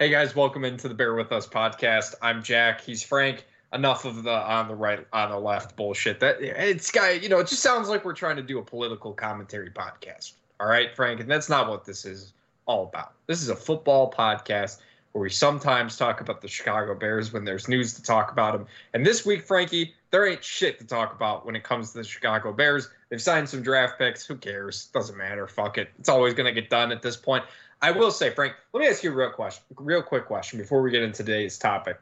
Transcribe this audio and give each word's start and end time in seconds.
Hey 0.00 0.10
guys, 0.10 0.36
welcome 0.36 0.64
into 0.64 0.86
the 0.86 0.94
Bear 0.94 1.14
With 1.14 1.32
Us 1.32 1.48
podcast. 1.48 2.14
I'm 2.22 2.40
Jack. 2.40 2.80
He's 2.80 3.02
Frank. 3.02 3.44
Enough 3.72 4.04
of 4.04 4.22
the 4.22 4.30
on 4.30 4.68
the 4.68 4.74
right, 4.76 5.04
on 5.12 5.30
the 5.32 5.38
left 5.40 5.74
bullshit. 5.74 6.20
That 6.20 6.40
it's 6.40 6.92
guy, 6.92 7.14
you 7.14 7.28
know, 7.28 7.40
it 7.40 7.48
just 7.48 7.62
sounds 7.62 7.88
like 7.88 8.04
we're 8.04 8.12
trying 8.12 8.36
to 8.36 8.42
do 8.42 8.60
a 8.60 8.62
political 8.62 9.12
commentary 9.12 9.70
podcast. 9.70 10.34
All 10.60 10.68
right, 10.68 10.94
Frank, 10.94 11.18
and 11.18 11.28
that's 11.28 11.48
not 11.48 11.68
what 11.68 11.84
this 11.84 12.04
is 12.04 12.32
all 12.66 12.84
about. 12.84 13.14
This 13.26 13.42
is 13.42 13.48
a 13.48 13.56
football 13.56 14.08
podcast 14.08 14.78
where 15.10 15.22
we 15.22 15.30
sometimes 15.30 15.96
talk 15.96 16.20
about 16.20 16.42
the 16.42 16.48
Chicago 16.48 16.94
Bears 16.94 17.32
when 17.32 17.44
there's 17.44 17.66
news 17.66 17.92
to 17.94 18.02
talk 18.04 18.30
about 18.30 18.52
them. 18.52 18.68
And 18.94 19.04
this 19.04 19.26
week, 19.26 19.42
Frankie, 19.42 19.94
there 20.12 20.28
ain't 20.28 20.44
shit 20.44 20.78
to 20.78 20.86
talk 20.86 21.12
about 21.12 21.44
when 21.44 21.56
it 21.56 21.64
comes 21.64 21.90
to 21.90 21.98
the 21.98 22.04
Chicago 22.04 22.52
Bears. 22.52 22.88
They've 23.08 23.20
signed 23.20 23.48
some 23.48 23.62
draft 23.62 23.98
picks. 23.98 24.24
Who 24.24 24.36
cares? 24.36 24.86
Doesn't 24.94 25.18
matter. 25.18 25.48
Fuck 25.48 25.76
it. 25.76 25.90
It's 25.98 26.08
always 26.08 26.34
going 26.34 26.46
to 26.46 26.52
get 26.52 26.70
done 26.70 26.92
at 26.92 27.02
this 27.02 27.16
point. 27.16 27.42
I 27.80 27.90
will 27.92 28.10
say, 28.10 28.30
Frank, 28.30 28.54
let 28.72 28.80
me 28.80 28.88
ask 28.88 29.02
you 29.02 29.12
a 29.12 29.14
real 29.14 29.30
question, 29.30 29.62
real 29.76 30.02
quick 30.02 30.26
question 30.26 30.58
before 30.58 30.82
we 30.82 30.90
get 30.90 31.02
into 31.02 31.22
today's 31.22 31.58
topic. 31.58 32.00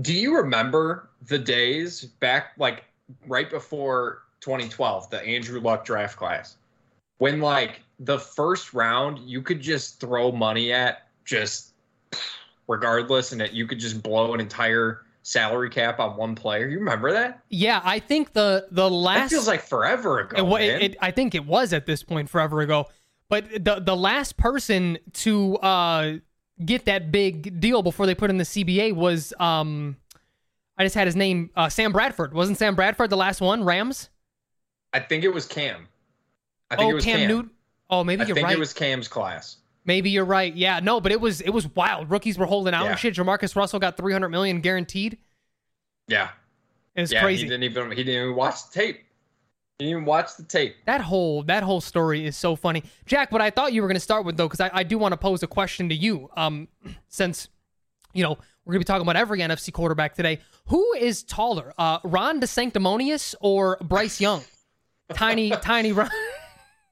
Do 0.00 0.12
you 0.12 0.36
remember 0.36 1.10
the 1.26 1.38
days 1.38 2.04
back, 2.04 2.52
like 2.58 2.84
right 3.26 3.48
before 3.48 4.22
2012, 4.40 5.10
the 5.10 5.22
Andrew 5.22 5.60
Luck 5.60 5.84
draft 5.84 6.16
class, 6.16 6.56
when 7.18 7.40
like 7.40 7.82
the 8.00 8.18
first 8.18 8.74
round 8.74 9.18
you 9.18 9.42
could 9.42 9.60
just 9.60 10.00
throw 10.00 10.32
money 10.32 10.72
at 10.72 11.06
just 11.24 11.74
regardless, 12.66 13.32
and 13.32 13.40
that 13.40 13.52
you 13.52 13.66
could 13.66 13.78
just 13.78 14.02
blow 14.02 14.34
an 14.34 14.40
entire 14.40 15.02
salary 15.22 15.70
cap 15.70 16.00
on 16.00 16.16
one 16.16 16.34
player. 16.34 16.66
You 16.68 16.78
remember 16.78 17.12
that? 17.12 17.42
Yeah, 17.50 17.80
I 17.84 17.98
think 17.98 18.32
the 18.32 18.66
the 18.70 18.90
last 18.90 19.30
that 19.30 19.30
feels 19.30 19.46
like 19.46 19.62
forever 19.62 20.20
ago. 20.20 20.56
It, 20.56 20.62
it, 20.62 20.82
it, 20.82 20.96
I 21.00 21.10
think 21.10 21.34
it 21.34 21.46
was 21.46 21.72
at 21.72 21.86
this 21.86 22.02
point 22.02 22.28
forever 22.28 22.60
ago. 22.60 22.86
But 23.32 23.64
the 23.64 23.80
the 23.80 23.96
last 23.96 24.36
person 24.36 24.98
to 25.14 25.56
uh, 25.56 26.16
get 26.62 26.84
that 26.84 27.10
big 27.10 27.60
deal 27.60 27.82
before 27.82 28.04
they 28.04 28.14
put 28.14 28.28
in 28.28 28.36
the 28.36 28.44
CBA 28.44 28.94
was 28.94 29.32
um, 29.40 29.96
I 30.76 30.84
just 30.84 30.94
had 30.94 31.06
his 31.06 31.16
name 31.16 31.48
uh, 31.56 31.70
Sam 31.70 31.92
Bradford. 31.92 32.34
Wasn't 32.34 32.58
Sam 32.58 32.74
Bradford 32.74 33.08
the 33.08 33.16
last 33.16 33.40
one? 33.40 33.64
Rams. 33.64 34.10
I 34.92 35.00
think 35.00 35.24
it 35.24 35.32
was 35.32 35.46
Cam. 35.46 35.88
I 36.70 36.76
think 36.76 36.88
oh, 36.88 36.90
it 36.90 36.94
was 36.96 37.04
Cam, 37.06 37.20
Cam. 37.20 37.28
Newton. 37.28 37.50
Oh, 37.88 38.04
maybe 38.04 38.20
I 38.20 38.26
you're 38.26 38.34
think 38.34 38.48
right. 38.48 38.56
it 38.56 38.58
was 38.58 38.74
Cam's 38.74 39.08
class. 39.08 39.56
Maybe 39.86 40.10
you're 40.10 40.26
right. 40.26 40.54
Yeah, 40.54 40.80
no, 40.80 41.00
but 41.00 41.10
it 41.10 41.18
was 41.22 41.40
it 41.40 41.50
was 41.54 41.66
wild. 41.74 42.10
Rookies 42.10 42.36
were 42.36 42.44
holding 42.44 42.74
out 42.74 42.84
Yeah. 42.84 42.90
and 42.90 42.98
shit. 42.98 43.14
JaMarcus 43.14 43.56
Russell 43.56 43.80
got 43.80 43.96
300 43.96 44.28
million 44.28 44.60
guaranteed. 44.60 45.16
Yeah, 46.06 46.28
It 46.94 47.00
was 47.00 47.12
yeah. 47.12 47.22
crazy. 47.22 47.44
He 47.44 47.48
didn't 47.48 47.62
even 47.64 47.92
he 47.92 48.04
didn't 48.04 48.24
even 48.24 48.36
watch 48.36 48.68
the 48.68 48.78
tape. 48.78 49.04
Didn't 49.82 49.90
even 49.90 50.04
watch 50.04 50.36
the 50.36 50.44
tape. 50.44 50.76
That 50.86 51.00
whole 51.00 51.42
that 51.44 51.64
whole 51.64 51.80
story 51.80 52.24
is 52.24 52.36
so 52.36 52.54
funny, 52.54 52.84
Jack. 53.04 53.32
What 53.32 53.40
I 53.40 53.50
thought 53.50 53.72
you 53.72 53.82
were 53.82 53.88
going 53.88 53.96
to 53.96 54.00
start 54.00 54.24
with 54.24 54.36
though, 54.36 54.46
because 54.46 54.60
I, 54.60 54.70
I 54.72 54.82
do 54.84 54.96
want 54.96 55.12
to 55.12 55.16
pose 55.16 55.42
a 55.42 55.48
question 55.48 55.88
to 55.88 55.94
you. 55.94 56.30
Um, 56.36 56.68
since 57.08 57.48
you 58.12 58.22
know 58.22 58.38
we're 58.64 58.74
going 58.74 58.80
to 58.80 58.84
be 58.86 58.92
talking 58.92 59.02
about 59.02 59.16
every 59.16 59.40
NFC 59.40 59.72
quarterback 59.72 60.14
today. 60.14 60.38
Who 60.66 60.92
is 60.92 61.24
taller, 61.24 61.74
uh, 61.78 61.98
Ron 62.04 62.40
DeSanctimonious 62.40 63.34
or 63.40 63.76
Bryce 63.82 64.20
Young? 64.20 64.44
tiny, 65.14 65.50
tiny 65.50 65.90
Ron. 65.90 66.10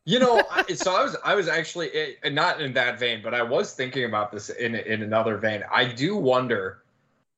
You 0.05 0.19
know, 0.19 0.43
so 0.75 0.93
I 0.93 1.05
was 1.05 1.17
I 1.25 1.35
was 1.37 1.47
actually 1.47 1.91
eh, 1.93 2.29
not 2.31 2.61
in 2.61 2.73
that 2.73 2.99
vein, 2.99 3.21
but 3.23 3.35
I 3.35 3.43
was 3.43 3.73
thinking 3.73 4.05
about 4.05 4.33
this 4.33 4.51
in 4.51 4.75
in 4.75 5.03
another 5.03 5.37
vein. 5.37 5.63
I 5.73 5.85
do 5.85 6.17
wonder 6.17 6.83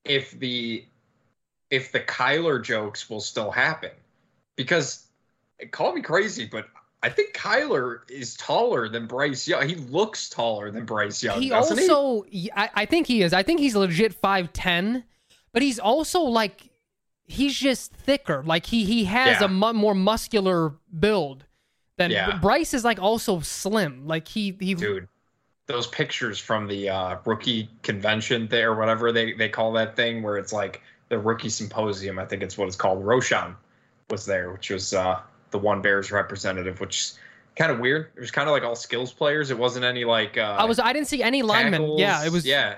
if 0.07 0.31
the 0.39 0.87
if 1.69 1.93
the 1.93 2.01
Kyler 2.01 2.63
jokes 2.65 3.11
will 3.11 3.21
still 3.21 3.51
happen 3.51 3.91
because 4.57 5.09
call 5.71 5.93
me 5.95 6.03
crazy, 6.03 6.47
but 6.47 6.67
I 7.03 7.09
think 7.09 7.35
Kyler 7.35 8.09
is 8.11 8.37
taller 8.37 8.89
than 8.89 9.07
Bryce 9.07 9.47
Young. 9.49 9.69
He 9.69 9.75
looks 9.75 10.29
taller 10.29 10.71
than 10.71 10.85
Bryce 10.85 11.23
Young. 11.23 11.41
he 11.41 11.51
also, 11.53 12.25
I, 12.57 12.71
I 12.75 12.87
think 12.87 13.07
he 13.07 13.23
is. 13.23 13.33
I 13.33 13.43
think 13.43 13.61
he's 13.61 13.75
legit 13.75 14.15
five 14.15 14.53
ten, 14.53 15.05
but 15.53 15.63
he's 15.63 15.79
also 15.79 16.21
like 16.21 16.71
he's 17.25 17.55
just 17.57 17.93
thicker. 17.93 18.43
Like 18.45 18.67
he 18.67 18.85
he 18.85 19.05
has 19.05 19.41
Yeah. 19.41 19.47
a 19.47 19.49
mu- 19.49 19.73
more 19.73 19.95
muscular 19.95 20.75
build 20.99 21.45
than 21.97 22.11
Yeah. 22.11 22.39
Bryce 22.39 22.73
is 22.75 22.85
like 22.85 23.01
also 23.01 23.41
slim. 23.41 24.07
Like 24.07 24.29
he 24.29 24.57
he 24.61 24.67
he? 24.67 24.75
dude? 24.75 25.09
Those 25.67 25.87
pictures 25.87 26.39
from 26.39 26.67
the 26.67 26.89
uh, 26.91 27.17
rookie 27.25 27.71
convention 27.83 28.49
there, 28.49 28.73
or 28.73 28.77
whatever 28.79 29.13
they, 29.13 29.33
they 29.33 29.49
call 29.49 29.73
that 29.75 29.95
thing, 29.97 30.23
where 30.23 30.37
it's 30.37 30.53
like 30.53 30.83
the 31.09 31.19
rookie 31.19 31.49
symposium. 31.49 32.19
I 32.19 32.27
think 32.27 32.43
it's 32.43 32.59
what 32.59 32.67
it's 32.67 32.77
called. 32.77 33.03
Roschon 33.05 33.55
was 34.11 34.27
there, 34.27 34.51
which 34.53 34.71
was 34.71 34.93
uh, 34.93 35.21
the 35.53 35.59
one 35.59 35.81
Bears 35.83 36.11
representative, 36.11 36.81
which 36.81 36.99
is 36.99 37.19
kind 37.57 37.71
of 37.71 37.79
weird. 37.79 38.09
It 38.17 38.21
was 38.21 38.31
kind 38.31 38.49
of 38.49 38.53
like 38.53 38.65
all 38.65 38.75
skills 38.75 39.13
players. 39.13 39.51
It 39.51 39.59
wasn't 39.59 39.85
any 39.85 40.05
like 40.05 40.37
uh, 40.37 40.57
I 40.59 40.65
was 40.65 40.79
I 40.81 40.93
didn't 40.93 41.07
see 41.09 41.23
any 41.23 41.43
linemen. 41.43 41.81
tackles. 41.83 42.01
Yeah, 42.01 42.25
it 42.25 42.33
was 42.33 42.45
yeah, 42.45 42.77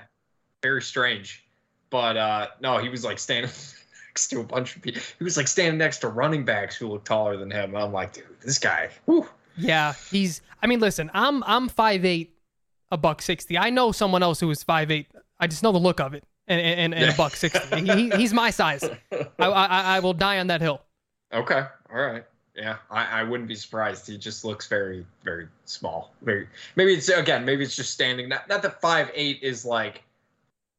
very 0.61 0.81
strange. 0.81 1.43
But 1.89 2.17
uh, 2.17 2.47
no, 2.61 2.77
he 2.77 2.89
was 2.89 3.03
like 3.03 3.17
standing 3.19 3.51
next 4.09 4.27
to 4.29 4.39
a 4.41 4.43
bunch 4.43 4.75
of 4.75 4.81
people. 4.81 5.01
He 5.17 5.23
was 5.23 5.37
like 5.37 5.47
standing 5.47 5.77
next 5.77 5.99
to 5.99 6.09
running 6.09 6.45
backs 6.45 6.75
who 6.75 6.87
looked 6.87 7.07
taller 7.07 7.37
than 7.37 7.49
him. 7.49 7.73
And 7.73 7.83
I'm 7.83 7.93
like, 7.93 8.13
dude, 8.13 8.25
this 8.41 8.59
guy. 8.59 8.89
Whew. 9.05 9.27
Yeah, 9.57 9.93
he's. 10.11 10.41
I 10.61 10.67
mean, 10.67 10.79
listen, 10.79 11.09
I'm 11.13 11.43
I'm 11.43 11.69
five 11.69 12.03
eight, 12.03 12.35
a 12.91 12.97
buck 12.97 13.21
sixty. 13.21 13.57
I 13.57 13.69
know 13.69 13.91
someone 13.91 14.21
else 14.23 14.39
who 14.39 14.49
is 14.51 14.63
five 14.63 14.91
eight. 14.91 15.07
I 15.39 15.47
just 15.47 15.63
know 15.63 15.71
the 15.71 15.77
look 15.79 15.99
of 16.01 16.13
it, 16.13 16.25
and 16.47 16.59
and, 16.59 16.93
and 16.93 17.13
a 17.13 17.15
buck 17.15 17.35
sixty. 17.35 17.85
He- 17.85 18.09
he's 18.09 18.33
my 18.33 18.49
size. 18.49 18.83
I, 18.83 19.25
I 19.39 19.81
I 19.95 19.99
will 19.99 20.13
die 20.13 20.39
on 20.39 20.47
that 20.47 20.59
hill. 20.61 20.81
Okay. 21.33 21.63
All 21.89 22.01
right. 22.01 22.25
Yeah, 22.55 22.77
I, 22.89 23.19
I 23.21 23.23
wouldn't 23.23 23.49
be 23.49 23.55
surprised. 23.55 24.07
He 24.07 24.17
just 24.17 24.45
looks 24.45 24.67
very, 24.67 25.05
very 25.23 25.47
small. 25.65 26.13
Very 26.21 26.47
maybe 26.75 26.93
it's 26.93 27.09
again, 27.09 27.43
maybe 27.45 27.63
it's 27.63 27.75
just 27.75 27.91
standing. 27.91 28.29
Not 28.29 28.47
not 28.47 28.61
that 28.61 28.79
five 28.81 29.11
eight 29.13 29.39
is 29.41 29.65
like 29.65 30.03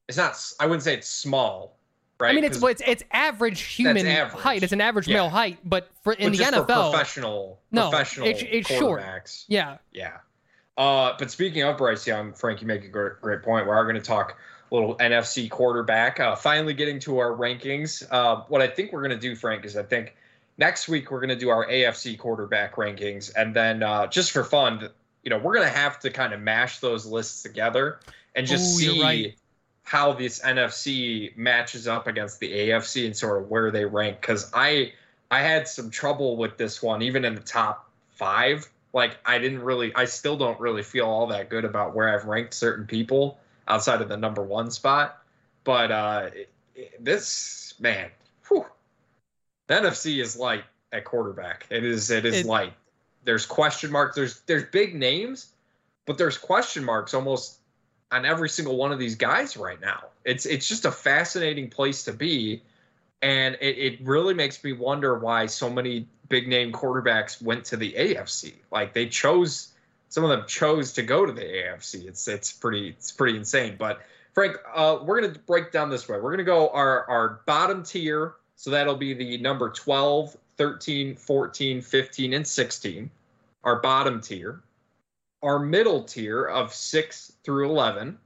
it's 0.09 0.17
not 0.17 0.37
I 0.59 0.67
wouldn't 0.67 0.83
say 0.85 0.95
it's 0.95 1.09
small, 1.09 1.77
right? 2.19 2.31
I 2.31 2.35
mean, 2.35 2.45
it's 2.45 2.63
it's 2.63 2.83
it's 2.87 3.03
average 3.13 3.61
human 3.61 4.07
average. 4.07 4.41
height. 4.43 4.63
It's 4.63 4.73
an 4.73 4.81
average 4.81 5.07
Yeah. 5.07 5.17
male 5.17 5.29
height, 5.29 5.59
but 5.65 5.91
for 6.03 6.15
in 6.15 6.33
the 6.33 6.39
NFL, 6.39 6.91
professional 6.93 7.61
No, 7.73 7.91
professional 7.91 8.27
it's- 8.27 8.47
it's 8.51 8.69
short. 8.69 9.03
quarterbacks. 9.03 9.45
yeah, 9.49 9.77
Yeah. 9.93 10.19
Uh, 10.79 11.15
but 11.19 11.31
speaking 11.31 11.63
of 11.63 11.77
Bryce 11.79 12.07
Young, 12.07 12.33
Frank, 12.35 12.61
you 12.61 12.67
make 12.67 12.85
a 12.85 12.89
great, 12.89 13.21
great 13.23 13.43
point. 13.43 13.65
We 13.67 13.73
are 13.73 13.83
going 13.85 13.95
to 13.97 14.01
talk 14.03 14.37
a 14.71 14.75
little 14.75 14.95
NFC 14.97 15.49
quarterback. 15.49 16.21
Uh, 16.21 16.37
finally, 16.37 16.75
getting 16.75 16.99
to 17.01 17.19
our 17.19 17.31
rankings. 17.33 18.07
Uh, 18.11 18.43
what 18.49 18.61
I 18.61 18.67
think 18.67 18.93
we're 18.93 19.01
going 19.01 19.19
to 19.19 19.29
do, 19.29 19.35
Frank, 19.35 19.65
is 19.65 19.75
I 19.77 19.83
think 19.83 20.15
next 20.59 20.89
week 20.89 21.11
we're 21.11 21.21
going 21.21 21.31
to 21.31 21.37
do 21.37 21.49
our 21.49 21.67
AFC 21.67 22.19
quarterback 22.19 22.77
rankings, 22.77 23.33
and 23.37 23.55
then 23.55 23.83
uh, 23.83 24.07
just 24.07 24.33
for 24.33 24.45
fun, 24.45 24.89
you 25.23 25.31
know, 25.31 25.39
we're 25.39 25.55
going 25.55 25.69
to 25.69 25.77
have 25.77 25.99
to 26.01 26.11
kind 26.11 26.33
of 26.33 26.41
mash 26.41 26.79
those 26.79 27.07
lists 27.07 27.43
together 27.43 28.01
and 28.35 28.47
just 28.47 28.77
Ooh, 28.77 28.81
see 28.81 29.03
right. 29.03 29.35
how 29.83 30.13
this 30.13 30.41
NFC 30.41 31.37
matches 31.37 31.89
up 31.89 32.07
against 32.07 32.39
the 32.39 32.53
AFC 32.53 33.07
and 33.07 33.17
sort 33.17 33.43
of 33.43 33.51
where 33.51 33.71
they 33.71 33.85
rank. 33.85 34.21
Because 34.21 34.51
I 34.55 34.93
I 35.31 35.41
had 35.41 35.67
some 35.67 35.91
trouble 35.91 36.37
with 36.37 36.57
this 36.57 36.83
one, 36.83 37.03
even 37.03 37.25
in 37.25 37.35
the 37.35 37.41
top 37.41 37.91
five. 38.11 38.69
Like 38.93 39.19
I 39.27 39.39
didn't 39.39 39.63
really, 39.63 39.95
I 39.95 40.05
still 40.05 40.37
don't 40.37 40.59
really 40.61 40.83
feel 40.83 41.07
all 41.07 41.27
that 41.27 41.51
good 41.51 41.65
about 41.65 41.95
where 41.95 42.15
I've 42.15 42.25
ranked 42.25 42.55
certain 42.55 42.87
people 42.87 43.39
outside 43.69 44.01
of 44.01 44.09
the 44.09 44.17
number 44.17 44.43
one 44.43 44.71
spot. 44.71 45.23
But 45.65 45.91
uh, 45.91 46.31
this 47.01 47.75
man, 47.81 48.11
whew, 48.49 48.65
the 49.67 49.75
NFC 49.75 50.21
is 50.21 50.37
light 50.37 50.65
at 50.93 51.05
quarterback. 51.05 51.67
It 51.71 51.85
is, 51.85 52.11
it 52.11 52.25
is 52.25 52.41
It- 52.41 52.47
light. 52.47 52.75
There's 53.25 53.45
question 53.45 53.91
marks. 53.91 54.15
There's 54.15 54.41
there's 54.43 54.65
big 54.65 54.95
names, 54.95 55.49
but 56.07 56.17
there's 56.17 56.39
question 56.39 56.85
marks 56.85 57.13
almost 57.13 57.59
on 58.13 58.25
every 58.25 58.49
single 58.49 58.77
one 58.77 58.93
of 58.93 59.01
these 59.01 59.17
guys 59.17 59.57
right 59.57 59.81
now. 59.81 60.05
It's 60.25 60.47
it's 60.47 60.69
just 60.69 60.85
a 60.85 60.93
fascinating 60.93 61.69
place 61.69 62.05
to 62.05 62.13
be, 62.13 62.63
and 63.23 63.57
it, 63.61 63.79
it 63.79 64.07
really 64.07 64.33
makes 64.33 64.63
me 64.63 64.73
wonder 64.73 65.19
why 65.19 65.47
so 65.47 65.69
many 65.69 66.07
big 66.29 66.47
name 66.47 66.73
quarterbacks 66.73 67.43
went 67.43 67.65
to 67.67 67.77
the 67.77 67.93
AFC. 67.95 68.55
Like 68.71 68.93
they 68.93 69.07
chose 69.09 69.73
some 70.09 70.25
of 70.25 70.31
them 70.31 70.45
chose 70.47 70.93
to 70.93 71.03
go 71.03 71.27
to 71.27 71.33
the 71.33 71.43
AFC. 71.43 72.07
It's 72.07 72.29
it's 72.29 72.53
pretty 72.53 72.91
it's 72.91 73.13
pretty 73.13 73.37
insane. 73.37 73.77
But 73.79 74.01
Frank, 74.35 74.57
uh, 74.75 74.99
we're 75.03 75.21
gonna 75.21 75.39
break 75.47 75.73
down 75.73 75.91
this 75.91 76.09
way. 76.09 76.19
We're 76.21 76.31
gonna 76.31 76.45
go 76.45 76.69
our 76.69 77.05
our 77.09 77.41
bottom 77.47 77.83
tier. 77.83 78.35
So 78.57 78.71
that'll 78.71 78.97
be 78.97 79.15
the 79.15 79.39
number 79.39 79.71
12, 79.71 80.37
13, 80.57 81.15
14, 81.17 81.81
15, 81.81 82.33
and 82.33 82.47
16. 82.47 83.11
Our 83.65 83.81
bottom 83.81 84.21
tier 84.21 84.63
our 85.43 85.59
middle 85.59 86.03
tier 86.03 86.45
of 86.45 86.75
six 86.75 87.33
through 87.45 87.71
eleven, 87.71 88.19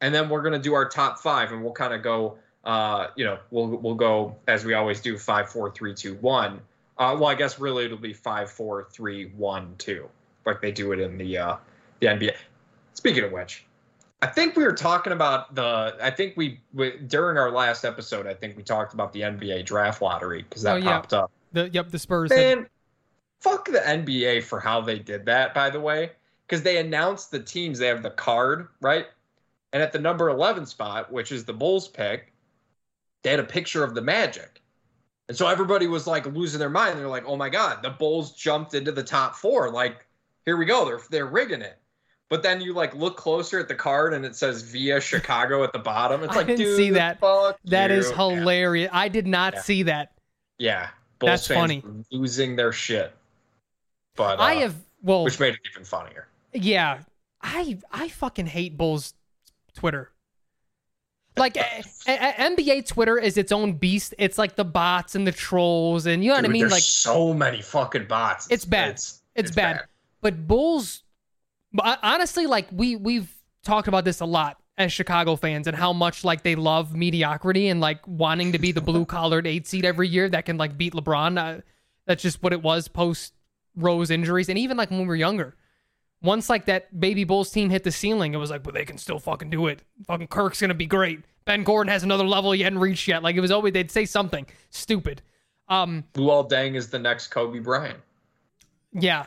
and 0.00 0.14
then 0.14 0.28
we're 0.28 0.42
gonna 0.42 0.58
do 0.58 0.74
our 0.74 0.88
top 0.88 1.18
five, 1.18 1.52
and 1.52 1.62
we'll 1.62 1.72
kind 1.72 1.94
of 1.94 2.02
go. 2.02 2.38
Uh, 2.64 3.08
you 3.16 3.24
know, 3.24 3.38
we'll 3.50 3.68
we'll 3.68 3.94
go 3.94 4.36
as 4.48 4.64
we 4.64 4.74
always 4.74 5.00
do, 5.00 5.16
five, 5.16 5.48
four, 5.48 5.70
three, 5.70 5.94
two, 5.94 6.14
one. 6.16 6.60
Uh, 6.98 7.16
well, 7.18 7.26
I 7.26 7.34
guess 7.34 7.58
really 7.58 7.84
it'll 7.84 7.96
be 7.96 8.12
five, 8.12 8.50
four, 8.50 8.88
three, 8.90 9.26
one, 9.36 9.74
two, 9.78 10.08
like 10.44 10.60
they 10.60 10.72
do 10.72 10.92
it 10.92 11.00
in 11.00 11.16
the 11.16 11.38
uh, 11.38 11.56
the 12.00 12.08
NBA. 12.08 12.34
Speaking 12.94 13.24
of 13.24 13.32
which, 13.32 13.64
I 14.26 14.30
think 14.32 14.56
we 14.56 14.64
were 14.64 14.72
talking 14.72 15.12
about 15.12 15.54
the. 15.54 15.96
I 16.00 16.10
think 16.10 16.36
we, 16.36 16.60
we 16.74 16.96
during 17.06 17.38
our 17.38 17.50
last 17.50 17.84
episode, 17.84 18.26
I 18.26 18.34
think 18.34 18.56
we 18.56 18.62
talked 18.62 18.92
about 18.94 19.12
the 19.12 19.20
NBA 19.20 19.64
draft 19.64 20.02
lottery 20.02 20.42
because 20.42 20.62
that 20.62 20.74
Oh, 20.74 20.76
yeah. 20.78 20.84
popped 20.84 21.12
up. 21.12 21.30
the 21.52 21.68
yep 21.70 21.90
the 21.90 21.98
Spurs. 21.98 22.30
had- 22.32 22.58
Man, 22.58 22.66
fuck 23.40 23.66
the 23.66 23.78
NBA 23.80 24.42
for 24.42 24.58
how 24.60 24.80
they 24.80 24.98
did 24.98 25.24
that, 25.26 25.54
by 25.54 25.70
the 25.70 25.80
way. 25.80 26.12
Because 26.46 26.62
they 26.62 26.78
announced 26.78 27.30
the 27.30 27.40
teams, 27.40 27.78
they 27.78 27.88
have 27.88 28.02
the 28.02 28.10
card, 28.10 28.68
right? 28.80 29.06
And 29.72 29.82
at 29.82 29.92
the 29.92 29.98
number 29.98 30.28
11 30.28 30.66
spot, 30.66 31.12
which 31.12 31.32
is 31.32 31.44
the 31.44 31.52
Bulls 31.52 31.88
pick, 31.88 32.32
they 33.22 33.30
had 33.30 33.40
a 33.40 33.44
picture 33.44 33.82
of 33.82 33.94
the 33.96 34.00
Magic. 34.00 34.62
And 35.28 35.36
so 35.36 35.48
everybody 35.48 35.88
was 35.88 36.06
like 36.06 36.24
losing 36.26 36.60
their 36.60 36.70
mind. 36.70 36.98
They're 36.98 37.08
like, 37.08 37.24
"Oh 37.26 37.36
my 37.36 37.48
god, 37.48 37.82
the 37.82 37.90
Bulls 37.90 38.32
jumped 38.32 38.74
into 38.74 38.92
the 38.92 39.02
top 39.02 39.34
4. 39.34 39.70
Like, 39.70 40.06
here 40.44 40.56
we 40.56 40.64
go. 40.66 40.84
They're 40.84 41.00
they're 41.10 41.26
rigging 41.26 41.62
it." 41.62 41.78
But 42.28 42.42
then 42.42 42.60
you 42.60 42.72
like 42.74 42.94
look 42.94 43.16
closer 43.16 43.60
at 43.60 43.68
the 43.68 43.74
card 43.74 44.12
and 44.12 44.24
it 44.24 44.34
says 44.34 44.62
via 44.62 45.00
Chicago 45.00 45.62
at 45.62 45.72
the 45.72 45.78
bottom. 45.78 46.24
It's 46.24 46.32
I 46.32 46.36
like, 46.38 46.46
didn't 46.48 46.58
dude, 46.66 46.76
see 46.76 46.90
that. 46.90 47.20
fuck 47.20 47.58
That 47.66 47.90
you. 47.90 47.98
is 47.98 48.10
hilarious. 48.10 48.90
I 48.92 49.08
did 49.08 49.26
not 49.28 49.54
Yeah. 49.54 49.60
see 49.62 49.82
that. 49.84 50.12
Yeah, 50.58 50.88
Bulls 51.20 51.30
That's 51.30 51.46
fans 51.46 51.58
funny. 51.60 51.84
losing 52.10 52.56
their 52.56 52.72
shit. 52.72 53.14
But 54.16 54.40
uh, 54.40 54.42
I 54.42 54.54
have 54.56 54.74
well, 55.02 55.24
which 55.24 55.38
made 55.38 55.54
it 55.54 55.60
even 55.70 55.84
funnier. 55.84 56.26
yeah. 56.52 57.00
I 57.42 57.78
I 57.92 58.08
fucking 58.08 58.46
hate 58.46 58.76
Bulls 58.76 59.14
Twitter. 59.74 60.10
Like 61.36 61.56
eh, 61.58 61.60
eh, 61.62 61.82
eh, 62.06 62.32
a, 62.38 62.46
a- 62.46 62.56
NBA 62.56 62.86
Twitter 62.88 63.18
is 63.18 63.36
its 63.36 63.52
own 63.52 63.74
beast. 63.74 64.14
It's 64.18 64.38
like 64.38 64.56
the 64.56 64.64
bots 64.64 65.14
and 65.14 65.26
the 65.26 65.32
trolls, 65.32 66.06
and 66.06 66.24
you 66.24 66.30
know 66.30 66.36
what 66.36 66.44
I 66.46 66.48
mean. 66.48 66.62
there's 66.62 66.72
Like 66.72 66.82
so 66.82 67.34
many 67.34 67.60
fucking 67.62 68.06
bots. 68.06 68.48
It's 68.50 68.64
bad. 68.64 68.92
It's, 68.92 69.22
It's 69.34 69.50
bad. 69.50 69.82
but 70.22 70.48
Bulls, 70.48 71.02
but 71.76 71.98
honestly, 72.02 72.46
like 72.46 72.66
we 72.72 72.96
we've 72.96 73.30
talked 73.62 73.86
about 73.88 74.04
this 74.04 74.20
a 74.20 74.24
lot 74.24 74.58
as 74.78 74.92
Chicago 74.92 75.36
fans 75.36 75.66
and 75.66 75.76
how 75.76 75.92
much 75.92 76.24
like 76.24 76.42
they 76.42 76.54
love 76.54 76.94
mediocrity 76.94 77.68
and 77.68 77.80
like 77.80 78.06
wanting 78.06 78.52
to 78.52 78.58
be 78.58 78.72
the 78.72 78.80
blue 78.80 79.04
collared 79.04 79.46
eight 79.46 79.66
seed 79.66 79.84
every 79.84 80.08
year 80.08 80.28
that 80.28 80.44
can 80.46 80.56
like 80.56 80.76
beat 80.76 80.94
LeBron. 80.94 81.38
Uh, 81.38 81.60
that's 82.06 82.22
just 82.22 82.42
what 82.42 82.52
it 82.52 82.62
was 82.62 82.88
post 82.88 83.34
Rose 83.76 84.10
injuries, 84.10 84.48
and 84.48 84.58
even 84.58 84.76
like 84.76 84.90
when 84.90 85.00
we 85.00 85.06
were 85.06 85.16
younger. 85.16 85.54
Once 86.22 86.48
like 86.48 86.64
that 86.64 86.98
baby 86.98 87.24
Bulls 87.24 87.50
team 87.50 87.68
hit 87.68 87.84
the 87.84 87.92
ceiling, 87.92 88.32
it 88.32 88.38
was 88.38 88.50
like, 88.50 88.62
but 88.62 88.72
they 88.72 88.86
can 88.86 88.96
still 88.96 89.18
fucking 89.18 89.50
do 89.50 89.66
it. 89.66 89.82
Fucking 90.06 90.28
Kirk's 90.28 90.62
gonna 90.62 90.72
be 90.72 90.86
great. 90.86 91.20
Ben 91.44 91.62
Gordon 91.62 91.92
has 91.92 92.02
another 92.02 92.24
level 92.24 92.52
he 92.52 92.62
hadn't 92.62 92.78
reached 92.78 93.06
yet. 93.06 93.22
Like 93.22 93.36
it 93.36 93.40
was 93.40 93.50
always 93.50 93.74
they'd 93.74 93.90
say 93.90 94.06
something 94.06 94.46
stupid. 94.70 95.20
Um, 95.68 96.04
Luol 96.14 96.48
Deng 96.48 96.74
is 96.74 96.88
the 96.88 96.98
next 96.98 97.28
Kobe 97.28 97.58
Bryant. 97.58 98.00
Yeah. 98.92 99.26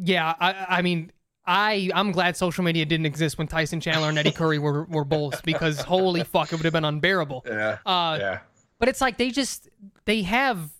Yeah, 0.00 0.34
I 0.38 0.78
I 0.78 0.82
mean, 0.82 1.12
I 1.46 1.90
I'm 1.94 2.12
glad 2.12 2.36
social 2.36 2.64
media 2.64 2.84
didn't 2.84 3.06
exist 3.06 3.38
when 3.38 3.46
Tyson 3.46 3.80
Chandler 3.80 4.08
and 4.08 4.18
Eddie 4.18 4.32
Curry 4.32 4.58
were 4.58 4.84
were 4.84 5.04
Bulls 5.04 5.40
because 5.42 5.80
holy 5.80 6.24
fuck, 6.24 6.52
it 6.52 6.56
would 6.56 6.64
have 6.64 6.72
been 6.72 6.84
unbearable. 6.84 7.44
Yeah. 7.46 7.78
Uh 7.84 8.16
yeah. 8.20 8.38
but 8.78 8.88
it's 8.88 9.00
like 9.00 9.18
they 9.18 9.30
just 9.30 9.68
they 10.04 10.22
have 10.22 10.70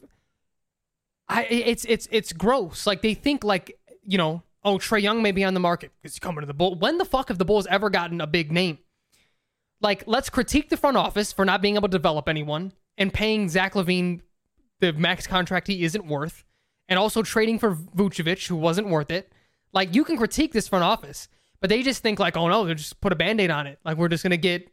I 1.29 1.45
it's 1.45 1.85
it's 1.87 2.09
it's 2.11 2.33
gross. 2.33 2.87
Like 2.87 3.03
they 3.03 3.15
think 3.15 3.45
like, 3.45 3.79
you 4.03 4.19
know, 4.19 4.43
oh, 4.65 4.79
Trae 4.79 5.03
Young 5.03 5.23
may 5.23 5.33
be 5.33 5.45
on 5.45 5.55
the 5.55 5.61
market 5.61 5.93
because 6.01 6.15
he's 6.15 6.21
coming 6.21 6.41
to 6.41 6.47
the 6.47 6.55
Bull. 6.55 6.75
When 6.79 6.99
the 6.99 7.05
fuck 7.05 7.29
have 7.29 7.39
the 7.39 7.45
Bulls 7.45 7.67
ever 7.69 7.91
gotten 7.91 8.21
a 8.21 8.27
big 8.27 8.53
name? 8.53 8.79
Like, 9.81 10.05
let's 10.07 10.29
critique 10.29 10.71
the 10.71 10.77
front 10.77 10.97
office 10.97 11.33
for 11.33 11.45
not 11.45 11.63
being 11.63 11.77
able 11.77 11.89
to 11.89 11.93
develop 11.93 12.29
anyone 12.29 12.73
and 12.97 13.13
paying 13.13 13.49
Zach 13.49 13.75
LaVine 13.75 14.23
the 14.81 14.93
max 14.93 15.27
contract 15.27 15.67
he 15.67 15.85
isn't 15.85 16.07
worth, 16.07 16.45
and 16.89 16.99
also 16.99 17.23
trading 17.23 17.59
for 17.59 17.75
Vucevic, 17.75 18.47
who 18.49 18.57
wasn't 18.57 18.89
worth 18.89 19.11
it. 19.11 19.33
Like, 19.73 19.95
you 19.95 20.05
can 20.05 20.17
critique 20.17 20.53
this 20.53 20.67
front 20.69 20.85
office, 20.85 21.29
but 21.61 21.69
they 21.71 21.83
just 21.83 22.03
think 22.03 22.19
like, 22.19 22.37
oh 22.37 22.49
no, 22.49 22.65
they 22.65 22.75
just 22.75 23.01
put 23.01 23.13
a 23.13 23.17
band-aid 23.17 23.51
on 23.51 23.67
it. 23.67 23.79
Like 23.85 23.97
we're 23.99 24.09
just 24.09 24.23
gonna 24.23 24.37
get 24.37 24.69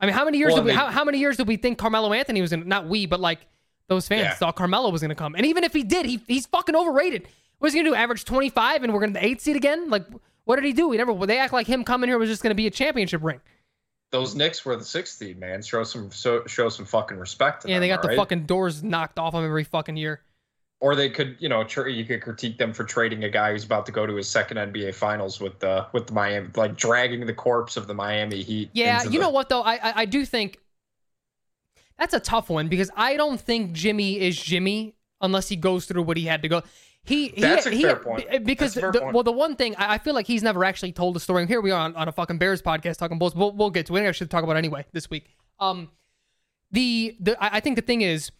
I 0.00 0.06
mean, 0.06 0.14
how 0.14 0.24
many 0.24 0.38
years 0.38 0.48
Well, 0.52 0.62
did 0.62 0.64
we 0.66 0.70
they- 0.72 0.76
how, 0.76 0.86
how 0.88 1.04
many 1.04 1.18
years 1.18 1.36
did 1.36 1.46
we 1.46 1.56
think 1.56 1.78
Carmelo 1.78 2.12
Anthony 2.12 2.40
was 2.40 2.50
gonna 2.50 2.64
not 2.64 2.88
we, 2.88 3.06
but 3.06 3.20
like 3.20 3.46
those 3.88 4.08
fans 4.08 4.22
Yeah. 4.22 4.34
thought 4.34 4.56
Carmelo 4.56 4.90
was 4.90 5.00
gonna 5.00 5.14
come. 5.14 5.34
And 5.36 5.46
even 5.46 5.62
if 5.64 5.72
he 5.72 5.82
did, 5.84 6.06
he 6.06 6.20
he's 6.26 6.46
fucking 6.46 6.74
overrated. 6.74 7.28
What's 7.58 7.74
he 7.74 7.80
gonna 7.80 7.90
do? 7.90 7.94
Average 7.94 8.24
twenty 8.24 8.48
five 8.48 8.82
and 8.82 8.92
we're 8.92 9.00
gonna 9.00 9.12
the 9.12 9.24
eighth 9.24 9.42
seed 9.42 9.54
again? 9.56 9.90
Like 9.90 10.04
what 10.44 10.56
did 10.56 10.64
he 10.64 10.72
do? 10.72 10.90
He 10.90 10.98
never 10.98 11.14
they 11.26 11.38
act 11.38 11.52
like 11.52 11.68
him 11.68 11.84
coming 11.84 12.08
here 12.08 12.18
was 12.18 12.28
just 12.28 12.42
gonna 12.42 12.56
be 12.56 12.66
a 12.66 12.70
championship 12.70 13.22
ring. 13.22 13.40
Those 14.10 14.34
Knicks 14.34 14.64
were 14.64 14.74
the 14.76 14.84
sixth 14.84 15.18
seed, 15.18 15.38
man. 15.38 15.62
Show 15.62 15.84
some 15.84 16.10
so, 16.10 16.44
show 16.46 16.68
some 16.68 16.84
fucking 16.84 17.16
respect. 17.16 17.62
To 17.62 17.68
Yeah, 17.68 17.76
them, 17.76 17.80
they 17.82 17.88
got 17.88 18.02
the 18.02 18.08
alright? 18.08 18.18
fucking 18.18 18.46
doors 18.46 18.82
knocked 18.82 19.18
off 19.18 19.32
them 19.34 19.44
every 19.44 19.64
fucking 19.64 19.96
year. 19.96 20.20
Or 20.82 20.96
they 20.96 21.08
could, 21.08 21.36
you 21.38 21.48
know, 21.48 21.62
tr- 21.62 21.86
you 21.86 22.04
could 22.04 22.20
critique 22.20 22.58
them 22.58 22.72
for 22.72 22.82
trading 22.82 23.22
a 23.22 23.30
guy 23.30 23.52
who's 23.52 23.64
about 23.64 23.86
to 23.86 23.92
go 23.92 24.04
to 24.04 24.16
his 24.16 24.28
second 24.28 24.56
NBA 24.56 24.96
Finals 24.96 25.40
with 25.40 25.60
the 25.60 25.86
with 25.92 26.08
the 26.08 26.12
Miami, 26.12 26.48
like 26.56 26.76
dragging 26.76 27.24
the 27.24 27.32
corpse 27.32 27.76
of 27.76 27.86
the 27.86 27.94
Miami 27.94 28.42
Heat. 28.42 28.70
Yeah, 28.72 29.04
you 29.04 29.10
the- 29.10 29.18
know 29.20 29.30
what 29.30 29.48
though? 29.48 29.62
I, 29.62 29.74
I 29.74 29.92
I 30.02 30.04
do 30.06 30.26
think 30.26 30.58
that's 31.98 32.14
a 32.14 32.18
tough 32.20 32.50
one 32.50 32.66
because 32.66 32.90
I 32.96 33.16
don't 33.16 33.40
think 33.40 33.72
Jimmy 33.72 34.18
is 34.20 34.36
Jimmy 34.36 34.96
unless 35.20 35.48
he 35.48 35.54
goes 35.54 35.86
through 35.86 36.02
what 36.02 36.16
he 36.16 36.24
had 36.24 36.42
to 36.42 36.48
go. 36.48 36.62
He, 37.04 37.28
he 37.28 37.40
That's 37.40 37.66
a 37.66 37.70
he, 37.70 37.82
fair 37.82 37.96
point. 37.96 38.44
Because 38.44 38.74
fair 38.74 38.92
the, 38.92 39.00
point. 39.00 39.14
well, 39.14 39.24
the 39.24 39.32
one 39.32 39.56
thing 39.56 39.74
I, 39.76 39.94
I 39.94 39.98
feel 39.98 40.14
like 40.14 40.26
he's 40.26 40.42
never 40.42 40.64
actually 40.64 40.92
told 40.92 41.14
the 41.16 41.20
story. 41.20 41.42
And 41.42 41.48
here 41.48 41.60
we 41.60 41.70
are 41.72 41.80
on, 41.80 41.96
on 41.96 42.08
a 42.08 42.12
fucking 42.12 42.38
Bears 42.38 42.62
podcast 42.62 42.96
talking 42.96 43.18
Bulls. 43.18 43.34
We'll, 43.34 43.52
we'll 43.52 43.70
get 43.70 43.86
to 43.86 43.96
it. 43.96 44.08
I 44.08 44.12
should 44.12 44.30
talk 44.30 44.44
about 44.44 44.54
it 44.56 44.58
anyway 44.58 44.84
this 44.92 45.10
week. 45.10 45.26
Um, 45.60 45.90
the 46.70 47.16
the 47.20 47.42
I 47.42 47.56
I 47.56 47.60
think 47.60 47.76
the 47.76 47.82
thing 47.82 48.02
is 48.02 48.30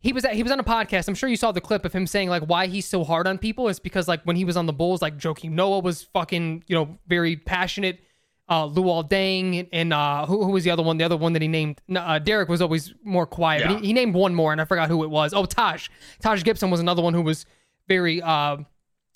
he 0.00 0.12
was 0.12 0.24
at, 0.24 0.34
he 0.34 0.42
was 0.42 0.50
on 0.50 0.58
a 0.58 0.64
podcast. 0.64 1.08
I'm 1.08 1.14
sure 1.14 1.28
you 1.28 1.36
saw 1.36 1.52
the 1.52 1.60
clip 1.60 1.84
of 1.84 1.92
him 1.92 2.06
saying 2.06 2.28
like 2.28 2.42
why 2.42 2.66
he's 2.66 2.86
so 2.86 3.04
hard 3.04 3.26
on 3.26 3.38
people 3.38 3.68
is 3.68 3.78
because 3.78 4.08
like 4.08 4.22
when 4.24 4.36
he 4.36 4.44
was 4.44 4.56
on 4.56 4.66
the 4.66 4.72
Bulls, 4.72 5.02
like 5.02 5.18
Joakim 5.18 5.52
Noah 5.52 5.80
was 5.80 6.02
fucking 6.02 6.64
you 6.66 6.74
know 6.74 6.98
very 7.06 7.36
passionate. 7.36 8.00
Uh, 8.48 8.66
Luol 8.66 9.08
Deng 9.08 9.68
and 9.72 9.92
uh, 9.92 10.26
who, 10.26 10.42
who 10.42 10.50
was 10.50 10.64
the 10.64 10.70
other 10.72 10.82
one? 10.82 10.98
The 10.98 11.04
other 11.04 11.16
one 11.16 11.34
that 11.34 11.42
he 11.42 11.46
named 11.46 11.80
uh, 11.94 12.18
Derek 12.18 12.48
was 12.48 12.60
always 12.60 12.92
more 13.04 13.24
quiet. 13.24 13.60
Yeah. 13.60 13.78
he, 13.78 13.88
he 13.88 13.92
named 13.92 14.12
one 14.12 14.34
more 14.34 14.50
and 14.50 14.60
I 14.60 14.64
forgot 14.64 14.88
who 14.88 15.04
it 15.04 15.10
was. 15.10 15.32
Oh, 15.32 15.44
Taj. 15.44 15.88
Taj 16.20 16.42
Gibson 16.42 16.68
was 16.68 16.80
another 16.80 17.00
one 17.00 17.14
who 17.14 17.22
was 17.22 17.46
very 17.86 18.20
uh, 18.20 18.56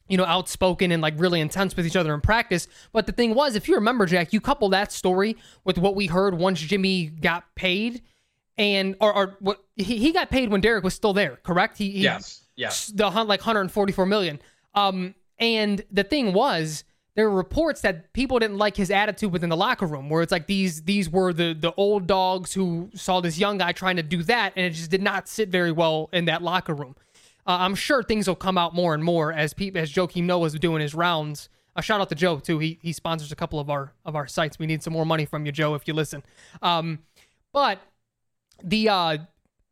you 0.08 0.16
know, 0.16 0.24
outspoken 0.24 0.92
and 0.92 1.02
like 1.02 1.14
really 1.16 1.40
intense 1.40 1.76
with 1.76 1.86
each 1.86 1.96
other 1.96 2.14
in 2.14 2.20
practice. 2.20 2.68
But 2.92 3.06
the 3.06 3.12
thing 3.12 3.34
was, 3.34 3.56
if 3.56 3.68
you 3.68 3.74
remember, 3.74 4.06
Jack, 4.06 4.32
you 4.32 4.40
couple 4.40 4.68
that 4.70 4.92
story 4.92 5.36
with 5.64 5.78
what 5.78 5.94
we 5.94 6.06
heard 6.06 6.34
once 6.34 6.60
Jimmy 6.60 7.06
got 7.06 7.44
paid, 7.54 8.02
and 8.56 8.96
or, 9.00 9.14
or 9.14 9.36
what 9.40 9.64
he, 9.76 9.98
he 9.98 10.12
got 10.12 10.30
paid 10.30 10.50
when 10.50 10.60
Derek 10.60 10.84
was 10.84 10.94
still 10.94 11.12
there, 11.12 11.38
correct? 11.42 11.78
He, 11.78 11.90
he 11.90 12.00
Yes, 12.02 12.42
yes. 12.56 12.86
the 12.88 13.10
hunt 13.10 13.28
like 13.28 13.40
144 13.40 14.06
million. 14.06 14.40
Um, 14.74 15.14
and 15.38 15.84
the 15.90 16.04
thing 16.04 16.32
was, 16.32 16.84
there 17.16 17.28
were 17.30 17.36
reports 17.36 17.80
that 17.82 18.12
people 18.12 18.38
didn't 18.38 18.58
like 18.58 18.76
his 18.76 18.90
attitude 18.90 19.32
within 19.32 19.48
the 19.48 19.56
locker 19.56 19.86
room, 19.86 20.08
where 20.08 20.22
it's 20.22 20.32
like 20.32 20.46
these 20.46 20.82
these 20.82 21.08
were 21.08 21.32
the 21.32 21.54
the 21.54 21.72
old 21.76 22.06
dogs 22.06 22.52
who 22.52 22.90
saw 22.94 23.20
this 23.20 23.38
young 23.38 23.58
guy 23.58 23.72
trying 23.72 23.96
to 23.96 24.02
do 24.02 24.22
that, 24.24 24.52
and 24.56 24.66
it 24.66 24.70
just 24.70 24.90
did 24.90 25.02
not 25.02 25.28
sit 25.28 25.48
very 25.48 25.72
well 25.72 26.08
in 26.12 26.24
that 26.24 26.42
locker 26.42 26.74
room. 26.74 26.96
Uh, 27.46 27.58
I'm 27.60 27.74
sure 27.74 28.02
things 28.02 28.26
will 28.26 28.34
come 28.34 28.56
out 28.58 28.74
more 28.74 28.94
and 28.94 29.04
more 29.04 29.32
as 29.32 29.54
people 29.54 29.80
as 29.80 29.92
Joakim 29.92 30.24
Noah's 30.24 30.54
doing 30.54 30.80
his 30.80 30.94
rounds. 30.94 31.48
A 31.76 31.82
shout 31.82 32.00
out 32.00 32.08
to 32.08 32.14
Joe 32.14 32.38
too. 32.38 32.58
He 32.58 32.78
he 32.82 32.92
sponsors 32.92 33.30
a 33.30 33.36
couple 33.36 33.60
of 33.60 33.70
our 33.70 33.92
of 34.04 34.16
our 34.16 34.26
sites. 34.26 34.58
We 34.58 34.66
need 34.66 34.82
some 34.82 34.92
more 34.92 35.06
money 35.06 35.24
from 35.24 35.46
you, 35.46 35.52
Joe, 35.52 35.74
if 35.74 35.86
you 35.86 35.94
listen. 35.94 36.22
Um, 36.62 37.00
but 37.52 37.80
the 38.64 38.88
uh, 38.88 39.18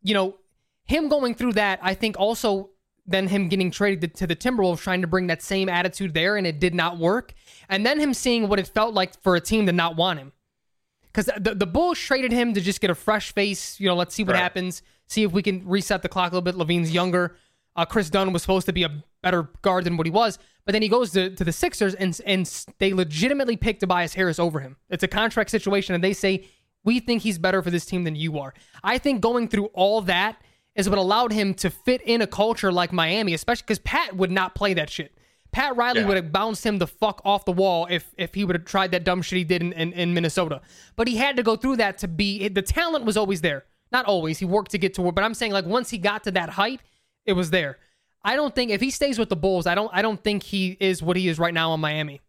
you 0.03 0.15
know, 0.15 0.37
him 0.85 1.09
going 1.09 1.35
through 1.35 1.55
that, 1.55 1.79
I 1.83 1.95
think 1.95 2.19
also 2.19 2.71
then 3.07 3.27
him 3.29 3.49
getting 3.49 3.71
traded 3.71 4.15
to 4.15 4.27
the 4.27 4.37
Timberwolves, 4.37 4.79
trying 4.81 5.01
to 5.01 5.09
bring 5.09 5.27
that 5.27 5.43
same 5.43 5.69
attitude 5.69 6.15
there, 6.15 6.37
and 6.37 6.47
it 6.47 6.61
did 6.61 6.75
not 6.75 6.99
work. 6.99 7.35
And 7.69 7.85
then 7.85 7.99
him 7.99 8.15
seeing 8.15 8.49
what 8.49 8.61
it 8.61 8.69
felt 8.69 8.95
like 8.95 9.21
for 9.23 9.35
a 9.35 9.41
team 9.41 9.67
to 9.67 9.73
not 9.73 9.97
want 9.97 10.21
him. 10.21 10.33
Because 11.13 11.27
the, 11.39 11.55
the 11.55 11.67
Bulls 11.67 11.99
traded 11.99 12.33
him 12.33 12.55
to 12.55 12.61
just 12.61 12.81
get 12.81 12.91
a 12.91 12.95
fresh 12.95 13.33
face. 13.35 13.79
You 13.81 13.89
know, 13.89 13.97
let's 13.97 14.15
see 14.15 14.23
what 14.25 14.35
Right. 14.35 14.41
happens. 14.43 14.83
See 15.09 15.25
if 15.25 15.33
we 15.33 15.43
can 15.43 15.67
reset 15.67 16.03
the 16.03 16.09
clock 16.09 16.33
a 16.33 16.37
little 16.37 16.43
bit. 16.43 16.55
LaVine's 16.55 16.93
younger. 16.93 17.37
Uh, 17.77 17.85
Kris 17.85 18.09
Dunn 18.09 18.33
was 18.33 18.43
supposed 18.43 18.67
to 18.67 18.73
be 18.73 18.83
a 18.85 19.03
better 19.23 19.49
guard 19.63 19.85
than 19.85 19.97
what 19.97 20.07
he 20.07 20.11
was, 20.11 20.39
but 20.65 20.73
then 20.73 20.83
he 20.83 20.89
goes 20.89 21.11
to, 21.13 21.35
to 21.35 21.43
the 21.45 21.53
Sixers 21.53 21.95
and 21.95 22.21
and 22.27 22.47
they 22.79 22.93
legitimately 22.93 23.57
pick 23.57 23.81
Tobias 23.81 24.15
Harris 24.15 24.39
over 24.39 24.61
him. 24.61 24.77
It's 24.91 25.03
a 25.03 25.09
contract 25.09 25.51
situation, 25.51 25.95
and 25.95 26.05
they 26.05 26.13
say 26.13 26.47
we 26.85 27.01
think 27.01 27.23
he's 27.23 27.39
better 27.39 27.63
for 27.63 27.71
this 27.71 27.87
team 27.87 28.05
than 28.05 28.17
you 28.17 28.39
are. 28.39 28.55
I 28.83 28.99
think 28.99 29.21
going 29.21 29.49
through 29.49 29.67
all 29.67 30.01
that 30.03 30.37
is 30.75 30.89
what 30.89 30.99
allowed 30.99 31.33
him 31.33 31.55
to 31.55 31.71
fit 31.71 32.01
in 32.03 32.23
a 32.23 32.27
culture 32.27 32.73
like 32.73 32.93
Miami, 32.93 33.35
especially 33.35 33.65
because 33.67 33.79
Pat 33.81 34.17
would 34.17 34.31
not 34.31 34.55
play 34.55 34.75
that 34.75 34.89
shit. 34.91 35.17
Pat 35.53 35.77
Riley 35.77 36.01
Yeah. 36.01 36.07
would 36.07 36.17
have 36.17 36.33
bounced 36.33 36.65
him 36.65 36.79
the 36.79 36.87
fuck 36.87 37.21
off 37.27 37.45
the 37.45 37.53
wall 37.53 37.87
if 37.91 38.07
if 38.17 38.35
he 38.35 38.45
would 38.45 38.57
have 38.57 38.65
tried 38.65 38.91
that 38.93 39.05
dumb 39.05 39.21
shit 39.21 39.37
he 39.37 39.45
did 39.45 39.61
in, 39.63 39.73
in, 39.75 39.93
in 39.93 40.15
Minnesota. 40.15 40.63
But 40.97 41.09
he 41.09 41.17
had 41.17 41.37
to 41.37 41.43
go 41.43 41.57
through 41.57 41.77
that 41.77 41.99
to 41.99 42.09
be 42.09 42.49
the 42.49 42.63
talent 42.63 43.05
was 43.05 43.17
always 43.19 43.43
there. 43.43 43.65
Not 43.91 44.07
always. 44.07 44.39
He 44.39 44.47
worked 44.47 44.71
to 44.71 44.79
get 44.79 44.95
to 44.95 45.03
where, 45.03 45.13
but 45.13 45.23
I'm 45.25 45.35
saying 45.35 45.53
like 45.53 45.67
once 45.67 45.91
he 45.91 45.99
got 45.99 46.25
to 46.25 46.31
that 46.31 46.49
height, 46.51 46.81
it 47.27 47.35
was 47.35 47.51
there. 47.51 47.77
I 48.25 48.35
don't 48.37 48.55
think 48.55 48.71
if 48.71 48.81
he 48.81 48.91
stays 48.91 49.19
with 49.19 49.29
the 49.29 49.37
Bulls, 49.37 49.67
I 49.67 49.75
don't 49.75 49.91
I 49.93 50.01
don't 50.01 50.23
think 50.25 50.43
he 50.43 50.75
is 50.81 51.03
what 51.03 51.19
he 51.19 51.29
is 51.29 51.39
right 51.39 51.53
now 51.53 51.75
in 51.75 51.81
Miami. 51.81 52.23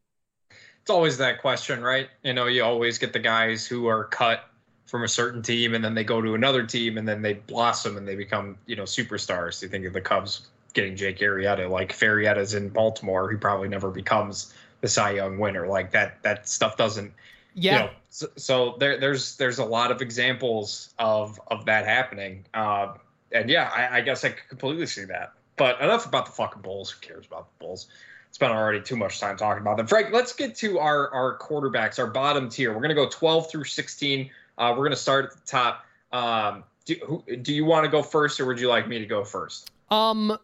It's 0.83 0.89
always 0.89 1.17
that 1.17 1.41
question, 1.41 1.81
right? 1.81 2.09
You 2.23 2.33
know, 2.33 2.45
you 2.47 2.63
always 2.63 2.97
get 2.97 3.13
the 3.13 3.19
guys 3.19 3.65
who 3.65 3.87
are 3.87 4.03
cut 4.03 4.49
from 4.85 5.03
a 5.03 5.07
certain 5.07 5.41
team 5.41 5.73
and 5.73 5.83
then 5.83 5.95
they 5.95 6.03
go 6.03 6.21
to 6.21 6.35
another 6.35 6.65
team 6.65 6.97
and 6.97 7.07
then 7.07 7.21
they 7.21 7.33
blossom 7.33 7.97
and 7.97 8.07
they 8.07 8.15
become, 8.15 8.57
you 8.67 8.75
know, 8.75 8.83
superstars. 8.83 9.61
You 9.61 9.69
think 9.69 9.85
of 9.85 9.93
the 9.93 10.01
Cubs 10.01 10.47
getting 10.73 10.95
Jake 10.95 11.19
Arrieta, 11.19 11.69
like 11.69 11.97
Arrieta's 11.97 12.53
in 12.53 12.69
Baltimore, 12.69 13.31
he 13.31 13.37
probably 13.37 13.69
never 13.69 13.89
becomes 13.89 14.53
the 14.81 14.87
Cy 14.87 15.11
Young 15.11 15.39
winner. 15.39 15.67
Like 15.67 15.91
that 15.91 16.21
that 16.23 16.47
stuff 16.47 16.75
doesn't 16.77 17.13
Yeah. 17.53 17.73
you 17.73 17.79
know, 17.79 17.89
so, 18.09 18.27
so 18.35 18.75
there, 18.79 18.99
there's 18.99 19.37
there's 19.37 19.59
a 19.59 19.65
lot 19.65 19.89
of 19.89 20.01
examples 20.01 20.93
of 20.99 21.39
of 21.47 21.65
that 21.65 21.85
happening. 21.85 22.45
Uh, 22.53 22.95
and 23.31 23.49
yeah, 23.49 23.71
I, 23.73 23.97
I 23.97 24.01
guess 24.01 24.23
I 24.23 24.29
could 24.29 24.49
completely 24.49 24.85
see 24.85 25.05
that. 25.05 25.33
But 25.55 25.79
enough 25.81 26.05
about 26.05 26.25
the 26.25 26.33
fucking 26.33 26.61
Bulls. 26.61 26.91
Who 26.91 26.99
cares 26.99 27.25
about 27.25 27.47
the 27.47 27.65
Bulls? 27.65 27.87
Spent 28.33 28.51
already 28.51 28.81
too 28.81 28.95
much 28.95 29.19
time 29.19 29.37
talking 29.37 29.61
about 29.61 29.77
them. 29.77 29.87
Frank, 29.87 30.11
let's 30.11 30.33
get 30.33 30.55
to 30.55 30.79
our 30.79 31.09
our 31.11 31.37
quarterbacks, 31.37 31.99
our 31.99 32.07
bottom 32.07 32.49
tier. 32.49 32.73
We're 32.73 32.81
gonna 32.81 32.95
go 32.95 33.07
12 33.07 33.49
through 33.49 33.63
16. 33.63 34.29
Uh, 34.57 34.75
we're 34.75 34.83
gonna 34.83 34.95
start 34.95 35.25
at 35.25 35.31
the 35.33 35.45
top. 35.45 35.85
Um, 36.11 36.63
do, 36.85 36.95
who, 37.05 37.35
do 37.37 37.53
you 37.53 37.63
want 37.63 37.85
to 37.85 37.91
go 37.91 38.03
first, 38.03 38.39
or 38.39 38.45
would 38.45 38.59
you 38.59 38.67
like 38.67 38.87
me 38.87 38.99
to 38.99 39.05
go 39.05 39.23
first? 39.23 39.71
Um, 39.89 40.37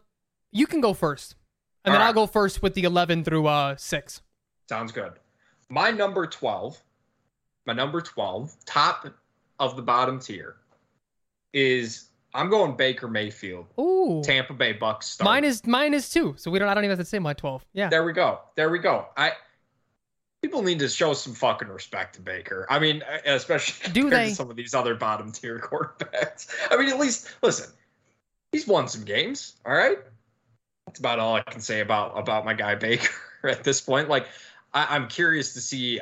you 0.51 0.65
can 0.67 0.81
go 0.81 0.93
first, 0.93 1.35
and 1.83 1.91
All 1.91 1.99
then 1.99 2.01
right. 2.01 2.07
I'll 2.07 2.13
go 2.13 2.27
first 2.27 2.61
with 2.61 2.75
the 2.75 2.83
11 2.83 3.23
through 3.23 3.47
uh 3.47 3.75
six. 3.75 4.21
Sounds 4.69 4.91
good. 4.91 5.13
My 5.69 5.91
number 5.91 6.25
12, 6.25 6.81
my 7.65 7.73
number 7.73 8.01
12, 8.01 8.55
top 8.65 9.07
of 9.59 9.75
the 9.75 9.81
bottom 9.81 10.19
tier, 10.19 10.57
is 11.53 12.08
I'm 12.33 12.49
going 12.49 12.75
Baker 12.75 13.07
Mayfield, 13.07 13.65
Ooh, 13.79 14.21
Tampa 14.23 14.53
Bay 14.53 14.73
Bucks. 14.73 15.07
Start. 15.07 15.25
mine 15.25 15.43
is 15.43 15.65
mine 15.65 15.93
is 15.93 16.09
two. 16.09 16.35
So 16.37 16.51
we 16.51 16.59
don't. 16.59 16.67
I 16.69 16.73
don't 16.73 16.83
even 16.83 16.97
have 16.97 17.05
to 17.05 17.09
say 17.09 17.19
my 17.19 17.33
12. 17.33 17.65
Yeah. 17.73 17.89
There 17.89 18.03
we 18.03 18.13
go. 18.13 18.39
There 18.55 18.69
we 18.69 18.79
go. 18.79 19.07
I 19.17 19.31
people 20.41 20.61
need 20.61 20.79
to 20.79 20.87
show 20.87 21.13
some 21.13 21.33
fucking 21.33 21.67
respect 21.67 22.15
to 22.15 22.21
Baker. 22.21 22.65
I 22.69 22.79
mean, 22.79 23.03
especially 23.25 23.89
Do 23.93 24.01
compared 24.03 24.21
they? 24.25 24.29
to 24.29 24.35
some 24.35 24.49
of 24.49 24.55
these 24.55 24.73
other 24.73 24.95
bottom 24.95 25.31
tier 25.31 25.59
quarterbacks. 25.63 26.47
I 26.69 26.77
mean, 26.77 26.89
at 26.89 26.99
least 26.99 27.29
listen, 27.41 27.69
he's 28.51 28.67
won 28.67 28.87
some 28.87 29.03
games. 29.03 29.55
All 29.65 29.73
right, 29.73 29.97
that's 30.85 30.99
about 30.99 31.19
all 31.19 31.35
I 31.35 31.41
can 31.41 31.61
say 31.61 31.79
about 31.79 32.17
about 32.17 32.45
my 32.45 32.53
guy 32.53 32.75
Baker 32.75 33.09
at 33.43 33.63
this 33.63 33.81
point. 33.81 34.07
Like, 34.07 34.27
I, 34.73 34.95
I'm 34.95 35.07
curious 35.07 35.53
to 35.53 35.61
see 35.61 35.99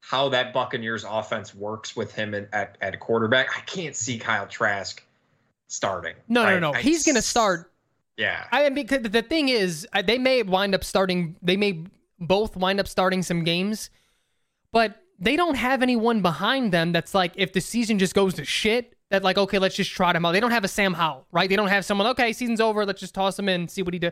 how 0.00 0.30
that 0.30 0.52
Buccaneers 0.52 1.04
offense 1.04 1.54
works 1.54 1.94
with 1.94 2.14
him 2.14 2.34
in, 2.34 2.48
at 2.52 2.78
at 2.80 2.98
quarterback. 3.00 3.56
I 3.56 3.60
can't 3.60 3.94
see 3.94 4.18
Kyle 4.18 4.46
Trask 4.46 5.02
starting. 5.70 6.14
No, 6.28 6.44
no, 6.44 6.58
no. 6.58 6.74
I 6.74 6.82
He's 6.82 7.04
gonna 7.06 7.22
start. 7.22 7.72
Yeah. 8.16 8.44
I 8.52 8.64
mean, 8.64 8.74
because 8.74 9.02
the 9.10 9.22
thing 9.22 9.48
is, 9.48 9.86
uh, 9.94 10.02
they 10.02 10.18
may 10.18 10.42
wind 10.42 10.74
up 10.74 10.84
starting. 10.84 11.36
They 11.42 11.56
may 11.56 11.84
both 12.18 12.56
wind 12.56 12.78
up 12.80 12.86
starting 12.88 13.22
some 13.22 13.44
games, 13.44 13.88
but 14.72 15.00
they 15.18 15.36
don't 15.36 15.54
have 15.54 15.82
anyone 15.82 16.20
behind 16.22 16.72
them 16.72 16.92
that's 16.92 17.14
like, 17.14 17.32
if 17.36 17.52
the 17.52 17.60
season 17.60 17.98
just 17.98 18.14
goes 18.14 18.34
to 18.34 18.44
shit, 18.44 18.94
that 19.10 19.22
like, 19.22 19.38
okay, 19.38 19.58
let's 19.58 19.74
just 19.74 19.90
trot 19.90 20.14
him 20.16 20.24
out. 20.26 20.32
They 20.32 20.40
don't 20.40 20.50
have 20.50 20.64
a 20.64 20.68
Sam 20.68 20.92
Howell, 20.94 21.26
right? 21.32 21.48
They 21.48 21.56
don't 21.56 21.68
have 21.68 21.84
someone. 21.84 22.06
Okay, 22.08 22.32
season's 22.32 22.60
over. 22.60 22.84
Let's 22.84 23.00
just 23.00 23.14
toss 23.14 23.38
him 23.38 23.48
in, 23.48 23.68
see 23.68 23.82
what 23.82 23.94
he 23.94 23.98
do. 24.00 24.10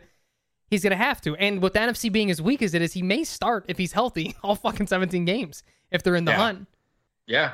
He's 0.71 0.83
gonna 0.83 0.97
have 0.97 1.21
to. 1.23 1.35
And 1.37 1.61
with 1.63 1.73
the 1.75 1.81
NFC 1.81 2.11
being 2.13 2.31
as 2.31 2.41
weak 2.43 2.63
as 2.63 2.75
it 2.75 2.83
is, 2.83 2.93
he 2.93 3.03
may 3.03 3.25
start 3.25 3.65
if 3.69 3.79
he's 3.79 3.93
healthy 3.93 4.37
all 4.43 4.55
fucking 4.55 4.87
17 4.87 5.25
games 5.25 5.63
if 5.91 6.03
they're 6.03 6.17
in 6.17 6.25
the 6.25 6.33
Yeah. 6.33 6.37
hunt. 6.39 6.69
Yeah. 7.27 7.53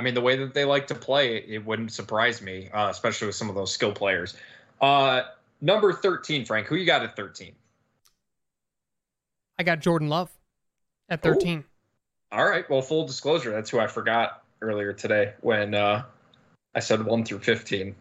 I 0.00 0.02
mean, 0.02 0.14
the 0.14 0.20
way 0.22 0.34
that 0.36 0.54
they 0.54 0.64
like 0.64 0.86
to 0.86 0.94
play, 0.94 1.36
it 1.46 1.62
wouldn't 1.62 1.92
surprise 1.92 2.40
me, 2.40 2.70
uh, 2.72 2.88
especially 2.88 3.26
with 3.26 3.36
some 3.36 3.50
of 3.50 3.54
those 3.54 3.70
skill 3.70 3.92
players. 3.92 4.34
Uh, 4.80 5.24
number 5.60 5.92
13, 5.92 6.46
Frank, 6.46 6.66
who 6.68 6.76
you 6.76 6.86
got 6.86 7.02
at 7.02 7.14
13? 7.16 7.52
I 9.58 9.62
got 9.62 9.80
Jordan 9.80 10.08
Love 10.08 10.30
at 11.10 11.22
13. 11.22 11.64
All 12.32 12.48
right. 12.48 12.68
Well, 12.70 12.80
full 12.80 13.06
disclosure, 13.06 13.50
that's 13.50 13.68
who 13.68 13.78
I 13.78 13.88
forgot 13.88 14.42
earlier 14.62 14.94
today 14.94 15.34
when 15.42 15.74
uh, 15.74 16.04
I 16.74 16.80
said 16.80 17.04
1 17.04 17.24
through 17.26 17.40
15. 17.40 17.94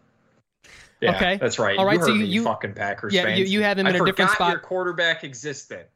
Yeah, 1.01 1.15
Okay. 1.17 1.35
that's 1.35 1.59
right. 1.59 1.77
All 1.77 1.85
right, 1.85 1.99
You 1.99 2.05
so 2.05 2.13
you- 2.13 2.23
you- 2.23 2.43
fucking 2.45 2.75
Packers 2.75 3.13
Yeah, 3.13 3.23
fans. 3.23 3.39
you, 3.39 3.45
you 3.45 3.61
have 3.61 3.77
him 3.77 3.87
in 3.87 3.95
a 3.97 4.05
different 4.05 4.31
spot. 4.31 4.51
your 4.51 4.59
quarterback 4.61 5.25
existed. 5.25 5.87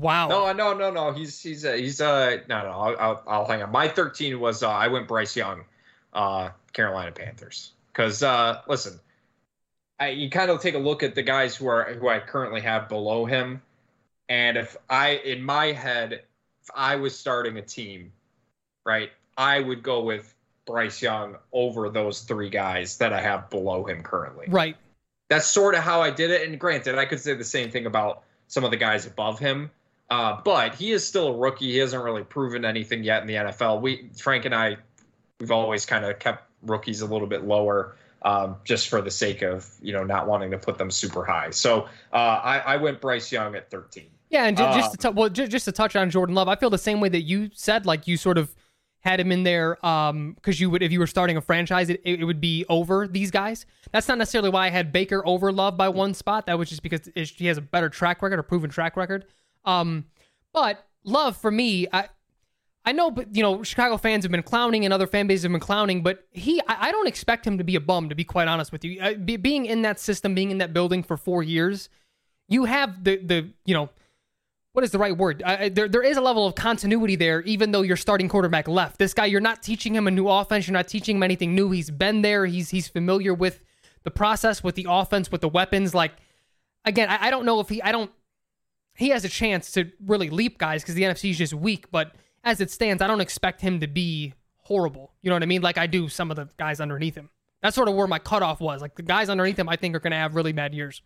Wow. 0.00 0.28
No, 0.28 0.52
no, 0.52 0.74
no, 0.74 0.90
no. 0.90 1.12
He's 1.12 1.40
he's 1.40 1.64
uh, 1.64 1.72
he's 1.72 2.00
uh 2.00 2.38
no 2.48 2.62
no. 2.62 2.70
I'll, 2.70 2.96
I'll, 2.98 3.22
I'll 3.26 3.46
hang 3.46 3.62
on. 3.62 3.70
My 3.70 3.88
13 3.88 4.40
was 4.40 4.62
uh, 4.62 4.70
I 4.70 4.88
went 4.88 5.06
Bryce 5.06 5.36
Young, 5.36 5.64
uh, 6.12 6.50
Carolina 6.72 7.12
Panthers. 7.12 7.72
Because 7.92 8.22
uh, 8.22 8.62
listen, 8.66 8.98
I, 10.00 10.08
you 10.08 10.30
kind 10.30 10.50
of 10.50 10.62
take 10.62 10.74
a 10.74 10.78
look 10.78 11.02
at 11.02 11.14
the 11.14 11.22
guys 11.22 11.54
who 11.54 11.66
are 11.68 11.92
who 11.92 12.08
I 12.08 12.20
currently 12.20 12.62
have 12.62 12.88
below 12.88 13.26
him, 13.26 13.60
and 14.28 14.56
if 14.56 14.76
I 14.88 15.20
in 15.24 15.42
my 15.42 15.72
head, 15.72 16.12
if 16.14 16.70
I 16.74 16.96
was 16.96 17.18
starting 17.18 17.58
a 17.58 17.62
team, 17.62 18.12
right, 18.86 19.10
I 19.36 19.60
would 19.60 19.82
go 19.82 20.02
with 20.02 20.34
Bryce 20.64 21.02
Young 21.02 21.36
over 21.52 21.90
those 21.90 22.20
three 22.20 22.48
guys 22.48 22.96
that 22.98 23.12
I 23.12 23.20
have 23.20 23.50
below 23.50 23.84
him 23.84 24.02
currently 24.02 24.46
Right. 24.48 24.76
that's 25.28 25.46
sort 25.46 25.74
of 25.74 25.82
how 25.82 26.00
I 26.00 26.10
did 26.10 26.30
it. 26.30 26.48
And 26.48 26.58
granted, 26.58 26.96
I 26.96 27.04
could 27.04 27.20
say 27.20 27.34
the 27.34 27.44
same 27.44 27.70
thing 27.70 27.86
about 27.86 28.22
some 28.48 28.64
of 28.64 28.70
the 28.70 28.76
guys 28.76 29.06
above 29.06 29.38
him. 29.38 29.70
Uh, 30.12 30.38
but 30.44 30.74
he 30.74 30.92
is 30.92 31.06
still 31.06 31.28
a 31.28 31.36
rookie. 31.36 31.72
He 31.72 31.78
hasn't 31.78 32.04
really 32.04 32.22
proven 32.22 32.66
anything 32.66 33.02
yet 33.02 33.22
in 33.22 33.26
the 33.28 33.34
NFL. 33.34 33.80
We 33.80 34.10
Frank 34.20 34.44
and 34.44 34.54
I, 34.54 34.76
we've 35.40 35.50
always 35.50 35.86
kind 35.86 36.04
of 36.04 36.18
kept 36.18 36.44
rookies 36.62 37.00
a 37.00 37.06
little 37.06 37.26
bit 37.26 37.44
lower, 37.44 37.96
um, 38.20 38.56
just 38.62 38.90
for 38.90 39.00
the 39.00 39.10
sake 39.10 39.40
of 39.40 39.66
you 39.80 39.94
know 39.94 40.04
not 40.04 40.26
wanting 40.26 40.50
to 40.50 40.58
put 40.58 40.76
them 40.76 40.90
super 40.90 41.24
high. 41.24 41.48
So 41.48 41.84
uh, 42.12 42.16
I, 42.16 42.58
I 42.58 42.76
went 42.76 43.00
Bryce 43.00 43.32
Young 43.32 43.54
at 43.54 43.70
13. 43.70 44.04
Yeah, 44.28 44.44
and 44.44 44.56
ju- 44.56 44.64
Uh, 44.64 44.74
just 44.74 44.92
to 44.92 44.96
t- 44.98 45.14
well, 45.14 45.30
ju- 45.30 45.48
just 45.48 45.64
to 45.64 45.72
touch 45.72 45.96
on 45.96 46.10
Jordan 46.10 46.34
Love, 46.34 46.46
I 46.46 46.56
feel 46.56 46.68
the 46.68 46.76
same 46.76 47.00
way 47.00 47.08
that 47.08 47.22
you 47.22 47.48
said. 47.54 47.86
Like 47.86 48.06
you 48.06 48.18
sort 48.18 48.36
of 48.36 48.54
had 49.00 49.18
him 49.18 49.32
in 49.32 49.42
there 49.42 49.84
um 49.84 50.34
because 50.34 50.60
you 50.60 50.70
would 50.70 50.82
if 50.82 50.92
you 50.92 51.00
were 51.00 51.06
starting 51.06 51.38
a 51.38 51.40
franchise, 51.40 51.88
it, 51.88 52.02
it 52.04 52.22
would 52.24 52.40
be 52.40 52.66
over 52.68 53.08
these 53.08 53.30
guys. 53.30 53.64
That's 53.92 54.08
not 54.08 54.18
necessarily 54.18 54.50
why 54.50 54.66
I 54.66 54.70
had 54.70 54.92
Baker 54.92 55.26
over 55.26 55.50
Love 55.52 55.78
by 55.78 55.88
one 55.88 56.12
spot. 56.12 56.44
That 56.46 56.58
was 56.58 56.68
just 56.68 56.82
because 56.82 57.08
it, 57.14 57.28
he 57.30 57.46
has 57.46 57.56
a 57.56 57.62
better 57.62 57.88
track 57.88 58.20
record, 58.20 58.38
a 58.38 58.42
proven 58.42 58.68
track 58.68 58.94
record. 58.96 59.24
Um, 59.64 60.06
but 60.52 60.86
Love 61.04 61.36
for 61.36 61.50
me, 61.50 61.88
I. 61.92 62.08
I 62.84 62.90
know, 62.90 63.12
but 63.12 63.36
you 63.36 63.44
know, 63.44 63.62
Chicago 63.62 63.96
fans 63.96 64.24
have 64.24 64.32
been 64.32 64.42
clowning 64.42 64.84
and 64.84 64.92
other 64.92 65.06
fan 65.06 65.28
bases 65.28 65.44
have 65.44 65.52
been 65.52 65.60
clowning, 65.60 66.02
but 66.02 66.26
he, 66.32 66.60
I, 66.66 66.88
I 66.88 66.90
don't 66.90 67.06
expect 67.06 67.46
him 67.46 67.58
to 67.58 67.62
be 67.64 67.76
a 67.76 67.80
bum, 67.80 68.08
to 68.08 68.16
be 68.16 68.24
quite 68.24 68.48
honest 68.48 68.72
with 68.72 68.84
you. 68.84 69.00
Uh, 69.00 69.14
be, 69.14 69.36
being 69.36 69.66
in 69.66 69.82
that 69.82 70.00
system, 70.00 70.34
being 70.34 70.50
in 70.50 70.58
that 70.58 70.72
building 70.72 71.04
for 71.04 71.16
four 71.16 71.44
years, 71.44 71.88
you 72.48 72.64
have 72.64 73.04
the, 73.04 73.18
the, 73.18 73.50
you 73.64 73.72
know, 73.72 73.88
what 74.72 74.84
is 74.84 74.90
the 74.90 74.98
right 74.98 75.16
word? 75.16 75.44
I, 75.46 75.56
I- 75.56 75.68
there, 75.68 75.86
there 75.88 76.02
is 76.02 76.16
a 76.16 76.20
level 76.20 76.44
of 76.44 76.56
continuity 76.56 77.14
there, 77.14 77.42
even 77.42 77.70
though 77.70 77.82
your 77.82 77.96
starting 77.96 78.28
quarterback 78.28 78.66
left. 78.66 78.98
This 78.98 79.14
guy, 79.14 79.26
you're 79.26 79.40
not 79.40 79.62
teaching 79.62 79.94
him 79.94 80.08
a 80.08 80.10
new 80.10 80.26
offense. 80.28 80.66
You're 80.66 80.72
not 80.72 80.88
teaching 80.88 81.18
him 81.18 81.22
anything 81.22 81.54
new. 81.54 81.70
He's 81.70 81.88
been 81.88 82.22
there. 82.22 82.46
He's 82.46 82.70
he's 82.70 82.88
familiar 82.88 83.32
with 83.32 83.60
the 84.02 84.10
process, 84.10 84.64
with 84.64 84.74
the 84.74 84.88
offense, 84.90 85.30
with 85.30 85.40
the 85.40 85.48
weapons. 85.48 85.94
Like, 85.94 86.14
again, 86.84 87.08
I, 87.08 87.28
I 87.28 87.30
don't 87.30 87.44
know 87.44 87.60
if 87.60 87.68
he, 87.68 87.80
I 87.80 87.92
don't, 87.92 88.10
he 88.94 89.08
has 89.10 89.24
a 89.24 89.28
chance 89.28 89.72
to 89.72 89.90
really 90.04 90.30
leap 90.30 90.58
guys 90.58 90.82
because 90.82 90.94
the 90.94 91.02
NFC 91.02 91.30
is 91.30 91.38
just 91.38 91.54
weak. 91.54 91.90
But 91.90 92.12
as 92.44 92.60
it 92.60 92.70
stands, 92.70 93.02
I 93.02 93.06
don't 93.06 93.20
expect 93.20 93.60
him 93.60 93.80
to 93.80 93.86
be 93.86 94.34
horrible. 94.58 95.12
You 95.22 95.30
know 95.30 95.36
what 95.36 95.42
I 95.42 95.46
mean? 95.46 95.62
Like 95.62 95.78
I 95.78 95.86
do 95.86 96.08
some 96.08 96.30
of 96.30 96.36
the 96.36 96.48
guys 96.56 96.80
underneath 96.80 97.14
him. 97.14 97.30
That's 97.62 97.76
sort 97.76 97.88
of 97.88 97.94
where 97.94 98.06
my 98.06 98.18
cutoff 98.18 98.60
was. 98.60 98.82
Like 98.82 98.96
the 98.96 99.02
guys 99.02 99.28
underneath 99.28 99.58
him, 99.58 99.68
I 99.68 99.76
think 99.76 99.94
are 99.94 100.00
going 100.00 100.10
to 100.12 100.16
have 100.16 100.34
really 100.34 100.52
bad 100.52 100.74
years. 100.74 101.02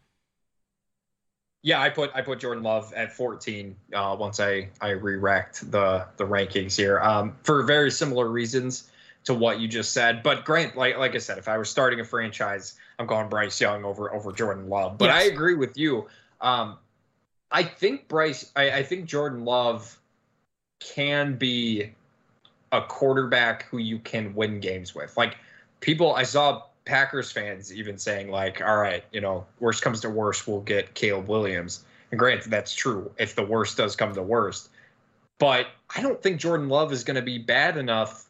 Yeah, 1.62 1.80
I 1.80 1.90
put 1.90 2.12
I 2.14 2.22
put 2.22 2.38
Jordan 2.38 2.62
Love 2.62 2.92
at 2.94 3.12
14 3.12 3.74
uh, 3.92 4.16
once 4.18 4.38
I 4.38 4.68
I 4.80 4.90
re-racked 4.90 5.70
the 5.70 6.06
the 6.16 6.24
rankings 6.24 6.76
here 6.76 7.00
um, 7.00 7.34
for 7.42 7.62
very 7.64 7.90
similar 7.90 8.28
reasons 8.28 8.88
to 9.24 9.34
what 9.34 9.58
you 9.58 9.66
just 9.66 9.92
said. 9.92 10.22
But 10.22 10.44
Grant, 10.44 10.76
like 10.76 10.96
like 10.96 11.14
I 11.16 11.18
said, 11.18 11.38
if 11.38 11.48
I 11.48 11.58
was 11.58 11.68
starting 11.68 11.98
a 11.98 12.04
franchise, 12.04 12.74
I'm 12.98 13.06
going 13.06 13.28
Bryce 13.28 13.60
Young 13.60 13.84
over 13.84 14.14
over 14.14 14.32
Jordan 14.32 14.68
Love. 14.68 14.96
But 14.96 15.10
I 15.10 15.24
agree 15.24 15.54
with 15.54 15.76
you. 15.76 16.06
Um, 16.40 16.78
I 17.50 17.62
think 17.62 18.08
Bryce, 18.08 18.50
I, 18.56 18.70
I 18.70 18.82
think 18.82 19.06
Jordan 19.06 19.44
Love 19.44 19.98
can 20.80 21.36
be 21.36 21.92
a 22.72 22.82
quarterback 22.82 23.64
who 23.66 23.78
you 23.78 23.98
can 23.98 24.34
win 24.34 24.60
games 24.60 24.94
with. 24.94 25.16
Like 25.16 25.36
people, 25.80 26.14
I 26.14 26.24
saw 26.24 26.64
Packers 26.84 27.32
fans 27.32 27.72
even 27.72 27.98
saying 27.98 28.30
like, 28.30 28.60
"All 28.62 28.76
right, 28.76 29.04
you 29.12 29.20
know, 29.20 29.46
worst 29.60 29.82
comes 29.82 30.00
to 30.00 30.10
worst, 30.10 30.46
we'll 30.46 30.60
get 30.60 30.94
Caleb 30.94 31.28
Williams." 31.28 31.84
And 32.10 32.18
granted, 32.18 32.50
that's 32.50 32.74
true 32.74 33.10
if 33.18 33.34
the 33.34 33.44
worst 33.44 33.76
does 33.76 33.96
come 33.96 34.14
to 34.14 34.22
worst. 34.22 34.70
But 35.38 35.66
I 35.94 36.00
don't 36.02 36.22
think 36.22 36.40
Jordan 36.40 36.68
Love 36.68 36.92
is 36.92 37.04
going 37.04 37.16
to 37.16 37.22
be 37.22 37.38
bad 37.38 37.76
enough 37.76 38.26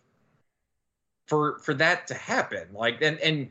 for 1.27 1.59
for 1.61 1.75
that 1.75 2.07
to 2.09 2.15
happen. 2.15 2.69
Like, 2.73 3.03
and 3.03 3.19
and 3.21 3.51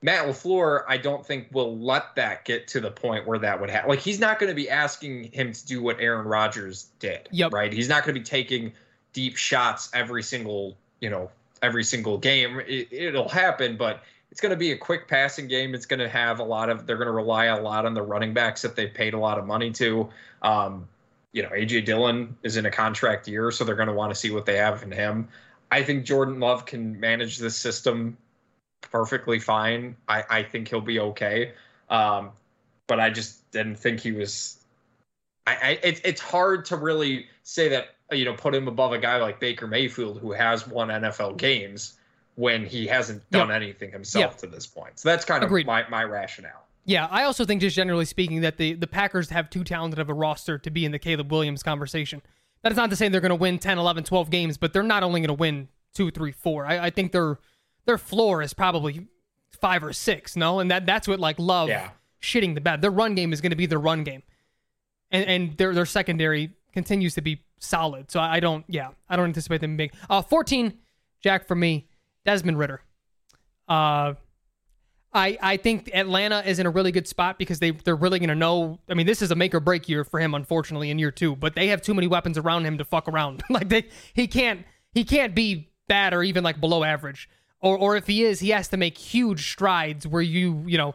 Matt 0.00 0.26
LaFleur, 0.26 0.84
I 0.86 0.96
don't 0.96 1.26
think 1.26 1.48
will 1.50 1.76
let 1.76 2.14
that 2.14 2.44
get 2.44 2.68
to 2.68 2.80
the 2.80 2.90
point 2.90 3.26
where 3.26 3.38
that 3.38 3.60
would 3.60 3.68
happen. 3.68 3.90
Like, 3.90 3.98
he's 3.98 4.20
not 4.20 4.38
going 4.38 4.48
to 4.48 4.54
be 4.54 4.70
asking 4.70 5.24
him 5.32 5.52
to 5.52 5.66
do 5.66 5.82
what 5.82 5.98
Aaron 5.98 6.26
Rodgers 6.26 6.90
did. 7.00 7.28
Yep. 7.32 7.52
Right. 7.52 7.72
He's 7.72 7.88
not 7.88 8.04
going 8.04 8.14
to 8.14 8.20
be 8.20 8.24
taking 8.24 8.72
deep 9.12 9.36
shots 9.36 9.90
every 9.94 10.22
single 10.22 10.76
you 11.00 11.10
know 11.10 11.30
every 11.62 11.84
single 11.84 12.18
game. 12.18 12.60
It, 12.60 12.88
it'll 12.92 13.28
happen, 13.28 13.76
but 13.76 14.02
it's 14.30 14.40
going 14.40 14.50
to 14.50 14.56
be 14.56 14.72
a 14.72 14.76
quick 14.76 15.08
passing 15.08 15.48
game. 15.48 15.74
It's 15.74 15.86
going 15.86 16.00
to 16.00 16.08
have 16.08 16.40
a 16.40 16.44
lot 16.44 16.70
of. 16.70 16.86
They're 16.86 16.96
going 16.96 17.06
to 17.06 17.12
rely 17.12 17.46
a 17.46 17.60
lot 17.60 17.86
on 17.86 17.94
the 17.94 18.02
running 18.02 18.34
backs 18.34 18.62
that 18.62 18.76
they've 18.76 18.92
paid 18.92 19.14
a 19.14 19.18
lot 19.18 19.38
of 19.38 19.46
money 19.46 19.70
to. 19.72 20.08
Um, 20.42 20.88
you 21.32 21.42
know, 21.42 21.50
AJ 21.50 21.84
Dillon 21.84 22.36
is 22.42 22.56
in 22.56 22.66
a 22.66 22.70
contract 22.70 23.28
year, 23.28 23.50
so 23.50 23.64
they're 23.64 23.74
going 23.74 23.88
to 23.88 23.94
want 23.94 24.10
to 24.10 24.14
see 24.14 24.30
what 24.30 24.46
they 24.46 24.56
have 24.56 24.82
in 24.82 24.90
him. 24.90 25.28
I 25.70 25.82
think 25.82 26.04
Jordan 26.04 26.40
Love 26.40 26.64
can 26.64 26.98
manage 26.98 27.38
this 27.38 27.56
system 27.56 28.16
perfectly 28.80 29.38
fine. 29.38 29.96
I, 30.08 30.24
I 30.30 30.42
think 30.42 30.68
he'll 30.68 30.80
be 30.80 30.98
okay. 31.00 31.52
Um, 31.90 32.30
but 32.86 33.00
I 33.00 33.10
just 33.10 33.50
didn't 33.50 33.76
think 33.76 34.00
he 34.00 34.12
was. 34.12 34.58
I, 35.46 35.52
I 35.54 35.68
it, 35.82 36.00
it's 36.04 36.20
hard 36.20 36.64
to 36.66 36.76
really 36.76 37.26
say 37.42 37.68
that 37.68 37.96
you 38.12 38.24
know 38.24 38.34
put 38.34 38.54
him 38.54 38.68
above 38.68 38.92
a 38.92 38.98
guy 38.98 39.16
like 39.18 39.40
Baker 39.40 39.66
Mayfield 39.66 40.20
who 40.20 40.32
has 40.32 40.66
won 40.66 40.88
NFL 40.88 41.36
games 41.36 41.94
when 42.36 42.64
he 42.64 42.86
hasn't 42.86 43.28
done 43.30 43.50
anything 43.50 43.90
himself 43.90 44.32
Yep. 44.32 44.36
to 44.38 44.46
this 44.46 44.66
point. 44.66 44.98
So 44.98 45.08
that's 45.08 45.24
kind 45.24 45.42
of 45.42 45.50
my 45.50 45.88
my 45.88 46.04
rationale. 46.04 46.64
Yeah, 46.84 47.06
I 47.10 47.24
also 47.24 47.44
think 47.44 47.60
just 47.60 47.76
generally 47.76 48.06
speaking 48.06 48.40
that 48.42 48.56
the 48.56 48.74
the 48.74 48.86
Packers 48.86 49.28
have 49.30 49.50
too 49.50 49.64
talented 49.64 49.98
of 49.98 50.08
a 50.08 50.14
roster 50.14 50.56
to 50.58 50.70
be 50.70 50.84
in 50.84 50.92
the 50.92 50.98
Caleb 50.98 51.30
Williams 51.30 51.62
conversation. 51.62 52.22
That 52.62 52.72
is 52.72 52.76
not 52.76 52.90
to 52.90 52.96
say 52.96 53.08
they're 53.08 53.20
going 53.20 53.30
to 53.30 53.36
win 53.36 53.58
10, 53.58 53.78
11, 53.78 54.02
12 54.04 54.30
games, 54.30 54.56
but 54.56 54.72
they're 54.72 54.82
not 54.82 55.04
only 55.04 55.20
going 55.20 55.28
to 55.28 55.34
win 55.34 55.68
two, 55.94 56.10
three, 56.10 56.32
four. 56.32 56.66
I, 56.66 56.86
I 56.86 56.90
think 56.90 57.12
their 57.12 57.38
their 57.88 57.98
floor 57.98 58.42
is 58.42 58.52
probably 58.54 59.08
five 59.60 59.82
or 59.82 59.92
six. 59.92 60.36
No, 60.36 60.60
and 60.60 60.70
that 60.70 60.86
that's 60.86 61.08
what 61.08 61.18
like 61.18 61.38
love 61.40 61.68
Yeah. 61.68 61.90
shitting 62.22 62.54
the 62.54 62.60
bed. 62.60 62.82
Their 62.82 62.92
run 62.92 63.14
game 63.16 63.32
is 63.32 63.40
going 63.40 63.50
to 63.50 63.56
be 63.56 63.66
their 63.66 63.80
run 63.80 64.04
game, 64.04 64.22
and 65.10 65.24
and 65.26 65.56
their 65.56 65.74
their 65.74 65.86
secondary 65.86 66.52
continues 66.72 67.14
to 67.14 67.22
be 67.22 67.42
solid. 67.58 68.10
So 68.10 68.20
I, 68.20 68.36
I 68.36 68.40
don't, 68.40 68.64
yeah, 68.68 68.90
I 69.08 69.16
don't 69.16 69.24
anticipate 69.24 69.60
them 69.62 69.76
being 69.76 69.90
Uh, 70.08 70.22
fourteen, 70.22 70.74
Jack 71.22 71.48
for 71.48 71.54
me, 71.56 71.88
Desmond 72.24 72.58
Ridder. 72.58 72.82
Uh, 73.68 74.14
I 75.12 75.38
I 75.40 75.56
think 75.56 75.90
Atlanta 75.94 76.42
is 76.46 76.58
in 76.58 76.66
a 76.66 76.70
really 76.70 76.92
good 76.92 77.08
spot 77.08 77.38
because 77.38 77.58
they 77.58 77.70
they're 77.70 77.96
really 77.96 78.18
going 78.18 78.28
to 78.28 78.34
know. 78.34 78.78
I 78.88 78.94
mean, 78.94 79.06
this 79.06 79.22
is 79.22 79.30
a 79.30 79.34
make 79.34 79.54
or 79.54 79.60
break 79.60 79.88
year 79.88 80.04
for 80.04 80.20
him, 80.20 80.34
unfortunately, 80.34 80.90
in 80.90 80.98
year 80.98 81.10
two. 81.10 81.34
But 81.34 81.54
they 81.54 81.68
have 81.68 81.80
too 81.80 81.94
many 81.94 82.06
weapons 82.06 82.36
around 82.36 82.66
him 82.66 82.76
to 82.78 82.84
fuck 82.84 83.08
around. 83.08 83.42
like 83.50 83.70
they 83.70 83.86
he 84.12 84.26
can't 84.26 84.64
he 84.92 85.04
can't 85.04 85.34
be 85.34 85.70
bad 85.88 86.12
or 86.12 86.22
even 86.22 86.44
like 86.44 86.60
below 86.60 86.84
average. 86.84 87.28
Or 87.60 87.76
or 87.76 87.96
if 87.96 88.06
he 88.06 88.24
is, 88.24 88.40
he 88.40 88.50
has 88.50 88.68
to 88.68 88.76
make 88.76 88.96
huge 88.96 89.50
strides 89.50 90.06
where 90.06 90.22
you 90.22 90.64
you 90.66 90.78
know 90.78 90.94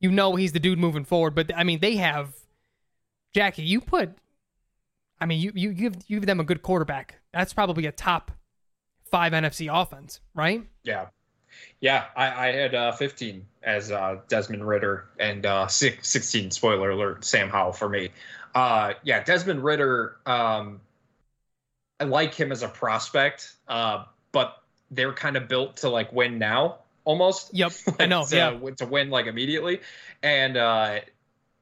you 0.00 0.10
know 0.10 0.36
he's 0.36 0.52
the 0.52 0.60
dude 0.60 0.78
moving 0.78 1.04
forward. 1.04 1.34
But 1.34 1.50
I 1.56 1.64
mean, 1.64 1.80
they 1.80 1.96
have 1.96 2.34
Jackie. 3.34 3.62
You 3.62 3.80
put, 3.80 4.10
I 5.20 5.26
mean, 5.26 5.40
you 5.40 5.52
you 5.54 5.72
give 5.72 5.96
you 6.06 6.20
give 6.20 6.26
them 6.26 6.40
a 6.40 6.44
good 6.44 6.62
quarterback. 6.62 7.20
That's 7.32 7.52
probably 7.52 7.86
a 7.86 7.92
top 7.92 8.30
five 9.10 9.32
NFC 9.32 9.68
offense, 9.72 10.20
right? 10.34 10.64
Yeah. 10.82 11.06
Yeah, 11.80 12.06
I, 12.16 12.48
I 12.48 12.52
had 12.52 12.74
uh, 12.74 12.92
15 12.92 13.46
as 13.62 13.92
uh, 13.92 14.18
Desmond 14.26 14.66
Ridder 14.66 15.06
and 15.20 15.46
uh, 15.46 15.68
six, 15.68 16.08
16, 16.08 16.50
spoiler 16.50 16.90
alert, 16.90 17.24
Sam 17.24 17.48
Howell 17.48 17.72
for 17.72 17.88
me. 17.88 18.10
Uh, 18.56 18.94
yeah, 19.04 19.22
Desmond 19.22 19.62
Ridder, 19.62 20.16
um, 20.26 20.80
I 22.00 22.04
like 22.04 22.34
him 22.34 22.50
as 22.50 22.62
a 22.62 22.68
prospect, 22.68 23.52
uh, 23.68 24.04
but 24.32 24.63
they're 24.90 25.12
kind 25.12 25.36
of 25.36 25.48
built 25.48 25.78
to 25.78 25.88
like 25.88 26.12
win 26.12 26.38
now 26.38 26.78
almost. 27.04 27.52
Yep, 27.54 27.72
I 28.00 28.06
know. 28.06 28.24
to, 28.24 28.36
yeah, 28.36 28.70
to 28.76 28.86
win 28.86 29.10
like 29.10 29.26
immediately. 29.26 29.80
And 30.22 30.56
uh, 30.56 31.00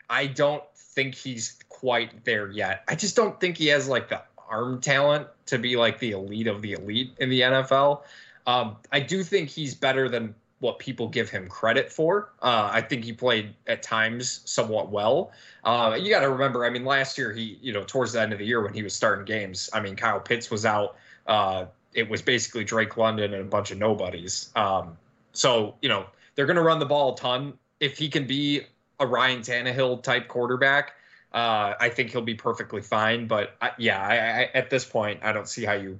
I 0.09 0.27
don't 0.27 0.65
think 0.77 1.15
he's 1.15 1.59
quite 1.69 2.25
there 2.25 2.51
yet. 2.51 2.85
I 2.89 2.95
just 2.95 3.17
don't 3.17 3.41
think 3.41 3.57
he 3.57 3.69
has 3.69 3.89
like 3.89 4.09
the 4.09 4.23
arm 4.49 4.81
talent 4.81 5.29
to 5.47 5.59
be 5.59 5.77
like 5.77 5.99
the 5.99 6.13
elite 6.13 6.47
of 6.47 6.63
the 6.63 6.73
elite 6.73 7.13
in 7.19 7.31
the 7.31 7.41
NFL. 7.41 8.03
Um, 8.47 8.77
I 8.91 9.01
do 9.01 9.23
think 9.23 9.49
he's 9.49 9.75
better 9.75 10.09
than 10.09 10.35
what 10.59 10.79
people 10.79 11.09
give 11.09 11.29
him 11.29 11.49
credit 11.49 11.91
for. 11.91 12.31
Uh, 12.41 12.71
I 12.73 12.83
think 12.83 13.05
he 13.05 13.13
played 13.13 13.55
at 13.67 13.83
times 13.83 14.43
somewhat 14.45 14.91
well. 14.91 15.33
Uh, 15.65 15.99
you 16.01 16.09
got 16.09 16.21
to 16.21 16.31
remember, 16.31 16.65
I 16.65 16.71
mean, 16.71 16.85
last 16.85 17.19
year 17.19 17.33
he, 17.33 17.59
you 17.61 17.73
know, 17.73 17.83
towards 17.83 18.13
the 18.13 18.21
end 18.21 18.33
of 18.33 18.39
the 18.39 18.47
year 18.47 18.63
when 18.63 18.73
he 18.73 18.83
was 18.85 18.95
starting 18.95 19.25
games, 19.25 19.69
I 19.73 19.81
mean, 19.81 19.97
Kyle 19.97 20.21
Pitts 20.21 20.53
was 20.53 20.65
out. 20.65 20.97
Uh, 21.27 21.65
it 21.95 22.09
was 22.09 22.23
basically 22.23 22.65
Drake 22.65 22.97
London 22.97 23.35
and 23.35 23.43
a 23.43 23.49
bunch 23.49 23.71
of 23.71 23.79
nobodies. 23.79 24.51
Um, 24.57 24.97
so 25.33 25.75
you 25.83 25.89
know 25.89 26.07
they're 26.35 26.47
going 26.47 26.57
to 26.57 26.63
run 26.63 26.79
the 26.79 26.87
ball 26.87 27.15
a 27.15 27.17
ton. 27.17 27.55
If 27.81 27.99
he 27.99 28.09
can 28.09 28.27
be 28.27 28.63
a 29.01 29.07
Ryan 29.07 29.41
Tannehill 29.41 30.03
type 30.03 30.29
quarterback, 30.29 30.93
uh, 31.33 31.75
I 31.81 31.89
think 31.89 32.11
he'll 32.11 32.23
be 32.23 32.35
perfectly 32.35 32.83
fine. 32.83 33.27
But 33.27 33.57
I, 33.61 33.73
yeah, 33.79 34.01
I, 34.01 34.15
I, 34.15 34.51
at 34.55 34.71
this 34.71 34.85
point, 34.85 35.21
I 35.23 35.33
don't 35.33 35.49
see 35.49 35.65
how 35.65 35.73
you 35.73 35.99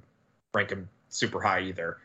rank 0.53 0.69
him 0.69 0.87
super 1.09 1.41
high 1.41 1.61
either. 1.61 1.97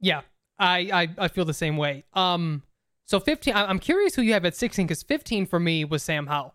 Yeah, 0.00 0.22
I, 0.58 0.90
I, 0.92 1.24
I 1.24 1.28
feel 1.28 1.44
the 1.44 1.54
same 1.54 1.76
way. 1.76 2.04
Um, 2.14 2.62
so 3.04 3.20
15, 3.20 3.54
I, 3.54 3.66
I'm 3.66 3.78
curious 3.78 4.14
who 4.14 4.22
you 4.22 4.32
have 4.32 4.44
at 4.44 4.56
16 4.56 4.86
because 4.86 5.02
15 5.02 5.46
for 5.46 5.60
me 5.60 5.84
was 5.84 6.02
Sam 6.02 6.26
Howell. 6.26 6.54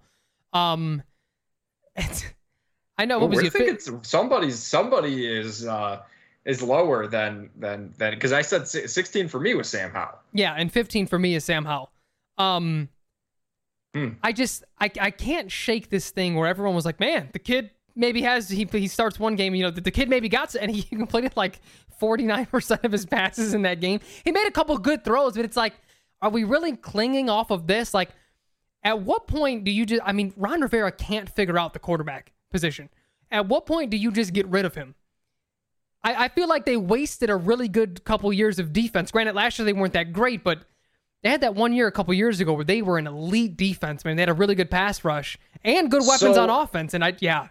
Um, 0.53 1.03
it's, 1.95 2.25
I 2.97 3.05
know 3.05 3.19
what 3.19 3.29
was 3.29 3.43
you? 3.43 3.49
fi- 3.49 3.63
it's 3.63 3.89
somebody's 4.01 4.59
somebody 4.59 5.25
is 5.25 5.65
uh, 5.65 6.01
is 6.45 6.61
lower 6.63 7.07
than 7.07 7.49
than 7.57 7.93
than 7.97 8.13
because 8.13 8.31
I 8.31 8.41
said 8.41 8.67
16 8.67 9.27
for 9.27 9.39
me 9.39 9.55
was 9.55 9.69
Sam 9.69 9.91
Howell. 9.91 10.19
yeah, 10.33 10.53
and 10.57 10.71
15 10.71 11.07
for 11.07 11.19
me 11.19 11.35
is 11.35 11.43
Sam 11.43 11.65
Howell. 11.65 11.91
Um, 12.37 12.89
Hmm. 13.95 14.09
I 14.21 14.33
just 14.33 14.63
I 14.79 14.91
I 15.01 15.09
can't 15.09 15.51
shake 15.51 15.89
this 15.89 16.11
thing 16.11 16.35
where 16.35 16.47
everyone 16.47 16.75
was 16.75 16.85
like, 16.85 16.99
man, 16.99 17.29
the 17.33 17.39
kid 17.39 17.71
maybe 17.95 18.21
has 18.21 18.47
he 18.47 18.67
he 18.71 18.87
starts 18.87 19.17
one 19.19 19.35
game, 19.35 19.55
you 19.55 19.63
know, 19.63 19.71
the, 19.71 19.81
the 19.81 19.89
kid 19.91 20.09
maybe 20.09 20.29
got 20.29 20.53
and 20.53 20.69
he 20.69 20.83
completed 20.95 21.33
like 21.35 21.59
49% 21.99 22.83
of 22.83 22.91
his 22.91 23.05
passes 23.07 23.53
in 23.55 23.63
that 23.63 23.81
game. 23.81 23.99
He 24.23 24.31
made 24.31 24.47
a 24.47 24.51
couple 24.51 24.77
good 24.77 25.03
throws, 25.03 25.33
but 25.35 25.43
it's 25.43 25.57
like, 25.57 25.73
are 26.21 26.29
we 26.29 26.43
really 26.43 26.75
clinging 26.77 27.29
off 27.31 27.49
of 27.49 27.65
this? 27.65 27.93
Like, 27.95 28.11
at 28.83 29.01
what 29.01 29.25
point 29.27 29.63
do 29.63 29.71
you 29.71 29.87
just? 29.87 30.03
I 30.05 30.11
mean, 30.13 30.33
Ron 30.37 30.61
Rivera 30.61 30.91
can't 30.91 31.27
figure 31.27 31.57
out 31.57 31.73
the 31.73 31.79
quarterback 31.79 32.31
position. 32.51 32.89
At 33.31 33.47
what 33.47 33.65
point 33.65 33.89
do 33.89 33.97
you 33.97 34.11
just 34.11 34.33
get 34.33 34.47
rid 34.47 34.65
of 34.65 34.75
him? 34.75 34.93
I, 36.03 36.25
I 36.25 36.27
feel 36.29 36.47
like 36.47 36.65
they 36.65 36.77
wasted 36.77 37.29
a 37.29 37.35
really 37.35 37.67
good 37.67 38.03
couple 38.05 38.31
years 38.31 38.59
of 38.59 38.71
defense. 38.73 39.11
Granted, 39.11 39.35
last 39.35 39.59
year 39.59 39.65
they 39.65 39.73
weren't 39.73 39.93
that 39.93 40.13
great, 40.13 40.43
but 40.43 40.59
they 41.23 41.29
had 41.29 41.41
that 41.41 41.55
one 41.55 41.73
year 41.73 41.87
a 41.87 41.91
couple 41.91 42.13
years 42.13 42.39
ago 42.39 42.53
where 42.53 42.63
they 42.63 42.81
were 42.81 42.97
an 42.97 43.07
elite 43.07 43.57
defense. 43.57 44.05
Man, 44.05 44.15
they 44.15 44.21
had 44.21 44.29
a 44.29 44.33
really 44.33 44.55
good 44.55 44.71
pass 44.71 45.03
rush 45.03 45.37
and 45.63 45.91
good 45.91 46.03
weapons 46.07 46.35
So- 46.35 46.43
on 46.43 46.49
offense. 46.49 46.93
And 46.93 47.03
I, 47.03 47.15
yeah, 47.19 47.49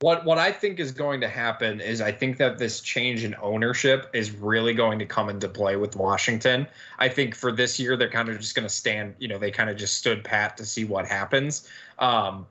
What 0.00 0.24
what 0.24 0.38
I 0.38 0.50
think 0.50 0.80
is 0.80 0.92
going 0.92 1.20
to 1.20 1.28
happen 1.28 1.80
is 1.80 2.00
I 2.00 2.10
think 2.10 2.38
that 2.38 2.56
this 2.58 2.80
change 2.80 3.22
in 3.22 3.34
ownership 3.42 4.08
is 4.14 4.30
really 4.32 4.72
going 4.72 4.98
to 4.98 5.06
come 5.06 5.28
into 5.28 5.48
play 5.48 5.76
with 5.76 5.94
Washington. 5.96 6.66
I 6.98 7.08
think 7.10 7.34
for 7.34 7.52
this 7.52 7.78
year 7.78 7.96
they're 7.96 8.10
kind 8.10 8.28
of 8.30 8.38
just 8.40 8.54
going 8.54 8.66
to 8.66 8.74
stand, 8.74 9.14
you 9.18 9.28
know, 9.28 9.38
they 9.38 9.50
kind 9.50 9.68
of 9.68 9.76
just 9.76 9.96
stood 9.96 10.24
pat 10.24 10.56
to 10.56 10.64
see 10.64 10.84
what 10.84 11.06
happens. 11.06 11.68
Um, 11.98 12.46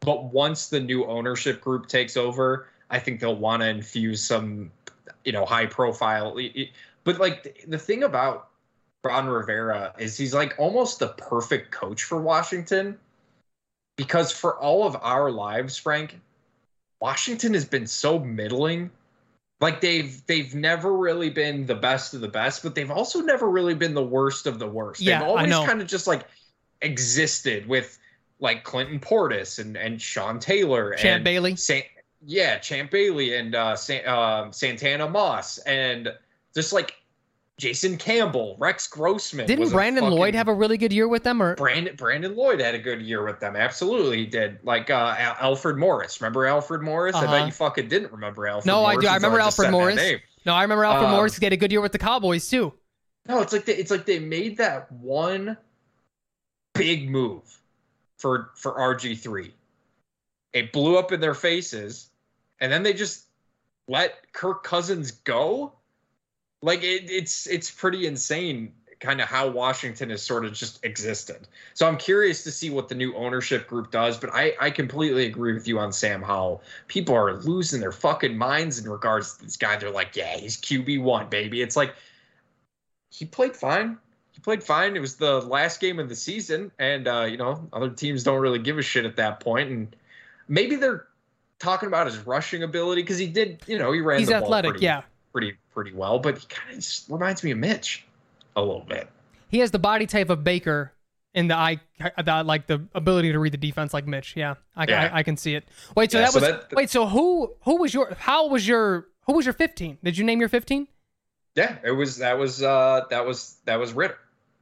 but 0.00 0.24
once 0.24 0.68
the 0.68 0.78
new 0.80 1.06
ownership 1.06 1.60
group 1.62 1.86
takes 1.88 2.16
over, 2.16 2.68
I 2.90 2.98
think 2.98 3.20
they'll 3.20 3.36
want 3.36 3.62
to 3.62 3.68
infuse 3.68 4.22
some, 4.22 4.70
you 5.24 5.32
know, 5.32 5.44
high 5.44 5.66
profile. 5.66 6.38
But 7.04 7.18
like 7.18 7.64
the 7.66 7.78
thing 7.78 8.02
about 8.02 8.48
Ron 9.04 9.28
Rivera 9.28 9.94
is 9.98 10.16
he's 10.16 10.34
like 10.34 10.54
almost 10.58 10.98
the 10.98 11.08
perfect 11.08 11.70
coach 11.70 12.04
for 12.04 12.20
Washington 12.20 12.98
because 13.96 14.32
for 14.32 14.58
all 14.58 14.86
of 14.86 14.96
our 15.00 15.30
lives, 15.30 15.76
Frank, 15.76 16.20
Washington 17.00 17.54
has 17.54 17.64
been 17.64 17.86
so 17.86 18.18
middling. 18.18 18.90
Like 19.60 19.80
they've 19.80 20.24
they've 20.26 20.54
never 20.54 20.92
really 20.92 21.30
been 21.30 21.64
the 21.64 21.74
best 21.74 22.12
of 22.12 22.20
the 22.20 22.28
best, 22.28 22.62
but 22.62 22.74
they've 22.74 22.90
also 22.90 23.20
never 23.20 23.48
really 23.48 23.74
been 23.74 23.94
the 23.94 24.04
worst 24.04 24.46
of 24.46 24.58
the 24.58 24.66
worst. 24.66 25.00
Yeah, 25.00 25.20
they've 25.20 25.28
always 25.28 25.48
know. 25.48 25.64
kind 25.64 25.80
of 25.80 25.86
just 25.86 26.06
like 26.06 26.26
existed 26.82 27.66
with 27.66 27.98
like 28.38 28.64
Clinton 28.64 29.00
Portis 29.00 29.58
and 29.58 29.76
and 29.76 30.00
Sean 30.00 30.38
Taylor 30.38 30.92
Champ 30.94 31.16
and 31.16 31.24
Bailey. 31.24 31.56
Yeah, 32.24 32.58
Champ 32.58 32.90
Bailey 32.90 33.34
and 33.36 33.54
uh, 33.54 33.76
San, 33.76 34.06
um 34.08 34.52
Santana 34.52 35.08
Moss 35.08 35.58
and 35.58 36.12
just 36.54 36.72
like 36.72 36.94
Jason 37.58 37.96
Campbell, 37.96 38.54
Rex 38.58 38.86
Grossman. 38.86 39.46
Didn't 39.46 39.70
Brandon 39.70 40.04
fucking- 40.04 40.18
Lloyd 40.18 40.34
have 40.34 40.48
a 40.48 40.52
really 40.54 40.76
good 40.76 40.92
year 40.92 41.08
with 41.08 41.22
them? 41.22 41.42
Or 41.42 41.54
Brandon 41.56 41.96
Brandon 41.96 42.36
Lloyd 42.36 42.60
had 42.60 42.74
a 42.74 42.78
good 42.78 43.00
year 43.00 43.24
with 43.24 43.40
them. 43.40 43.56
Absolutely, 43.56 44.18
he 44.18 44.26
did. 44.26 44.58
Like 44.62 44.90
uh, 44.90 45.14
Al- 45.18 45.36
Alfred 45.40 45.76
Morris. 45.78 46.20
Remember 46.20 46.46
Alfred 46.46 46.82
Morris? 46.82 47.16
I 47.16 47.24
Uh-huh. 47.24 47.32
bet 47.38 47.46
you 47.46 47.52
fucking 47.52 47.88
didn't 47.88 48.12
remember 48.12 48.46
Alfred. 48.46 48.66
No, 48.66 48.84
I 48.84 48.96
do. 48.96 49.06
I 49.06 49.14
remember 49.14 49.40
Alfred 49.40 49.70
Morris. 49.70 49.96
no, 50.44 50.52
I 50.54 50.62
remember 50.62 50.84
Alfred 50.84 51.06
Um, 51.08 51.12
Morris. 51.16 51.36
He 51.38 51.44
had 51.46 51.52
a 51.54 51.56
good 51.56 51.72
year 51.72 51.80
with 51.80 51.92
the 51.92 51.98
Cowboys 51.98 52.46
too. 52.48 52.74
No, 53.26 53.40
it's 53.40 53.52
like 53.54 53.64
they, 53.64 53.74
it's 53.76 53.90
like 53.90 54.04
they 54.06 54.18
made 54.18 54.58
that 54.58 54.92
one 54.92 55.56
big 56.74 57.10
move 57.10 57.58
for 58.18 58.50
for 58.54 58.72
RG 58.72 59.18
three. 59.18 59.54
It 60.56 60.72
blew 60.72 60.96
up 60.96 61.12
in 61.12 61.20
their 61.20 61.34
faces, 61.34 62.08
and 62.60 62.72
then 62.72 62.82
they 62.82 62.94
just 62.94 63.26
let 63.88 64.32
Kirk 64.32 64.64
Cousins 64.64 65.10
go. 65.10 65.74
Like 66.62 66.82
it, 66.82 67.10
it's 67.10 67.46
it's 67.46 67.70
pretty 67.70 68.06
insane, 68.06 68.72
kind 68.98 69.20
of 69.20 69.28
how 69.28 69.48
Washington 69.48 70.08
has 70.08 70.22
sort 70.22 70.46
of 70.46 70.54
just 70.54 70.82
existed. 70.82 71.46
So 71.74 71.86
I'm 71.86 71.98
curious 71.98 72.42
to 72.44 72.50
see 72.50 72.70
what 72.70 72.88
the 72.88 72.94
new 72.94 73.14
ownership 73.16 73.68
group 73.68 73.90
does. 73.90 74.16
But 74.16 74.30
I 74.32 74.54
I 74.58 74.70
completely 74.70 75.26
agree 75.26 75.52
with 75.52 75.68
you 75.68 75.78
on 75.78 75.92
Sam 75.92 76.22
Howell. 76.22 76.62
People 76.88 77.14
are 77.14 77.34
losing 77.34 77.78
their 77.78 77.92
fucking 77.92 78.38
minds 78.38 78.78
in 78.78 78.90
regards 78.90 79.36
to 79.36 79.44
this 79.44 79.58
guy. 79.58 79.76
They're 79.76 79.90
like, 79.90 80.16
yeah, 80.16 80.38
he's 80.38 80.56
QB 80.56 81.02
one, 81.02 81.28
baby. 81.28 81.60
It's 81.60 81.76
like 81.76 81.94
he 83.10 83.26
played 83.26 83.54
fine. 83.54 83.98
He 84.32 84.40
played 84.40 84.64
fine. 84.64 84.96
It 84.96 85.00
was 85.00 85.16
the 85.16 85.42
last 85.42 85.80
game 85.80 85.98
of 85.98 86.08
the 86.08 86.16
season, 86.16 86.72
and 86.78 87.06
uh, 87.06 87.26
you 87.30 87.36
know 87.36 87.68
other 87.74 87.90
teams 87.90 88.22
don't 88.22 88.40
really 88.40 88.58
give 88.58 88.78
a 88.78 88.82
shit 88.82 89.04
at 89.04 89.16
that 89.16 89.40
point. 89.40 89.70
And 89.70 89.96
maybe 90.48 90.76
they're 90.76 91.06
talking 91.58 91.86
about 91.86 92.06
his 92.06 92.18
rushing 92.18 92.62
ability 92.62 93.02
because 93.02 93.18
he 93.18 93.26
did, 93.26 93.62
you 93.66 93.78
know, 93.78 93.92
he 93.92 94.00
ran. 94.00 94.18
He's 94.18 94.28
the 94.28 94.34
ball 94.34 94.42
athletic, 94.44 94.70
pretty, 94.72 94.84
yeah. 94.84 95.02
pretty 95.32 95.54
pretty 95.72 95.92
well. 95.92 96.18
But 96.18 96.38
he 96.38 96.46
kind 96.46 96.76
of 96.78 96.84
reminds 97.08 97.42
me 97.42 97.50
of 97.52 97.58
Mitch 97.58 98.04
a 98.56 98.60
little 98.60 98.84
bit. 98.88 99.08
He 99.48 99.58
has 99.60 99.70
the 99.70 99.78
body 99.78 100.06
type 100.06 100.30
of 100.30 100.42
Baker 100.44 100.92
and 101.34 101.50
the 101.50 101.54
eye, 101.54 101.80
the, 101.98 102.42
like 102.44 102.66
the 102.66 102.82
ability 102.94 103.32
to 103.32 103.38
read 103.38 103.52
the 103.52 103.58
defense 103.58 103.92
like 103.94 104.06
Mitch. 104.06 104.34
Yeah, 104.36 104.54
I, 104.74 104.86
Yeah. 104.88 105.10
I, 105.12 105.18
I 105.18 105.22
can 105.22 105.36
see 105.36 105.54
it. 105.54 105.64
Wait, 105.96 106.10
so 106.10 106.18
Yeah, 106.18 106.24
that 106.24 106.32
so 106.32 106.40
was 106.40 106.48
that- 106.48 106.72
wait. 106.72 106.90
So 106.90 107.06
who 107.06 107.54
who 107.62 107.76
was 107.76 107.92
your 107.94 108.14
how 108.18 108.48
was 108.48 108.66
your 108.66 109.06
who 109.26 109.34
was 109.34 109.44
your 109.46 109.52
15? 109.52 109.98
Did 110.02 110.16
you 110.18 110.24
name 110.24 110.40
your 110.40 110.48
15? 110.48 110.88
Yeah, 111.54 111.76
it 111.84 111.90
was 111.92 112.18
that 112.18 112.38
was 112.38 112.62
uh 112.62 113.04
that 113.10 113.24
was 113.26 113.56
that 113.64 113.76
was 113.78 113.92
Ridder. 113.92 114.18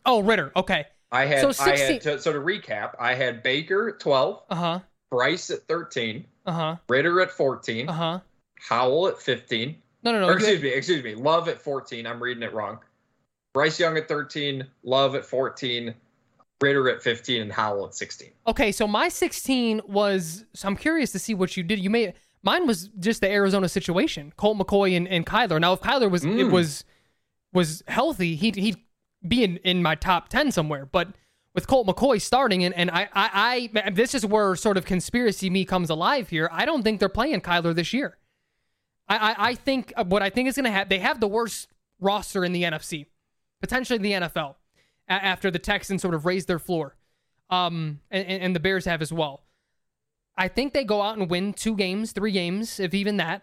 Oh, 0.06 0.20
Ridder. 0.22 0.52
Okay. 0.54 0.86
I 1.10 1.26
had, 1.26 1.40
So 1.42 1.48
I 1.48 1.52
16 1.76 1.92
had 1.92 2.00
to, 2.02 2.20
so 2.20 2.32
to 2.32 2.40
recap, 2.40 2.94
I 2.98 3.14
had 3.14 3.42
Baker 3.42 3.96
12, 4.00 4.42
Uh 4.50 4.54
huh. 4.54 4.80
Bryce 5.14 5.50
at 5.50 5.60
13, 5.68 6.24
Uh 6.46 6.52
huh. 6.52 6.76
Ridder 6.88 7.20
at 7.20 7.30
14, 7.30 7.88
Uh 7.88 7.92
huh. 7.92 8.20
Howell 8.68 9.08
at 9.08 9.18
15. 9.20 9.76
No, 10.02 10.12
no, 10.12 10.20
no. 10.20 10.28
or 10.28 10.32
excuse 10.34 10.60
me, 10.62 10.68
excuse 10.68 11.02
me, 11.04 11.14
Love 11.14 11.48
at 11.48 11.60
14. 11.60 12.06
I'm 12.06 12.22
reading 12.22 12.42
it 12.42 12.52
wrong. 12.52 12.78
Bryce 13.52 13.78
Young 13.78 13.96
at 13.96 14.08
13, 14.08 14.66
Love 14.82 15.14
at 15.14 15.24
14, 15.24 15.94
Ridder 16.60 16.88
at 16.88 17.02
15, 17.02 17.42
and 17.42 17.52
Howell 17.52 17.86
at 17.86 17.94
16. 17.94 18.30
Okay, 18.48 18.72
so 18.72 18.86
my 18.88 19.08
16 19.08 19.80
was. 19.86 20.44
So 20.54 20.66
I'm 20.68 20.76
curious 20.76 21.12
to 21.12 21.18
see 21.18 21.34
what 21.34 21.56
you 21.56 21.62
did. 21.62 21.78
You 21.78 21.90
made 21.90 22.14
mine 22.42 22.66
was 22.66 22.88
just 22.98 23.20
the 23.20 23.30
Arizona 23.30 23.68
situation. 23.68 24.32
Colt 24.36 24.58
McCoy 24.58 24.96
and, 24.96 25.06
and 25.08 25.24
Kyler. 25.24 25.60
Now, 25.60 25.72
if 25.74 25.80
Kyler 25.80 26.10
was 26.10 26.24
it 26.24 26.28
Mm. 26.30 26.50
was 26.50 26.84
was 27.52 27.82
healthy, 27.86 28.34
he'd 28.34 28.56
he'd 28.56 28.76
be 29.26 29.44
in, 29.44 29.56
in 29.58 29.82
my 29.82 29.94
top 29.94 30.28
10 30.28 30.50
somewhere. 30.52 30.84
But 30.86 31.08
with 31.54 31.66
Colt 31.66 31.86
McCoy 31.86 32.20
starting, 32.20 32.64
and, 32.64 32.74
and 32.74 32.90
I, 32.90 33.08
I 33.14 33.70
I 33.84 33.90
this 33.90 34.14
is 34.14 34.26
where 34.26 34.56
sort 34.56 34.76
of 34.76 34.84
conspiracy 34.84 35.48
me 35.50 35.64
comes 35.64 35.88
alive 35.90 36.28
here. 36.28 36.48
I 36.52 36.64
don't 36.66 36.82
think 36.82 37.00
they're 37.00 37.08
playing 37.08 37.40
Kyler 37.40 37.74
this 37.74 37.92
year. 37.92 38.18
I 39.08 39.16
I, 39.16 39.34
I 39.50 39.54
think 39.54 39.92
uh, 39.96 40.04
what 40.04 40.22
I 40.22 40.30
think 40.30 40.48
is 40.48 40.56
going 40.56 40.64
to 40.64 40.70
happen. 40.70 40.88
They 40.88 40.98
have 40.98 41.20
the 41.20 41.28
worst 41.28 41.68
roster 42.00 42.44
in 42.44 42.52
the 42.52 42.64
NFC, 42.64 43.06
potentially 43.60 43.96
in 43.96 44.02
the 44.02 44.26
NFL, 44.28 44.56
a- 45.08 45.12
after 45.12 45.50
the 45.50 45.58
Texans 45.58 46.02
sort 46.02 46.14
of 46.14 46.26
raised 46.26 46.48
their 46.48 46.58
floor 46.58 46.96
um, 47.50 48.00
and, 48.10 48.26
and 48.26 48.42
and 48.42 48.56
the 48.56 48.60
Bears 48.60 48.84
have 48.84 49.00
as 49.02 49.12
well. 49.12 49.42
I 50.36 50.48
think 50.48 50.72
they 50.72 50.82
go 50.84 51.00
out 51.00 51.16
and 51.16 51.30
win 51.30 51.52
two 51.52 51.76
games, 51.76 52.10
three 52.12 52.32
games, 52.32 52.80
if 52.80 52.92
even 52.94 53.18
that, 53.18 53.42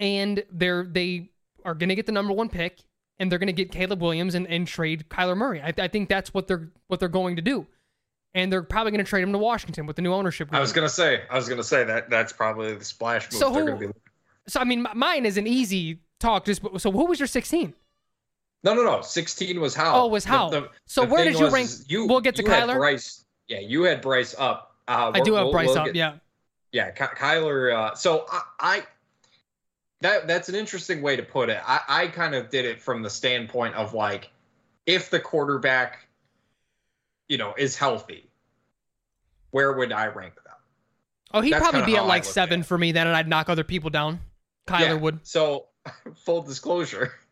and 0.00 0.42
they're 0.50 0.84
they 0.84 1.30
are 1.64 1.74
going 1.74 1.88
to 1.88 1.94
get 1.94 2.06
the 2.06 2.12
number 2.12 2.32
one 2.32 2.48
pick, 2.48 2.80
and 3.18 3.30
they're 3.30 3.38
going 3.38 3.46
to 3.48 3.52
get 3.52 3.70
Caleb 3.72 4.00
Williams 4.02 4.34
and, 4.34 4.46
and 4.46 4.66
trade 4.66 5.06
Kyler 5.08 5.36
Murray. 5.36 5.60
I, 5.62 5.72
I 5.78 5.88
think 5.88 6.08
that's 6.08 6.32
what 6.34 6.46
they're 6.46 6.68
what 6.88 7.00
they're 7.00 7.08
going 7.08 7.36
to 7.36 7.42
do, 7.42 7.66
and 8.34 8.52
they're 8.52 8.62
probably 8.62 8.92
going 8.92 9.04
to 9.04 9.08
trade 9.08 9.22
him 9.22 9.32
to 9.32 9.38
Washington 9.38 9.86
with 9.86 9.96
the 9.96 10.02
new 10.02 10.12
ownership. 10.12 10.48
Group. 10.48 10.58
I 10.58 10.60
was 10.60 10.72
gonna 10.72 10.88
say, 10.88 11.22
I 11.30 11.36
was 11.36 11.48
gonna 11.48 11.62
say 11.64 11.84
that 11.84 12.10
that's 12.10 12.32
probably 12.32 12.74
the 12.74 12.84
splash 12.84 13.30
move 13.32 13.38
So 13.40 13.52
they're 13.52 13.76
who- 13.76 13.88
be. 13.88 13.92
so 14.48 14.60
I 14.60 14.64
mean, 14.64 14.86
mine 14.94 15.24
is 15.26 15.36
an 15.38 15.46
easy 15.46 16.00
talk. 16.20 16.44
Just 16.44 16.62
so 16.78 16.90
who 16.92 17.06
was 17.06 17.18
your 17.18 17.26
sixteen? 17.28 17.74
No, 18.64 18.74
no, 18.74 18.82
no. 18.82 19.00
16 19.00 19.60
was 19.60 19.76
Howell. 19.76 20.04
Oh, 20.04 20.06
was 20.08 20.24
Howell. 20.24 20.50
The- 20.50 20.70
So 20.86 21.02
the 21.02 21.08
where 21.08 21.22
did 21.24 21.38
you 21.38 21.48
rank? 21.50 21.70
You, 21.86 22.06
we'll 22.06 22.20
get 22.20 22.34
to 22.36 22.42
Kyler. 22.42 22.76
Bryce, 22.76 23.24
yeah, 23.46 23.60
you 23.60 23.84
had 23.84 24.00
Bryce 24.00 24.34
up. 24.36 24.74
Uh, 24.88 25.12
I 25.14 25.20
do 25.20 25.34
have 25.34 25.52
Bryce 25.52 25.68
we'll 25.68 25.78
up. 25.78 25.84
get- 25.86 25.94
yeah. 25.94 26.14
yeah, 26.72 26.90
Ky- 26.90 27.04
Kyler. 27.16 27.72
Uh, 27.72 27.94
so 27.94 28.24
I, 28.28 28.42
I 28.58 28.82
that 30.00 30.26
that's 30.26 30.48
an 30.48 30.54
interesting 30.54 31.02
way 31.02 31.16
to 31.16 31.22
put 31.22 31.48
it. 31.48 31.60
I, 31.66 31.80
I 31.88 32.06
kind 32.08 32.34
of 32.34 32.50
did 32.50 32.64
it 32.64 32.80
from 32.80 33.02
the 33.02 33.10
standpoint 33.10 33.74
of 33.74 33.94
like, 33.94 34.30
if 34.84 35.10
the 35.10 35.20
quarterback, 35.20 36.06
you 37.28 37.38
know, 37.38 37.54
is 37.56 37.76
healthy, 37.76 38.28
where 39.50 39.72
would 39.72 39.92
I 39.92 40.06
rank 40.08 40.34
them? 40.34 40.42
Oh, 41.32 41.40
he'd 41.40 41.52
That's 41.52 41.62
probably 41.62 41.84
be 41.84 41.96
at 41.96 42.06
like 42.06 42.24
seven 42.24 42.60
at 42.60 42.66
for 42.66 42.78
me 42.78 42.92
then, 42.92 43.06
and 43.06 43.16
I'd 43.16 43.28
knock 43.28 43.48
other 43.48 43.64
people 43.64 43.90
down. 43.90 44.20
Kyler 44.66 44.80
Yeah, 44.80 44.92
would. 44.94 45.26
So, 45.26 45.66
full 46.14 46.42
disclosure. 46.42 47.12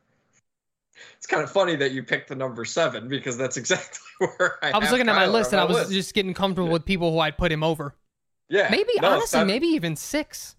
It's 1.16 1.26
kind 1.26 1.42
of 1.42 1.50
funny 1.50 1.74
that 1.76 1.92
you 1.92 2.02
picked 2.02 2.28
the 2.28 2.34
number 2.34 2.64
seven 2.66 3.08
because 3.08 3.36
that's 3.36 3.56
exactly 3.56 3.98
where 4.36 4.58
I. 4.62 4.72
I 4.72 4.78
was 4.78 4.90
looking 4.90 5.08
at 5.08 5.16
my 5.16 5.26
list 5.26 5.52
and 5.52 5.60
I 5.60 5.64
was 5.64 5.76
list. 5.78 5.90
just 5.92 6.14
getting 6.14 6.34
comfortable 6.34 6.70
with 6.70 6.84
people 6.84 7.10
who 7.10 7.18
I'd 7.18 7.38
put 7.38 7.50
him 7.50 7.64
over. 7.64 7.94
yeah. 8.48 8.68
Maybe 8.70 8.92
no, 9.00 9.08
honestly, 9.08 9.42
maybe 9.44 9.66
even 9.68 9.96
six. 9.96 10.54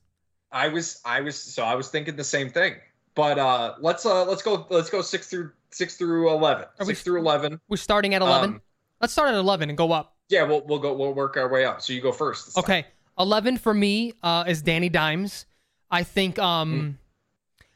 I 0.55 0.69
was 0.69 1.01
I 1.05 1.21
was 1.21 1.35
so 1.41 1.63
I 1.63 1.75
was 1.75 1.89
thinking 1.89 2.15
the 2.15 2.23
same 2.23 2.49
thing. 2.49 2.75
But 3.13 3.37
uh 3.37 3.75
let's 3.79 4.05
uh 4.05 4.25
let's 4.25 4.41
go 4.41 4.65
let's 4.69 4.89
go 4.89 5.01
six 5.01 5.27
through 5.29 5.51
six 5.69 5.97
through 5.97 6.29
eleven. 6.31 6.63
Are 6.65 6.85
we- 6.85 6.85
Six 6.93 7.03
through 7.03 7.19
eleven. 7.19 7.59
We're 7.69 7.77
starting 7.77 8.15
at 8.15 8.21
eleven. 8.21 8.49
Um, 8.55 8.61
Let's 9.01 9.11
start 9.13 9.27
at 9.29 9.35
eleven 9.35 9.69
and 9.69 9.77
go 9.77 9.91
up. 9.91 10.15
yeah, 10.29 10.43
we'll 10.43 10.65
we'll 10.65 10.79
go 10.79 10.93
we'll 10.95 11.13
work 11.13 11.35
our 11.37 11.49
way 11.49 11.65
up. 11.65 11.81
So 11.81 11.91
you 11.93 12.01
go 12.01 12.13
first. 12.13 12.45
this 12.45 12.53
time. 12.55 12.63
Okay, 12.63 12.85
eleven 13.19 13.57
for 13.57 13.73
me 13.73 14.13
uh, 14.23 14.45
is 14.47 14.61
Danny 14.61 14.87
Dimes. 14.89 15.45
I 15.91 16.03
think 16.03 16.39
um, 16.39 16.97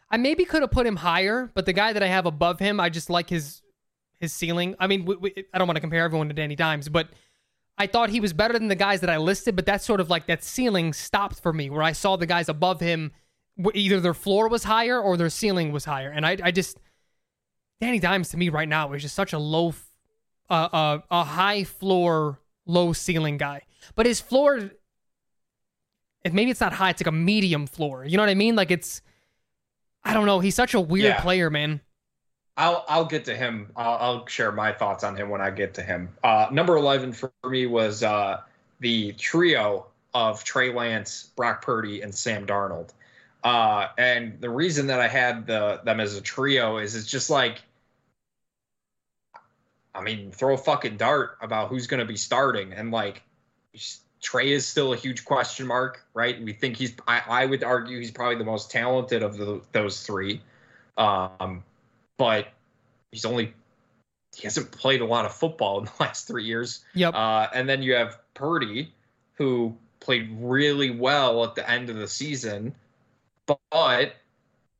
I 0.09 0.15
maybe 0.17 0.45
could 0.45 0.61
have 0.61 0.71
put 0.71 0.87
him 0.87 0.95
higher, 0.95 1.51
but 1.53 1.65
the 1.65 1.73
guy 1.73 1.91
that 1.93 2.01
I 2.01 2.07
have 2.07 2.25
above 2.25 2.57
him, 2.59 2.79
I 2.79 2.89
just 2.89 3.09
like 3.09 3.29
his 3.29 3.61
his 4.21 4.31
ceiling. 4.33 4.75
I 4.79 4.87
mean, 4.87 5.07
I 5.53 5.57
don't 5.57 5.67
want 5.67 5.75
to 5.75 5.81
compare 5.81 6.03
everyone 6.05 6.29
to 6.29 6.33
Danny 6.33 6.55
Dimes, 6.55 6.87
but 6.87 7.09
I 7.79 7.87
thought 7.87 8.09
he 8.09 8.19
was 8.19 8.33
better 8.33 8.53
than 8.53 8.67
the 8.67 8.75
guys 8.75 8.99
that 9.01 9.09
I 9.09 9.17
listed. 9.17 9.55
But 9.55 9.65
that's 9.65 9.85
sort 9.85 10.01
of 10.01 10.09
like 10.09 10.27
that 10.27 10.43
ceiling 10.43 10.91
stopped 10.93 11.39
for 11.39 11.53
me, 11.53 11.69
where 11.69 11.81
I 11.81 11.93
saw 11.93 12.17
the 12.17 12.25
guys 12.25 12.49
above 12.49 12.81
him, 12.81 13.11
either 13.73 13.99
their 13.99 14.13
floor 14.13 14.49
was 14.49 14.65
higher 14.65 14.99
or 15.01 15.15
their 15.17 15.29
ceiling 15.29 15.71
was 15.71 15.85
higher, 15.85 16.09
and 16.11 16.25
I 16.25 16.37
I 16.43 16.51
just 16.51 16.77
Danny 17.81 17.99
Dimes 17.99 18.29
to 18.29 18.37
me 18.37 18.49
right 18.49 18.67
now 18.67 18.91
is 18.93 19.01
just 19.01 19.15
such 19.15 19.31
a 19.31 19.39
low, 19.39 19.73
uh, 20.49 20.53
uh, 20.53 20.99
a 21.09 21.23
high 21.23 21.63
floor, 21.63 22.39
low 22.65 22.91
ceiling 22.91 23.37
guy. 23.37 23.61
But 23.95 24.05
his 24.05 24.19
floor, 24.19 24.71
if 26.25 26.33
maybe 26.33 26.51
it's 26.51 26.59
not 26.59 26.73
high, 26.73 26.89
it's 26.89 26.99
like 27.01 27.07
a 27.07 27.11
medium 27.13 27.67
floor. 27.67 28.03
You 28.03 28.17
know 28.17 28.23
what 28.23 28.29
I 28.29 28.35
mean? 28.35 28.55
Like 28.57 28.69
it's, 28.71 29.01
I 30.03 30.13
don't 30.13 30.25
know. 30.25 30.41
He's 30.41 30.55
such 30.55 30.73
a 30.73 30.81
weird 30.81 31.05
Yeah. 31.15 31.21
player, 31.21 31.49
man. 31.49 31.79
I'll 32.59 32.83
I'll 32.89 33.05
get 33.05 33.23
to 33.25 33.35
him. 33.35 33.71
I'll, 33.77 33.97
I'll 33.97 34.27
share 34.27 34.51
my 34.51 34.73
thoughts 34.73 35.05
on 35.05 35.15
him 35.15 35.29
when 35.29 35.39
I 35.39 35.49
get 35.49 35.73
to 35.75 35.81
him. 35.81 36.09
Uh, 36.21 36.47
number 36.51 36.75
eleven 36.75 37.13
for 37.13 37.31
me 37.49 37.65
was 37.65 38.03
uh, 38.03 38.41
the 38.81 39.13
trio 39.13 39.87
of 40.13 40.43
Trey 40.43 40.73
Lance, 40.73 41.31
Brock 41.37 41.61
Purdy, 41.61 42.01
and 42.01 42.13
Sam 42.13 42.45
Darnold. 42.45 42.89
Uh, 43.45 43.87
and 43.97 44.41
the 44.41 44.49
reason 44.49 44.87
that 44.87 44.99
I 44.99 45.07
had 45.07 45.47
the 45.47 45.79
them 45.85 46.01
as 46.01 46.17
a 46.17 46.21
trio 46.21 46.77
is 46.77 46.97
it's 46.97 47.07
just 47.07 47.29
like, 47.29 47.61
I 49.95 50.01
mean, 50.01 50.31
throw 50.31 50.53
a 50.53 50.57
fucking 50.57 50.97
dart 50.97 51.37
about 51.41 51.69
who's 51.69 51.87
going 51.87 52.01
to 52.01 52.05
be 52.05 52.17
starting, 52.17 52.73
and 52.73 52.91
like 52.91 53.23
Trey 54.21 54.51
is 54.51 54.65
still 54.65 54.91
a 54.91 54.97
huge 54.97 55.23
question 55.23 55.65
mark, 55.65 56.05
right? 56.13 56.43
We 56.43 56.51
think 56.51 56.75
he's. 56.75 56.93
I, 57.07 57.21
I 57.25 57.45
would 57.45 57.63
argue 57.63 57.99
he's 57.99 58.11
probably 58.11 58.35
the 58.35 58.43
most 58.43 58.69
talented 58.69 59.23
of 59.23 59.37
the, 59.37 59.61
those 59.71 60.05
three. 60.05 60.41
Um, 60.97 61.63
but 62.19 62.49
he's 63.11 63.25
only 63.25 63.53
he 64.35 64.43
hasn't 64.43 64.69
played 64.71 65.01
a 65.01 65.05
lot 65.05 65.25
of 65.25 65.33
football 65.33 65.79
in 65.79 65.85
the 65.85 65.91
last 65.99 66.27
three 66.27 66.43
years. 66.43 66.85
Yep. 66.93 67.15
Uh, 67.15 67.47
and 67.55 67.67
then 67.67 67.81
you 67.81 67.95
have 67.95 68.19
Purdy, 68.35 68.93
who 69.33 69.75
played 69.99 70.29
really 70.39 70.91
well 70.91 71.43
at 71.43 71.55
the 71.55 71.67
end 71.67 71.89
of 71.89 71.95
the 71.95 72.07
season, 72.07 72.75
but 73.47 74.13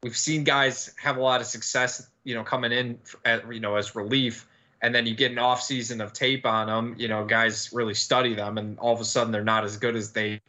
we've 0.03 0.17
seen 0.17 0.43
guys 0.43 0.93
have 1.01 1.17
a 1.17 1.21
lot 1.21 1.41
of 1.41 1.47
success, 1.47 2.07
you 2.23 2.35
know, 2.35 2.43
coming 2.43 2.71
in, 2.71 2.99
at, 3.25 3.51
you 3.51 3.59
know, 3.59 3.75
as 3.75 3.95
relief. 3.95 4.45
And 4.81 4.93
then 4.93 5.05
you 5.05 5.15
get 5.15 5.31
an 5.31 5.39
off 5.39 5.61
season 5.61 5.99
of 5.99 6.13
tape 6.13 6.45
on 6.45 6.67
them. 6.67 6.95
You 6.97 7.09
know, 7.09 7.25
guys 7.25 7.73
really 7.73 7.93
study 7.93 8.33
them, 8.33 8.57
and 8.57 8.79
all 8.79 8.93
of 8.93 9.01
a 9.01 9.05
sudden 9.05 9.33
they're 9.33 9.43
not 9.43 9.65
as 9.65 9.75
good 9.75 9.97
as 9.97 10.13
they 10.13 10.39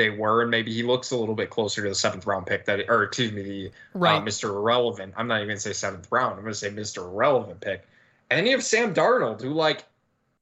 they 0.00 0.10
were. 0.10 0.42
And 0.42 0.50
maybe 0.50 0.72
he 0.72 0.82
looks 0.82 1.10
a 1.10 1.16
little 1.16 1.34
bit 1.34 1.50
closer 1.50 1.82
to 1.82 1.88
the 1.90 1.94
seventh 1.94 2.26
round 2.26 2.46
pick 2.46 2.64
that, 2.64 2.88
or 2.88 3.04
excuse 3.04 3.32
me, 3.32 3.42
the 3.42 3.70
right. 3.94 4.16
uh, 4.16 4.20
Mr. 4.22 4.44
Irrelevant. 4.48 5.14
I'm 5.16 5.28
not 5.28 5.36
even 5.36 5.48
gonna 5.48 5.60
say 5.60 5.72
seventh 5.74 6.10
round. 6.10 6.36
I'm 6.36 6.42
gonna 6.42 6.54
say 6.54 6.70
Mr. 6.70 6.98
Irrelevant 7.04 7.60
pick. 7.60 7.86
And 8.30 8.38
then 8.38 8.46
you 8.46 8.52
have 8.52 8.64
Sam 8.64 8.94
Darnold, 8.94 9.42
who 9.42 9.50
like 9.50 9.84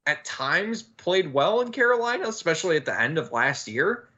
at 0.07 0.25
times 0.25 0.83
played 0.83 1.33
well 1.33 1.61
in 1.61 1.73
Carolina, 1.73 2.29
especially 2.29 2.77
at 2.77 2.85
the 2.85 2.99
end 2.99 3.19
of 3.19 3.33
last 3.33 3.67
year. 3.69 4.09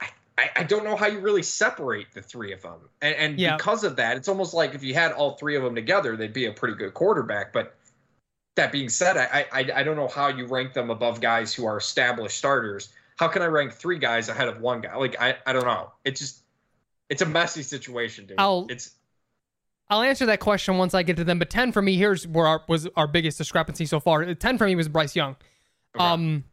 I, 0.00 0.08
I, 0.36 0.50
I 0.56 0.62
don't 0.64 0.84
know 0.84 0.96
how 0.96 1.06
you 1.06 1.20
really 1.20 1.42
separate 1.42 2.12
the 2.12 2.22
three 2.22 2.52
of 2.52 2.62
them, 2.62 2.78
and, 3.02 3.14
and 3.14 3.38
Yeah. 3.40 3.56
because 3.56 3.84
of 3.84 3.96
that, 3.96 4.16
it's 4.16 4.28
almost 4.28 4.54
like 4.54 4.74
if 4.74 4.82
you 4.82 4.94
had 4.94 5.12
all 5.12 5.36
three 5.36 5.56
of 5.56 5.62
them 5.62 5.74
together, 5.74 6.16
they'd 6.16 6.32
be 6.32 6.46
a 6.46 6.52
pretty 6.52 6.74
good 6.76 6.94
quarterback. 6.94 7.52
But 7.52 7.74
that 8.56 8.72
being 8.72 8.88
said, 8.88 9.16
I, 9.16 9.46
I 9.52 9.70
I 9.76 9.82
don't 9.82 9.96
know 9.96 10.08
how 10.08 10.28
you 10.28 10.46
rank 10.46 10.72
them 10.72 10.90
above 10.90 11.20
guys 11.20 11.54
who 11.54 11.66
are 11.66 11.78
established 11.78 12.36
starters. 12.38 12.90
How 13.18 13.28
can 13.28 13.42
I 13.42 13.46
rank 13.46 13.72
three 13.72 13.98
guys 13.98 14.28
ahead 14.28 14.48
of 14.48 14.60
one 14.60 14.80
guy? 14.80 14.94
Like 14.96 15.20
I, 15.20 15.36
I 15.46 15.52
don't 15.52 15.64
know. 15.64 15.92
It's 16.04 16.20
just 16.20 16.42
it's 17.08 17.22
a 17.22 17.26
messy 17.26 17.62
situation, 17.62 18.26
dude. 18.26 18.36
I'll- 18.38 18.66
it's 18.70 18.94
I'll 19.90 20.02
answer 20.02 20.26
that 20.26 20.38
question 20.40 20.76
once 20.76 20.92
I 20.92 21.02
get 21.02 21.16
to 21.16 21.24
them. 21.24 21.38
But 21.38 21.48
ten 21.48 21.72
for 21.72 21.80
me, 21.80 21.96
here's 21.96 22.26
where 22.26 22.46
our, 22.46 22.62
was 22.68 22.86
our 22.94 23.06
biggest 23.06 23.38
discrepancy 23.38 23.86
so 23.86 23.98
far. 24.00 24.34
Ten 24.34 24.58
for 24.58 24.66
me 24.66 24.76
was 24.76 24.86
Bryce 24.88 25.16
Young. 25.16 25.34
okay. 25.96 26.04
Um, 26.04 26.44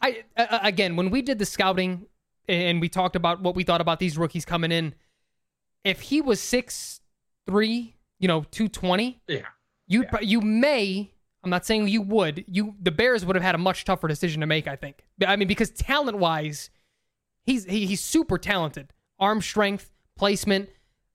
I 0.00 0.22
uh, 0.36 0.60
again 0.62 0.94
when 0.96 1.10
we 1.10 1.20
did 1.20 1.38
the 1.40 1.44
scouting 1.46 2.06
and 2.48 2.80
we 2.80 2.88
talked 2.88 3.16
about 3.16 3.42
what 3.42 3.54
we 3.56 3.64
thought 3.64 3.80
about 3.80 3.98
these 3.98 4.16
rookies 4.16 4.44
coming 4.44 4.70
in, 4.72 4.94
if 5.84 6.00
he 6.00 6.20
was 6.20 6.40
six 6.40 7.00
three, 7.46 7.96
you 8.20 8.28
know, 8.28 8.44
two 8.52 8.68
twenty, 8.68 9.20
Yeah. 9.26 9.40
you 9.88 10.04
Yeah. 10.04 10.20
you 10.20 10.40
may. 10.40 11.10
I'm 11.42 11.50
not 11.50 11.64
saying 11.64 11.88
you 11.88 12.02
would. 12.02 12.44
You 12.46 12.74
the 12.80 12.90
Bears 12.90 13.24
would 13.24 13.36
have 13.36 13.42
had 13.42 13.54
a 13.54 13.58
much 13.58 13.84
tougher 13.84 14.08
decision 14.08 14.40
to 14.40 14.46
make. 14.46 14.68
I 14.68 14.76
think. 14.76 15.04
I 15.26 15.36
mean, 15.36 15.48
because 15.48 15.70
talent 15.70 16.18
wise, 16.18 16.70
he's 17.44 17.64
he, 17.64 17.86
he's 17.86 18.00
super 18.00 18.38
talented. 18.38 18.92
Arm 19.18 19.40
strength, 19.40 19.90
placement, 20.16 20.70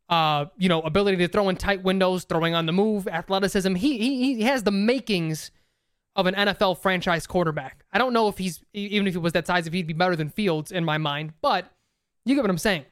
uh, 0.09 0.45
you 0.57 0.69
know, 0.69 0.81
ability 0.81 1.17
to 1.17 1.27
throw 1.27 1.49
in 1.49 1.55
tight 1.55 1.83
windows, 1.83 2.23
throwing 2.23 2.55
on 2.55 2.65
the 2.65 2.71
move, 2.71 3.07
athleticism. 3.07 3.75
He 3.75 3.97
he 3.97 4.35
he 4.35 4.41
has 4.43 4.63
the 4.63 4.71
makings 4.71 5.51
of 6.15 6.27
an 6.27 6.33
NFL 6.33 6.79
franchise 6.79 7.27
quarterback. 7.27 7.85
I 7.91 7.97
don't 7.97 8.13
know 8.13 8.27
if 8.27 8.37
he's 8.37 8.63
even 8.73 9.07
if 9.07 9.13
he 9.13 9.17
was 9.19 9.33
that 9.33 9.47
size, 9.47 9.67
if 9.67 9.73
he'd 9.73 9.87
be 9.87 9.93
better 9.93 10.15
than 10.15 10.29
Fields 10.29 10.71
in 10.71 10.85
my 10.85 10.97
mind, 10.97 11.33
but 11.41 11.71
you 12.25 12.35
get 12.35 12.41
what 12.41 12.49
I'm 12.49 12.57
saying. 12.57 12.85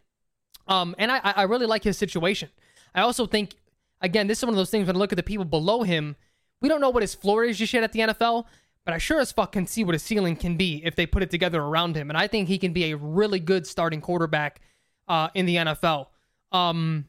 Um, 0.67 0.95
and 0.97 1.11
I 1.11 1.19
I 1.23 1.43
really 1.43 1.65
like 1.65 1.83
his 1.83 1.97
situation. 1.97 2.49
I 2.93 3.01
also 3.01 3.25
think 3.25 3.55
again, 4.01 4.27
this 4.27 4.39
is 4.39 4.45
one 4.45 4.53
of 4.53 4.57
those 4.57 4.69
things 4.69 4.87
when 4.87 4.95
I 4.95 4.99
look 4.99 5.11
at 5.11 5.15
the 5.15 5.23
people 5.23 5.45
below 5.45 5.83
him, 5.83 6.15
we 6.63 6.69
don't 6.69 6.81
know 6.81 6.89
what 6.89 7.03
his 7.03 7.13
floor 7.13 7.43
is 7.43 7.59
just 7.59 7.73
yet 7.73 7.83
at 7.83 7.91
the 7.91 7.99
NFL, 7.99 8.45
but 8.85 8.93
I 8.93 8.97
sure 8.97 9.19
as 9.19 9.33
fuck 9.33 9.51
can 9.51 9.67
see 9.67 9.83
what 9.83 9.93
his 9.93 10.01
ceiling 10.01 10.37
can 10.37 10.55
be 10.55 10.81
if 10.85 10.95
they 10.95 11.05
put 11.05 11.21
it 11.21 11.29
together 11.29 11.61
around 11.61 11.95
him. 11.97 12.09
And 12.09 12.17
I 12.17 12.27
think 12.27 12.47
he 12.47 12.57
can 12.57 12.71
be 12.71 12.91
a 12.91 12.97
really 12.97 13.39
good 13.39 13.67
starting 13.67 13.99
quarterback 13.99 14.61
uh, 15.09 15.27
in 15.35 15.45
the 15.45 15.57
NFL. 15.57 16.07
Um, 16.53 17.05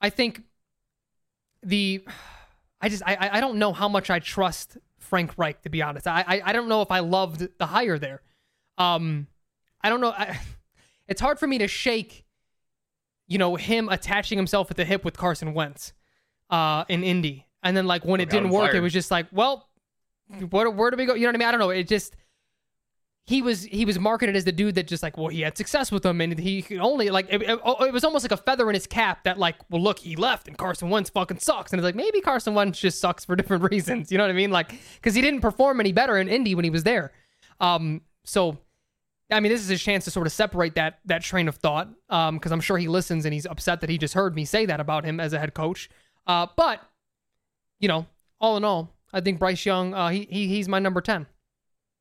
I 0.00 0.10
think 0.10 0.42
the 1.62 2.04
I 2.80 2.88
just 2.88 3.04
I 3.06 3.30
I 3.32 3.40
don't 3.40 3.58
know 3.58 3.72
how 3.72 3.88
much 3.88 4.10
I 4.10 4.18
trust 4.18 4.78
Frank 4.98 5.32
Reich 5.36 5.62
to 5.62 5.70
be 5.70 5.80
honest. 5.80 6.08
I 6.08 6.24
I, 6.26 6.42
I 6.46 6.52
don't 6.52 6.68
know 6.68 6.82
if 6.82 6.90
I 6.90 6.98
loved 6.98 7.48
the 7.58 7.66
hire 7.66 8.00
there. 8.00 8.20
Um, 8.78 9.28
I 9.80 9.88
don't 9.88 10.00
know. 10.00 10.10
I, 10.10 10.40
it's 11.08 11.20
hard 11.20 11.38
for 11.38 11.46
me 11.46 11.58
to 11.58 11.68
shake, 11.68 12.24
you 13.28 13.38
know, 13.38 13.54
him 13.54 13.88
attaching 13.88 14.36
himself 14.38 14.72
at 14.72 14.76
the 14.76 14.84
hip 14.84 15.04
with 15.04 15.16
Carson 15.16 15.54
Wentz, 15.54 15.92
uh, 16.50 16.84
in 16.88 17.04
Indy, 17.04 17.45
and 17.66 17.76
then 17.76 17.86
like 17.86 18.04
when 18.04 18.20
it 18.20 18.30
didn't 18.30 18.50
work, 18.50 18.70
fired. 18.70 18.76
it 18.76 18.80
was 18.80 18.92
just 18.92 19.10
like, 19.10 19.26
well, 19.32 19.68
where 20.50 20.70
where 20.70 20.90
do 20.90 20.96
we 20.96 21.06
go? 21.06 21.14
You 21.14 21.22
know 21.22 21.28
what 21.28 21.34
I 21.36 21.38
mean? 21.38 21.48
I 21.48 21.50
don't 21.50 21.60
know. 21.60 21.70
It 21.70 21.88
just 21.88 22.16
he 23.26 23.42
was 23.42 23.64
he 23.64 23.84
was 23.84 23.98
marketed 23.98 24.36
as 24.36 24.44
the 24.44 24.52
dude 24.52 24.76
that 24.76 24.86
just 24.86 25.02
like 25.02 25.16
well 25.16 25.28
he 25.28 25.40
had 25.40 25.56
success 25.56 25.90
with 25.90 26.04
them 26.04 26.20
and 26.20 26.38
he 26.38 26.62
could 26.62 26.78
only 26.78 27.10
like 27.10 27.26
it, 27.28 27.42
it, 27.42 27.60
it, 27.64 27.92
was 27.92 28.04
almost 28.04 28.24
like 28.24 28.32
a 28.32 28.36
feather 28.36 28.68
in 28.70 28.74
his 28.74 28.86
cap 28.86 29.24
that 29.24 29.36
like 29.36 29.56
well 29.68 29.82
look 29.82 29.98
he 29.98 30.14
left 30.14 30.46
and 30.46 30.56
Carson 30.56 30.88
Wentz 30.90 31.10
fucking 31.10 31.40
sucks 31.40 31.72
and 31.72 31.80
it's 31.80 31.84
like 31.84 31.96
maybe 31.96 32.20
Carson 32.20 32.54
Wentz 32.54 32.78
just 32.78 33.00
sucks 33.00 33.24
for 33.24 33.34
different 33.36 33.70
reasons 33.70 34.12
you 34.12 34.18
know 34.18 34.24
what 34.24 34.30
I 34.30 34.34
mean 34.34 34.50
like 34.50 34.72
because 34.94 35.14
he 35.14 35.20
didn't 35.20 35.40
perform 35.40 35.80
any 35.80 35.92
better 35.92 36.16
in 36.16 36.28
Indy 36.28 36.54
when 36.54 36.64
he 36.64 36.70
was 36.70 36.84
there 36.84 37.12
um 37.60 38.00
so 38.24 38.58
I 39.30 39.40
mean 39.40 39.50
this 39.50 39.60
is 39.60 39.68
his 39.68 39.82
chance 39.82 40.04
to 40.04 40.12
sort 40.12 40.28
of 40.28 40.32
separate 40.32 40.76
that 40.76 41.00
that 41.06 41.22
train 41.22 41.48
of 41.48 41.56
thought 41.56 41.88
um 42.08 42.36
because 42.36 42.52
I'm 42.52 42.60
sure 42.60 42.78
he 42.78 42.86
listens 42.86 43.24
and 43.24 43.34
he's 43.34 43.46
upset 43.46 43.80
that 43.80 43.90
he 43.90 43.98
just 43.98 44.14
heard 44.14 44.36
me 44.36 44.44
say 44.44 44.66
that 44.66 44.78
about 44.78 45.04
him 45.04 45.18
as 45.18 45.32
a 45.32 45.40
head 45.40 45.52
coach 45.52 45.90
uh 46.28 46.46
but 46.56 46.80
you 47.80 47.88
know 47.88 48.06
all 48.40 48.56
in 48.56 48.64
all 48.64 48.94
I 49.12 49.20
think 49.20 49.38
Bryce 49.38 49.64
Young 49.64 49.94
uh 49.94 50.08
he, 50.08 50.26
he 50.30 50.48
he's 50.48 50.68
my 50.68 50.78
number 50.78 51.00
ten. 51.00 51.26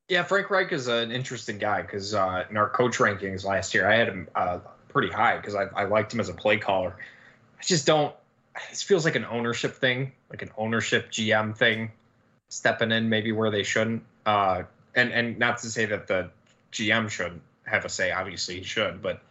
Yeah, 0.07 0.21
Frank 0.21 0.51
Reich 0.51 0.71
is 0.71 0.87
an 0.87 1.11
interesting 1.11 1.57
guy 1.57 1.81
because 1.81 2.13
uh, 2.13 2.43
in 2.49 2.57
our 2.57 2.69
coach 2.69 2.97
rankings 2.99 3.43
last 3.43 3.73
year, 3.73 3.89
I 3.89 3.95
had 3.95 4.07
him 4.07 4.27
uh, 4.35 4.59
pretty 4.87 5.11
high 5.11 5.37
because 5.37 5.55
I, 5.55 5.63
I 5.75 5.85
liked 5.85 6.13
him 6.13 6.19
as 6.19 6.29
a 6.29 6.33
play 6.33 6.57
caller. 6.57 6.95
I 7.59 7.63
just 7.63 7.87
don't. 7.87 8.13
This 8.69 8.83
feels 8.83 9.03
like 9.03 9.15
an 9.15 9.25
ownership 9.25 9.75
thing, 9.75 10.11
like 10.29 10.43
an 10.43 10.51
ownership 10.57 11.11
GM 11.11 11.57
thing, 11.57 11.91
stepping 12.49 12.91
in 12.91 13.09
maybe 13.09 13.31
where 13.31 13.49
they 13.49 13.63
shouldn't. 13.63 14.03
Uh, 14.27 14.63
and 14.93 15.11
and 15.11 15.39
not 15.39 15.57
to 15.59 15.71
say 15.71 15.85
that 15.85 16.07
the 16.07 16.29
GM 16.71 17.09
shouldn't 17.09 17.41
have 17.65 17.83
a 17.83 17.89
say. 17.89 18.11
Obviously, 18.11 18.57
he 18.57 18.63
should, 18.63 19.01
but 19.01 19.23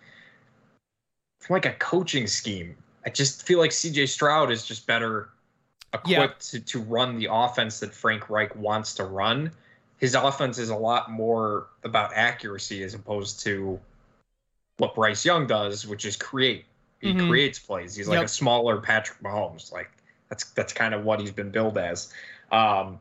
from 1.39 1.55
like 1.55 1.67
a 1.67 1.75
coaching 1.75 2.27
scheme, 2.27 2.75
I 3.07 3.11
just 3.11 3.47
feel 3.47 3.61
like 3.61 3.71
CJ 3.71 4.09
Stroud 4.09 4.51
is 4.51 4.67
just 4.67 4.89
better 4.89 5.29
equipped 5.95 6.53
yeah. 6.53 6.61
to, 6.61 6.61
to 6.61 6.81
run 6.81 7.19
the 7.19 7.29
offense 7.31 7.81
that 7.81 7.95
Frank 7.95 8.29
Reich 8.29 8.55
wants 8.57 8.95
to 8.97 9.05
run 9.05 9.51
his 9.99 10.15
offense 10.15 10.59
is 10.59 10.69
a 10.69 10.77
lot 10.77 11.11
more 11.11 11.69
about 11.83 12.13
accuracy 12.15 12.83
as 12.83 12.93
opposed 12.93 13.41
to 13.41 13.81
what 14.77 14.95
Bryce 14.95 15.25
Young 15.25 15.47
does, 15.47 15.87
which 15.87 16.05
is 16.05 16.15
create. 16.15 16.67
He 17.01 17.15
mm-hmm. 17.15 17.29
creates 17.29 17.59
plays. 17.59 17.95
He's 17.95 18.07
like 18.07 18.19
yep. 18.19 18.27
a 18.27 18.29
smaller 18.29 18.81
Patrick 18.81 19.21
Mahomes. 19.23 19.73
Like 19.73 19.91
that's 20.29 20.45
that's 20.51 20.75
kind 20.75 20.93
of 20.93 21.05
what 21.05 21.21
he's 21.21 21.31
been 21.31 21.51
billed 21.51 21.79
as. 21.79 22.13
Um, 22.51 22.99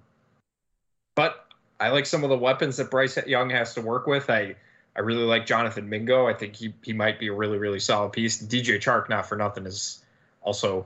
but 1.16 1.46
I 1.80 1.90
like 1.90 2.06
some 2.06 2.24
of 2.24 2.30
the 2.30 2.38
weapons 2.38 2.78
that 2.78 2.92
Bryce 2.92 3.18
Young 3.28 3.50
has 3.50 3.74
to 3.74 3.82
work 3.82 4.08
with. 4.08 4.30
I 4.30 4.56
I 4.96 5.02
really 5.02 5.24
like 5.24 5.46
Jonathan 5.46 5.90
Mingo. 5.90 6.28
I 6.28 6.34
think 6.34 6.56
he 6.56 6.74
he 6.84 6.94
might 6.94 7.20
be 7.20 7.28
a 7.28 7.34
really 7.34 7.58
really 7.58 7.80
solid 7.80 8.14
piece. 8.14 8.42
DJ 8.42 8.78
Chark, 8.78 9.10
not 9.10 9.26
for 9.26 9.36
nothing, 9.36 9.66
is 9.66 10.04
also 10.42 10.86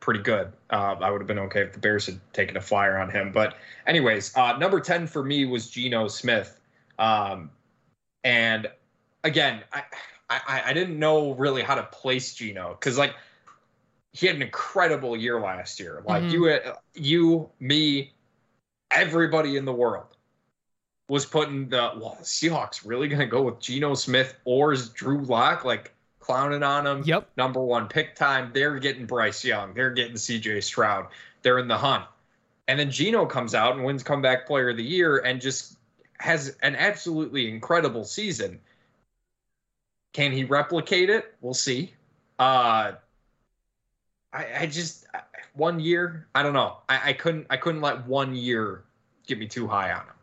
pretty 0.00 0.20
good. 0.20 0.52
Uh, 0.70 0.96
I 1.00 1.10
would 1.10 1.20
have 1.20 1.28
been 1.28 1.38
okay 1.38 1.60
if 1.60 1.72
the 1.72 1.78
Bears 1.78 2.06
had 2.06 2.18
taken 2.32 2.56
a 2.56 2.60
flyer 2.60 2.98
on 2.98 3.10
him. 3.10 3.30
But, 3.32 3.56
anyways, 3.86 4.36
uh, 4.36 4.56
number 4.56 4.80
10 4.80 5.06
for 5.06 5.22
me 5.22 5.44
was 5.44 5.70
Geno 5.70 6.08
Smith. 6.08 6.58
Um, 6.98 7.50
and 8.24 8.68
again, 9.22 9.62
I, 9.72 9.82
I, 10.28 10.62
I 10.66 10.72
didn't 10.72 10.98
know 10.98 11.34
really 11.34 11.62
how 11.62 11.74
to 11.74 11.82
place 11.84 12.34
Geno 12.34 12.70
because, 12.70 12.98
like, 12.98 13.14
he 14.12 14.26
had 14.26 14.36
an 14.36 14.42
incredible 14.42 15.16
year 15.16 15.40
last 15.40 15.78
year. 15.78 16.02
Like, 16.04 16.24
mm-hmm. 16.24 16.32
you, 16.32 16.60
you, 16.94 17.50
me, 17.60 18.12
everybody 18.90 19.56
in 19.56 19.64
the 19.64 19.72
world 19.72 20.16
was 21.08 21.26
putting 21.26 21.68
the, 21.68 21.92
well, 21.96 22.16
the 22.18 22.24
Seahawks 22.24 22.82
really 22.84 23.06
going 23.08 23.20
to 23.20 23.26
go 23.26 23.42
with 23.42 23.60
Geno 23.60 23.94
Smith 23.94 24.36
or 24.44 24.72
is 24.72 24.88
Drew 24.88 25.22
Lock? 25.22 25.64
Like, 25.64 25.94
clowning 26.30 26.62
on 26.62 26.86
him. 26.86 27.02
Yep. 27.04 27.28
Number 27.36 27.60
one 27.60 27.88
pick 27.88 28.14
time. 28.14 28.52
They're 28.54 28.78
getting 28.78 29.04
Bryce 29.04 29.44
Young. 29.44 29.74
They're 29.74 29.90
getting 29.90 30.14
CJ 30.14 30.62
Stroud. 30.62 31.08
They're 31.42 31.58
in 31.58 31.66
the 31.66 31.76
hunt. 31.76 32.04
And 32.68 32.78
then 32.78 32.90
Geno 32.90 33.26
comes 33.26 33.52
out 33.52 33.74
and 33.74 33.84
wins 33.84 34.04
comeback 34.04 34.46
player 34.46 34.70
of 34.70 34.76
the 34.76 34.84
year 34.84 35.18
and 35.18 35.40
just 35.40 35.76
has 36.18 36.56
an 36.62 36.76
absolutely 36.76 37.48
incredible 37.48 38.04
season. 38.04 38.60
Can 40.12 40.30
he 40.30 40.44
replicate 40.44 41.10
it? 41.10 41.34
We'll 41.40 41.54
see. 41.54 41.94
Uh 42.38 42.92
I, 44.32 44.46
I 44.60 44.66
just 44.66 45.06
one 45.54 45.80
year, 45.80 46.28
I 46.36 46.44
don't 46.44 46.52
know. 46.52 46.76
I, 46.88 47.10
I 47.10 47.12
couldn't 47.12 47.46
I 47.50 47.56
couldn't 47.56 47.80
let 47.80 48.06
one 48.06 48.36
year 48.36 48.84
get 49.26 49.38
me 49.38 49.48
too 49.48 49.66
high 49.66 49.90
on 49.90 50.02
him. 50.02 50.14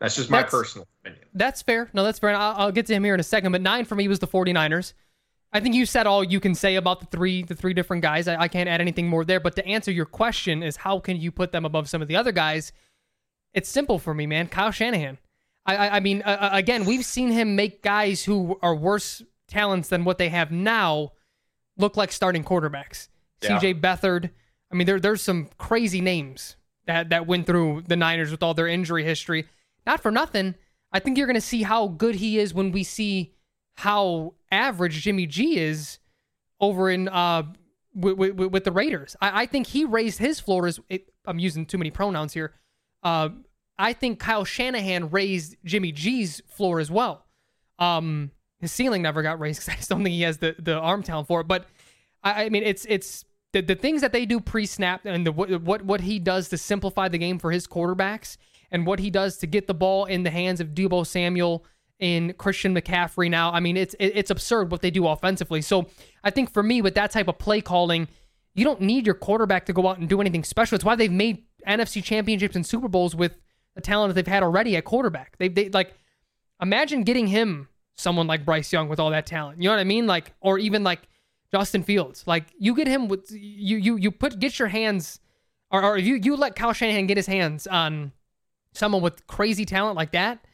That's 0.00 0.14
just 0.16 0.28
my 0.28 0.42
that's, 0.42 0.50
personal 0.50 0.86
opinion. 1.00 1.24
That's 1.32 1.62
fair. 1.62 1.88
No, 1.94 2.04
that's 2.04 2.18
fair. 2.18 2.30
I'll, 2.30 2.54
I'll, 2.56 2.72
get 2.72 2.84
to 2.86 2.92
him 2.92 3.02
here 3.02 3.14
in 3.14 3.20
a 3.20 3.22
second. 3.22 3.52
But 3.52 3.62
nine 3.62 3.86
for 3.86 3.94
me 3.94 4.08
was 4.08 4.18
the 4.18 4.26
49ers. 4.26 4.92
I 5.56 5.60
think 5.60 5.74
you 5.74 5.86
said 5.86 6.06
all 6.06 6.22
you 6.22 6.38
can 6.38 6.54
say 6.54 6.76
about 6.76 7.00
the 7.00 7.06
three 7.06 7.42
the 7.42 7.54
three 7.54 7.72
different 7.72 8.02
guys. 8.02 8.28
I, 8.28 8.42
I, 8.42 8.48
can't 8.48 8.68
add 8.68 8.82
anything 8.82 9.08
more 9.08 9.24
there. 9.24 9.40
But 9.40 9.56
to 9.56 9.66
answer 9.66 9.90
your 9.90 10.04
question 10.04 10.62
is 10.62 10.76
how 10.76 10.98
can 11.00 11.18
you 11.18 11.32
put 11.32 11.50
them 11.50 11.64
above 11.64 11.88
some 11.88 12.02
of 12.02 12.08
the 12.08 12.16
other 12.16 12.30
guys? 12.30 12.72
It's 13.54 13.68
simple 13.68 13.98
for 13.98 14.12
me, 14.12 14.26
man. 14.26 14.48
Kyle 14.48 14.70
Shanahan. 14.70 15.16
I 15.64 15.76
I, 15.76 15.96
I 15.96 16.00
mean, 16.00 16.20
uh, 16.22 16.36
uh 16.40 16.50
again, 16.52 16.84
we've 16.84 17.06
seen 17.06 17.30
him 17.30 17.56
make 17.56 17.82
guys 17.82 18.22
who 18.22 18.58
are 18.60 18.74
worse 18.74 19.22
talents 19.48 19.88
than 19.88 20.04
what 20.04 20.18
they 20.18 20.28
have 20.28 20.50
now 20.50 21.12
look 21.78 21.96
like 21.96 22.12
starting 22.12 22.44
quarterbacks. 22.44 23.08
Yeah. 23.42 23.58
C.J. 23.58 23.80
Beathard. 23.80 24.30
I 24.70 24.74
mean, 24.74 24.86
there 24.86 25.00
there's 25.00 25.22
some 25.22 25.48
crazy 25.56 26.02
names 26.02 26.56
that 26.86 27.08
that 27.08 27.26
went 27.26 27.46
through 27.46 27.84
the 27.88 27.96
Niners 27.96 28.30
with 28.30 28.42
all 28.42 28.52
their 28.52 28.68
injury 28.68 29.04
history. 29.04 29.46
Not 29.86 30.02
for 30.02 30.10
nothing. 30.10 30.54
I 30.92 30.98
think 30.98 31.16
you're 31.16 31.26
going 31.26 31.34
to 31.34 31.40
see 31.40 31.62
how 31.62 31.88
good 31.88 32.16
he 32.16 32.38
is 32.38 32.52
when 32.52 32.72
we 32.72 32.82
see 32.82 33.35
how 33.76 34.34
average 34.50 35.02
Jimmy 35.02 35.26
G 35.26 35.58
is 35.58 35.98
over 36.60 36.90
in 36.90 37.08
uh 37.08 37.44
with, 37.94 38.18
with, 38.18 38.52
with 38.52 38.64
the 38.64 38.72
Raiders. 38.72 39.16
I, 39.22 39.42
I, 39.42 39.46
think 39.46 39.68
he 39.68 39.86
raised 39.86 40.18
his 40.18 40.38
floor 40.38 40.66
as 40.66 40.78
it, 40.90 41.08
I'm 41.24 41.38
using 41.38 41.64
too 41.64 41.78
many 41.78 41.90
pronouns 41.90 42.34
here. 42.34 42.52
Uh, 43.02 43.30
I 43.78 43.94
think 43.94 44.18
Kyle 44.18 44.44
Shanahan 44.44 45.08
raised 45.10 45.56
Jimmy 45.64 45.92
G's 45.92 46.42
floor 46.46 46.78
as 46.78 46.90
well. 46.90 47.24
Um, 47.78 48.32
his 48.60 48.72
ceiling 48.72 49.02
never 49.02 49.22
got 49.22 49.38
raised 49.38 49.60
because 49.60 49.72
I 49.72 49.76
just 49.76 49.88
don't 49.88 50.02
think 50.02 50.14
he 50.14 50.22
has 50.22 50.38
the 50.38 50.56
the 50.58 50.78
arm 50.78 51.02
talent 51.02 51.28
for 51.28 51.40
it. 51.40 51.48
But 51.48 51.66
I, 52.22 52.44
I 52.44 52.48
mean, 52.48 52.62
it's 52.62 52.86
it's 52.88 53.24
the, 53.52 53.60
the 53.60 53.74
things 53.74 54.00
that 54.00 54.12
they 54.12 54.26
do 54.26 54.40
pre-snap 54.40 55.04
and 55.04 55.26
the 55.26 55.32
what, 55.32 55.82
what 55.82 56.00
he 56.00 56.18
does 56.18 56.48
to 56.50 56.58
simplify 56.58 57.08
the 57.08 57.18
game 57.18 57.38
for 57.38 57.50
his 57.50 57.66
quarterbacks 57.66 58.36
and 58.70 58.86
what 58.86 58.98
he 58.98 59.10
does 59.10 59.36
to 59.38 59.46
get 59.46 59.66
the 59.66 59.74
ball 59.74 60.06
in 60.06 60.22
the 60.22 60.30
hands 60.30 60.60
of 60.60 60.68
Deebo 60.68 61.06
Samuel 61.06 61.64
in 61.98 62.34
Christian 62.34 62.74
McCaffrey 62.74 63.30
now. 63.30 63.52
I 63.52 63.60
mean, 63.60 63.76
it's 63.76 63.94
it's 63.98 64.30
absurd 64.30 64.70
what 64.70 64.82
they 64.82 64.90
do 64.90 65.06
offensively. 65.06 65.62
So 65.62 65.86
I 66.22 66.30
think 66.30 66.52
for 66.52 66.62
me, 66.62 66.82
with 66.82 66.94
that 66.94 67.10
type 67.10 67.28
of 67.28 67.38
play 67.38 67.60
calling, 67.60 68.08
you 68.54 68.64
don't 68.64 68.80
need 68.80 69.06
your 69.06 69.14
quarterback 69.14 69.66
to 69.66 69.72
go 69.72 69.88
out 69.88 69.98
and 69.98 70.08
do 70.08 70.20
anything 70.20 70.44
special. 70.44 70.76
It's 70.76 70.84
why 70.84 70.96
they've 70.96 71.10
made 71.10 71.44
NFC 71.66 72.02
championships 72.02 72.56
and 72.56 72.66
Super 72.66 72.88
Bowls 72.88 73.14
with 73.14 73.36
the 73.74 73.80
talent 73.80 74.10
that 74.10 74.14
they've 74.14 74.32
had 74.32 74.42
already 74.42 74.76
at 74.76 74.84
quarterback. 74.84 75.36
They 75.38 75.48
they 75.48 75.68
like 75.70 75.94
imagine 76.60 77.02
getting 77.02 77.28
him 77.28 77.68
someone 77.94 78.26
like 78.26 78.44
Bryce 78.44 78.72
Young 78.72 78.88
with 78.88 79.00
all 79.00 79.10
that 79.10 79.26
talent. 79.26 79.60
You 79.62 79.68
know 79.68 79.74
what 79.74 79.80
I 79.80 79.84
mean? 79.84 80.06
Like 80.06 80.32
or 80.40 80.58
even 80.58 80.84
like 80.84 81.08
Justin 81.50 81.82
Fields. 81.82 82.24
Like 82.26 82.46
you 82.58 82.74
get 82.74 82.88
him 82.88 83.08
with 83.08 83.30
you 83.30 83.78
you 83.78 83.96
you 83.96 84.10
put 84.10 84.38
get 84.38 84.58
your 84.58 84.68
hands 84.68 85.20
or, 85.70 85.82
or 85.82 85.98
you 85.98 86.16
you 86.16 86.36
let 86.36 86.56
Kyle 86.56 86.72
Shanahan 86.72 87.06
get 87.06 87.16
his 87.16 87.26
hands 87.26 87.66
on 87.66 88.12
someone 88.72 89.00
with 89.00 89.26
crazy 89.26 89.64
talent 89.64 89.96
like 89.96 90.12
that 90.12 90.44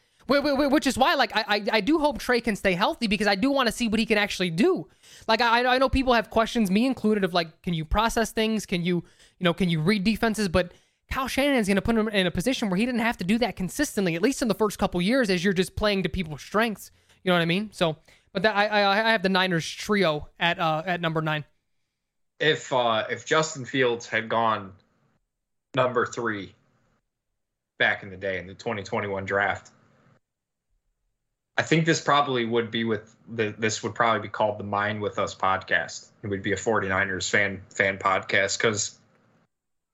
which 0.41 0.87
is 0.87 0.97
why, 0.97 1.15
like, 1.15 1.33
I, 1.35 1.65
I 1.73 1.81
do 1.81 1.99
hope 1.99 2.19
Trey 2.19 2.41
can 2.41 2.57
stay 2.57 2.73
healthy 2.75 3.07
because 3.07 3.27
I 3.27 3.35
do 3.35 3.51
want 3.51 3.67
to 3.67 3.73
see 3.73 3.89
what 3.89 3.99
he 4.01 4.07
can 4.07 4.19
actually 4.19 4.51
do. 4.51 4.89
Like, 5.29 5.41
I, 5.41 5.75
I 5.75 5.79
know 5.79 5.89
people 5.89 6.13
have 6.15 6.31
questions, 6.31 6.71
me 6.71 6.87
included, 6.87 7.25
of 7.25 7.35
like, 7.35 7.63
can 7.63 7.75
you 7.75 7.85
process 7.85 8.33
things? 8.33 8.67
Can 8.67 8.83
you, 8.83 8.97
you 9.39 9.45
know, 9.45 9.53
can 9.53 9.69
you 9.69 9.81
read 9.81 10.05
defenses? 10.05 10.49
But 10.49 10.73
Kyle 11.11 11.27
is 11.27 11.67
going 11.67 11.77
to 11.77 11.83
put 11.83 11.97
him 11.97 12.09
in 12.09 12.27
a 12.27 12.31
position 12.31 12.71
where 12.71 12.79
he 12.79 12.87
didn't 12.87 13.03
have 13.03 13.19
to 13.19 13.25
do 13.25 13.39
that 13.39 13.57
consistently, 13.57 14.15
at 14.15 14.23
least 14.23 14.41
in 14.41 14.49
the 14.49 14.55
first 14.55 14.79
couple 14.79 15.01
years, 15.03 15.29
as 15.29 15.45
you're 15.45 15.53
just 15.53 15.77
playing 15.77 16.05
to 16.05 16.09
people's 16.09 16.41
strengths. 16.41 16.91
You 17.23 17.31
know 17.31 17.35
what 17.35 17.43
I 17.43 17.47
mean? 17.47 17.71
So, 17.73 17.97
but 18.33 18.43
that, 18.43 18.57
I, 18.57 18.67
I, 18.69 19.09
I 19.09 19.11
have 19.13 19.23
the 19.23 19.29
Niners 19.29 19.69
trio 19.69 20.29
at 20.41 20.59
uh, 20.59 20.83
at 20.87 21.01
number 21.01 21.21
nine. 21.21 21.45
If 22.41 22.73
uh, 22.73 23.05
if 23.11 23.27
Justin 23.27 23.65
Fields 23.65 24.09
had 24.09 24.29
gone 24.29 24.73
number 25.77 26.07
three 26.07 26.55
back 27.79 28.03
in 28.03 28.11
the 28.11 28.17
day 28.17 28.39
in 28.39 28.47
the 28.47 28.55
2021 28.55 29.25
draft, 29.25 29.71
I 31.59 31.63
think 31.63 31.85
this 31.85 32.01
probably 32.01 32.45
would 32.45 32.71
be 32.71 32.85
with 32.85 33.15
the 33.29 33.55
this 33.59 33.83
would 33.83 33.95
probably 33.95 34.23
be 34.23 34.29
called 34.29 34.59
the 34.59 34.65
Mind 34.65 35.01
with 35.01 35.19
Us 35.19 35.35
podcast. 35.35 36.09
It 36.23 36.29
would 36.29 36.43
be 36.43 36.53
a 36.53 36.57
49ers 36.57 37.29
fan 37.29 37.61
fan 37.71 37.99
podcast 37.99 38.59
because 38.59 38.99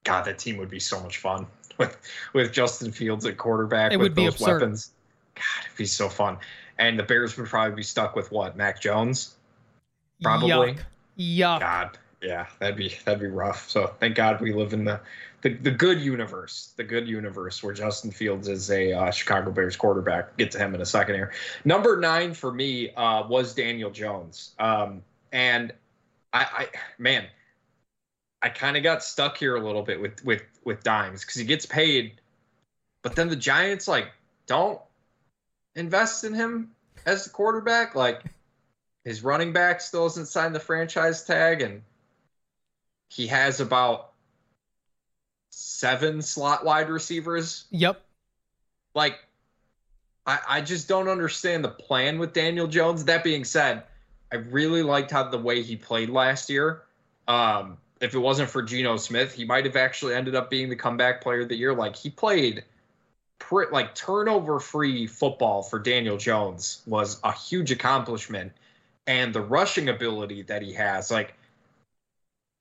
God, 0.05 0.25
that 0.25 0.39
team 0.39 0.57
would 0.59 0.71
be 0.71 0.81
so 0.81 1.01
much 1.01 1.19
fun. 1.19 1.47
with 1.79 1.97
with 2.33 2.53
Justin 2.53 2.93
Fields 2.93 3.25
at 3.27 3.37
quarterback 3.37 3.93
It 3.93 3.97
with 3.97 4.07
would 4.07 4.15
be 4.15 4.25
those 4.25 4.35
absurd. 4.35 4.61
weapons. 4.63 4.93
God, 5.35 5.65
it'd 5.65 5.77
be 5.77 5.87
so 5.87 6.09
fun. 6.09 6.39
And 6.79 6.99
the 6.99 7.03
Bears 7.03 7.37
would 7.37 7.49
probably 7.49 7.77
be 7.77 7.83
stuck 7.83 8.15
with 8.15 8.31
what? 8.31 8.57
Mac 8.57 8.81
Jones? 8.81 9.37
Probably. 10.23 10.75
Yuck. 10.75 10.79
Yuck. 11.19 11.61
God, 11.61 11.99
yeah, 12.23 12.47
that'd 12.59 12.77
be 12.77 12.97
that'd 13.05 13.21
be 13.21 13.27
rough. 13.27 13.69
So 13.69 13.95
thank 14.01 14.17
God 14.17 14.41
we 14.41 14.53
live 14.53 14.73
in 14.73 14.85
the 14.85 15.01
the, 15.43 15.55
the 15.55 15.71
good 15.71 16.01
universe, 16.01 16.73
the 16.77 16.83
good 16.83 17.07
universe 17.07 17.63
where 17.63 17.73
Justin 17.73 18.11
Fields 18.11 18.49
is 18.49 18.71
a 18.71 18.93
uh, 18.93 19.11
Chicago 19.11 19.53
Bears 19.53 19.77
quarterback. 19.77 20.37
Get 20.37 20.51
to 20.53 20.59
him 20.59 20.75
in 20.75 20.81
a 20.81 20.87
second 20.87 21.15
here. 21.15 21.33
Number 21.65 21.97
nine 21.97 22.35
for 22.35 22.53
me 22.53 22.93
uh, 22.95 23.27
was 23.29 23.55
Daniel 23.55 23.91
Jones, 23.91 24.55
um, 24.59 25.03
and 25.33 25.73
I, 26.33 26.41
I 26.41 26.69
man, 26.99 27.27
I 28.43 28.49
kind 28.49 28.77
of 28.77 28.83
got 28.83 29.05
stuck 29.05 29.37
here 29.37 29.57
a 29.57 29.65
little 29.65 29.83
bit 29.83 30.01
with 30.01 30.25
with 30.25 30.43
with 30.65 30.83
Dimes 30.83 31.21
because 31.21 31.37
he 31.37 31.45
gets 31.45 31.67
paid, 31.67 32.21
but 33.03 33.15
then 33.15 33.29
the 33.29 33.37
Giants 33.37 33.87
like 33.87 34.09
don't 34.47 34.81
invest 35.77 36.25
in 36.25 36.35
him 36.35 36.73
as 37.07 37.25
the 37.25 37.31
quarterback. 37.31 37.95
Like 37.95 38.25
his 39.05 39.23
running 39.23 39.53
back 39.53 39.81
still 39.81 40.03
hasn't 40.03 40.27
signed 40.27 40.55
the 40.55 40.61
franchise 40.61 41.23
tag, 41.23 41.63
and 41.63 41.83
he 43.09 43.27
has 43.27 43.61
about 43.61 44.13
seven 45.51 46.23
slot 46.23 46.65
wide 46.65 46.89
receivers. 46.89 47.65
Yep. 47.71 48.01
Like, 48.95 49.19
I, 50.27 50.39
I 50.49 50.61
just 50.61 50.89
don't 50.89 51.09
understand 51.09 51.65
the 51.65 51.69
plan 51.69 52.19
with 52.19 52.33
Daniel 52.33 52.67
Jones. 52.67 53.05
That 53.05 53.25
being 53.25 53.45
said, 53.45 53.83
I 54.33 54.37
really 54.37 54.83
liked 54.83 55.11
how 55.11 55.25
the 55.25 55.39
way 55.39 55.63
he 55.63 55.77
played 55.77 56.11
last 56.11 56.51
year. 56.51 56.83
Um, 57.27 57.79
if 58.01 58.15
it 58.15 58.19
wasn't 58.19 58.51
for 58.51 58.63
Geno 58.63 58.97
Smith, 58.97 59.35
he 59.35 59.45
might 59.45 59.65
have 59.65 59.77
actually 59.77 60.15
ended 60.15 60.35
up 60.35 60.51
being 60.51 60.69
the 60.69 60.77
comeback 60.77 61.23
player 61.23 61.41
of 61.41 61.49
the 61.49 61.57
year. 61.57 61.75
Like 61.75 61.97
he 61.97 62.11
played 62.11 62.65
pre- 63.39 63.67
like 63.73 63.95
turnover 63.95 64.61
free 64.61 65.07
football 65.07 65.63
for 65.63 65.79
Daniel 65.79 66.17
Jones 66.17 66.83
was 66.87 67.21
a 67.25 67.33
huge 67.33 67.71
accomplishment. 67.71 68.53
And 69.07 69.35
the 69.35 69.41
rushing 69.41 69.89
ability 69.89 70.43
that 70.43 70.63
he 70.63 70.75
has, 70.75 71.11
like 71.11 71.35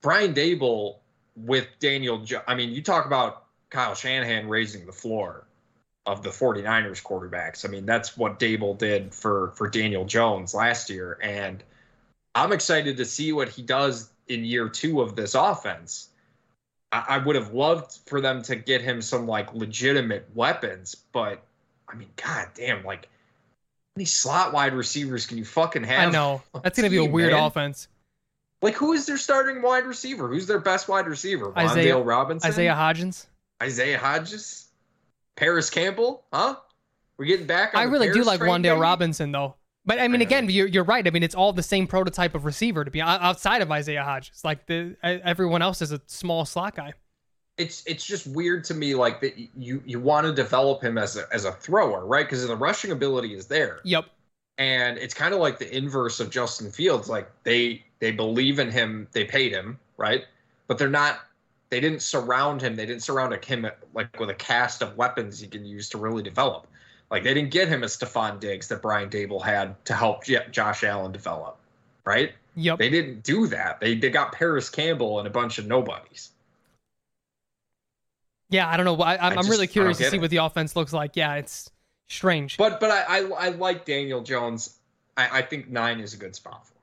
Brian 0.02 0.34
Daboll 0.34 0.98
with 1.36 1.68
Daniel, 1.80 2.20
jo- 2.20 2.44
I 2.48 2.56
mean, 2.56 2.72
you 2.72 2.82
talk 2.82 3.06
about 3.06 3.46
Kyle 3.70 3.96
Shanahan 3.96 4.48
raising 4.48 4.86
the 4.86 4.92
floor 4.92 5.46
of 6.06 6.24
the 6.24 6.30
49ers 6.30 7.04
quarterbacks. 7.04 7.66
I 7.66 7.68
mean, 7.68 7.86
that's 7.86 8.16
what 8.18 8.40
Daboll 8.40 8.78
did 8.78 9.14
for 9.14 9.52
for 9.56 9.70
Daniel 9.70 10.06
Jones 10.06 10.54
last 10.54 10.90
year 10.90 11.20
and 11.22 11.64
I'm 12.38 12.52
excited 12.52 12.98
to 12.98 13.06
see 13.06 13.34
what 13.34 13.50
he 13.50 13.64
does 13.64 14.12
in 14.28 14.46
year 14.46 14.70
2 14.70 15.02
of 15.02 15.16
this 15.16 15.34
offense. 15.34 16.10
I, 16.92 17.04
I 17.10 17.18
would 17.18 17.36
have 17.36 17.52
loved 17.52 17.98
for 18.06 18.22
them 18.22 18.44
to 18.44 18.56
get 18.56 18.82
him 18.82 19.02
some 19.02 19.26
like 19.26 19.54
legitimate 19.56 20.30
weapons, 20.36 20.96
but 21.12 21.42
I 21.90 21.96
mean, 21.96 22.10
god 22.16 22.50
damn, 22.54 22.84
like 22.86 23.06
how 23.06 23.98
many 23.98 24.06
slot 24.06 24.54
wide 24.54 24.76
receivers 24.76 25.26
can 25.26 25.40
you 25.40 25.46
fucking 25.46 25.84
have? 25.86 26.10
I 26.10 26.12
know. 26.12 26.44
That's 26.62 26.78
going 26.78 26.90
to 26.90 26.96
be 26.96 27.04
a 27.04 27.10
weird 27.10 27.34
man? 27.34 27.44
offense. 27.44 27.88
Like, 28.62 28.74
who 28.76 28.94
is 28.94 29.06
their 29.06 29.18
starting 29.18 29.62
wide 29.62 29.86
receiver? 29.86 30.28
Who's 30.28 30.48
their 30.48 30.60
best 30.60 30.88
wide 30.88 31.08
receiver? 31.08 31.54
Isaiah- 31.58 31.98
Robinson? 32.00 32.50
Isaiah 32.50 32.74
Hodgins. 32.74 33.28
Isaiah 33.62 33.98
Hodges? 34.00 34.68
Parris 35.36 35.70
Campbell? 35.70 36.24
Huh? 36.34 36.56
We're 37.18 37.26
getting 37.26 37.46
back 37.48 37.74
on 37.76 37.80
I 37.82 37.84
really 37.84 38.12
do 38.12 38.24
like 38.24 38.40
Wan'Dale 38.40 38.62
baby? 38.64 38.80
Robinson, 38.80 39.32
though. 39.32 39.56
But 39.86 40.00
I 40.00 40.08
mean, 40.08 40.22
I 40.22 40.26
again, 40.26 40.50
you're, 40.50 40.68
you're 40.68 40.84
right. 40.84 41.08
I 41.08 41.12
mean, 41.12 41.24
it's 41.24 41.34
all 41.36 41.54
the 41.54 41.64
same 41.64 41.88
prototype 41.88 42.36
of 42.36 42.46
receiver 42.46 42.84
to 42.84 42.92
be 42.92 43.02
outside 43.02 43.62
of 43.62 43.72
Isaiah 43.72 44.04
Hodges. 44.04 44.44
Like 44.44 44.66
the 44.66 44.98
everyone 45.02 45.62
else 45.62 45.82
is 45.82 45.92
a 45.92 46.02
small 46.08 46.44
slot 46.46 46.76
guy. 46.76 46.94
It's 47.58 47.84
it's 47.88 48.06
just 48.06 48.28
weird 48.28 48.66
to 48.66 48.74
me, 48.74 48.94
like 48.96 49.22
that 49.22 49.36
you 49.58 49.82
you 49.86 50.00
want 50.00 50.28
to 50.28 50.34
develop 50.34 50.84
him 50.84 50.98
as 50.98 51.16
a 51.16 51.26
as 51.34 51.46
a 51.46 51.54
thrower, 51.54 52.06
right? 52.06 52.26
Because 52.26 52.46
the 52.46 52.56
rushing 52.56 52.92
ability 52.92 53.34
is 53.34 53.48
there, 53.48 53.80
Yep. 53.86 54.06
and 54.60 54.98
it's 54.98 55.14
kind 55.14 55.34
of 55.34 55.40
like 55.40 55.58
the 55.58 55.76
inverse 55.76 56.20
of 56.20 56.30
Justin 56.30 56.70
Fields. 56.70 57.08
Like 57.10 57.32
they 57.44 57.84
they 58.00 58.12
believe 58.12 58.60
in 58.60 58.70
him, 58.72 59.08
they 59.12 59.24
paid 59.26 59.52
him, 59.52 59.80
right? 59.98 60.26
But 60.68 60.78
they're 60.78 60.90
not. 60.90 61.20
They 61.70 61.80
didn't 61.82 62.02
surround 62.02 62.62
him. 62.62 62.76
They 62.76 62.86
didn't 62.86 63.04
surround 63.04 63.34
him 63.44 63.68
like 63.94 64.20
with 64.20 64.30
a 64.30 64.34
cast 64.34 64.82
of 64.82 64.96
weapons 64.96 65.40
he 65.40 65.48
can 65.48 65.66
use 65.66 65.90
to 65.90 65.98
really 65.98 66.24
develop. 66.24 66.68
Like 67.10 67.24
they 67.24 67.34
didn't 67.34 67.52
get 67.52 67.68
him 67.68 67.84
a 67.84 67.88
Stefon 67.88 68.40
Diggs 68.40 68.68
that 68.70 68.82
Brian 68.82 69.10
Daboll 69.10 69.42
had 69.42 69.84
to 69.86 69.94
help 69.94 70.24
Josh 70.26 70.84
Allen 70.84 71.12
develop, 71.12 71.58
right? 72.06 72.32
Yep. 72.56 72.80
They 72.80 72.90
didn't 72.90 73.24
do 73.24 73.48
that. 73.48 73.80
They 73.80 73.96
they 73.96 74.10
got 74.10 74.32
Parris 74.34 74.70
Campbell 74.70 75.20
and 75.20 75.28
a 75.28 75.32
bunch 75.32 75.58
of 75.58 75.68
nobodies. 75.68 76.32
Yeah, 78.50 78.70
I 78.70 78.78
don't 78.78 78.86
know. 78.86 78.96
I, 79.04 79.16
I'm, 79.16 79.20
I 79.20 79.28
I'm 79.28 79.36
just- 79.38 79.50
really 79.50 79.68
curious 79.68 79.98
to 79.98 80.10
see 80.10 80.18
it. 80.18 80.22
what 80.22 80.30
the 80.30 80.38
offense 80.38 80.76
looks 80.76 80.94
like. 80.94 81.16
Yeah, 81.16 81.36
it's 81.36 81.70
strange. 82.08 82.58
But 82.58 82.80
but 82.80 82.92
I 82.92 83.20
I, 83.20 83.30
I 83.30 83.50
like 83.50 83.86
Daniel 83.86 84.22
Jones. 84.22 84.78
I, 85.18 85.40
I 85.40 85.42
think 85.42 85.70
nine 85.70 86.00
is 86.00 86.14
a 86.14 86.18
good 86.18 86.36
spot 86.36 86.66
for. 86.68 86.74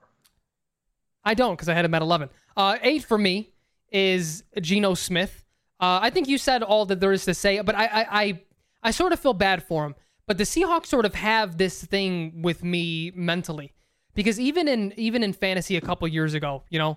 I 1.25 1.35
don't 1.35 1.55
because 1.55 1.69
I 1.69 1.75
had 1.75 1.85
him 1.85 1.95
at 1.95 2.03
11. 2.03 2.29
Uh, 2.57 2.79
eight 2.83 3.05
for 3.05 3.19
me 3.19 3.51
is 3.91 4.45
Geno 4.61 4.95
Smith. 4.95 5.45
Uh, 5.81 5.99
I 6.03 6.11
think 6.11 6.29
you 6.29 6.39
said 6.39 6.63
all 6.63 6.87
that 6.87 7.01
there 7.01 7.13
is 7.13 7.25
to 7.25 7.35
say, 7.35 7.61
but 7.61 7.75
I, 7.75 7.87
I, 7.87 8.23
I, 8.23 8.41
I 8.85 8.91
sort 8.91 9.13
of 9.13 9.21
feel 9.21 9.35
bad 9.35 9.63
for 9.63 9.85
him. 9.85 9.95
But 10.27 10.39
the 10.39 10.45
Seahawks 10.45 10.87
sort 10.87 11.05
of 11.05 11.15
have 11.15 11.59
this 11.59 11.85
thing 11.85 12.43
with 12.43 12.65
me 12.65 13.13
mentally 13.15 13.73
because 14.15 14.41
even 14.41 14.69
in 14.69 14.95
even 14.97 15.23
in 15.23 15.33
fantasy 15.33 15.77
a 15.77 15.81
couple 15.81 16.09
years 16.09 16.35
ago, 16.35 16.63
you 16.71 16.79
know, 16.79 16.97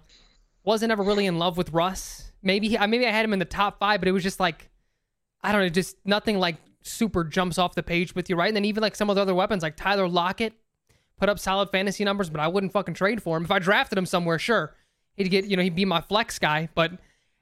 wasn't 0.64 0.92
ever 0.92 1.04
really 1.04 1.26
in 1.26 1.38
love 1.38 1.58
with 1.58 1.72
Russ. 1.72 2.32
Maybe 2.42 2.70
he, 2.70 2.78
maybe 2.88 3.06
I 3.06 3.12
had 3.12 3.26
him 3.26 3.34
in 3.34 3.40
the 3.40 3.46
top 3.46 3.80
five, 3.80 4.00
but 4.00 4.08
it 4.08 4.14
was 4.14 4.24
just 4.24 4.40
like 4.40 4.70
I 5.44 5.52
don't 5.52 5.62
know, 5.62 5.70
just 5.70 5.98
nothing 6.06 6.40
like 6.40 6.56
super 6.84 7.24
jumps 7.24 7.58
off 7.58 7.76
the 7.76 7.84
page 7.84 8.16
with 8.16 8.30
you, 8.30 8.36
right? 8.36 8.48
And 8.48 8.56
then 8.56 8.66
even 8.66 8.82
like 8.82 8.96
some 8.96 9.10
of 9.10 9.16
the 9.16 9.22
other 9.22 9.36
weapons, 9.36 9.62
like 9.62 9.76
Tyler 9.76 10.08
Lockett, 10.08 10.54
put 11.18 11.30
up 11.30 11.40
solid 11.40 11.70
fantasy 11.70 12.04
numbers, 12.04 12.30
but 12.30 12.40
I 12.40 12.48
wouldn't 12.48 12.74
fucking 12.74 12.94
trade 12.94 13.22
for 13.22 13.38
him. 13.38 13.44
If 13.44 13.52
I 13.52 13.60
drafted 13.60 13.98
him 13.98 14.06
somewhere, 14.06 14.40
sure, 14.40 14.76
he'd 15.16 15.30
get, 15.30 15.46
you 15.46 15.58
know, 15.58 15.64
he'd 15.64 15.76
be 15.76 15.86
my 15.86 16.02
flex 16.02 16.40
guy. 16.40 16.70
But, 16.76 16.92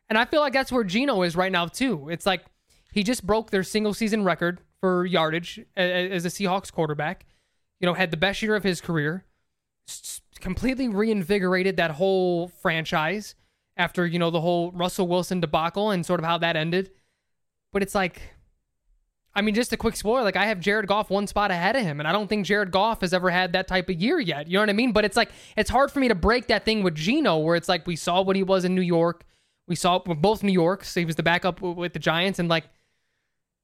and 0.09 0.17
I 0.17 0.25
feel 0.25 0.39
like 0.39 0.53
that's 0.53 0.71
where 0.71 0.83
Geno 0.83 1.21
is 1.21 1.35
right 1.35 1.51
now 1.51 1.67
too. 1.67 2.09
It's 2.09 2.25
like 2.25 2.45
he 2.91 3.03
just 3.03 3.25
broke 3.25 3.51
their 3.51 3.63
single 3.63 3.93
season 3.93 4.23
record 4.23 4.61
for 4.79 5.05
yardage 5.05 5.59
as 5.75 6.25
a 6.25 6.29
Seahawks 6.29 6.71
quarterback. 6.71 7.25
You 7.79 7.85
know, 7.85 7.93
had 7.93 8.11
the 8.11 8.17
best 8.17 8.41
year 8.41 8.55
of 8.55 8.63
his 8.63 8.81
career. 8.81 9.25
Completely 10.39 10.87
reinvigorated 10.87 11.77
that 11.77 11.91
whole 11.91 12.47
franchise 12.47 13.35
after 13.77 14.05
you 14.05 14.19
know 14.19 14.31
the 14.31 14.41
whole 14.41 14.71
Russell 14.71 15.07
Wilson 15.07 15.39
debacle 15.39 15.91
and 15.91 16.05
sort 16.05 16.19
of 16.19 16.25
how 16.25 16.37
that 16.37 16.55
ended. 16.55 16.91
But 17.73 17.83
it's 17.83 17.93
like, 17.93 18.21
I 19.35 19.41
mean, 19.41 19.53
just 19.53 19.73
a 19.73 19.77
quick 19.77 19.95
spoiler. 19.97 20.23
Like 20.23 20.37
I 20.37 20.45
have 20.45 20.59
Jared 20.61 20.87
Goff 20.87 21.09
one 21.09 21.27
spot 21.27 21.51
ahead 21.51 21.75
of 21.75 21.81
him, 21.83 21.99
and 21.99 22.07
I 22.07 22.11
don't 22.13 22.27
think 22.27 22.45
Jared 22.45 22.71
Goff 22.71 23.01
has 23.01 23.13
ever 23.13 23.29
had 23.29 23.51
that 23.53 23.67
type 23.67 23.89
of 23.89 23.95
year 24.01 24.19
yet. 24.19 24.47
You 24.47 24.53
know 24.53 24.61
what 24.61 24.69
I 24.69 24.73
mean? 24.73 24.93
But 24.93 25.03
it's 25.05 25.17
like 25.17 25.29
it's 25.57 25.69
hard 25.69 25.91
for 25.91 25.99
me 25.99 26.07
to 26.07 26.15
break 26.15 26.47
that 26.47 26.63
thing 26.63 26.83
with 26.83 26.95
Geno, 26.95 27.37
where 27.39 27.55
it's 27.55 27.67
like 27.67 27.85
we 27.85 27.95
saw 27.97 28.21
what 28.21 28.35
he 28.35 28.43
was 28.43 28.63
in 28.63 28.73
New 28.75 28.81
York. 28.81 29.25
We 29.67 29.75
saw 29.75 29.99
both 29.99 30.43
New 30.43 30.51
York, 30.53 30.83
so 30.85 30.99
he 31.01 31.05
was 31.05 31.15
the 31.15 31.23
backup 31.23 31.59
with 31.61 31.93
the 31.93 31.99
Giants, 31.99 32.39
and 32.39 32.47
like 32.47 32.65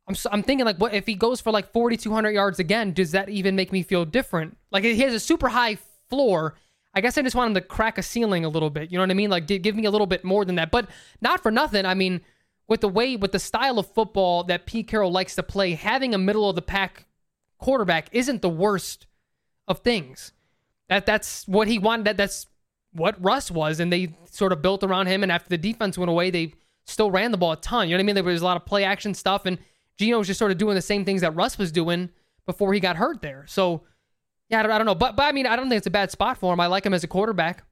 I'm 0.07 0.13
s- 0.15 0.27
I'm 0.31 0.43
thinking 0.43 0.65
like, 0.65 0.77
what 0.77 0.93
if 0.93 1.05
he 1.05 1.15
goes 1.15 1.39
for 1.39 1.51
like 1.51 1.71
4,200 1.71 2.31
yards 2.31 2.60
again? 2.60 2.91
Does 2.91 3.12
that 3.12 3.29
even 3.29 3.55
make 3.55 3.71
me 3.71 3.84
feel 3.84 4.03
different? 4.03 4.57
Like 4.71 4.84
he 4.84 4.99
has 5.01 5.13
a 5.13 5.19
super 5.19 5.49
high 5.49 5.77
floor. 6.10 6.55
I 6.93 6.99
guess 6.99 7.17
I 7.17 7.21
just 7.21 7.36
want 7.36 7.49
him 7.49 7.53
to 7.53 7.62
crack 7.62 7.97
a 7.97 8.03
ceiling 8.03 8.43
a 8.43 8.49
little 8.49 8.69
bit. 8.69 8.91
You 8.91 8.97
know 8.97 9.03
what 9.03 9.12
I 9.12 9.13
mean? 9.13 9.29
Like 9.29 9.47
give 9.47 9.75
me 9.75 9.86
a 9.86 9.91
little 9.91 10.07
bit 10.07 10.25
more 10.25 10.43
than 10.43 10.55
that, 10.55 10.71
but 10.71 10.89
not 11.21 11.41
for 11.41 11.49
nothing. 11.51 11.86
I 11.86 11.93
mean, 11.93 12.19
with 12.71 12.79
the 12.79 12.88
way 12.88 13.17
with 13.17 13.34
the 13.34 13.39
style 13.39 13.79
of 13.79 13.93
football 13.93 14.45
that 14.45 14.65
Pete 14.65 14.88
Carroll 14.88 15.12
likes 15.12 15.36
to 15.36 15.43
play, 15.43 15.73
having 15.73 16.13
a 16.13 16.17
middle 16.17 16.49
of 16.49 16.55
the 16.55 16.62
pack 16.62 17.05
quarterback 17.57 18.07
isn't 18.13 18.41
the 18.41 18.47
worst 18.47 19.07
of 19.67 19.79
things. 19.79 20.31
That 20.88 21.05
that's 21.05 21.45
what 21.49 21.67
he 21.67 21.79
wanted. 21.79 22.05
That 22.05 22.15
that's 22.15 22.47
what 22.93 23.21
Russ 23.21 23.51
was, 23.51 23.81
and 23.81 23.91
they 23.91 24.15
sort 24.31 24.53
of 24.53 24.62
built 24.62 24.86
around 24.86 25.07
him. 25.07 25.21
And 25.21 25.34
after 25.34 25.49
the 25.49 25.57
defense 25.57 25.97
went 25.97 26.10
away, 26.10 26.29
they 26.29 26.53
still 26.86 27.12
ran 27.12 27.31
the 27.31 27.38
ball 27.38 27.51
a 27.51 27.57
ton. 27.57 27.89
You 27.89 27.95
know 27.95 27.97
what 27.97 28.03
I 28.03 28.05
mean? 28.05 28.15
There 28.15 28.23
was 28.23 28.41
a 28.41 28.45
lot 28.45 28.55
of 28.55 28.65
play 28.65 28.86
action 28.86 29.13
stuff, 29.15 29.45
and 29.45 29.57
Geno 29.97 30.19
was 30.19 30.27
just 30.27 30.39
sort 30.39 30.53
of 30.53 30.57
doing 30.57 30.75
the 30.75 30.81
same 30.81 31.03
things 31.03 31.19
that 31.19 31.36
Russ 31.36 31.57
was 31.57 31.73
doing 31.73 32.10
before 32.46 32.73
he 32.73 32.79
got 32.79 32.96
hurt 32.96 33.21
there. 33.21 33.43
So, 33.50 33.81
yeah, 34.48 34.62
I 34.62 34.63
don't, 34.63 34.85
know, 34.85 34.96
but 34.96 35.17
but 35.17 35.23
I 35.23 35.33
mean, 35.33 35.46
I 35.46 35.58
don't 35.58 35.67
think 35.67 35.79
it's 35.79 35.87
a 35.87 35.91
bad 35.91 36.10
spot 36.10 36.37
for 36.37 36.54
him. 36.54 36.62
I 36.62 36.67
like 36.67 36.85
him 36.85 36.93
as 36.93 37.04
a 37.04 37.10
quarterback. 37.10 37.65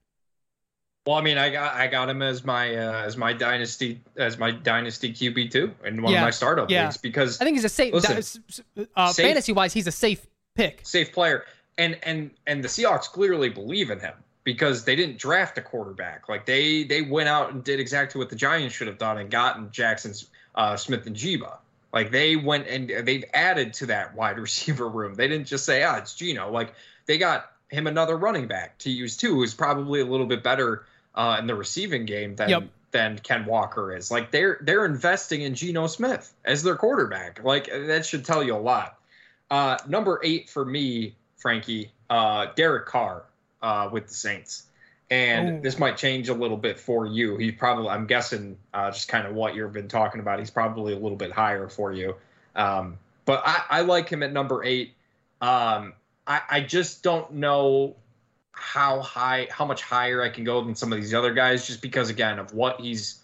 Well, 1.06 1.16
I 1.18 1.22
mean, 1.22 1.38
I 1.38 1.50
got 1.50 1.74
I 1.76 1.88
got 1.88 2.10
him 2.10 2.22
as 2.22 2.44
my 2.46 2.76
uh, 2.76 3.04
as 3.04 3.18
my 3.18 3.34
dynasty 3.34 4.02
as 4.18 4.38
my 4.38 4.52
dynasty 4.52 5.12
QB 5.12 5.52
too 5.52 5.74
in 5.84 6.02
one 6.02 6.14
Yeah, 6.14 6.20
of 6.20 6.24
my 6.26 6.30
startup 6.32 6.70
yeah. 6.70 6.84
leagues 6.86 6.98
because 6.98 7.40
I 7.42 7.46
think 7.46 7.56
he's 7.56 7.64
a 7.64 7.70
safe, 7.70 7.94
Listen, 7.94 8.44
uh, 8.96 9.12
safe- 9.12 9.26
fantasy 9.26 9.52
wise, 9.54 9.74
he's 9.74 9.88
a 9.88 9.92
safe 9.92 10.28
pick. 10.56 10.82
safe 10.84 11.12
player. 11.12 11.46
And 11.78 11.98
and 12.04 12.32
and 12.46 12.64
the 12.64 12.68
Seahawks 12.68 13.06
clearly 13.06 13.50
believe 13.50 13.90
in 13.90 14.00
him 14.00 14.14
because 14.44 14.84
they 14.84 14.96
didn't 14.96 15.18
draft 15.18 15.58
a 15.58 15.62
quarterback. 15.62 16.28
Like 16.30 16.46
they 16.46 16.84
they 16.84 17.02
went 17.02 17.30
out 17.30 17.54
and 17.54 17.64
did 17.64 17.80
exactly 17.80 18.20
what 18.20 18.30
the 18.30 18.36
Giants 18.36 18.76
should 18.76 18.88
have 18.88 18.98
done 18.98 19.18
and 19.18 19.32
gotten 19.32 19.72
Jackson's 19.72 20.28
uh, 20.56 20.76
Smith-Njigba 20.76 21.58
like 21.94 22.12
they 22.12 22.36
went 22.36 22.68
and 22.68 22.90
they've 23.08 23.24
added 23.34 23.74
to 23.76 23.86
that 23.88 24.14
wide 24.14 24.38
receiver 24.48 24.90
room. 24.90 25.16
They 25.16 25.28
didn't 25.28 25.48
just 25.48 25.66
say 25.66 25.82
ah 25.84 25.96
it's 25.98 26.14
Geno 26.14 26.52
like 26.52 26.74
they 27.08 27.18
got 27.18 27.52
him 27.70 27.88
another 27.88 28.18
running 28.18 28.48
back 28.48 28.78
to 28.80 28.92
use 28.92 29.16
too 29.16 29.34
who's 29.36 29.54
probably 29.54 30.02
a 30.02 30.06
little 30.06 30.26
bit 30.26 30.44
better 30.44 30.86
uh, 31.16 31.38
in 31.40 31.48
the 31.48 31.56
receiving 31.56 32.06
game 32.06 32.36
than 32.36 32.50
Yep. 32.50 32.64
than 32.92 33.20
Ken 33.20 33.46
Walker 33.46 33.96
is. 33.96 34.12
Like 34.12 34.32
they're 34.32 34.60
they're 34.62 34.86
investing 34.86 35.42
in 35.42 35.56
Geno 35.56 35.88
Smith 35.88 36.34
as 36.46 36.64
their 36.64 36.76
quarterback. 36.76 37.44
Like 37.44 37.68
that 37.68 38.06
should 38.06 38.26
tell 38.26 38.44
you 38.44 38.56
a 38.56 38.58
lot. 38.58 38.98
Uh, 39.52 39.78
number 39.88 40.20
eight 40.24 40.50
for 40.50 40.64
me, 40.64 41.16
Frankie, 41.38 41.92
uh, 42.10 42.48
Derek 42.56 42.86
Carr 42.86 43.24
uh, 43.62 43.90
with 43.92 44.08
the 44.08 44.14
Saints. 44.14 44.64
And 45.12 45.58
Ooh. 45.58 45.62
this 45.62 45.80
might 45.80 45.98
change 45.98 46.30
a 46.30 46.36
little 46.36 46.58
bit 46.58 46.80
for 46.80 47.08
you. 47.08 47.36
He 47.38 47.52
probably, 47.52 47.90
I'm 47.90 48.06
guessing, 48.06 48.58
uh, 48.76 48.92
just 48.92 49.08
kind 49.08 49.26
of 49.26 49.34
what 49.34 49.56
you've 49.56 49.74
been 49.74 49.88
talking 49.88 50.22
about. 50.22 50.38
He's 50.38 50.52
probably 50.52 50.94
a 50.94 51.00
little 51.00 51.18
bit 51.18 51.32
higher 51.32 51.68
for 51.68 51.92
you. 51.92 52.16
Um, 52.56 53.00
but 53.26 53.42
I, 53.44 53.64
I 53.70 53.82
like 53.82 54.08
him 54.08 54.22
at 54.22 54.32
number 54.32 54.64
eight. 54.64 54.94
Um, 55.42 55.94
I, 56.28 56.42
I 56.48 56.62
just 56.62 57.02
don't 57.02 57.34
know 57.34 57.96
how 58.60 59.02
high, 59.02 59.48
how 59.52 59.66
much 59.66 59.82
higher 59.82 60.22
I 60.22 60.30
can 60.30 60.44
go 60.44 60.62
than 60.64 60.76
some 60.76 60.92
of 60.92 61.00
these 61.00 61.14
other 61.14 61.34
guys, 61.34 61.66
just 61.66 61.82
because 61.82 62.10
again 62.10 62.40
of 62.40 62.54
what 62.54 62.80
he's 62.80 63.20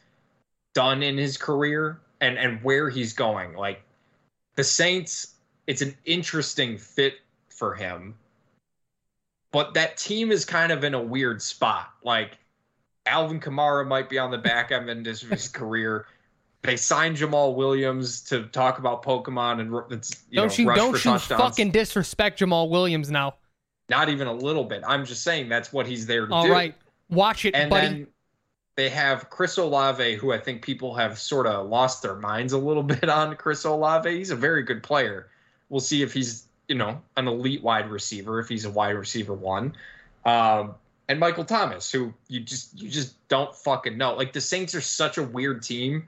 done 0.74 1.04
in 1.04 1.18
his 1.18 1.38
career 1.38 2.00
and 2.22 2.38
and 2.38 2.62
where 2.64 2.90
he's 2.90 3.14
going. 3.14 3.54
Like 3.56 3.82
the 4.56 4.64
Saints, 4.64 5.36
it's 5.68 5.82
an 5.82 5.96
interesting 6.06 6.78
fit 6.78 7.16
for 7.50 7.74
him, 7.74 8.16
but 9.52 9.74
that 9.74 9.98
team 9.98 10.32
is 10.32 10.46
kind 10.46 10.72
of 10.72 10.84
in 10.84 10.94
a 10.94 11.02
weird 11.02 11.42
spot. 11.42 11.94
Like 12.04 12.38
Alvin 13.06 13.40
Kamara 13.40 13.88
might 13.88 14.10
be 14.10 14.18
on 14.18 14.32
the 14.32 14.38
back 14.38 14.72
end 14.72 14.90
of 15.08 15.22
his, 15.22 15.48
career. 15.48 16.08
They 16.64 16.78
signed 16.78 17.16
Jamal 17.16 17.54
Williams 17.54 18.22
to 18.24 18.44
talk 18.48 18.80
about 18.80 19.04
Pokemon 19.04 19.60
and 19.60 19.70
you 19.70 20.40
don't 20.40 20.58
know, 20.58 20.72
you 20.72 20.76
don't 20.76 20.94
you 20.94 21.12
touchdowns. 21.12 21.42
fucking 21.42 21.72
disrespect 21.72 22.40
Jamal 22.40 22.70
Williams 22.70 23.12
now. 23.12 23.36
Not 23.90 24.10
even 24.10 24.28
a 24.28 24.34
little 24.34 24.64
bit. 24.64 24.84
I'm 24.88 25.06
just 25.06 25.24
saying 25.24 25.50
that's 25.50 25.72
what 25.72 25.86
he's 25.88 26.06
there 26.08 26.26
to 26.26 26.34
All 26.34 26.46
do. 26.46 26.52
right, 26.52 26.76
watch 27.10 27.46
it, 27.46 27.54
And 27.56 27.70
buddy. 27.70 27.88
then 27.88 28.08
they 28.76 28.90
have 28.90 29.30
Chris 29.30 29.58
Olave, 29.58 30.16
who 30.16 30.34
I 30.34 30.40
think 30.40 30.62
people 30.64 30.96
have 30.96 31.18
sort 31.20 31.48
of 31.48 31.68
lost 31.68 32.02
their 32.02 32.16
minds 32.16 32.54
a 32.54 32.58
little 32.58 32.84
bit 32.96 33.08
on. 33.10 33.36
Chris 33.36 33.64
Olave, 33.64 34.10
he's 34.10 34.32
a 34.32 34.36
very 34.36 34.64
good 34.64 34.84
player. 34.84 35.30
We'll 35.70 35.80
see 35.80 36.02
if 36.02 36.14
he's 36.14 36.48
you 36.68 36.76
know 36.76 37.00
an 37.16 37.28
elite 37.28 37.62
wide 37.64 37.90
receiver, 37.90 38.40
if 38.40 38.50
he's 38.50 38.66
a 38.66 38.72
wide 38.72 38.96
receiver 38.96 39.34
one. 39.34 39.76
Um, 40.26 40.76
and 41.08 41.20
Michael 41.20 41.46
Thomas, 41.46 41.92
who 41.92 42.14
you 42.28 42.40
just 42.40 42.80
you 42.80 42.90
just 42.90 43.16
don't 43.28 43.56
fucking 43.56 43.98
know. 43.98 44.16
Like 44.16 44.34
the 44.34 44.42
Saints 44.42 44.74
are 44.74 44.82
such 44.82 45.18
a 45.20 45.24
weird 45.24 45.62
team 45.62 46.08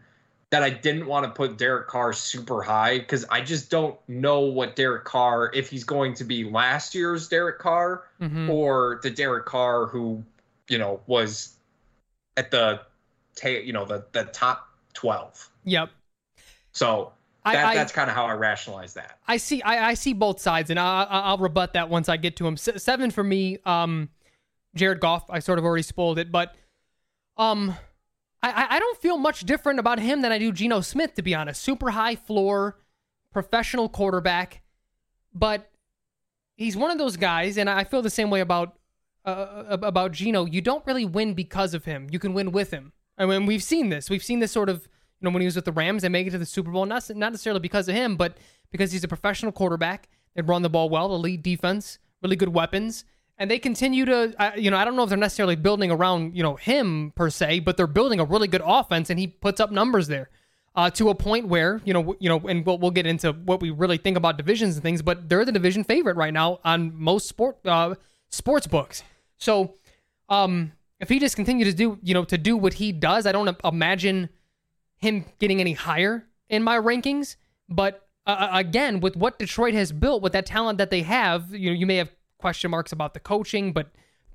that 0.50 0.64
I 0.64 0.70
didn't 0.70 1.08
want 1.08 1.26
to 1.26 1.32
put 1.32 1.58
Derek 1.58 1.88
Carr 1.88 2.14
super 2.14 2.62
high 2.62 3.00
because 3.00 3.26
I 3.30 3.42
just 3.42 3.70
don't 3.70 3.98
know 4.08 4.42
what 4.42 4.76
Derek 4.78 5.04
Carr 5.04 5.52
if 5.54 5.70
he's 5.70 5.84
going 5.84 6.14
to 6.16 6.24
be 6.24 6.46
last 6.46 6.96
year's 6.96 7.28
Derek 7.28 7.60
Carr 7.60 8.06
Mhm. 8.22 8.50
or 8.50 9.00
the 9.04 9.10
Derek 9.10 9.46
Carr 9.46 9.88
who, 9.88 10.24
you 10.70 10.78
know, 10.78 11.02
was 11.06 11.54
at 12.38 12.50
the 12.52 12.80
ta- 13.36 13.50
you 13.50 13.74
know, 13.74 13.84
the 13.86 14.06
the 14.14 14.24
top 14.26 14.70
12. 14.94 15.50
Yep. 15.66 15.90
So 16.72 17.12
that, 17.44 17.66
I, 17.66 17.76
that's 17.76 17.92
kind 17.92 18.10
of 18.10 18.16
how 18.16 18.26
I 18.26 18.34
rationalize 18.34 18.94
that. 18.94 19.20
I 19.28 19.38
see. 19.38 19.62
I, 19.62 19.90
I 19.90 19.94
see 19.96 20.14
both 20.14 20.40
sides, 20.42 20.70
and 20.70 20.78
I, 20.80 21.04
I, 21.04 21.20
I'll 21.22 21.38
rebut 21.38 21.74
that 21.74 21.90
once 21.90 22.10
I 22.10 22.18
get 22.18 22.36
to 22.38 22.48
him. 22.48 22.54
S- 22.56 22.84
seven 22.84 23.10
for 23.10 23.24
me. 23.24 23.58
Um, 23.66 24.10
Jared 24.76 25.00
Goff. 25.00 25.30
I 25.30 25.40
sort 25.40 25.58
of 25.60 25.66
already 25.66 25.84
spoiled 25.84 26.20
it, 26.20 26.30
but 26.32 26.56
um, 27.38 27.74
I, 28.44 28.68
I- 28.72 28.80
don't 28.80 28.98
feel 29.00 29.18
much 29.18 29.42
different 29.46 29.80
about 29.80 30.00
him 30.00 30.22
than 30.22 30.32
I 30.32 30.38
do 30.40 30.52
Geno 30.52 30.82
Smith, 30.82 31.14
to 31.16 31.22
be 31.22 31.34
honest. 31.36 31.62
Super 31.62 31.92
high 31.92 32.16
floor, 32.16 32.78
professional 33.32 33.90
quarterback, 33.90 34.62
but 35.34 35.72
he's 36.56 36.76
one 36.78 36.92
of 36.92 36.98
those 36.98 37.18
guys, 37.18 37.58
and 37.58 37.70
I 37.70 37.84
feel 37.84 38.02
the 38.02 38.10
same 38.10 38.30
way 38.30 38.40
about 38.42 38.78
uh, 39.26 39.78
about 39.82 40.14
Geno. 40.14 40.46
You 40.46 40.62
don't 40.62 40.86
really 40.86 41.06
win 41.06 41.34
because 41.34 41.74
of 41.74 41.86
him. 41.86 42.08
You 42.12 42.20
can 42.20 42.34
win 42.34 42.52
with 42.52 42.72
him. 42.72 42.94
I 43.18 43.26
mean, 43.26 43.46
we've 43.46 43.64
seen 43.64 43.90
this. 43.90 44.10
We've 44.10 44.24
seen 44.24 44.40
this 44.40 44.52
sort 44.52 44.70
of, 44.70 44.84
you 45.20 45.26
know, 45.26 45.32
when 45.32 45.42
he 45.42 45.46
was 45.46 45.56
with 45.56 45.66
the 45.66 45.72
Rams, 45.72 46.04
they 46.04 46.10
make 46.10 46.28
it 46.28 46.32
to 46.32 46.38
the 46.38 46.46
Super 46.46 46.72
Bowl, 46.72 46.86
not 46.86 47.10
not 47.16 47.32
necessarily 47.34 47.60
because 47.60 47.90
of 47.90 47.96
him, 47.96 48.16
but 48.16 48.38
because 48.72 48.92
he's 48.92 49.04
a 49.04 49.08
professional 49.08 49.52
quarterback. 49.52 50.08
They 50.36 50.42
run 50.44 50.62
the 50.62 50.70
ball 50.70 50.90
well, 50.90 51.14
elite 51.14 51.42
defense, 51.44 52.00
really 52.22 52.36
good 52.36 52.54
weapons, 52.54 53.04
and 53.38 53.50
they 53.52 53.60
continue 53.60 54.06
to, 54.06 54.34
uh, 54.40 54.52
you 54.56 54.72
know, 54.72 54.78
I 54.78 54.86
don't 54.86 54.96
know 54.96 55.04
if 55.04 55.10
they're 55.10 55.18
necessarily 55.18 55.56
building 55.56 55.92
around, 55.92 56.36
you 56.36 56.44
know, 56.44 56.56
him 56.56 57.12
per 57.16 57.30
se, 57.30 57.60
but 57.60 57.78
they're 57.78 57.88
building 57.88 58.20
a 58.20 58.26
really 58.26 58.48
good 58.48 58.64
offense, 58.66 59.10
and 59.10 59.20
he 59.20 59.28
puts 59.28 59.60
up 59.60 59.72
numbers 59.72 60.08
there. 60.08 60.30
Uh, 60.76 60.92
to 60.92 61.10
a 61.10 61.16
point 61.16 61.48
where 61.48 61.82
you 61.86 61.94
know, 61.94 62.02
w- 62.02 62.18
you 62.20 62.30
know, 62.30 62.38
and 62.48 62.64
we'll, 62.64 62.78
we'll 62.78 62.92
get 62.92 63.08
into 63.08 63.32
what 63.32 63.60
we 63.62 63.72
really 63.72 63.98
think 63.98 64.16
about 64.16 64.38
divisions 64.38 64.76
and 64.76 64.84
things, 64.84 65.02
but 65.02 65.28
they're 65.28 65.44
the 65.44 65.52
division 65.52 65.84
favorite 65.84 66.16
right 66.16 66.34
now 66.34 66.60
on 66.64 66.94
most 66.96 67.28
sport 67.28 67.58
uh, 67.66 67.96
sports 68.30 68.68
books. 68.68 69.02
So, 69.38 69.74
um, 70.30 70.74
if 71.00 71.10
he 71.10 71.18
just 71.18 71.36
continues 71.36 71.68
to 71.68 71.76
do, 71.76 71.98
you 72.04 72.14
know, 72.14 72.24
to 72.26 72.38
do 72.38 72.56
what 72.56 72.76
he 72.76 72.92
does, 72.92 73.26
I 73.26 73.32
don't 73.32 73.58
imagine 73.64 74.30
him 74.98 75.26
getting 75.40 75.62
any 75.62 75.74
higher 75.74 76.28
in 76.50 76.64
my 76.64 76.78
rankings. 76.78 77.38
But 77.70 78.08
uh, 78.26 78.50
again, 78.52 79.00
with 79.00 79.16
what 79.16 79.40
Detroit 79.40 79.74
has 79.74 79.92
built, 79.92 80.22
with 80.22 80.34
that 80.34 80.46
talent 80.46 80.78
that 80.78 80.90
they 80.90 81.02
have, 81.04 81.54
you 81.54 81.72
know, 81.72 81.76
you 81.76 81.86
may 81.86 81.98
have 81.98 82.12
question 82.40 82.72
marks 82.72 82.92
about 82.92 83.14
the 83.14 83.20
coaching, 83.20 83.74
but 83.74 83.92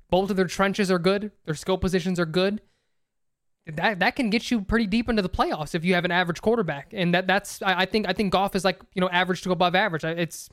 both 0.09 0.29
of 0.29 0.35
their 0.35 0.45
trenches 0.45 0.91
are 0.91 0.99
good. 0.99 1.31
Their 1.45 1.55
skill 1.55 1.77
positions 1.77 2.19
are 2.19 2.25
good. 2.25 2.61
That 3.65 3.99
that 3.99 4.15
can 4.15 4.29
get 4.29 4.51
you 4.51 4.61
pretty 4.61 4.87
deep 4.87 5.07
into 5.07 5.21
the 5.21 5.29
playoffs 5.29 5.73
if 5.73 5.85
you 5.85 5.93
have 5.93 6.03
an 6.03 6.11
average 6.11 6.41
quarterback, 6.41 6.91
and 6.91 7.13
that 7.13 7.27
that's 7.27 7.61
I, 7.61 7.81
I 7.81 7.85
think 7.85 8.07
I 8.07 8.13
think 8.13 8.31
Goff 8.33 8.55
is 8.55 8.65
like 8.65 8.81
you 8.93 8.99
know 8.99 9.09
average 9.09 9.41
to 9.43 9.51
above 9.51 9.73
average. 9.73 10.03
It's 10.03 10.49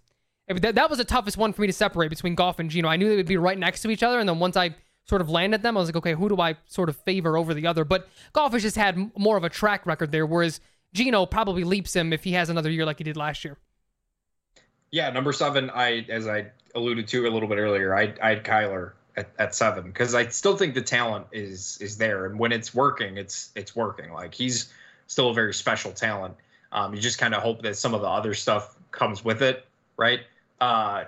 that, 0.49 0.77
that 0.77 0.89
was 0.89 0.99
the 0.99 1.05
toughest 1.05 1.37
one 1.37 1.53
for 1.53 1.63
me 1.63 1.67
to 1.67 1.73
separate 1.73 2.09
between 2.09 2.35
Goff 2.37 2.59
and 2.59 2.71
Geno. 2.71 2.89
I 2.89 2.97
knew 2.97 3.09
they 3.09 3.17
would 3.17 3.27
be 3.27 3.37
right 3.37 3.59
next 3.59 3.83
to 3.83 3.91
each 3.91 4.03
other, 4.03 4.21
and 4.21 4.29
then 4.29 4.39
once 4.39 4.57
I 4.57 4.77
sort 5.07 5.21
of 5.21 5.29
landed 5.29 5.63
them, 5.63 5.77
I 5.77 5.81
was 5.81 5.89
like, 5.89 5.97
okay, 5.97 6.15
who 6.15 6.29
do 6.29 6.41
I 6.41 6.57
sort 6.67 6.89
of 6.89 6.97
favor 6.97 7.37
over 7.37 7.53
the 7.53 7.67
other? 7.67 7.85
But 7.85 8.09
Goff 8.33 8.53
has 8.53 8.63
just 8.63 8.77
had 8.77 9.11
more 9.19 9.37
of 9.37 9.45
a 9.45 9.49
track 9.49 9.87
record 9.87 10.13
there, 10.13 10.25
whereas 10.25 10.61
Geno 10.95 11.27
probably 11.27 11.65
leaps 11.65 11.95
him 11.95 12.13
if 12.13 12.25
he 12.25 12.33
has 12.33 12.49
another 12.49 12.71
year 12.71 12.85
like 12.85 12.99
he 12.99 13.05
did 13.05 13.17
last 13.17 13.45
year. 13.45 13.59
Yeah, 14.93 15.11
number 15.11 15.33
seven, 15.33 15.71
I 15.71 16.07
as 16.09 16.27
I 16.27 16.47
alluded 16.75 17.09
to 17.09 17.27
a 17.27 17.31
little 17.31 17.49
bit 17.49 17.59
earlier, 17.59 17.95
I 17.95 18.15
I 18.23 18.31
had 18.31 18.45
Kyler 18.45 18.93
at, 19.17 19.31
at 19.39 19.55
seven 19.55 19.85
because 19.85 20.15
I 20.15 20.27
still 20.29 20.57
think 20.57 20.75
the 20.75 20.83
talent 20.83 21.27
is 21.33 21.79
is 21.81 21.97
there, 21.97 22.27
and 22.27 22.39
when 22.39 22.53
it's 22.53 22.75
working, 22.75 23.17
it's 23.17 23.51
it's 23.55 23.77
working. 23.77 24.13
Like 24.13 24.35
he's 24.35 24.73
still 25.07 25.31
a 25.31 25.35
very 25.35 25.55
special 25.55 25.93
talent. 25.93 26.35
Um, 26.73 26.95
you 26.95 27.01
just 27.01 27.19
kind 27.19 27.35
of 27.35 27.43
hope 27.43 27.63
that 27.63 27.77
some 27.77 27.95
of 27.95 28.01
the 28.01 28.09
other 28.09 28.35
stuff 28.35 28.77
comes 28.91 29.25
with 29.25 29.43
it, 29.43 29.67
right? 29.97 30.21
Uh, 30.61 31.05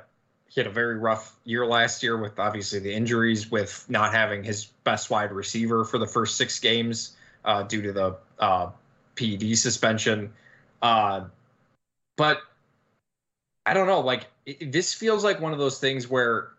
he 0.48 0.60
had 0.60 0.66
a 0.66 0.72
very 0.72 0.98
rough 0.98 1.34
year 1.44 1.64
last 1.64 2.02
year 2.02 2.16
with 2.18 2.38
obviously 2.38 2.78
the 2.78 2.92
injuries, 2.92 3.50
with 3.50 3.84
not 3.88 4.12
having 4.12 4.44
his 4.44 4.66
best 4.84 5.08
wide 5.08 5.32
receiver 5.32 5.84
for 5.84 5.98
the 5.98 6.06
first 6.06 6.36
six 6.36 6.58
games 6.58 7.16
uh, 7.44 7.62
due 7.62 7.80
to 7.80 7.92
the 7.92 8.16
uh, 8.38 8.70
PED 9.16 9.56
suspension. 9.56 10.32
Uh, 10.82 11.24
but 12.16 12.42
I 13.66 13.74
don't 13.74 13.86
know. 13.86 14.00
Like 14.00 14.26
it, 14.46 14.72
this 14.72 14.92
feels 14.94 15.24
like 15.24 15.40
one 15.40 15.52
of 15.52 15.58
those 15.58 15.78
things 15.78 16.08
where 16.08 16.50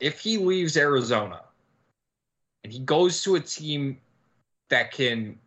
if 0.00 0.20
he 0.20 0.38
leaves 0.38 0.76
Arizona 0.76 1.40
and 2.64 2.72
he 2.72 2.78
goes 2.80 3.22
to 3.24 3.34
a 3.36 3.40
team 3.40 3.98
that 4.68 4.92
can 4.92 5.38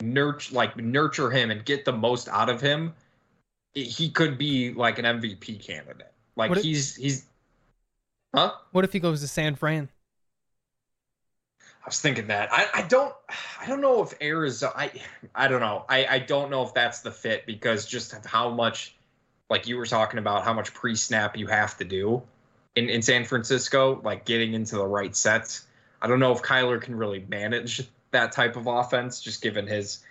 nurture, 0.00 0.54
like 0.54 0.76
nurture 0.76 1.30
him 1.30 1.50
and 1.50 1.64
get 1.64 1.84
the 1.84 1.92
most 1.92 2.28
out 2.28 2.48
of 2.48 2.60
him, 2.60 2.94
it- 3.74 3.84
he 3.84 4.10
could 4.10 4.38
be 4.38 4.72
like 4.72 4.98
an 4.98 5.04
MVP 5.04 5.62
candidate. 5.64 6.12
Like 6.36 6.50
if- 6.50 6.62
he's 6.62 6.96
he's, 6.96 7.26
huh? 8.34 8.52
What 8.72 8.84
if 8.84 8.92
he 8.92 9.00
goes 9.00 9.20
to 9.20 9.28
San 9.28 9.54
Fran? 9.54 9.88
I 11.84 11.88
was 11.88 12.00
thinking 12.00 12.28
that. 12.28 12.48
I, 12.52 12.68
I 12.74 12.82
don't 12.82 13.14
I 13.60 13.66
don't 13.66 13.80
know 13.80 14.02
if 14.02 14.14
Arizona 14.20 14.72
I 14.76 14.90
I 15.34 15.48
don't 15.48 15.60
know. 15.60 15.84
I, 15.88 16.06
I 16.06 16.18
don't 16.20 16.50
know 16.50 16.62
if 16.62 16.72
that's 16.74 17.00
the 17.00 17.10
fit 17.10 17.44
because 17.46 17.86
just 17.86 18.12
of 18.12 18.24
how 18.24 18.50
much 18.50 18.94
like 19.52 19.66
you 19.66 19.76
were 19.76 19.84
talking 19.84 20.18
about 20.18 20.44
how 20.44 20.54
much 20.54 20.72
pre 20.72 20.96
snap 20.96 21.36
you 21.36 21.46
have 21.46 21.76
to 21.76 21.84
do 21.84 22.22
in, 22.74 22.88
in 22.88 23.02
San 23.02 23.22
Francisco, 23.22 24.00
like 24.02 24.24
getting 24.24 24.54
into 24.54 24.76
the 24.76 24.86
right 24.86 25.14
sets. 25.14 25.66
I 26.00 26.06
don't 26.06 26.20
know 26.20 26.32
if 26.32 26.42
Kyler 26.42 26.80
can 26.80 26.96
really 26.96 27.24
manage 27.28 27.86
that 28.12 28.32
type 28.32 28.56
of 28.56 28.66
offense, 28.66 29.20
just 29.20 29.42
given 29.42 29.66
his 29.66 30.02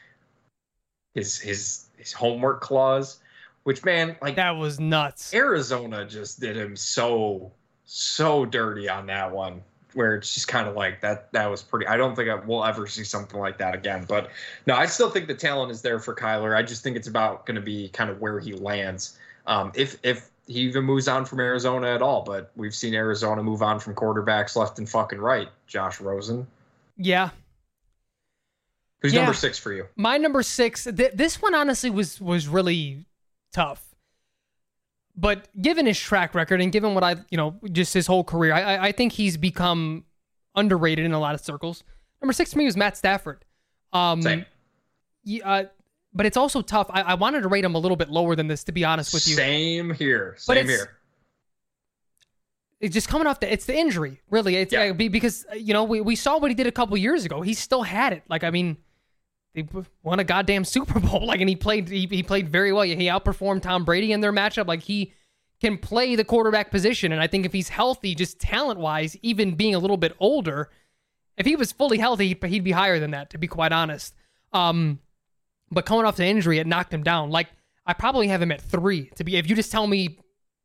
his 1.15 1.39
his 1.39 1.87
his 1.97 2.13
homework 2.13 2.61
clause. 2.61 3.19
Which 3.63 3.83
man, 3.83 4.15
like 4.21 4.35
That 4.35 4.57
was 4.57 4.79
nuts. 4.79 5.33
Arizona 5.33 6.05
just 6.05 6.39
did 6.39 6.55
him 6.55 6.75
so 6.75 7.51
so 7.83 8.45
dirty 8.45 8.87
on 8.87 9.07
that 9.07 9.31
one 9.31 9.63
where 9.93 10.15
it's 10.15 10.35
just 10.35 10.47
kind 10.47 10.69
of 10.69 10.75
like 10.75 11.01
that 11.01 11.33
that 11.33 11.49
was 11.49 11.63
pretty 11.63 11.87
I 11.87 11.97
don't 11.97 12.15
think 12.15 12.29
I, 12.29 12.35
we'll 12.35 12.63
ever 12.63 12.85
see 12.87 13.03
something 13.03 13.37
like 13.37 13.57
that 13.57 13.75
again 13.75 14.05
but 14.07 14.29
no 14.65 14.75
I 14.75 14.85
still 14.85 15.09
think 15.09 15.27
the 15.27 15.35
talent 15.35 15.69
is 15.71 15.81
there 15.81 15.99
for 15.99 16.15
Kyler 16.15 16.55
I 16.55 16.63
just 16.63 16.81
think 16.81 16.95
it's 16.95 17.09
about 17.09 17.45
going 17.45 17.55
to 17.55 17.61
be 17.61 17.89
kind 17.89 18.09
of 18.09 18.21
where 18.21 18.39
he 18.39 18.53
lands 18.53 19.19
um, 19.47 19.71
if 19.75 19.97
if 20.03 20.29
he 20.47 20.59
even 20.61 20.83
moves 20.83 21.07
on 21.07 21.23
from 21.25 21.39
Arizona 21.39 21.87
at 21.87 22.01
all 22.01 22.23
but 22.23 22.51
we've 22.55 22.75
seen 22.75 22.93
Arizona 22.93 23.41
move 23.43 23.61
on 23.61 23.79
from 23.79 23.95
quarterbacks 23.95 24.55
left 24.55 24.79
and 24.79 24.89
fucking 24.89 25.19
right 25.19 25.49
Josh 25.67 26.01
Rosen 26.01 26.45
Yeah. 26.97 27.29
who's 29.01 29.13
Yeah. 29.13 29.21
number 29.21 29.33
6 29.33 29.57
for 29.59 29.71
you 29.73 29.87
My 29.95 30.17
number 30.17 30.43
six. 30.43 30.83
Th- 30.85 31.11
this 31.13 31.41
one 31.41 31.55
honestly 31.55 31.89
was 31.89 32.19
was 32.19 32.47
really 32.47 33.05
tough, 33.53 33.83
but 35.15 35.47
given 35.61 35.85
his 35.85 35.99
track 35.99 36.33
record 36.35 36.61
and 36.61 36.71
given 36.71 36.93
what 36.95 37.03
I 37.03 37.15
you 37.29 37.37
know 37.37 37.55
just 37.71 37.93
his 37.93 38.07
whole 38.07 38.23
career, 38.23 38.53
I 38.53 38.87
I, 38.87 38.91
think 38.91 39.13
he's 39.13 39.37
become 39.37 40.05
underrated 40.55 41.05
in 41.05 41.13
a 41.13 41.19
lot 41.19 41.35
of 41.35 41.41
circles. 41.41 41.83
Number 42.21 42.33
six 42.33 42.51
to 42.51 42.57
me 42.57 42.65
was 42.65 42.77
Matt 42.77 42.97
Stafford. 42.97 43.43
Um, 43.93 44.21
Same. 44.21 44.45
yeah, 45.23 45.49
uh, 45.49 45.63
but 46.13 46.25
it's 46.25 46.37
also 46.37 46.61
tough. 46.61 46.87
I, 46.89 47.01
I 47.01 47.13
wanted 47.15 47.41
to 47.41 47.47
rate 47.47 47.63
him 47.65 47.75
a 47.75 47.79
little 47.79 47.97
bit 47.97 48.09
lower 48.09 48.35
than 48.35 48.47
this, 48.47 48.63
to 48.65 48.71
be 48.71 48.83
honest 48.85 49.13
with 49.13 49.27
you. 49.27 49.35
Same 49.35 49.91
here. 49.93 50.35
Same 50.37 50.67
here. 50.67 50.97
It's 52.79 52.93
just 52.93 53.07
coming 53.07 53.27
off 53.27 53.39
the 53.39 53.51
it's 53.51 53.65
the 53.65 53.77
injury, 53.77 54.21
really. 54.29 54.55
It's 54.55 54.73
Yeah. 54.73 54.85
uh, 54.89 54.93
be- 54.93 55.07
because 55.07 55.45
uh, 55.51 55.55
you 55.55 55.73
know 55.73 55.83
we, 55.83 56.01
we 56.01 56.15
saw 56.15 56.39
what 56.39 56.49
he 56.49 56.55
did 56.55 56.65
a 56.67 56.71
couple 56.71 56.97
years 56.97 57.25
ago. 57.25 57.41
He 57.41 57.53
still 57.53 57.83
had 57.83 58.11
it. 58.13 58.23
Like 58.27 58.43
I 58.43 58.49
mean, 58.49 58.77
they 59.53 59.67
won 60.01 60.19
a 60.19 60.23
goddamn 60.23 60.65
Super 60.75 60.99
Bowl. 60.99 61.25
Like 61.27 61.39
and 61.41 61.49
he 61.49 61.55
played 61.55 61.87
he, 61.89 62.07
he 62.07 62.23
played 62.23 62.49
very 62.49 62.73
well. 62.73 62.81
He 62.83 62.95
outperformed 62.95 63.61
Tom 63.61 63.85
Brady 63.85 64.11
in 64.11 64.21
their 64.21 64.33
matchup. 64.33 64.65
Like 64.67 64.81
he 64.81 65.13
can 65.61 65.77
play 65.77 66.15
the 66.15 66.23
quarterback 66.23 66.71
position. 66.71 67.11
And 67.11 67.21
I 67.21 67.27
think 67.27 67.45
if 67.45 67.53
he's 67.53 67.69
healthy, 67.69 68.15
just 68.15 68.39
talent 68.39 68.79
wise, 68.79 69.15
even 69.21 69.53
being 69.53 69.75
a 69.75 69.79
little 69.79 69.97
bit 69.97 70.15
older, 70.19 70.71
if 71.37 71.45
he 71.45 71.55
was 71.55 71.71
fully 71.71 71.99
healthy, 71.99 72.29
he'd, 72.29 72.43
he'd 72.45 72.63
be 72.63 72.71
higher 72.71 72.99
than 72.99 73.11
that. 73.11 73.29
To 73.29 73.37
be 73.37 73.45
quite 73.45 73.71
honest. 73.71 74.15
Um, 74.53 74.97
but 75.71 75.85
coming 75.85 76.05
off 76.05 76.17
the 76.17 76.25
injury, 76.25 76.59
it 76.59 76.67
knocked 76.67 76.93
him 76.93 77.03
down. 77.03 77.29
Like 77.29 77.47
I 77.85 77.93
probably 77.93 78.27
have 78.27 78.41
him 78.41 78.51
at 78.51 78.61
three. 78.61 79.05
To 79.15 79.23
be 79.23 79.37
if 79.37 79.49
you 79.49 79.55
just 79.55 79.71
tell 79.71 79.87
me 79.87 80.17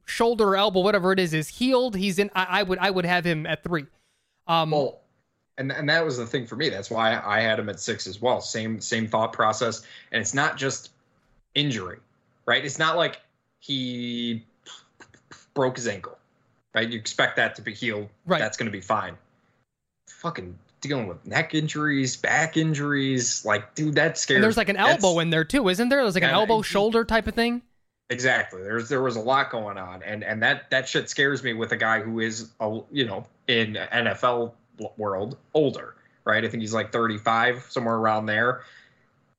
shoulder 0.04 0.48
or 0.48 0.56
elbow, 0.56 0.80
whatever 0.80 1.12
it 1.12 1.18
is, 1.18 1.32
is 1.32 1.48
healed, 1.48 1.96
he's 1.96 2.18
in. 2.18 2.30
I, 2.34 2.60
I 2.60 2.62
would 2.62 2.78
I 2.78 2.90
would 2.90 3.04
have 3.06 3.24
him 3.24 3.46
at 3.46 3.62
three. 3.62 3.86
Um, 4.46 4.70
Well, 4.70 5.00
and 5.58 5.72
and 5.72 5.88
that 5.88 6.04
was 6.04 6.18
the 6.18 6.26
thing 6.26 6.46
for 6.46 6.56
me. 6.56 6.68
That's 6.68 6.90
why 6.90 7.20
I 7.24 7.40
had 7.40 7.58
him 7.58 7.68
at 7.68 7.80
six 7.80 8.06
as 8.06 8.20
well. 8.20 8.40
Same 8.40 8.80
same 8.80 9.06
thought 9.06 9.32
process. 9.32 9.82
And 10.12 10.20
it's 10.20 10.34
not 10.34 10.56
just 10.56 10.90
injury, 11.54 11.98
right? 12.46 12.64
It's 12.64 12.78
not 12.78 12.96
like 12.96 13.20
he 13.58 14.44
broke 15.54 15.76
his 15.76 15.88
ankle, 15.88 16.18
right? 16.74 16.88
You 16.88 16.98
expect 16.98 17.36
that 17.36 17.54
to 17.56 17.62
be 17.62 17.72
healed. 17.72 18.08
Right. 18.26 18.38
That's 18.38 18.56
going 18.56 18.66
to 18.66 18.72
be 18.72 18.80
fine. 18.80 19.16
Fucking 20.08 20.56
dealing 20.80 21.06
with 21.08 21.26
neck 21.26 21.54
injuries, 21.54 22.16
back 22.16 22.56
injuries, 22.56 23.44
like 23.44 23.74
dude, 23.74 23.94
that 23.96 24.18
scares. 24.18 24.36
and 24.36 24.44
there's 24.44 24.56
like 24.56 24.68
an 24.68 24.76
that's- 24.76 25.02
elbow 25.02 25.18
in 25.20 25.30
there 25.30 25.44
too, 25.44 25.68
isn't 25.68 25.88
there? 25.88 26.02
There's 26.02 26.14
like 26.14 26.22
an 26.24 26.30
Yeah, 26.30 26.36
elbow 26.36 26.62
shoulder 26.62 27.04
type 27.04 27.26
of 27.26 27.34
thing. 27.34 27.62
Exactly. 28.08 28.62
There's 28.62 28.88
there 28.88 29.02
was 29.02 29.16
a 29.16 29.20
lot 29.20 29.50
going 29.50 29.78
on, 29.78 30.02
and 30.04 30.22
and 30.22 30.40
that 30.42 30.70
that 30.70 30.88
shit 30.88 31.10
scares 31.10 31.42
me 31.42 31.54
with 31.54 31.72
a 31.72 31.76
guy 31.76 32.00
who 32.00 32.20
is 32.20 32.50
a 32.60 32.80
you 32.92 33.04
know 33.04 33.26
in 33.48 33.74
NFL 33.74 34.52
world 34.96 35.36
older, 35.54 35.96
right? 36.24 36.44
I 36.44 36.48
think 36.48 36.60
he's 36.60 36.74
like 36.74 36.92
35, 36.92 37.66
somewhere 37.68 37.96
around 37.96 38.26
there. 38.26 38.62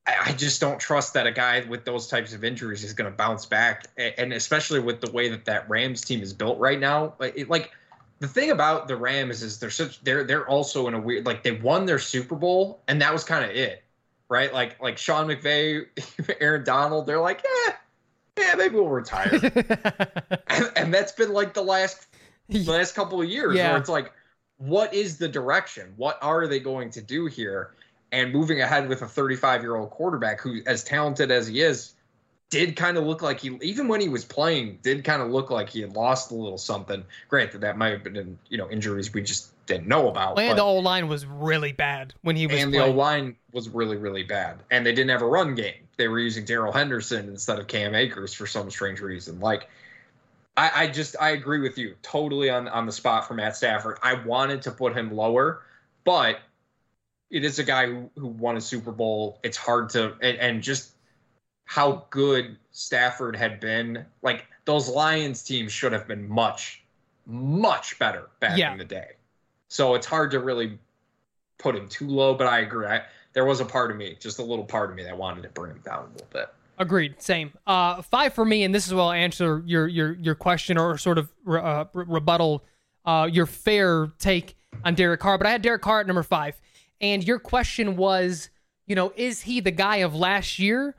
I, 0.06 0.16
I 0.26 0.32
just 0.34 0.60
don't 0.60 0.80
trust 0.80 1.14
that 1.14 1.28
a 1.28 1.32
guy 1.32 1.64
with 1.70 1.86
those 1.86 2.08
types 2.08 2.34
of 2.34 2.44
injuries 2.44 2.84
is 2.84 2.92
going 2.92 3.10
to 3.10 3.16
bounce 3.16 3.46
back, 3.46 3.86
and 3.98 4.34
especially 4.34 4.80
with 4.82 5.00
the 5.00 5.12
way 5.12 5.30
that 5.30 5.46
that 5.46 5.70
Rams 5.70 6.02
team 6.02 6.22
is 6.22 6.34
built 6.34 6.60
right 6.60 6.80
now. 6.80 7.14
It, 7.22 7.50
like 7.50 7.72
the 8.20 8.28
thing 8.28 8.52
about 8.52 8.88
the 8.88 8.96
Rams 8.96 9.44
is 9.44 9.60
they're 9.60 9.70
such 9.70 10.02
they're 10.04 10.24
they're 10.24 10.48
also 10.48 10.88
in 10.88 10.94
a 10.94 11.00
weird 11.00 11.26
like 11.26 11.44
they 11.44 11.52
won 11.52 11.86
their 11.86 12.00
Super 12.00 12.36
Bowl, 12.36 12.82
and 12.88 13.02
that 13.02 13.14
was 13.14 13.24
kind 13.24 13.46
of 13.46 13.52
it, 13.52 13.84
right? 14.30 14.54
Like 14.54 14.82
like 14.82 14.98
Sean 14.98 15.28
McVay, 15.28 15.86
Aaron 16.42 16.64
Donald, 16.64 17.06
they're 17.06 17.22
like, 17.22 17.44
yeah 17.44 17.74
yeah, 18.38 18.56
maybe 18.56 18.76
we'll 18.76 18.88
retire. 18.88 19.30
and, 20.48 20.72
and 20.76 20.94
that's 20.94 21.12
been 21.12 21.34
like 21.34 21.54
the 21.54 21.64
last 21.64 22.08
the 22.50 22.64
last 22.64 22.96
couple 22.96 23.22
of 23.22 23.28
years 23.28 23.56
Yeah. 23.56 23.72
where 23.72 23.80
it's 23.80 23.90
like, 23.90 24.12
what 24.58 24.94
is 24.94 25.18
the 25.18 25.28
direction? 25.28 25.94
What 25.98 26.18
are 26.22 26.48
they 26.48 26.60
going 26.60 26.92
to 26.92 27.02
do 27.02 27.26
here? 27.26 27.72
And 28.12 28.32
moving 28.32 28.62
ahead 28.62 28.88
with 28.88 29.02
a 29.02 29.08
35 29.08 29.62
year 29.62 29.76
old 29.76 29.90
quarterback 29.90 30.40
who, 30.40 30.62
as 30.66 30.84
talented 30.84 31.30
as 31.30 31.48
he 31.48 31.62
is, 31.62 31.94
did 32.50 32.76
kind 32.76 32.98
of 32.98 33.06
look 33.06 33.22
like 33.22 33.40
he, 33.42 33.58
even 33.62 33.88
when 33.88 34.00
he 34.00 34.08
was 34.08 34.24
playing, 34.24 34.80
did 34.82 35.04
kind 35.04 35.22
of 35.22 35.30
look 35.30 35.50
like 35.50 35.70
he 35.70 35.82
had 35.82 35.94
lost 35.94 36.32
a 36.32 36.36
little 36.36 36.58
something. 36.58 37.04
Granted, 37.28 37.62
that 37.62 37.78
might 37.78 37.92
have 37.92 38.04
been, 38.04 38.16
in, 38.16 38.40
you 38.50 38.58
know, 38.58 38.70
injuries 38.70 39.14
we 39.14 39.22
just 39.22 39.52
didn't 39.66 39.88
know 39.88 40.08
about. 40.08 40.40
and 40.40 40.52
but- 40.52 40.56
the 40.56 40.62
old 40.62 40.84
line 40.86 41.08
was 41.08 41.26
really 41.26 41.74
bad 41.74 42.14
when 42.22 42.36
he 42.36 42.48
was 42.48 42.62
and 42.62 42.74
the 42.74 42.78
playing. 42.78 42.94
O 42.94 42.98
line 42.98 43.36
was 43.52 43.70
really, 43.70 43.98
really 43.98 44.24
bad. 44.24 44.60
And 44.72 44.86
they 44.86 44.94
didn't 44.94 45.10
have 45.10 45.22
a 45.22 45.28
run 45.28 45.56
game. 45.56 45.88
They 45.98 46.08
were 46.08 46.20
using 46.20 46.46
Darrell 46.46 46.72
Henderson 46.72 47.28
instead 47.28 47.60
of 47.60 47.68
Cam 47.68 47.96
Akers 47.96 48.34
for 48.34 48.48
some 48.48 48.70
strange 48.72 49.02
reason. 49.02 49.40
Like, 49.40 49.68
I, 50.56 50.72
I 50.84 50.88
just 50.88 51.16
I 51.20 51.32
agree 51.32 51.60
with 51.60 51.78
you 51.78 51.96
totally 52.02 52.50
on 52.50 52.68
on 52.68 52.86
the 52.86 52.92
spot 52.92 53.28
for 53.28 53.34
Matt 53.34 53.56
Stafford. 53.56 53.98
I 54.02 54.14
wanted 54.14 54.64
to 54.64 54.72
put 54.72 54.96
him 54.96 55.14
lower, 55.14 55.62
but 56.04 56.40
it 57.30 57.44
is 57.44 57.60
a 57.60 57.64
guy 57.64 57.88
who, 57.88 58.10
who 58.16 58.28
won 58.28 58.58
a 58.58 58.62
Super 58.62 58.92
Bowl. 58.92 59.40
It's 59.44 59.58
hard 59.58 59.90
to 59.90 60.14
and, 60.22 60.38
and 60.38 60.64
just 60.64 60.94
how 61.68 62.06
good 62.10 62.58
Stafford 62.72 63.36
had 63.36 63.60
been. 63.60 64.04
Like 64.24 64.46
those 64.66 64.90
Lions 64.90 65.44
teams 65.44 65.72
should 65.72 65.92
have 65.94 66.08
been 66.08 66.28
much, 66.28 66.84
much 67.28 68.00
better 68.00 68.30
back 68.40 68.58
Yeah. 68.58 68.72
in 68.72 68.78
the 68.80 68.86
day. 68.86 69.12
So 69.68 69.94
it's 69.94 70.06
hard 70.08 70.32
to 70.32 70.40
really 70.40 70.80
put 71.60 71.76
him 71.76 71.88
too 71.90 72.08
low, 72.08 72.34
but 72.34 72.48
I 72.48 72.60
agree. 72.60 72.88
I, 72.88 73.04
there 73.34 73.46
was 73.46 73.60
a 73.60 73.66
part 73.66 73.92
of 73.92 73.98
me, 73.98 74.16
just 74.20 74.40
a 74.40 74.44
little 74.44 74.64
part 74.64 74.90
of 74.90 74.96
me, 74.96 75.04
that 75.04 75.16
wanted 75.18 75.44
to 75.44 75.50
bring 75.50 75.72
him 75.72 75.82
down 75.84 76.06
a 76.06 76.12
little 76.14 76.28
bit. 76.32 76.50
Agreed. 76.80 77.22
Same. 77.22 77.52
Uh, 77.68 78.02
five 78.02 78.34
for 78.34 78.46
me, 78.46 78.64
and 78.64 78.74
this 78.74 78.88
is 78.88 78.94
where 78.94 79.04
I'll 79.04 79.12
answer 79.12 79.62
your 79.66 79.88
your 79.88 80.14
your 80.14 80.36
question 80.36 80.78
or 80.78 80.98
sort 80.98 81.18
of 81.18 81.32
re- 81.44 81.60
uh, 81.60 81.86
re- 81.94 82.06
rebuttal 82.08 82.64
uh, 83.04 83.28
your 83.32 83.48
fair 83.48 84.12
take 84.20 84.56
on 84.86 84.94
Derek 84.94 85.20
Carr. 85.20 85.38
But 85.40 85.48
I 85.48 85.52
had 85.52 85.64
Derek 85.64 85.82
Carr 85.82 86.02
at 86.02 86.08
number 86.08 86.22
five, 86.24 86.62
and 87.02 87.24
your 87.24 87.40
question 87.40 87.98
was, 87.98 88.52
you 88.86 88.96
know, 88.96 89.12
is 89.16 89.42
he 89.42 89.60
the 89.60 89.72
guy 89.72 89.98
of 89.98 90.14
last 90.16 90.60
year, 90.60 90.96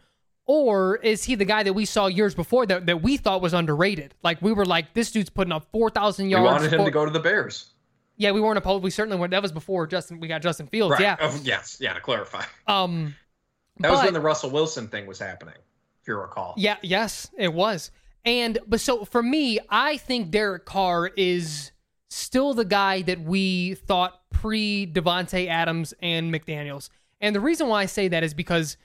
or 0.49 0.97
is 0.97 1.23
he 1.23 1.37
the 1.37 1.45
guy 1.45 1.63
that 1.63 1.75
we 1.75 1.85
saw 1.85 2.07
years 2.07 2.35
before 2.35 2.67
that 2.67 2.87
that 2.87 3.03
we 3.03 3.17
thought 3.17 3.41
was 3.41 3.53
underrated? 3.53 4.15
Like 4.25 4.43
we 4.43 4.53
were 4.53 4.65
like, 4.65 4.95
this 4.95 5.13
dude's 5.13 5.31
putting 5.31 5.53
up 5.53 5.67
four 5.71 5.91
thousand 5.91 6.27
We 6.27 6.33
yards. 6.33 6.45
wanted 6.45 6.73
him 6.73 6.79
four- 6.79 6.87
to 6.87 6.91
go 6.93 7.05
to 7.05 7.11
the 7.13 7.21
Bears. 7.21 7.71
Yeah, 8.17 8.33
we 8.33 8.41
weren't 8.41 8.59
opposed. 8.59 8.83
We 8.83 8.91
certainly 8.91 9.17
weren't. 9.17 9.31
That 9.31 9.43
was 9.43 9.53
before 9.53 9.87
Justin. 9.87 10.19
We 10.19 10.27
got 10.27 10.43
Justin 10.43 10.67
Fields. 10.67 10.93
Right. 10.95 11.03
Yeah. 11.03 11.17
Oh, 11.21 11.39
yes. 11.45 11.77
Yeah. 11.81 11.93
To 11.93 12.01
clarify, 12.01 12.43
Um. 12.67 13.15
that 13.79 13.91
was 13.91 14.01
but- 14.01 14.07
when 14.07 14.15
the 14.15 14.21
Russell 14.21 14.51
Wilson 14.51 14.89
thing 14.89 15.07
was 15.07 15.21
happening, 15.21 15.55
if 16.03 16.09
you 16.09 16.17
recall. 16.17 16.55
Yeah, 16.57 16.79
yes, 16.83 17.31
it 17.39 17.53
was. 17.55 17.93
And 18.25 18.59
but 18.67 18.81
so 18.81 19.05
for 19.05 19.23
me, 19.23 19.61
I 19.71 19.99
think 19.99 20.31
Derek 20.31 20.65
Carr 20.65 21.07
is 21.17 21.71
still 22.11 22.55
the 22.55 22.65
guy 22.65 23.03
that 23.03 23.21
we 23.21 23.75
thought 23.75 24.21
pre 24.31 24.87
Davante 24.91 25.47
Adams 25.47 25.95
and 26.03 26.35
McDaniels. 26.35 26.89
And 27.21 27.37
the 27.37 27.41
reason 27.41 27.69
why 27.69 27.83
I 27.83 27.87
say 27.87 28.09
that 28.09 28.25
is 28.25 28.35
because 28.35 28.77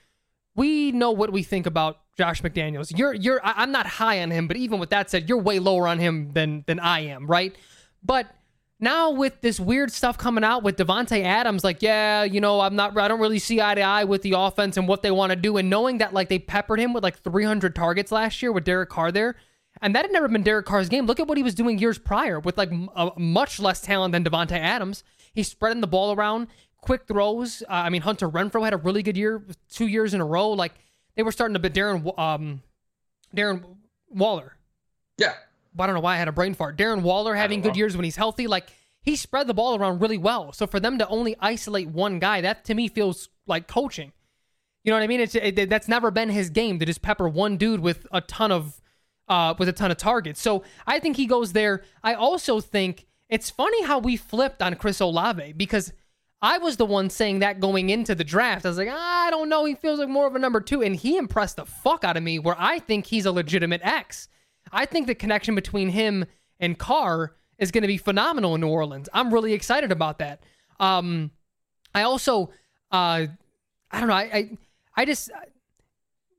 we 0.56 0.92
know 0.92 1.10
what 1.10 1.32
we 1.32 1.42
think 1.42 1.66
about 1.66 1.98
Josh 2.16 2.42
McDaniels. 2.42 2.96
You're 2.96 3.14
you're 3.14 3.40
I'm 3.42 3.72
not 3.72 3.86
high 3.86 4.22
on 4.22 4.30
him, 4.30 4.46
but 4.46 4.56
even 4.56 4.78
with 4.78 4.90
that 4.90 5.10
said, 5.10 5.28
you're 5.28 5.38
way 5.38 5.58
lower 5.58 5.88
on 5.88 5.98
him 5.98 6.32
than 6.32 6.64
than 6.66 6.78
I 6.78 7.00
am, 7.00 7.26
right? 7.26 7.54
But 8.02 8.34
now 8.80 9.10
with 9.10 9.40
this 9.40 9.58
weird 9.58 9.90
stuff 9.90 10.18
coming 10.18 10.44
out 10.44 10.62
with 10.62 10.76
Davante 10.76 11.22
Adams, 11.22 11.64
like, 11.64 11.80
yeah, 11.80 12.24
you 12.24 12.40
know, 12.40 12.60
I'm 12.60 12.76
not, 12.76 12.96
I 12.98 13.08
don't 13.08 13.20
really 13.20 13.38
see 13.38 13.60
eye 13.60 13.74
to 13.74 13.80
eye 13.80 14.04
with 14.04 14.22
the 14.22 14.32
offense 14.32 14.76
and 14.76 14.86
what 14.86 15.02
they 15.02 15.10
want 15.10 15.30
to 15.30 15.36
do, 15.36 15.56
and 15.56 15.70
knowing 15.70 15.98
that 15.98 16.12
like 16.12 16.28
they 16.28 16.38
peppered 16.38 16.78
him 16.78 16.92
with 16.92 17.02
like 17.02 17.18
300 17.20 17.74
targets 17.74 18.12
last 18.12 18.42
year 18.42 18.52
with 18.52 18.64
Derek 18.64 18.90
Carr 18.90 19.10
there, 19.10 19.36
and 19.80 19.94
that 19.94 20.04
had 20.04 20.12
never 20.12 20.28
been 20.28 20.42
Derek 20.42 20.66
Carr's 20.66 20.88
game. 20.88 21.06
Look 21.06 21.18
at 21.18 21.26
what 21.26 21.36
he 21.38 21.42
was 21.42 21.54
doing 21.54 21.78
years 21.78 21.98
prior 21.98 22.38
with 22.38 22.58
like 22.58 22.70
a 22.94 23.10
much 23.16 23.58
less 23.58 23.80
talent 23.80 24.12
than 24.12 24.24
Davante 24.24 24.52
Adams. 24.52 25.02
He's 25.32 25.48
spreading 25.48 25.80
the 25.80 25.86
ball 25.88 26.12
around, 26.12 26.48
quick 26.84 27.06
throws. 27.06 27.62
Uh, 27.62 27.72
I 27.72 27.90
mean, 27.90 28.02
Hunter 28.02 28.28
Renfrow 28.28 28.62
had 28.62 28.74
a 28.74 28.76
really 28.76 29.02
good 29.02 29.16
year, 29.16 29.42
two 29.70 29.86
years 29.86 30.14
in 30.14 30.20
a 30.20 30.24
row. 30.24 30.50
Like 30.50 30.72
they 31.16 31.22
were 31.22 31.32
starting 31.32 31.54
to, 31.54 31.60
but 31.60 31.72
Darren, 31.72 32.18
um, 32.18 32.62
Darren 33.34 33.64
Waller. 34.10 34.56
Yeah. 35.18 35.34
I 35.78 35.86
don't 35.86 35.94
know 35.94 36.00
why 36.00 36.14
I 36.14 36.18
had 36.18 36.28
a 36.28 36.32
brain 36.32 36.54
fart. 36.54 36.76
Darren 36.76 37.02
Waller 37.02 37.34
having 37.34 37.60
good 37.60 37.76
years 37.76 37.96
when 37.96 38.04
he's 38.04 38.16
healthy, 38.16 38.46
like 38.46 38.68
he 39.02 39.16
spread 39.16 39.46
the 39.46 39.54
ball 39.54 39.76
around 39.76 40.00
really 40.00 40.18
well. 40.18 40.52
So 40.52 40.66
for 40.66 40.78
them 40.78 40.98
to 40.98 41.08
only 41.08 41.34
isolate 41.40 41.88
one 41.88 42.20
guy, 42.20 42.40
that 42.42 42.64
to 42.66 42.74
me 42.74 42.88
feels 42.88 43.28
like 43.46 43.66
coaching. 43.66 44.12
You 44.84 44.90
know 44.90 44.96
what 44.96 45.02
I 45.02 45.06
mean? 45.08 45.20
It's 45.20 45.34
it, 45.34 45.68
that's 45.68 45.88
never 45.88 46.10
been 46.10 46.28
his 46.28 46.50
game 46.50 46.78
to 46.78 46.86
just 46.86 47.02
pepper 47.02 47.28
one 47.28 47.56
dude 47.56 47.80
with 47.80 48.06
a 48.12 48.20
ton 48.20 48.52
of 48.52 48.80
uh 49.26 49.54
with 49.58 49.68
a 49.68 49.72
ton 49.72 49.90
of 49.90 49.96
targets. 49.96 50.40
So 50.40 50.62
I 50.86 51.00
think 51.00 51.16
he 51.16 51.26
goes 51.26 51.54
there. 51.54 51.82
I 52.04 52.14
also 52.14 52.60
think 52.60 53.06
it's 53.28 53.50
funny 53.50 53.82
how 53.82 53.98
we 53.98 54.16
flipped 54.16 54.62
on 54.62 54.74
Chris 54.76 55.00
Olave 55.00 55.54
because 55.54 55.92
I 56.44 56.58
was 56.58 56.76
the 56.76 56.84
one 56.84 57.08
saying 57.08 57.38
that 57.38 57.58
going 57.58 57.88
into 57.88 58.14
the 58.14 58.22
draft. 58.22 58.66
I 58.66 58.68
was 58.68 58.76
like, 58.76 58.90
I 58.92 59.30
don't 59.30 59.48
know. 59.48 59.64
He 59.64 59.74
feels 59.74 59.98
like 59.98 60.10
more 60.10 60.26
of 60.26 60.36
a 60.36 60.38
number 60.38 60.60
two, 60.60 60.82
and 60.82 60.94
he 60.94 61.16
impressed 61.16 61.56
the 61.56 61.64
fuck 61.64 62.04
out 62.04 62.18
of 62.18 62.22
me. 62.22 62.38
Where 62.38 62.54
I 62.58 62.80
think 62.80 63.06
he's 63.06 63.24
a 63.24 63.32
legitimate 63.32 63.80
X. 63.82 64.28
I 64.70 64.84
think 64.84 65.06
the 65.06 65.14
connection 65.14 65.54
between 65.54 65.88
him 65.88 66.26
and 66.60 66.78
Carr 66.78 67.34
is 67.58 67.70
going 67.70 67.80
to 67.80 67.88
be 67.88 67.96
phenomenal 67.96 68.54
in 68.54 68.60
New 68.60 68.68
Orleans. 68.68 69.08
I'm 69.14 69.32
really 69.32 69.54
excited 69.54 69.90
about 69.90 70.18
that. 70.18 70.42
Um, 70.78 71.30
I 71.94 72.02
also, 72.02 72.50
uh, 72.92 73.26
I 73.90 73.98
don't 73.98 74.08
know. 74.08 74.14
I, 74.14 74.22
I, 74.22 74.58
I 74.96 75.04
just 75.06 75.30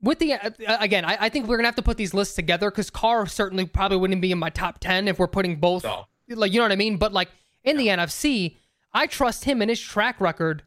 with 0.03 0.19
the 0.19 0.33
uh, 0.33 0.51
again, 0.81 1.03
I, 1.03 1.17
I 1.19 1.29
think 1.29 1.47
we're 1.47 1.57
gonna 1.57 1.67
have 1.67 1.77
to 1.77 1.81
put 1.81 1.97
these 1.97 2.13
lists 2.13 2.35
together 2.35 2.69
because 2.69 2.91
Carr 2.91 3.25
certainly 3.25 3.65
probably 3.65 3.97
wouldn't 3.97 4.21
be 4.21 4.31
in 4.31 4.37
my 4.37 4.51
top 4.51 4.77
ten 4.77 5.07
if 5.07 5.17
we're 5.17 5.27
putting 5.27 5.55
both. 5.55 5.83
No. 5.83 6.05
Like 6.29 6.53
you 6.53 6.59
know 6.59 6.65
what 6.65 6.71
I 6.71 6.75
mean? 6.75 6.97
But 6.97 7.11
like 7.11 7.29
in 7.63 7.77
the 7.77 7.87
NFC, 7.87 8.57
I 8.95 9.07
trust 9.07 9.43
him 9.43 9.61
and 9.61 9.69
his 9.69 9.79
track 9.79 10.19
record 10.21 10.63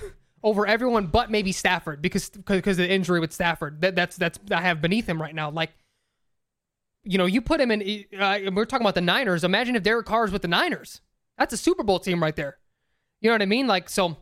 over 0.42 0.66
everyone 0.66 1.08
but 1.08 1.30
maybe 1.30 1.52
Stafford 1.52 2.00
because 2.00 2.30
because 2.30 2.76
the 2.76 2.88
injury 2.88 3.20
with 3.20 3.32
Stafford. 3.32 3.82
That 3.82 3.96
that's 3.96 4.16
that's 4.16 4.38
I 4.50 4.62
have 4.62 4.80
beneath 4.80 5.06
him 5.06 5.20
right 5.20 5.34
now. 5.34 5.50
Like 5.50 5.72
you 7.02 7.18
know, 7.18 7.26
you 7.26 7.42
put 7.42 7.60
him 7.60 7.70
in. 7.70 8.04
Uh, 8.18 8.38
we're 8.52 8.64
talking 8.64 8.84
about 8.84 8.94
the 8.94 9.00
Niners. 9.02 9.44
Imagine 9.44 9.76
if 9.76 9.82
Derek 9.82 10.06
Carr 10.06 10.24
is 10.24 10.30
with 10.30 10.42
the 10.42 10.48
Niners. 10.48 11.02
That's 11.36 11.52
a 11.52 11.56
Super 11.56 11.82
Bowl 11.82 11.98
team 11.98 12.22
right 12.22 12.34
there. 12.34 12.56
You 13.20 13.28
know 13.28 13.34
what 13.34 13.42
I 13.42 13.46
mean? 13.46 13.66
Like 13.66 13.90
so. 13.90 14.16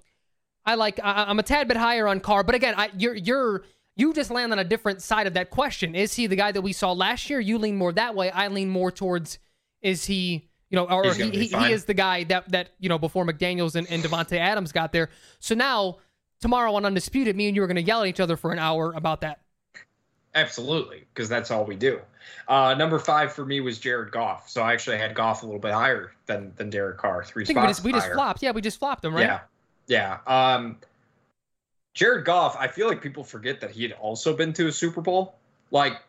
I 0.65 0.77
like. 0.77 0.99
I, 1.03 1.31
am 1.31 1.39
a 1.39 1.43
tad 1.43 1.69
bit 1.69 1.77
higher 1.77 2.09
on 2.09 2.21
Carr, 2.21 2.45
but 2.45 2.55
again, 2.55 2.75
I, 2.77 2.91
you're 2.97 3.15
you're 3.15 3.65
you 3.97 4.13
just 4.15 4.31
land 4.31 4.53
on 4.53 4.59
a 4.59 4.65
different 4.65 5.03
side 5.03 5.27
of 5.27 5.35
that 5.35 5.51
question. 5.51 5.95
Is 5.95 6.15
he 6.15 6.27
the 6.27 6.37
guy 6.37 6.53
that 6.53 6.63
we 6.63 6.73
saw 6.73 6.93
last 6.93 7.29
year? 7.29 7.41
You 7.41 7.59
lean 7.59 7.77
more 7.77 7.93
that 7.93 8.15
way. 8.15 8.31
I 8.31 8.49
lean 8.49 8.69
more 8.69 8.91
towards 8.91 9.39
is 9.83 10.07
he 10.07 10.49
you 10.73 10.77
know, 10.77 10.87
or 10.87 11.13
he, 11.13 11.31
he, 11.31 11.47
he, 11.49 11.71
is 11.71 11.85
the 11.85 11.93
guy 11.93 12.25
that 12.25 12.49
that 12.49 12.71
you 12.81 12.89
know 12.89 12.99
before 12.99 13.27
McDaniels 13.27 13.77
and, 13.77 13.89
and 13.91 14.03
Davante 14.03 14.39
Adams 14.39 14.73
got 14.73 14.91
there. 14.91 15.11
So 15.39 15.55
now 15.55 15.99
tomorrow 16.41 16.75
on 16.75 16.87
Undisputed, 16.87 17.37
me 17.37 17.47
and 17.47 17.55
you 17.55 17.63
are 17.63 17.67
going 17.67 17.77
to 17.77 17.83
yell 17.83 18.01
at 18.01 18.09
each 18.09 18.21
other 18.21 18.39
for 18.39 18.53
an 18.53 18.59
hour 18.59 18.93
about 18.95 19.21
that. 19.21 19.41
Absolutely, 20.35 21.05
because 21.13 21.29
that's 21.29 21.51
all 21.51 21.67
we 21.67 21.77
do. 21.77 22.01
Uh, 22.49 22.73
number 22.73 22.99
five 22.99 23.35
for 23.35 23.45
me 23.45 23.61
was 23.61 23.79
Jared 23.79 24.13
Goff. 24.13 24.49
So 24.49 24.63
I 24.63 24.73
actually 24.73 24.97
had 24.97 25.15
Goff 25.15 25.43
a 25.43 25.47
little 25.47 25.61
bit 25.61 25.73
higher 25.73 26.13
than 26.25 26.55
than 26.57 26.71
Derek 26.71 26.97
Carr, 26.97 27.23
three 27.23 27.45
spots. 27.45 27.55
We 27.55 27.69
just, 27.69 27.85
we 27.85 27.93
just 27.93 28.13
flopped. 28.13 28.43
Yeah, 28.43 28.53
we 28.53 28.63
just 28.63 28.79
flopped 28.79 29.05
him, 29.05 29.15
right? 29.15 29.27
Yeah, 29.27 29.41
yeah. 30.27 30.55
Um, 30.55 30.79
Jared 31.93 32.25
Goff, 32.25 32.57
I 32.59 32.67
feel 32.67 32.89
like 32.89 33.03
people 33.03 33.25
forget 33.25 33.61
that 33.61 33.73
he 33.73 33.83
had 33.83 33.93
also 33.93 34.35
been 34.35 34.55
to 34.55 34.69
a 34.69 34.73
Super 34.73 35.03
Bowl. 35.03 35.35
Like 35.71 36.01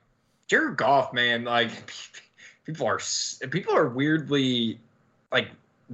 Jared 0.48 0.78
Goff, 0.78 1.12
man, 1.12 1.44
like 1.44 1.70
people 2.66 2.88
are 2.88 3.00
people 3.50 3.76
are 3.76 3.88
weirdly 3.90 4.80
like 5.32 5.50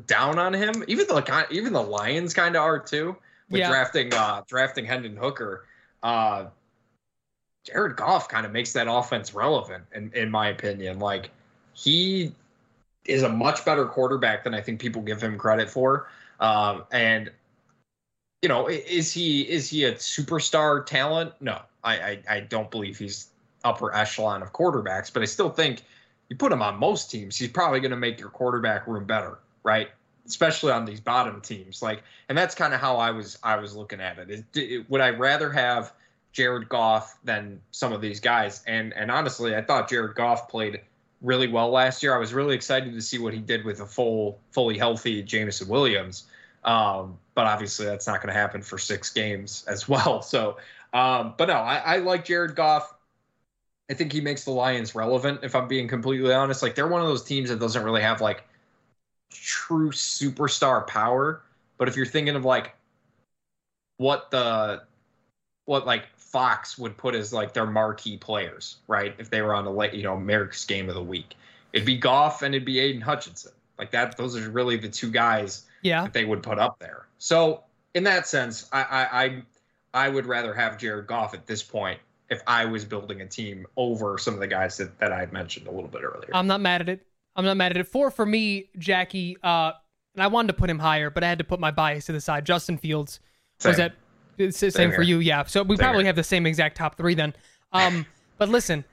down 0.07 0.39
on 0.39 0.53
him. 0.53 0.83
Even 0.87 1.07
the 1.07 1.47
even 1.51 1.73
the 1.73 1.81
Lions 1.81 2.33
kind 2.33 2.55
of 2.55 2.63
are 2.63 2.79
too 2.79 3.15
with 3.49 3.59
yeah. 3.59 3.69
drafting 3.69 4.13
uh 4.13 4.43
drafting 4.47 4.85
Hendon 4.85 5.15
Hooker. 5.15 5.65
Uh 6.03 6.45
Jared 7.65 7.97
Goff 7.97 8.29
kind 8.29 8.45
of 8.45 8.51
makes 8.51 8.73
that 8.73 8.87
offense 8.89 9.33
relevant 9.33 9.83
in 9.93 10.11
in 10.13 10.31
my 10.31 10.49
opinion. 10.49 10.99
Like 10.99 11.31
he 11.73 12.33
is 13.05 13.23
a 13.23 13.29
much 13.29 13.65
better 13.65 13.85
quarterback 13.85 14.43
than 14.43 14.53
I 14.53 14.61
think 14.61 14.79
people 14.79 15.01
give 15.01 15.21
him 15.21 15.37
credit 15.37 15.69
for. 15.69 16.07
Um, 16.39 16.83
and 16.91 17.31
you 18.41 18.49
know, 18.49 18.67
is 18.67 19.11
he 19.11 19.41
is 19.41 19.69
he 19.69 19.83
a 19.85 19.93
superstar 19.93 20.85
talent? 20.85 21.33
No, 21.41 21.61
I, 21.83 21.95
I, 21.95 22.19
I 22.29 22.39
don't 22.41 22.71
believe 22.71 22.97
he's 22.97 23.27
upper 23.63 23.93
echelon 23.93 24.41
of 24.41 24.53
quarterbacks, 24.53 25.11
but 25.11 25.21
I 25.21 25.25
still 25.25 25.49
think 25.49 25.81
you 26.29 26.35
put 26.35 26.51
him 26.51 26.61
on 26.61 26.77
most 26.77 27.11
teams, 27.11 27.37
he's 27.37 27.49
probably 27.49 27.79
going 27.79 27.91
to 27.91 27.97
make 27.97 28.19
your 28.19 28.29
quarterback 28.29 28.87
room 28.87 29.05
better, 29.05 29.39
right? 29.63 29.89
Especially 30.25 30.71
on 30.71 30.85
these 30.85 30.99
bottom 30.99 31.41
teams. 31.41 31.81
Like, 31.81 32.03
and 32.29 32.37
that's 32.37 32.55
kind 32.55 32.73
of 32.73 32.79
how 32.79 32.97
I 32.97 33.11
was 33.11 33.37
I 33.43 33.57
was 33.57 33.75
looking 33.75 33.99
at 33.99 34.19
it. 34.19 34.29
Is, 34.29 34.43
it, 34.53 34.89
would 34.89 35.01
I 35.01 35.09
rather 35.09 35.51
have 35.51 35.93
Jared 36.31 36.69
Goff 36.69 37.17
than 37.23 37.59
some 37.71 37.91
of 37.91 38.01
these 38.01 38.19
guys? 38.19 38.63
And 38.67 38.93
and 38.93 39.09
honestly, 39.09 39.55
I 39.55 39.61
thought 39.61 39.89
Jared 39.89 40.15
Goff 40.15 40.47
played 40.47 40.81
really 41.21 41.47
well 41.47 41.69
last 41.69 42.01
year. 42.03 42.15
I 42.15 42.19
was 42.19 42.33
really 42.33 42.55
excited 42.55 42.93
to 42.93 43.01
see 43.01 43.19
what 43.19 43.33
he 43.33 43.39
did 43.39 43.65
with 43.65 43.81
a 43.81 43.85
full, 43.85 44.39
fully 44.51 44.77
healthy 44.77 45.21
Jameson 45.23 45.67
Williams. 45.67 46.25
Um, 46.63 47.17
but 47.35 47.47
obviously, 47.47 47.85
that's 47.85 48.07
not 48.07 48.21
going 48.21 48.33
to 48.33 48.39
happen 48.39 48.61
for 48.61 48.77
six 48.77 49.11
games 49.11 49.65
as 49.67 49.87
well. 49.89 50.21
So, 50.21 50.57
um, 50.93 51.33
but 51.37 51.47
no, 51.47 51.55
I, 51.55 51.77
I 51.77 51.97
like 51.97 52.25
Jared 52.25 52.55
Goff. 52.55 52.93
I 53.89 53.95
think 53.95 54.13
he 54.13 54.21
makes 54.21 54.43
the 54.43 54.51
Lions 54.51 54.93
relevant. 54.93 55.39
If 55.43 55.55
I'm 55.55 55.67
being 55.67 55.87
completely 55.87 56.33
honest, 56.33 56.61
like 56.61 56.75
they're 56.75 56.87
one 56.87 57.01
of 57.01 57.07
those 57.07 57.23
teams 57.23 57.49
that 57.49 57.59
doesn't 57.59 57.83
really 57.83 58.01
have 58.01 58.21
like 58.21 58.43
true 59.31 59.91
superstar 59.91 60.85
power. 60.85 61.41
But 61.77 61.87
if 61.87 61.95
you're 61.95 62.05
thinking 62.05 62.35
of 62.35 62.45
like 62.45 62.75
what 63.97 64.29
the 64.31 64.83
what 65.65 65.87
like 65.87 66.05
Fox 66.15 66.77
would 66.77 66.97
put 66.97 67.15
as 67.15 67.33
like 67.33 67.53
their 67.53 67.65
marquee 67.65 68.17
players, 68.17 68.77
right? 68.87 69.15
If 69.17 69.31
they 69.31 69.41
were 69.41 69.55
on 69.55 69.65
the 69.65 69.71
late, 69.71 69.93
you 69.93 70.03
know, 70.03 70.13
America's 70.13 70.65
game 70.65 70.87
of 70.87 70.95
the 70.95 71.03
week, 71.03 71.35
it'd 71.73 71.85
be 71.85 71.97
Goff 71.97 72.43
and 72.43 72.53
it'd 72.53 72.65
be 72.65 72.79
Aidan 72.79 73.01
Hutchinson. 73.01 73.53
Like 73.79 73.91
that, 73.91 74.17
those 74.17 74.35
are 74.35 74.49
really 74.49 74.77
the 74.77 74.89
two 74.89 75.09
guys 75.09 75.65
yeah. 75.81 76.03
that 76.03 76.13
they 76.13 76.25
would 76.25 76.43
put 76.43 76.59
up 76.59 76.77
there. 76.79 77.07
So 77.17 77.63
in 77.95 78.03
that 78.03 78.27
sense, 78.27 78.69
I 78.71 78.83
I 78.83 79.23
I, 79.23 79.43
I 80.05 80.09
would 80.09 80.27
rather 80.27 80.53
have 80.53 80.77
Jared 80.77 81.07
Goff 81.07 81.33
at 81.33 81.47
this 81.47 81.63
point 81.63 81.99
if 82.29 82.41
I 82.47 82.65
was 82.65 82.85
building 82.85 83.21
a 83.21 83.25
team 83.25 83.65
over 83.77 84.17
some 84.17 84.33
of 84.33 84.39
the 84.39 84.47
guys 84.47 84.77
that, 84.77 84.97
that 84.99 85.11
I 85.11 85.19
had 85.19 85.33
mentioned 85.33 85.67
a 85.67 85.71
little 85.71 85.89
bit 85.89 86.03
earlier. 86.03 86.29
I'm 86.33 86.47
not 86.47 86.61
mad 86.61 86.81
at 86.81 86.89
it. 86.89 87.05
I'm 87.35 87.45
not 87.45 87.57
mad 87.57 87.71
at 87.71 87.77
it. 87.77 87.87
Four 87.87 88.11
for 88.11 88.25
me, 88.25 88.69
Jackie. 88.77 89.37
Uh, 89.43 89.71
and 90.15 90.23
I 90.23 90.27
wanted 90.27 90.47
to 90.47 90.53
put 90.53 90.69
him 90.69 90.79
higher, 90.79 91.09
but 91.09 91.23
I 91.23 91.29
had 91.29 91.37
to 91.39 91.43
put 91.43 91.59
my 91.59 91.71
bias 91.71 92.05
to 92.05 92.11
the 92.11 92.21
side. 92.21 92.45
Justin 92.45 92.77
Fields 92.77 93.19
same. 93.59 93.69
was 93.69 93.77
that 93.77 93.93
same, 94.53 94.71
same 94.71 94.91
for 94.91 95.01
you? 95.01 95.19
Yeah. 95.19 95.43
So 95.45 95.63
we 95.63 95.75
same 95.75 95.83
probably 95.83 96.03
here. 96.03 96.07
have 96.07 96.15
the 96.15 96.23
same 96.23 96.45
exact 96.45 96.77
top 96.77 96.97
three 96.97 97.15
then. 97.15 97.33
Um, 97.71 98.05
but 98.37 98.49
listen, 98.49 98.83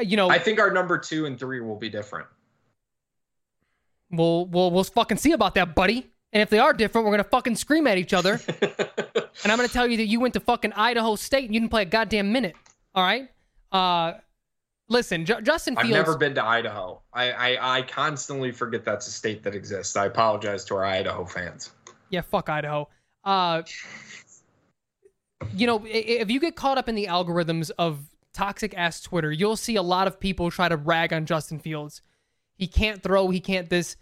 you 0.00 0.16
know, 0.16 0.28
I 0.28 0.38
think 0.38 0.58
our 0.58 0.70
number 0.70 0.98
two 0.98 1.26
and 1.26 1.38
three 1.38 1.60
will 1.60 1.76
be 1.76 1.88
different. 1.88 2.26
We'll 4.10 4.46
we'll 4.46 4.70
we'll 4.70 4.84
fucking 4.84 5.18
see 5.18 5.32
about 5.32 5.54
that, 5.54 5.74
buddy. 5.74 6.10
And 6.32 6.42
if 6.42 6.50
they 6.50 6.58
are 6.58 6.72
different, 6.72 7.06
we're 7.06 7.12
gonna 7.12 7.24
fucking 7.24 7.56
scream 7.56 7.86
at 7.86 7.96
each 7.96 8.12
other. 8.12 8.40
and 8.60 9.52
I'm 9.52 9.56
gonna 9.56 9.68
tell 9.68 9.86
you 9.86 9.96
that 9.98 10.06
you 10.06 10.20
went 10.20 10.34
to 10.34 10.40
fucking 10.40 10.72
Idaho 10.72 11.16
State 11.16 11.44
and 11.44 11.54
you 11.54 11.60
didn't 11.60 11.70
play 11.70 11.82
a 11.82 11.86
goddamn 11.86 12.32
minute. 12.32 12.56
All 12.94 13.04
right. 13.04 13.28
Uh, 13.72 14.18
listen, 14.88 15.24
J- 15.24 15.42
Justin 15.42 15.74
Fields. 15.74 15.88
I've 15.88 16.06
never 16.06 16.16
been 16.16 16.34
to 16.36 16.44
Idaho. 16.44 17.02
I, 17.12 17.32
I 17.32 17.78
I 17.78 17.82
constantly 17.82 18.52
forget 18.52 18.84
that's 18.84 19.06
a 19.08 19.10
state 19.10 19.42
that 19.42 19.54
exists. 19.54 19.96
I 19.96 20.06
apologize 20.06 20.64
to 20.66 20.76
our 20.76 20.84
Idaho 20.84 21.24
fans. 21.24 21.72
Yeah, 22.10 22.20
fuck 22.20 22.48
Idaho. 22.48 22.88
Uh, 23.24 23.62
you 25.54 25.66
know, 25.66 25.82
if 25.86 26.30
you 26.30 26.38
get 26.40 26.56
caught 26.56 26.78
up 26.78 26.88
in 26.88 26.94
the 26.94 27.06
algorithms 27.06 27.70
of 27.78 28.00
toxic 28.32 28.74
ass 28.76 29.00
Twitter, 29.00 29.32
you'll 29.32 29.56
see 29.56 29.76
a 29.76 29.82
lot 29.82 30.06
of 30.06 30.20
people 30.20 30.50
try 30.50 30.68
to 30.68 30.76
rag 30.76 31.12
on 31.12 31.26
Justin 31.26 31.58
Fields. 31.58 32.02
He 32.56 32.66
can't 32.66 33.02
throw. 33.02 33.30
He 33.30 33.40
can't 33.40 33.68
this. 33.68 33.96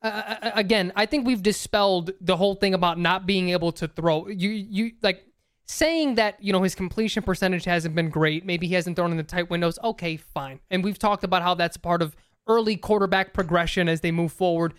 Uh, 0.00 0.06
uh, 0.06 0.36
uh 0.42 0.50
again, 0.54 0.92
I 0.96 1.06
think 1.06 1.26
we've 1.26 1.42
dispelled 1.42 2.12
the 2.20 2.36
whole 2.36 2.54
thing 2.54 2.72
about 2.72 2.98
not 2.98 3.26
being 3.26 3.50
able 3.50 3.72
to 3.72 3.88
throw. 3.88 4.28
You 4.28 4.48
you 4.48 4.92
like 5.02 5.27
saying 5.68 6.14
that 6.14 6.42
you 6.42 6.52
know 6.52 6.62
his 6.62 6.74
completion 6.74 7.22
percentage 7.22 7.64
hasn't 7.64 7.94
been 7.94 8.08
great 8.08 8.44
maybe 8.44 8.66
he 8.66 8.74
hasn't 8.74 8.96
thrown 8.96 9.10
in 9.10 9.18
the 9.18 9.22
tight 9.22 9.50
windows 9.50 9.78
okay 9.84 10.16
fine. 10.16 10.60
And 10.70 10.82
we've 10.82 10.98
talked 10.98 11.24
about 11.24 11.42
how 11.42 11.54
that's 11.54 11.76
part 11.76 12.02
of 12.02 12.16
early 12.46 12.76
quarterback 12.76 13.34
progression 13.34 13.88
as 13.88 14.00
they 14.00 14.10
move 14.10 14.32
forward. 14.32 14.72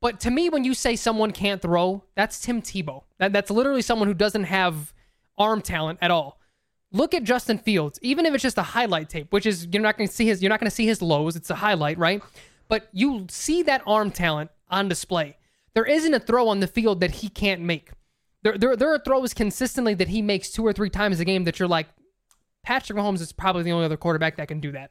But 0.00 0.18
to 0.20 0.30
me 0.30 0.48
when 0.48 0.64
you 0.64 0.74
say 0.74 0.96
someone 0.96 1.30
can't 1.30 1.62
throw 1.62 2.04
that's 2.16 2.40
tim 2.40 2.60
tebow. 2.60 3.04
That, 3.18 3.32
that's 3.32 3.50
literally 3.50 3.82
someone 3.82 4.08
who 4.08 4.14
doesn't 4.14 4.44
have 4.44 4.92
arm 5.38 5.62
talent 5.62 6.00
at 6.02 6.10
all. 6.10 6.40
Look 6.90 7.14
at 7.14 7.22
justin 7.22 7.58
fields 7.58 8.00
even 8.02 8.26
if 8.26 8.34
it's 8.34 8.42
just 8.42 8.58
a 8.58 8.62
highlight 8.62 9.08
tape 9.08 9.32
which 9.32 9.46
is 9.46 9.68
you're 9.70 9.82
not 9.82 9.96
going 9.96 10.08
to 10.08 10.14
see 10.14 10.26
his 10.26 10.42
you're 10.42 10.50
not 10.50 10.58
going 10.58 10.70
to 10.70 10.74
see 10.74 10.86
his 10.86 11.00
lows 11.00 11.36
it's 11.36 11.50
a 11.50 11.54
highlight 11.54 11.98
right? 11.98 12.20
But 12.66 12.88
you 12.92 13.26
see 13.30 13.62
that 13.64 13.82
arm 13.86 14.10
talent 14.10 14.50
on 14.68 14.88
display. 14.88 15.36
There 15.74 15.84
isn't 15.84 16.14
a 16.14 16.20
throw 16.20 16.48
on 16.48 16.58
the 16.58 16.66
field 16.66 17.00
that 17.00 17.16
he 17.16 17.28
can't 17.28 17.60
make 17.62 17.90
there, 18.42 18.56
there, 18.56 18.76
there 18.76 18.92
are 18.92 18.98
throws 18.98 19.34
consistently 19.34 19.94
that 19.94 20.08
he 20.08 20.22
makes 20.22 20.50
two 20.50 20.66
or 20.66 20.72
three 20.72 20.90
times 20.90 21.20
a 21.20 21.24
game 21.24 21.44
that 21.44 21.58
you're 21.58 21.68
like, 21.68 21.88
Patrick 22.62 22.98
Mahomes 22.98 23.20
is 23.20 23.32
probably 23.32 23.62
the 23.62 23.72
only 23.72 23.84
other 23.84 23.96
quarterback 23.96 24.36
that 24.36 24.48
can 24.48 24.60
do 24.60 24.72
that, 24.72 24.90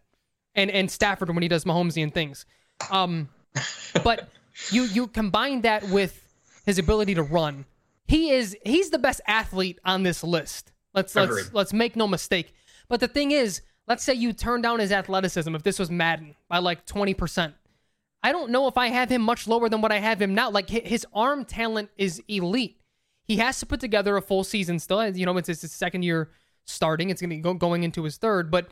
and 0.56 0.72
and 0.72 0.90
Stafford 0.90 1.30
when 1.30 1.44
he 1.44 1.48
does 1.48 1.66
Mahomesian 1.66 2.14
things. 2.14 2.46
Um, 2.90 3.30
but 4.04 4.30
you 4.72 4.84
you 4.84 5.08
combine 5.08 5.62
that 5.62 5.84
with 5.90 6.28
his 6.66 6.80
ability 6.80 7.16
to 7.16 7.24
run. 7.24 7.66
He 8.08 8.32
is 8.32 8.58
he's 8.66 8.90
the 8.90 8.98
best 8.98 9.22
athlete 9.28 9.80
on 9.86 10.04
this 10.04 10.24
list. 10.24 10.72
Let's 10.94 11.16
let's 11.16 11.54
let's 11.54 11.74
make 11.74 11.96
no 11.96 12.08
mistake. 12.08 12.54
But 12.88 13.00
the 13.00 13.08
thing 13.08 13.32
is, 13.32 13.62
let's 13.88 14.04
say 14.04 14.16
you 14.16 14.34
turn 14.34 14.62
down 14.62 14.80
his 14.80 14.92
athleticism 14.92 15.54
if 15.54 15.62
this 15.62 15.78
was 15.78 15.92
Madden 15.92 16.36
by 16.48 16.58
like 16.58 16.88
20%. 16.88 17.54
I 18.24 18.32
don't 18.32 18.50
know 18.50 18.68
if 18.68 18.78
I 18.78 18.88
have 18.88 19.10
him 19.10 19.22
much 19.22 19.48
lower 19.48 19.70
than 19.70 19.82
what 19.82 19.92
I 19.92 20.00
have 20.00 20.20
him 20.22 20.34
now. 20.34 20.50
Like 20.50 20.70
his 20.70 21.06
arm 21.14 21.46
talent 21.46 21.90
is 21.98 22.22
elite. 22.28 22.79
He 23.30 23.38
has 23.38 23.60
to 23.60 23.68
put 23.68 23.80
together 23.80 24.18
a 24.18 24.24
full 24.24 24.44
season 24.44 24.80
still. 24.80 25.08
You 25.08 25.24
know, 25.24 25.38
it's 25.38 25.48
his 25.48 25.60
second 25.72 26.02
year 26.02 26.32
starting. 26.66 27.12
It's 27.12 27.22
going 27.22 27.30
to 27.30 27.36
be 27.36 27.60
going 27.60 27.84
into 27.84 28.04
his 28.04 28.18
third, 28.18 28.50
but 28.50 28.70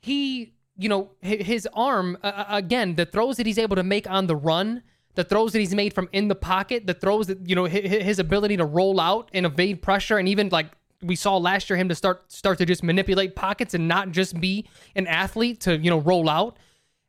he, 0.00 0.54
you 0.76 0.88
know, 0.88 1.12
his 1.20 1.68
arm 1.72 2.18
uh, 2.24 2.46
again, 2.48 2.96
the 2.96 3.06
throws 3.06 3.36
that 3.36 3.46
he's 3.46 3.58
able 3.58 3.76
to 3.76 3.84
make 3.84 4.10
on 4.10 4.26
the 4.26 4.34
run, 4.34 4.82
the 5.14 5.22
throws 5.22 5.52
that 5.52 5.60
he's 5.60 5.72
made 5.72 5.94
from 5.94 6.08
in 6.12 6.26
the 6.26 6.34
pocket, 6.34 6.88
the 6.88 6.94
throws 6.94 7.28
that 7.28 7.48
you 7.48 7.54
know 7.54 7.66
his 7.66 8.18
ability 8.18 8.56
to 8.56 8.64
roll 8.64 8.98
out 8.98 9.30
and 9.32 9.46
evade 9.46 9.82
pressure, 9.82 10.18
and 10.18 10.28
even 10.28 10.48
like 10.48 10.66
we 11.00 11.14
saw 11.14 11.36
last 11.36 11.70
year 11.70 11.76
him 11.76 11.88
to 11.88 11.94
start 11.94 12.32
start 12.32 12.58
to 12.58 12.66
just 12.66 12.82
manipulate 12.82 13.36
pockets 13.36 13.72
and 13.72 13.86
not 13.86 14.10
just 14.10 14.40
be 14.40 14.68
an 14.96 15.06
athlete 15.06 15.60
to 15.60 15.78
you 15.78 15.90
know 15.90 16.00
roll 16.00 16.28
out. 16.28 16.58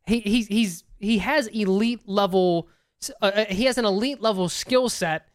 He 0.06 0.20
he's 0.20 0.46
he's 0.46 0.84
he 1.00 1.18
has 1.18 1.48
elite 1.48 2.08
level. 2.08 2.70
Uh, 3.20 3.32
uh 3.34 3.46
he 3.46 3.64
has 3.64 3.80
an 3.80 3.86
elite 3.86 4.22
level 4.22 4.48
skill 4.48 4.90
set 4.90 5.28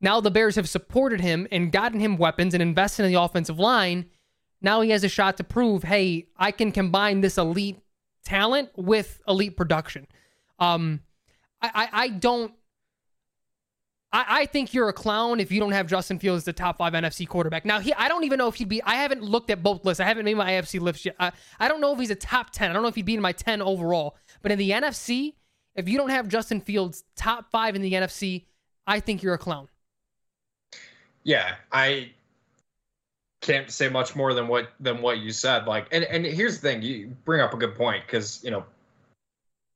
now 0.00 0.20
the 0.20 0.30
Bears 0.30 0.56
have 0.56 0.68
supported 0.68 1.20
him 1.20 1.46
and 1.50 1.72
gotten 1.72 2.00
him 2.00 2.16
weapons 2.16 2.54
and 2.54 2.62
invested 2.62 3.04
in 3.04 3.12
the 3.12 3.20
offensive 3.20 3.58
line. 3.58 4.06
Now 4.60 4.80
he 4.80 4.90
has 4.90 5.04
a 5.04 5.08
shot 5.08 5.36
to 5.38 5.44
prove, 5.44 5.84
hey, 5.84 6.26
I 6.36 6.50
can 6.50 6.72
combine 6.72 7.20
this 7.20 7.38
elite 7.38 7.78
talent 8.24 8.70
with 8.76 9.22
elite 9.26 9.56
production. 9.56 10.06
Um, 10.58 11.00
I, 11.62 11.70
I, 11.74 11.88
I 11.92 12.08
don't. 12.08 12.52
I, 14.12 14.24
I 14.28 14.46
think 14.46 14.72
you're 14.72 14.88
a 14.88 14.92
clown 14.92 15.40
if 15.40 15.50
you 15.50 15.60
don't 15.60 15.72
have 15.72 15.86
Justin 15.86 16.18
Fields 16.18 16.40
as 16.40 16.44
the 16.44 16.52
top 16.52 16.78
five 16.78 16.92
NFC 16.92 17.26
quarterback. 17.26 17.64
Now, 17.64 17.80
he, 17.80 17.92
I 17.94 18.08
don't 18.08 18.24
even 18.24 18.38
know 18.38 18.48
if 18.48 18.54
he'd 18.54 18.68
be. 18.68 18.82
I 18.82 18.96
haven't 18.96 19.22
looked 19.22 19.50
at 19.50 19.62
both 19.62 19.84
lists. 19.84 20.00
I 20.00 20.04
haven't 20.04 20.24
made 20.24 20.36
my 20.36 20.50
AFC 20.52 20.80
lists 20.80 21.04
yet. 21.04 21.16
I, 21.18 21.32
I 21.58 21.68
don't 21.68 21.80
know 21.80 21.92
if 21.92 21.98
he's 21.98 22.10
a 22.10 22.14
top 22.14 22.50
10. 22.50 22.70
I 22.70 22.74
don't 22.74 22.82
know 22.82 22.88
if 22.88 22.94
he'd 22.94 23.04
be 23.04 23.14
in 23.14 23.20
my 23.20 23.32
10 23.32 23.62
overall. 23.62 24.16
But 24.42 24.52
in 24.52 24.58
the 24.58 24.70
NFC, 24.70 25.34
if 25.74 25.88
you 25.88 25.98
don't 25.98 26.10
have 26.10 26.28
Justin 26.28 26.60
Fields 26.60 27.04
top 27.16 27.50
five 27.50 27.74
in 27.74 27.82
the 27.82 27.92
NFC, 27.92 28.46
I 28.86 29.00
think 29.00 29.22
you're 29.22 29.34
a 29.34 29.38
clown. 29.38 29.68
Yeah, 31.26 31.56
I 31.72 32.12
can't 33.40 33.68
say 33.68 33.88
much 33.88 34.14
more 34.14 34.32
than 34.32 34.46
what 34.46 34.70
than 34.78 35.02
what 35.02 35.18
you 35.18 35.32
said. 35.32 35.66
Like, 35.66 35.88
and 35.90 36.04
and 36.04 36.24
here's 36.24 36.60
the 36.60 36.68
thing: 36.68 36.82
you 36.82 37.16
bring 37.24 37.40
up 37.40 37.52
a 37.52 37.56
good 37.56 37.74
point 37.74 38.06
because 38.06 38.40
you 38.44 38.52
know 38.52 38.64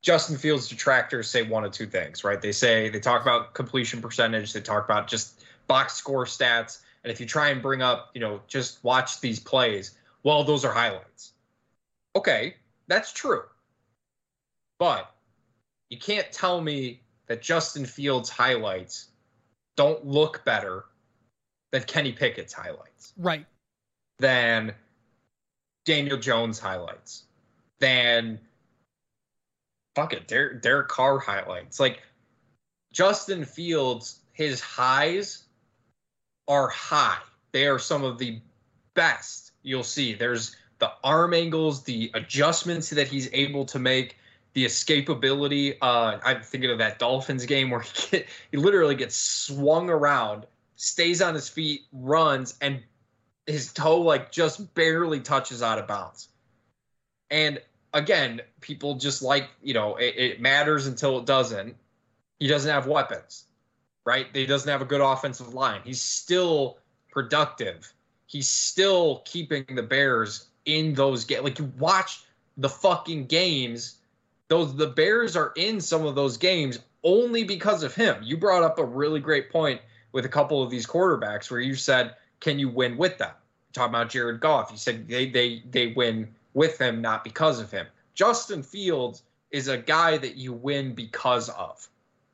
Justin 0.00 0.36
Fields 0.36 0.68
detractors 0.68 1.28
say 1.28 1.42
one 1.42 1.64
of 1.64 1.72
two 1.72 1.88
things, 1.88 2.22
right? 2.22 2.40
They 2.40 2.52
say 2.52 2.88
they 2.88 3.00
talk 3.00 3.20
about 3.20 3.52
completion 3.54 4.00
percentage, 4.00 4.52
they 4.52 4.60
talk 4.60 4.84
about 4.84 5.08
just 5.08 5.44
box 5.66 5.94
score 5.94 6.24
stats, 6.24 6.82
and 7.02 7.10
if 7.10 7.18
you 7.18 7.26
try 7.26 7.48
and 7.48 7.60
bring 7.60 7.82
up, 7.82 8.10
you 8.14 8.20
know, 8.20 8.40
just 8.46 8.84
watch 8.84 9.20
these 9.20 9.40
plays, 9.40 9.98
well, 10.22 10.44
those 10.44 10.64
are 10.64 10.72
highlights. 10.72 11.32
Okay, 12.14 12.54
that's 12.86 13.12
true. 13.12 13.42
But 14.78 15.12
you 15.88 15.98
can't 15.98 16.30
tell 16.30 16.60
me 16.60 17.00
that 17.26 17.42
Justin 17.42 17.86
Fields 17.86 18.30
highlights 18.30 19.08
don't 19.74 20.06
look 20.06 20.44
better 20.44 20.84
than 21.72 21.82
Kenny 21.84 22.12
Pickett's 22.12 22.52
highlights. 22.52 23.12
Right. 23.16 23.46
Than 24.18 24.74
Daniel 25.84 26.18
Jones 26.18 26.58
highlights. 26.58 27.24
Than 27.78 28.38
fuck 29.94 30.12
it, 30.12 30.28
Derek, 30.28 30.62
Derek 30.62 30.88
Carr 30.88 31.18
highlights. 31.18 31.80
Like 31.80 32.02
Justin 32.92 33.44
Fields, 33.44 34.20
his 34.32 34.60
highs 34.60 35.44
are 36.48 36.68
high. 36.68 37.18
They 37.52 37.66
are 37.66 37.78
some 37.78 38.04
of 38.04 38.18
the 38.18 38.40
best 38.94 39.52
you'll 39.62 39.82
see. 39.82 40.14
There's 40.14 40.56
the 40.78 40.92
arm 41.04 41.34
angles, 41.34 41.82
the 41.84 42.10
adjustments 42.14 42.90
that 42.90 43.06
he's 43.06 43.28
able 43.32 43.64
to 43.66 43.78
make, 43.78 44.16
the 44.54 44.64
escapability. 44.64 45.76
Uh, 45.80 46.18
I'm 46.24 46.42
thinking 46.42 46.70
of 46.70 46.78
that 46.78 46.98
Dolphins 46.98 47.46
game 47.46 47.70
where 47.70 47.80
he 47.80 48.10
get, 48.10 48.26
he 48.50 48.56
literally 48.56 48.94
gets 48.94 49.16
swung 49.16 49.90
around, 49.90 50.46
stays 50.80 51.20
on 51.20 51.34
his 51.34 51.46
feet, 51.46 51.82
runs, 51.92 52.54
and 52.62 52.82
his 53.46 53.70
toe 53.70 54.00
like 54.00 54.32
just 54.32 54.74
barely 54.74 55.20
touches 55.20 55.62
out 55.62 55.78
of 55.78 55.86
bounds. 55.86 56.28
And 57.30 57.60
again, 57.92 58.40
people 58.62 58.94
just 58.94 59.20
like 59.20 59.50
you 59.62 59.74
know 59.74 59.96
it, 59.96 60.14
it 60.16 60.40
matters 60.40 60.86
until 60.86 61.18
it 61.18 61.26
doesn't. 61.26 61.76
He 62.38 62.46
doesn't 62.46 62.70
have 62.70 62.86
weapons, 62.86 63.44
right? 64.06 64.26
He 64.32 64.46
doesn't 64.46 64.70
have 64.70 64.80
a 64.80 64.86
good 64.86 65.02
offensive 65.02 65.52
line. 65.52 65.82
He's 65.84 66.00
still 66.00 66.78
productive. 67.10 67.92
He's 68.24 68.48
still 68.48 69.20
keeping 69.26 69.66
the 69.74 69.82
Bears 69.82 70.46
in 70.64 70.94
those 70.94 71.26
games. 71.26 71.42
Like 71.42 71.58
you 71.58 71.70
watch 71.78 72.22
the 72.56 72.70
fucking 72.70 73.26
games, 73.26 73.98
those 74.48 74.74
the 74.74 74.86
Bears 74.86 75.36
are 75.36 75.52
in 75.56 75.78
some 75.82 76.06
of 76.06 76.14
those 76.14 76.38
games 76.38 76.78
only 77.04 77.44
because 77.44 77.82
of 77.82 77.94
him. 77.94 78.16
You 78.22 78.38
brought 78.38 78.62
up 78.62 78.78
a 78.78 78.84
really 78.84 79.20
great 79.20 79.50
point 79.50 79.82
with 80.12 80.24
a 80.24 80.28
couple 80.28 80.62
of 80.62 80.70
these 80.70 80.86
quarterbacks 80.86 81.50
where 81.50 81.60
you 81.60 81.74
said, 81.74 82.16
"Can 82.40 82.58
you 82.58 82.68
win 82.68 82.96
with 82.96 83.18
them?" 83.18 83.32
talking 83.72 83.90
about 83.90 84.10
Jared 84.10 84.40
Goff, 84.40 84.70
you 84.70 84.76
said 84.76 85.08
they 85.08 85.28
they 85.28 85.62
they 85.70 85.88
win 85.88 86.28
with 86.54 86.78
him, 86.78 87.00
not 87.00 87.24
because 87.24 87.60
of 87.60 87.70
him. 87.70 87.86
Justin 88.14 88.62
Fields 88.62 89.22
is 89.50 89.68
a 89.68 89.78
guy 89.78 90.18
that 90.18 90.36
you 90.36 90.52
win 90.52 90.94
because 90.94 91.48
of. 91.50 91.88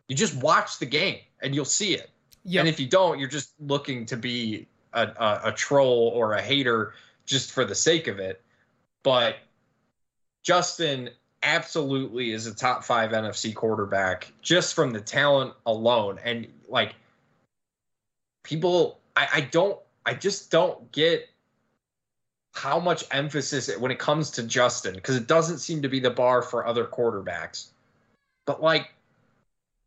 You 0.08 0.16
just 0.16 0.36
watch 0.36 0.78
the 0.78 0.86
game 0.86 1.20
and 1.42 1.54
you'll 1.54 1.64
see 1.64 1.94
it. 1.94 2.10
Yep. 2.44 2.60
And 2.60 2.68
if 2.68 2.78
you 2.78 2.86
don't, 2.86 3.18
you're 3.18 3.28
just 3.28 3.52
looking 3.60 4.06
to 4.06 4.16
be 4.16 4.66
a, 4.92 5.02
a, 5.02 5.40
a 5.44 5.52
troll 5.52 6.12
or 6.14 6.34
a 6.34 6.42
hater 6.42 6.94
just 7.24 7.52
for 7.52 7.64
the 7.64 7.74
sake 7.74 8.06
of 8.06 8.18
it. 8.18 8.40
But 9.02 9.36
Justin 10.42 11.10
absolutely 11.42 12.32
is 12.32 12.46
a 12.46 12.54
top 12.54 12.84
five 12.84 13.10
NFC 13.10 13.54
quarterback 13.54 14.32
just 14.42 14.74
from 14.74 14.92
the 14.92 15.00
talent 15.00 15.54
alone. 15.66 16.18
And 16.24 16.46
like 16.68 16.94
people, 18.46 19.00
I, 19.16 19.28
I 19.34 19.40
don't, 19.40 19.78
I 20.06 20.14
just 20.14 20.50
don't 20.50 20.90
get 20.92 21.28
how 22.54 22.80
much 22.80 23.04
emphasis 23.10 23.68
it, 23.68 23.78
when 23.78 23.90
it 23.90 23.98
comes 23.98 24.30
to 24.30 24.42
Justin 24.42 24.94
because 24.94 25.16
it 25.16 25.26
doesn't 25.26 25.58
seem 25.58 25.82
to 25.82 25.88
be 25.88 26.00
the 26.00 26.10
bar 26.10 26.40
for 26.40 26.66
other 26.66 26.86
quarterbacks. 26.86 27.66
But 28.46 28.62
like, 28.62 28.94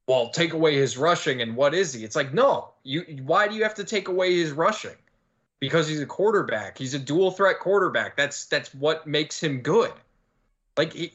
well, 0.08 0.30
take 0.30 0.54
away 0.54 0.76
his 0.76 0.98
rushing 0.98 1.42
and 1.42 1.56
what 1.56 1.74
is 1.74 1.94
he? 1.94 2.04
It's 2.04 2.16
like 2.16 2.34
no, 2.34 2.72
you. 2.84 3.02
Why 3.24 3.48
do 3.48 3.56
you 3.56 3.64
have 3.64 3.76
to 3.76 3.84
take 3.84 4.08
away 4.08 4.36
his 4.36 4.52
rushing? 4.52 4.96
Because 5.60 5.88
he's 5.88 6.02
a 6.02 6.06
quarterback. 6.06 6.78
He's 6.78 6.94
a 6.94 7.00
dual 7.00 7.32
threat 7.32 7.60
quarterback. 7.60 8.16
That's 8.16 8.46
that's 8.46 8.74
what 8.76 9.08
makes 9.08 9.42
him 9.42 9.62
good. 9.62 9.94
Like 10.78 10.94
he, 10.94 11.14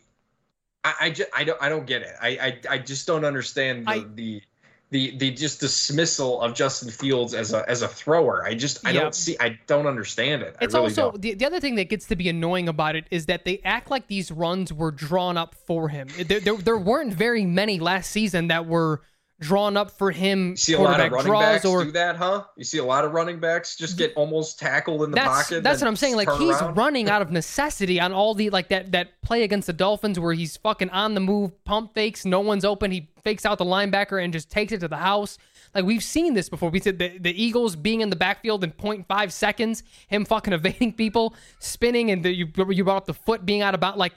I, 0.82 0.95
I 1.03 1.11
just 1.11 1.30
I 1.34 1.45
don't 1.45 1.61
I 1.62 1.68
don't 1.68 1.86
get 1.86 2.03
it. 2.03 2.14
I 2.20 2.28
I, 2.28 2.59
I 2.70 2.78
just 2.78 3.07
don't 3.07 3.24
understand 3.24 3.86
the, 3.86 3.90
I, 3.90 4.05
the 4.14 4.42
the 4.91 5.16
the 5.16 5.30
just 5.30 5.61
dismissal 5.61 6.41
of 6.41 6.55
Justin 6.55 6.91
Fields 6.91 7.35
as 7.35 7.53
a 7.53 7.68
as 7.68 7.82
a 7.82 7.89
thrower. 7.89 8.45
I 8.45 8.55
just 8.55 8.87
I 8.87 8.91
yeah. 8.91 9.01
don't 9.01 9.14
see 9.14 9.37
I 9.41 9.59
don't 9.66 9.87
understand 9.87 10.43
it. 10.43 10.57
It's 10.61 10.74
really 10.74 10.85
also 10.87 11.12
the, 11.12 11.35
the 11.35 11.45
other 11.47 11.61
thing 11.61 11.74
that 11.76 11.89
gets 11.89 12.07
to 12.07 12.16
be 12.16 12.28
annoying 12.28 12.68
about 12.68 12.95
it 12.97 13.07
is 13.11 13.26
that 13.26 13.45
they 13.45 13.61
act 13.64 13.91
like 13.91 14.07
these 14.07 14.30
runs 14.30 14.72
were 14.72 14.91
drawn 14.91 15.37
up 15.37 15.55
for 15.55 15.89
him. 15.89 16.09
There, 16.26 16.41
there, 16.41 16.57
there 16.57 16.78
weren't 16.78 17.12
very 17.14 17.45
many 17.45 17.80
last 17.80 18.11
season 18.11 18.49
that 18.49 18.66
were 18.66 19.03
drawn 19.41 19.76
up 19.76 19.91
for 19.91 20.11
him. 20.11 20.51
You 20.51 20.57
see 20.57 20.72
a 20.74 20.80
lot 20.80 21.01
of 21.01 21.12
running 21.12 21.32
backs 21.32 21.64
or, 21.64 21.85
do 21.85 21.93
that, 21.93 22.16
huh? 22.16 22.45
You 22.57 22.64
see 22.64 22.78
a 22.78 22.85
lot 22.85 23.05
of 23.05 23.12
running 23.12 23.41
backs 23.41 23.76
just 23.76 23.99
get 23.99 24.12
almost 24.14 24.59
tackled 24.59 25.03
in 25.03 25.11
the 25.11 25.16
that's, 25.16 25.49
pocket. 25.49 25.62
That's 25.62 25.80
what 25.80 25.89
I'm 25.89 25.97
saying. 25.97 26.16
Like 26.16 26.30
he's 26.32 26.61
around. 26.61 26.76
running 26.76 27.09
out 27.09 27.22
of 27.22 27.30
necessity 27.32 28.01
on 28.01 28.12
all 28.12 28.35
the 28.35 28.51
like 28.51 28.68
that 28.68 28.93
that 28.93 29.20
play 29.22 29.43
against 29.43 29.66
the 29.66 29.72
Dolphins 29.72 30.18
where 30.18 30.32
he's 30.32 30.57
fucking 30.57 30.91
on 30.91 31.14
the 31.14 31.20
move, 31.20 31.64
pump 31.64 31.95
fakes, 31.95 32.24
no 32.24 32.41
one's 32.41 32.64
open, 32.64 32.91
he 32.91 33.09
fakes 33.22 33.45
out 33.45 33.59
the 33.59 33.64
linebacker 33.64 34.22
and 34.22 34.32
just 34.32 34.51
takes 34.51 34.72
it 34.72 34.80
to 34.80 34.89
the 34.89 34.97
house. 34.97 35.39
Like 35.74 35.85
we've 35.85 36.05
seen 36.05 36.35
this 36.35 36.49
before. 36.49 36.70
We 36.70 36.78
said 36.78 36.99
the, 36.99 37.18
the 37.18 37.43
Eagles 37.43 37.74
being 37.74 38.01
in 38.01 38.11
the 38.11 38.16
backfield 38.16 38.62
in 38.62 38.70
0.5 38.72 39.32
seconds, 39.32 39.82
him 40.07 40.24
fucking 40.24 40.53
evading 40.53 40.93
people, 40.93 41.35
spinning, 41.59 42.11
and 42.11 42.24
the, 42.24 42.32
you 42.32 42.49
you 42.70 42.85
brought 42.85 42.99
up 42.99 43.07
the 43.07 43.14
foot 43.14 43.45
being 43.45 43.62
out 43.62 43.74
about 43.74 43.99
like 43.99 44.12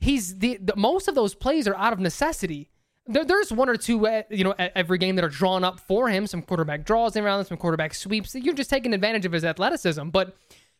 he's 0.00 0.38
the, 0.38 0.58
the 0.60 0.74
most 0.76 1.06
of 1.06 1.14
those 1.14 1.34
plays 1.34 1.68
are 1.68 1.76
out 1.76 1.92
of 1.92 2.00
necessity 2.00 2.68
there, 3.10 3.24
there's 3.24 3.52
one 3.52 3.68
or 3.68 3.76
two, 3.76 4.06
uh, 4.06 4.22
you 4.30 4.44
know, 4.44 4.54
every 4.58 4.98
game 4.98 5.16
that 5.16 5.24
are 5.24 5.30
drawn 5.30 5.64
up 5.64 5.80
for 5.80 6.08
him. 6.08 6.26
Some 6.26 6.42
quarterback 6.42 6.84
draws 6.84 7.16
in 7.16 7.24
around, 7.24 7.44
some 7.44 7.56
quarterback 7.56 7.94
sweeps. 7.94 8.34
You're 8.34 8.54
just 8.54 8.70
taking 8.70 8.94
advantage 8.94 9.26
of 9.26 9.32
his 9.32 9.44
athleticism. 9.44 10.08
But 10.08 10.36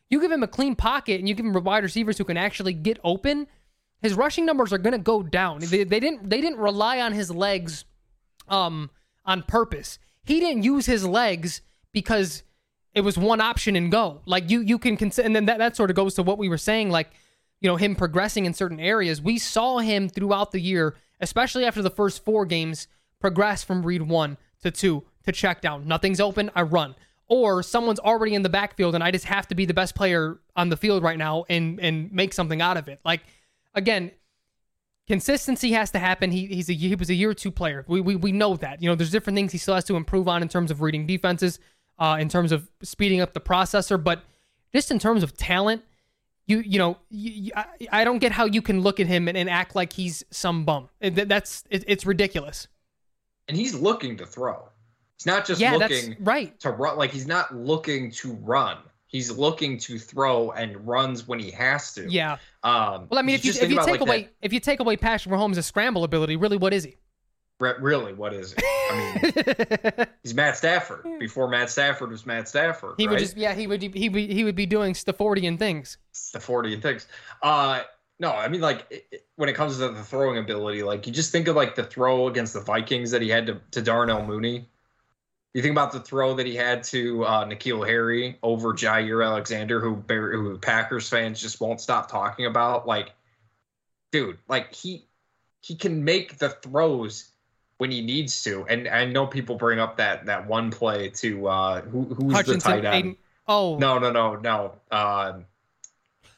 you 0.09 0.19
give 0.19 0.31
him 0.31 0.43
a 0.43 0.47
clean 0.47 0.75
pocket 0.75 1.19
and 1.19 1.27
you 1.27 1.35
give 1.35 1.45
him 1.45 1.53
wide 1.63 1.83
receivers 1.83 2.17
who 2.17 2.23
can 2.23 2.37
actually 2.37 2.73
get 2.73 2.99
open. 3.03 3.47
His 4.01 4.13
rushing 4.13 4.45
numbers 4.45 4.73
are 4.73 4.77
going 4.77 4.93
to 4.93 4.99
go 4.99 5.23
down. 5.23 5.59
They, 5.59 5.83
they 5.83 5.99
didn't 5.99 6.29
they 6.29 6.41
didn't 6.41 6.59
rely 6.59 6.99
on 6.99 7.13
his 7.13 7.31
legs, 7.31 7.85
um, 8.47 8.89
on 9.25 9.43
purpose. 9.43 9.99
He 10.23 10.39
didn't 10.39 10.63
use 10.63 10.85
his 10.85 11.05
legs 11.05 11.61
because 11.91 12.43
it 12.93 13.01
was 13.01 13.17
one 13.17 13.41
option 13.41 13.75
and 13.75 13.91
go. 13.91 14.21
Like 14.25 14.49
you 14.49 14.61
you 14.61 14.79
can 14.79 14.97
consider, 14.97 15.25
and 15.25 15.35
then 15.35 15.45
that, 15.45 15.59
that 15.59 15.75
sort 15.75 15.89
of 15.89 15.95
goes 15.95 16.15
to 16.15 16.23
what 16.23 16.37
we 16.37 16.49
were 16.49 16.57
saying. 16.57 16.89
Like 16.89 17.11
you 17.59 17.69
know 17.69 17.75
him 17.75 17.95
progressing 17.95 18.45
in 18.45 18.53
certain 18.53 18.79
areas. 18.79 19.21
We 19.21 19.37
saw 19.37 19.77
him 19.77 20.09
throughout 20.09 20.51
the 20.51 20.59
year 20.59 20.95
especially 21.21 21.65
after 21.65 21.81
the 21.81 21.89
first 21.89 22.25
four 22.25 22.45
games, 22.45 22.87
progress 23.19 23.63
from 23.63 23.85
read 23.85 24.01
one 24.01 24.37
to 24.63 24.71
two 24.71 25.03
to 25.23 25.31
check 25.31 25.61
down. 25.61 25.87
Nothing's 25.87 26.19
open, 26.19 26.51
I 26.55 26.63
run. 26.63 26.95
Or 27.27 27.63
someone's 27.63 27.99
already 27.99 28.35
in 28.35 28.41
the 28.41 28.49
backfield 28.49 28.93
and 28.93 29.03
I 29.03 29.11
just 29.11 29.25
have 29.25 29.47
to 29.47 29.55
be 29.55 29.65
the 29.65 29.73
best 29.73 29.95
player 29.95 30.39
on 30.55 30.69
the 30.69 30.75
field 30.75 31.01
right 31.01 31.17
now 31.17 31.45
and 31.49 31.79
and 31.79 32.11
make 32.11 32.33
something 32.33 32.61
out 32.61 32.75
of 32.75 32.89
it. 32.89 32.99
Like 33.05 33.21
again, 33.73 34.11
consistency 35.07 35.71
has 35.71 35.91
to 35.91 35.99
happen. 35.99 36.31
He 36.31 36.47
he's 36.47 36.69
a 36.69 36.73
he 36.73 36.93
was 36.95 37.09
a 37.09 37.13
year 37.13 37.33
two 37.33 37.51
player. 37.51 37.85
We, 37.87 38.01
we 38.01 38.15
we 38.17 38.31
know 38.33 38.57
that. 38.57 38.81
You 38.81 38.89
know, 38.89 38.95
there's 38.95 39.11
different 39.11 39.37
things 39.37 39.53
he 39.53 39.57
still 39.57 39.75
has 39.75 39.85
to 39.85 39.95
improve 39.95 40.27
on 40.27 40.41
in 40.41 40.49
terms 40.49 40.71
of 40.71 40.81
reading 40.81 41.07
defenses, 41.07 41.59
uh, 41.99 42.17
in 42.19 42.27
terms 42.27 42.51
of 42.51 42.69
speeding 42.81 43.21
up 43.21 43.33
the 43.33 43.39
processor, 43.39 44.01
but 44.01 44.23
just 44.73 44.91
in 44.91 44.99
terms 44.99 45.23
of 45.23 45.35
talent, 45.37 45.83
you 46.51 46.59
you 46.59 46.77
know 46.77 46.97
you, 47.09 47.51
I, 47.55 47.65
I, 47.91 48.03
don't 48.03 48.19
get 48.19 48.31
how 48.31 48.45
you 48.45 48.61
can 48.61 48.81
look 48.81 48.99
at 48.99 49.07
him 49.07 49.27
and, 49.27 49.37
and 49.37 49.49
act 49.49 49.75
like 49.75 49.93
he's 49.93 50.23
some 50.29 50.65
bum. 50.65 50.89
It, 50.99 51.27
that's 51.27 51.63
it, 51.69 51.83
it's 51.87 52.05
ridiculous. 52.05 52.67
And 53.47 53.57
he's 53.57 53.73
looking 53.73 54.17
to 54.17 54.25
throw. 54.25 54.69
He's 55.17 55.25
not 55.25 55.45
just 55.45 55.61
yeah, 55.61 55.75
looking 55.75 56.15
right 56.19 56.59
to 56.59 56.71
run. 56.71 56.97
Like 56.97 57.11
he's 57.11 57.27
not 57.27 57.55
looking 57.55 58.11
to 58.11 58.33
run. 58.33 58.77
He's 59.07 59.29
looking 59.29 59.77
to 59.79 59.99
throw 59.99 60.51
and 60.51 60.87
runs 60.87 61.27
when 61.27 61.37
he 61.37 61.51
has 61.51 61.93
to. 61.95 62.09
Yeah. 62.09 62.37
Um, 62.63 63.07
well, 63.09 63.19
I 63.19 63.21
mean, 63.21 63.35
if 63.35 63.43
you, 63.43 63.51
if 63.51 63.69
you 63.69 63.77
take 63.79 63.99
like 63.99 64.01
away 64.01 64.21
that, 64.23 64.31
if 64.41 64.53
you 64.53 64.61
take 64.61 64.79
away 64.79 64.95
Patrick 64.95 65.35
Mahomes' 65.35 65.61
scramble 65.65 66.05
ability, 66.05 66.37
really, 66.37 66.55
what 66.55 66.73
is 66.73 66.85
he? 66.85 66.95
Really, 67.61 68.13
what 68.13 68.33
is 68.33 68.53
it? 68.57 68.63
I 68.65 69.95
mean, 69.95 70.07
he's 70.23 70.33
Matt 70.33 70.57
Stafford. 70.57 71.05
Before 71.19 71.47
Matt 71.47 71.69
Stafford 71.69 72.09
was 72.09 72.25
Matt 72.25 72.49
Stafford. 72.49 72.95
He 72.97 73.05
right? 73.05 73.11
would 73.11 73.19
just, 73.19 73.37
yeah, 73.37 73.53
he 73.53 73.67
would, 73.67 73.81
he 73.81 74.09
would, 74.09 74.29
he 74.29 74.43
would 74.43 74.55
be 74.55 74.65
doing 74.65 74.93
Staffordian 74.93 75.59
things. 75.59 75.97
Staffordian 76.13 76.81
things. 76.81 77.07
Uh, 77.41 77.81
no, 78.19 78.31
I 78.31 78.47
mean, 78.47 78.61
like 78.61 78.85
it, 78.89 79.25
when 79.35 79.49
it 79.49 79.53
comes 79.53 79.77
to 79.77 79.89
the 79.89 80.03
throwing 80.03 80.37
ability, 80.37 80.83
like 80.83 81.07
you 81.07 81.13
just 81.13 81.31
think 81.31 81.47
of 81.47 81.55
like 81.55 81.75
the 81.75 81.83
throw 81.83 82.27
against 82.27 82.53
the 82.53 82.61
Vikings 82.61 83.11
that 83.11 83.21
he 83.21 83.29
had 83.29 83.47
to, 83.47 83.61
to 83.71 83.81
Darnell 83.81 84.25
Mooney. 84.25 84.67
You 85.53 85.61
think 85.61 85.71
about 85.73 85.91
the 85.91 85.99
throw 85.99 86.35
that 86.35 86.45
he 86.45 86.55
had 86.55 86.83
to 86.85 87.25
uh, 87.25 87.45
N'Keal 87.45 87.85
Harry 87.85 88.37
over 88.41 88.73
Jaire 88.73 89.25
Alexander, 89.25 89.81
who 89.81 89.95
who 90.07 90.57
Packers 90.59 91.09
fans 91.09 91.41
just 91.41 91.59
won't 91.59 91.81
stop 91.81 92.09
talking 92.09 92.45
about. 92.45 92.87
Like, 92.87 93.11
dude, 94.11 94.37
like 94.47 94.73
he 94.73 95.07
he 95.61 95.75
can 95.75 96.03
make 96.03 96.37
the 96.37 96.49
throws 96.49 97.30
when 97.81 97.89
he 97.89 97.99
needs 97.99 98.43
to. 98.43 98.63
And 98.69 98.87
I 98.87 99.05
know 99.05 99.25
people 99.25 99.55
bring 99.55 99.79
up 99.79 99.97
that 99.97 100.27
that 100.27 100.45
one 100.45 100.69
play 100.69 101.09
to 101.09 101.47
uh, 101.47 101.81
who 101.81 102.03
who's 102.03 102.43
the 102.43 102.57
tight 102.57 102.85
end? 102.85 103.15
Aiden, 103.15 103.17
oh 103.47 103.79
no 103.79 103.97
no 103.97 104.11
no 104.11 104.35
no. 104.35 104.73
Uh, 104.91 105.39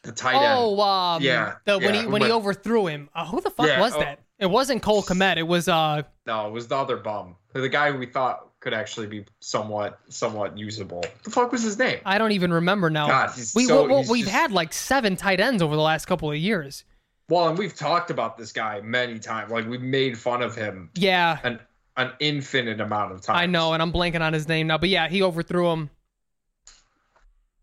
the 0.04 0.14
tight 0.14 0.36
end. 0.36 0.58
Oh, 0.58 0.80
um, 0.80 1.22
yeah. 1.22 1.56
The, 1.66 1.80
when 1.80 1.96
yeah, 1.96 2.02
he 2.04 2.08
when 2.08 2.22
he 2.22 2.32
overthrew 2.32 2.88
him. 2.88 3.10
Uh, 3.14 3.26
who 3.26 3.42
the 3.42 3.50
fuck 3.50 3.68
yeah, 3.68 3.82
was 3.82 3.94
oh, 3.94 4.00
that? 4.00 4.20
It 4.40 4.46
wasn't 4.46 4.84
Cole 4.84 5.04
Kmet. 5.04 5.36
It 5.36 5.44
was 5.44 5.68
uh. 5.68 6.04
No, 6.26 6.48
it 6.48 6.54
was 6.54 6.70
the 6.70 6.78
other 6.78 6.96
bum. 6.96 7.36
The 7.52 7.68
guy 7.68 7.92
we 7.92 8.06
thought 8.06 8.48
could 8.62 8.74
actually 8.74 9.08
be 9.08 9.26
somewhat 9.42 10.00
somewhat 10.08 10.58
usable. 10.58 11.04
The 11.24 11.30
fuck 11.30 11.52
was 11.52 11.62
his 11.62 11.78
name? 11.78 12.00
I 12.06 12.20
don't 12.20 12.32
even 12.32 12.54
remember 12.54 12.90
now. 12.90 13.08
God, 13.08 13.32
we 13.54 13.66
so, 13.66 13.86
well, 13.86 14.06
we've 14.10 14.24
just... 14.24 14.34
had 14.34 14.54
like 14.54 14.72
seven 14.72 15.18
tight 15.18 15.42
ends 15.42 15.62
over 15.62 15.76
the 15.76 15.82
last 15.82 16.06
couple 16.06 16.32
of 16.32 16.38
years. 16.38 16.86
Well, 17.30 17.48
and 17.48 17.58
we've 17.58 17.76
talked 17.76 18.10
about 18.12 18.38
this 18.38 18.52
guy 18.52 18.82
many 18.82 19.20
times. 19.20 19.52
Like 19.52 19.68
we've 19.68 19.82
made 19.82 20.18
fun 20.18 20.42
of 20.42 20.56
him. 20.56 20.90
Yeah. 20.96 21.40
An 21.44 21.60
an 21.96 22.12
infinite 22.20 22.82
amount 22.82 23.12
of 23.12 23.22
times. 23.22 23.40
I 23.40 23.46
know, 23.46 23.74
and 23.74 23.82
I'm 23.82 23.94
blanking 23.94 24.22
on 24.22 24.34
his 24.34 24.48
name 24.48 24.68
now. 24.68 24.78
But 24.78 24.90
yeah, 24.90 25.08
he 25.08 25.22
overthrew 25.22 25.70
him. 25.72 25.90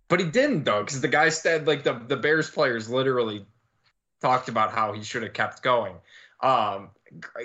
But 0.09 0.21
he 0.21 0.27
didn't 0.27 0.65
though, 0.65 0.83
because 0.83 1.01
the 1.01 1.09
guy 1.09 1.29
said 1.29 1.67
like 1.67 1.85
the 1.85 1.95
the 2.07 2.17
Bears 2.17 2.51
players 2.51 2.89
literally 2.89 3.47
talked 4.21 4.49
about 4.49 4.73
how 4.73 4.93
he 4.93 5.03
should 5.03 5.23
have 5.23 5.33
kept 5.33 5.63
going. 5.63 5.95
Um, 6.43 6.91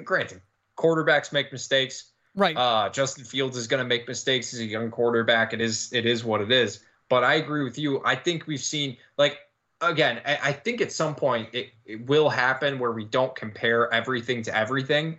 granted, 0.04 0.42
quarterbacks 0.78 1.32
make 1.32 1.52
mistakes. 1.52 2.12
Right. 2.36 2.58
Uh, 2.58 2.90
Justin 2.90 3.24
Fields 3.24 3.56
is 3.56 3.68
going 3.68 3.82
to 3.82 3.88
make 3.88 4.08
mistakes. 4.08 4.54
as 4.54 4.60
a 4.60 4.66
young 4.66 4.92
quarterback. 4.92 5.54
It 5.54 5.62
is 5.62 5.92
it 5.94 6.06
is 6.06 6.24
what 6.24 6.42
it 6.42 6.52
is. 6.52 6.82
But 7.08 7.24
I 7.24 7.36
agree 7.36 7.64
with 7.64 7.78
you. 7.78 8.02
I 8.04 8.16
think 8.16 8.48
we've 8.48 8.60
seen 8.60 8.98
like 9.18 9.40
again. 9.82 10.22
I, 10.26 10.40
I 10.44 10.52
think 10.54 10.82
at 10.82 10.92
some 10.92 11.16
point 11.16 11.50
it, 11.54 11.70
it 11.86 12.06
will 12.06 12.30
happen 12.30 12.80
where 12.80 12.92
we 12.92 13.06
don't 13.06 13.36
compare 13.36 13.92
everything 13.94 14.42
to 14.44 14.56
everything. 14.56 15.18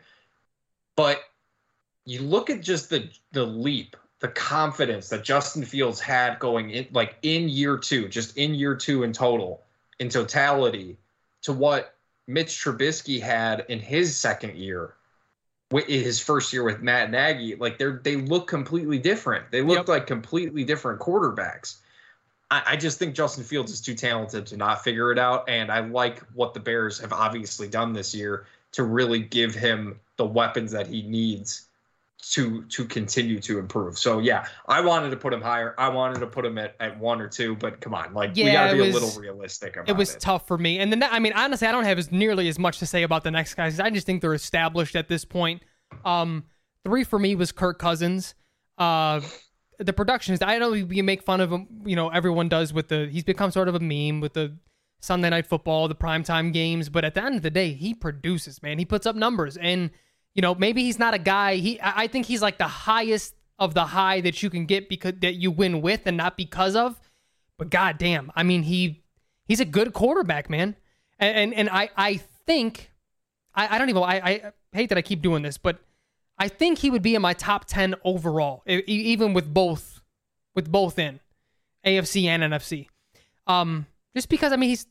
But 0.97 1.21
you 2.05 2.21
look 2.23 2.51
at 2.51 2.61
just 2.61 2.91
the 2.91 3.09
the 3.33 3.45
leap, 3.45 3.97
the 4.21 4.29
confidence 4.29 5.09
that 5.11 5.25
Justin 5.25 5.65
Fields 5.65 6.01
had 6.01 6.39
going 6.39 6.71
in 6.71 6.87
like 6.93 7.17
in 7.23 7.49
year 7.49 7.77
two, 7.77 8.09
just 8.09 8.37
in 8.37 8.55
year 8.55 8.75
two 8.75 9.03
in 9.03 9.13
total, 9.13 9.63
in 9.99 10.09
totality, 10.09 10.97
to 11.43 11.53
what 11.53 11.95
Mitch 12.27 12.49
Trubisky 12.49 13.21
had 13.21 13.65
in 13.69 13.79
his 13.79 14.17
second 14.17 14.57
year 14.57 14.95
his 15.71 16.21
first 16.21 16.53
year 16.53 16.63
with 16.63 16.81
Matt 16.81 17.11
Nagy, 17.11 17.57
like 17.57 17.79
they're 17.79 18.01
they 18.03 18.17
look 18.17 18.47
completely 18.47 18.99
different. 18.99 19.51
They 19.51 19.63
look 19.63 19.79
yep. 19.79 19.89
like 19.89 20.07
completely 20.07 20.65
different 20.65 21.01
quarterbacks. 21.01 21.77
I, 22.51 22.63
I, 22.67 22.77
just 22.77 22.99
think 22.99 23.15
Justin 23.15 23.43
Fields 23.45 23.73
is 23.73 23.81
too 23.81 23.95
talented 23.95 24.47
to 24.47 24.57
not 24.57 24.85
figure 24.85 25.11
it 25.11 25.19
out, 25.19 25.49
and 25.49 25.71
I 25.71 25.81
like 25.81 26.21
what 26.35 26.55
the 26.55 26.61
Bears 26.61 26.99
have 27.01 27.13
obviously 27.13 27.69
done 27.69 27.93
this 27.93 28.15
year 28.15 28.47
to 28.73 28.85
really 28.85 29.21
give 29.21 29.55
him 29.55 29.99
the 30.17 30.27
weapons 30.27 30.73
that 30.73 30.87
he 30.87 31.03
needs 31.03 31.67
to 32.33 32.65
to 32.65 32.85
continue 32.85 33.39
to 33.41 33.59
improve. 33.59 33.99
So 33.99 34.19
yeah, 34.19 34.47
I 34.67 34.81
wanted 34.81 35.11
to 35.11 35.17
put 35.17 35.33
him 35.33 35.41
higher. 35.41 35.75
I 35.79 35.89
wanted 35.89 36.21
to 36.21 36.27
put 36.27 36.45
him 36.45 36.59
at, 36.59 36.75
at 36.81 36.99
one 36.99 37.21
or 37.21 37.29
two, 37.29 37.55
but 37.57 37.81
come 37.81 37.95
on, 37.95 38.15
like 38.15 38.33
yeah, 38.35 38.45
we 38.45 38.53
gotta 38.53 38.73
be 38.75 38.81
was, 38.81 38.91
a 38.91 38.93
little 39.07 39.21
realistic 39.21 39.77
about 39.77 39.89
it. 39.89 39.97
Was 39.97 40.15
it. 40.15 40.21
tough 40.21 40.47
for 40.47 40.59
me. 40.59 40.79
And 40.79 40.91
then 40.91 41.03
I 41.03 41.19
mean, 41.19 41.33
honestly, 41.35 41.69
I 41.69 41.73
don't 41.73 41.85
have 41.85 41.99
as 41.99 42.11
nearly 42.11 42.49
as 42.49 42.59
much 42.59 42.79
to 42.81 42.87
say 42.87 43.03
about 43.03 43.23
the 43.23 43.31
next 43.31 43.55
guys. 43.55 43.79
I 43.79 43.91
just 43.91 44.07
think 44.07 44.23
they're 44.23 44.35
established 44.35 44.97
at 44.97 45.09
this 45.09 45.25
point. 45.25 45.63
Um, 46.05 46.45
three 46.85 47.05
for 47.05 47.19
me 47.19 47.35
was 47.35 47.53
Kirk 47.53 47.79
Cousins. 47.79 48.35
Uh, 48.79 49.21
the 49.79 49.93
production 49.93 50.35
is 50.35 50.43
I 50.43 50.59
know 50.59 50.73
you 50.73 51.03
make 51.03 51.23
fun 51.23 51.41
of 51.41 51.51
him, 51.51 51.67
you 51.85 51.97
know, 51.97 52.09
everyone 52.09 52.49
does 52.49 52.73
with 52.73 52.89
the 52.89 53.09
he's 53.11 53.25
become 53.25 53.51
sort 53.51 53.69
of 53.69 53.75
a 53.75 53.81
meme 53.81 54.21
with 54.21 54.35
the 54.35 54.57
Sunday 55.01 55.31
night 55.31 55.47
football, 55.47 55.89
the 55.89 55.95
primetime 55.95 56.53
games, 56.53 56.89
but 56.89 57.05
at 57.05 57.15
the 57.15 57.23
end 57.23 57.37
of 57.37 57.43
the 57.43 57.51
day, 57.51 57.73
he 57.73 57.95
produces, 57.95 58.63
man. 58.63 58.79
He 58.79 58.85
puts 58.85 59.07
up 59.07 59.15
numbers 59.15 59.57
and 59.57 59.91
you 60.37 60.43
know, 60.43 60.55
maybe 60.55 60.83
he's 60.83 60.99
not 60.99 61.15
a 61.15 61.19
guy. 61.19 61.57
He, 61.57 61.81
I 61.83 62.09
think 62.09 62.27
he's 62.27 62.43
like 62.43 62.59
the 62.59 62.69
highest 62.69 63.35
of 63.59 63.73
the 63.73 63.87
high 63.87 64.21
that 64.21 64.43
you 64.43 64.51
can 64.51 64.67
get 64.67 64.87
because 64.87 65.15
that 65.23 65.37
you 65.37 65.51
win 65.51 65.81
with 65.81 66.03
and 66.05 66.17
not 66.17 66.37
because 66.37 66.77
of. 66.77 67.01
But 67.57 67.71
goddamn, 67.71 68.31
I 68.37 68.43
mean, 68.43 68.63
he 68.63 69.03
he's 69.47 69.61
a 69.61 69.65
good 69.65 69.95
quarterback, 69.95 70.51
man. 70.51 70.77
And 71.19 71.37
and, 71.37 71.55
and 71.55 71.71
I 71.71 71.89
I 71.97 72.21
think 72.47 72.93
I, 73.55 73.75
I 73.75 73.79
don't 73.79 73.89
even 73.89 74.03
I, 74.03 74.17
I 74.17 74.53
hate 74.73 74.91
that 74.91 74.99
I 74.99 75.03
keep 75.03 75.23
doing 75.23 75.43
this, 75.43 75.57
but 75.57 75.79
I 76.39 76.49
think 76.49 76.79
he 76.79 76.91
would 76.91 77.03
be 77.03 77.15
in 77.15 77.23
my 77.23 77.33
top 77.33 77.65
ten 77.67 77.95
overall, 78.05 78.63
even 78.67 79.33
with 79.33 79.53
both 79.53 80.03
with 80.55 80.71
both 80.71 80.99
in 80.99 81.21
AFC 81.85 82.25
and 82.25 82.43
NFC. 82.43 82.89
Um, 83.47 83.87
just 84.15 84.29
because 84.29 84.53
I 84.53 84.57
mean 84.57 84.71
he's 84.71 84.87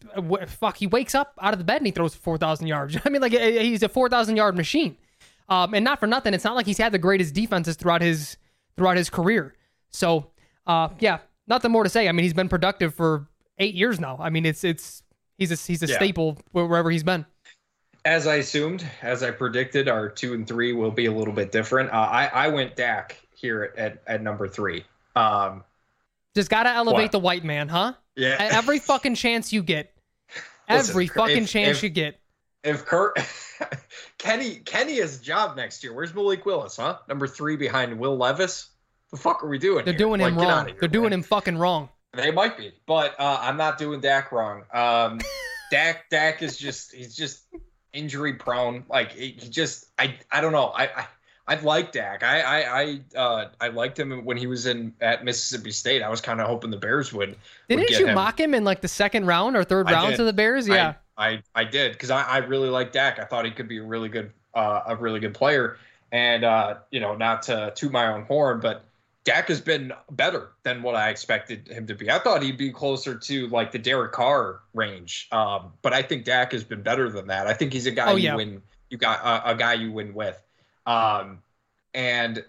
fuck 0.47 0.77
he 0.77 0.87
wakes 0.87 1.15
up 1.15 1.37
out 1.41 1.53
of 1.53 1.59
the 1.59 1.65
bed 1.65 1.77
and 1.77 1.85
he 1.85 1.91
throws 1.91 2.15
four 2.15 2.37
thousand 2.37 2.67
yards. 2.67 2.97
I 3.05 3.09
mean 3.09 3.21
like 3.21 3.33
he's 3.33 3.83
a 3.83 3.89
four 3.89 4.09
thousand 4.09 4.37
yard 4.37 4.55
machine. 4.55 4.97
Um, 5.47 5.73
and 5.73 5.85
not 5.85 5.99
for 5.99 6.07
nothing, 6.07 6.33
it's 6.33 6.43
not 6.43 6.55
like 6.55 6.65
he's 6.65 6.77
had 6.77 6.91
the 6.91 6.97
greatest 6.99 7.33
defenses 7.33 7.75
throughout 7.75 8.01
his 8.01 8.37
throughout 8.77 8.97
his 8.97 9.09
career. 9.09 9.53
So, 9.89 10.31
uh, 10.65 10.89
yeah, 10.99 11.19
nothing 11.47 11.71
more 11.71 11.83
to 11.83 11.89
say. 11.89 12.09
I 12.09 12.11
mean, 12.11 12.23
he's 12.23 12.33
been 12.33 12.49
productive 12.49 12.93
for 12.95 13.27
eight 13.59 13.75
years 13.75 13.99
now. 13.99 14.17
I 14.19 14.29
mean, 14.29 14.45
it's 14.45 14.63
it's 14.63 15.03
he's 15.37 15.51
a 15.51 15.55
he's 15.55 15.83
a 15.83 15.87
yeah. 15.87 15.95
staple 15.95 16.39
wherever 16.51 16.89
he's 16.89 17.03
been. 17.03 17.25
As 18.05 18.27
I 18.27 18.35
assumed, 18.35 18.85
as 19.01 19.23
I 19.23 19.31
predicted, 19.31 19.89
our 19.89 20.07
two 20.09 20.33
and 20.33 20.47
three 20.47 20.73
will 20.73 20.91
be 20.91 21.07
a 21.07 21.11
little 21.11 21.33
bit 21.33 21.51
different. 21.51 21.89
Uh, 21.89 22.07
I 22.11 22.25
I 22.27 22.47
went 22.49 22.75
Dak 22.75 23.19
here 23.35 23.73
at 23.77 24.01
at 24.07 24.21
number 24.21 24.47
three. 24.47 24.85
Um, 25.15 25.63
just 26.35 26.49
gotta 26.49 26.69
elevate 26.69 27.03
what? 27.03 27.11
the 27.11 27.19
white 27.19 27.43
man, 27.43 27.67
huh? 27.67 27.93
Yeah. 28.15 28.35
every 28.39 28.79
fucking 28.79 29.15
chance 29.15 29.51
you 29.51 29.63
get, 29.63 29.93
every 30.67 31.05
Listen, 31.05 31.15
fucking 31.15 31.43
if, 31.43 31.49
chance 31.49 31.77
if, 31.77 31.83
you 31.83 31.89
get. 31.89 32.19
If 32.63 32.85
Kurt 32.85 33.17
Kenny 34.17 34.55
Kenny 34.57 34.99
has 34.99 35.19
a 35.19 35.23
job 35.23 35.55
next 35.55 35.83
year. 35.83 35.93
Where's 35.93 36.13
Malik 36.13 36.45
Willis, 36.45 36.77
huh? 36.77 36.97
Number 37.07 37.27
three 37.27 37.55
behind 37.55 37.97
Will 37.97 38.17
Levis. 38.17 38.69
The 39.11 39.17
fuck 39.17 39.43
are 39.43 39.47
we 39.47 39.57
doing? 39.57 39.85
They're 39.85 39.93
here? 39.93 39.99
doing 39.99 40.21
like, 40.21 40.33
him 40.33 40.39
wrong. 40.39 40.67
Here, 40.67 40.75
They're 40.79 40.89
doing 40.89 41.13
him 41.13 41.23
fucking 41.23 41.57
wrong. 41.57 41.89
They 42.13 42.31
might 42.31 42.57
be, 42.57 42.71
but 42.85 43.19
uh, 43.19 43.39
I'm 43.41 43.57
not 43.57 43.77
doing 43.77 43.99
Dak 43.99 44.31
wrong. 44.31 44.63
Um, 44.73 45.19
Dak 45.71 46.09
Dak 46.09 46.41
is 46.41 46.57
just 46.57 46.93
he's 46.93 47.15
just 47.15 47.43
injury 47.95 48.33
prone. 48.33 48.83
Like 48.89 49.11
he 49.13 49.31
just 49.31 49.87
I 49.97 50.15
I 50.31 50.41
don't 50.41 50.51
know. 50.51 50.67
I 50.67 50.83
I, 50.85 51.07
I 51.47 51.55
like 51.61 51.91
Dak. 51.91 52.23
I 52.23 52.41
I 52.41 52.81
I 52.81 53.19
uh, 53.19 53.49
I 53.61 53.67
liked 53.69 53.99
him 53.99 54.25
when 54.25 54.37
he 54.37 54.47
was 54.47 54.65
in 54.65 54.93
at 55.01 55.23
Mississippi 55.23 55.71
State. 55.71 56.01
I 56.01 56.09
was 56.09 56.21
kind 56.21 56.41
of 56.41 56.47
hoping 56.47 56.71
the 56.71 56.77
Bears 56.77 57.13
would. 57.13 57.35
Didn't 57.69 57.81
would 57.81 57.89
you 57.91 58.07
him. 58.07 58.15
mock 58.15 58.39
him 58.39 58.53
in 58.53 58.63
like 58.63 58.81
the 58.81 58.87
second 58.87 59.25
round 59.25 59.55
or 59.55 59.63
third 59.63 59.89
round 59.89 60.15
to 60.15 60.23
the 60.23 60.33
Bears? 60.33 60.67
Yeah. 60.67 60.95
I, 61.17 61.27
I 61.27 61.43
I 61.55 61.63
did 61.63 61.93
because 61.93 62.11
I, 62.11 62.23
I 62.23 62.37
really 62.37 62.69
like 62.69 62.91
Dak. 62.91 63.19
I 63.19 63.25
thought 63.25 63.45
he 63.45 63.51
could 63.51 63.67
be 63.67 63.77
a 63.77 63.83
really 63.83 64.09
good 64.09 64.31
uh, 64.53 64.81
a 64.87 64.95
really 64.95 65.19
good 65.19 65.33
player. 65.33 65.77
And 66.11 66.43
uh, 66.43 66.77
you 66.91 66.99
know, 66.99 67.15
not 67.15 67.43
to 67.43 67.73
toot 67.75 67.91
my 67.91 68.07
own 68.07 68.23
horn, 68.23 68.59
but 68.59 68.85
Dak 69.26 69.47
has 69.47 69.59
been 69.59 69.91
better 70.11 70.51
than 70.61 70.84
what 70.84 70.95
I 70.95 71.09
expected 71.09 71.67
him 71.67 71.88
to 71.88 71.95
be. 71.95 72.11
I 72.11 72.19
thought 72.19 72.43
he'd 72.43 72.57
be 72.57 72.71
closer 72.71 73.15
to 73.17 73.47
like 73.47 73.71
the 73.71 73.80
Derek 73.80 74.11
Carr 74.11 74.61
range, 74.76 75.28
um, 75.32 75.73
but 75.82 75.93
I 75.93 76.03
think 76.03 76.26
Dak 76.26 76.51
has 76.51 76.63
been 76.63 76.84
better 76.84 77.09
than 77.09 77.28
that. 77.28 77.47
I 77.47 77.53
think 77.53 77.73
he's 77.73 77.88
a 77.88 77.91
guy 77.91 78.11
oh, 78.11 78.15
yeah. 78.15 78.32
you 78.32 78.38
win. 78.38 78.61
You 78.91 78.99
got 78.99 79.19
uh, 79.23 79.41
a 79.43 79.55
guy 79.55 79.73
you 79.73 79.91
win 79.91 80.13
with, 80.13 80.39
um, 80.86 81.39
and 81.95 82.45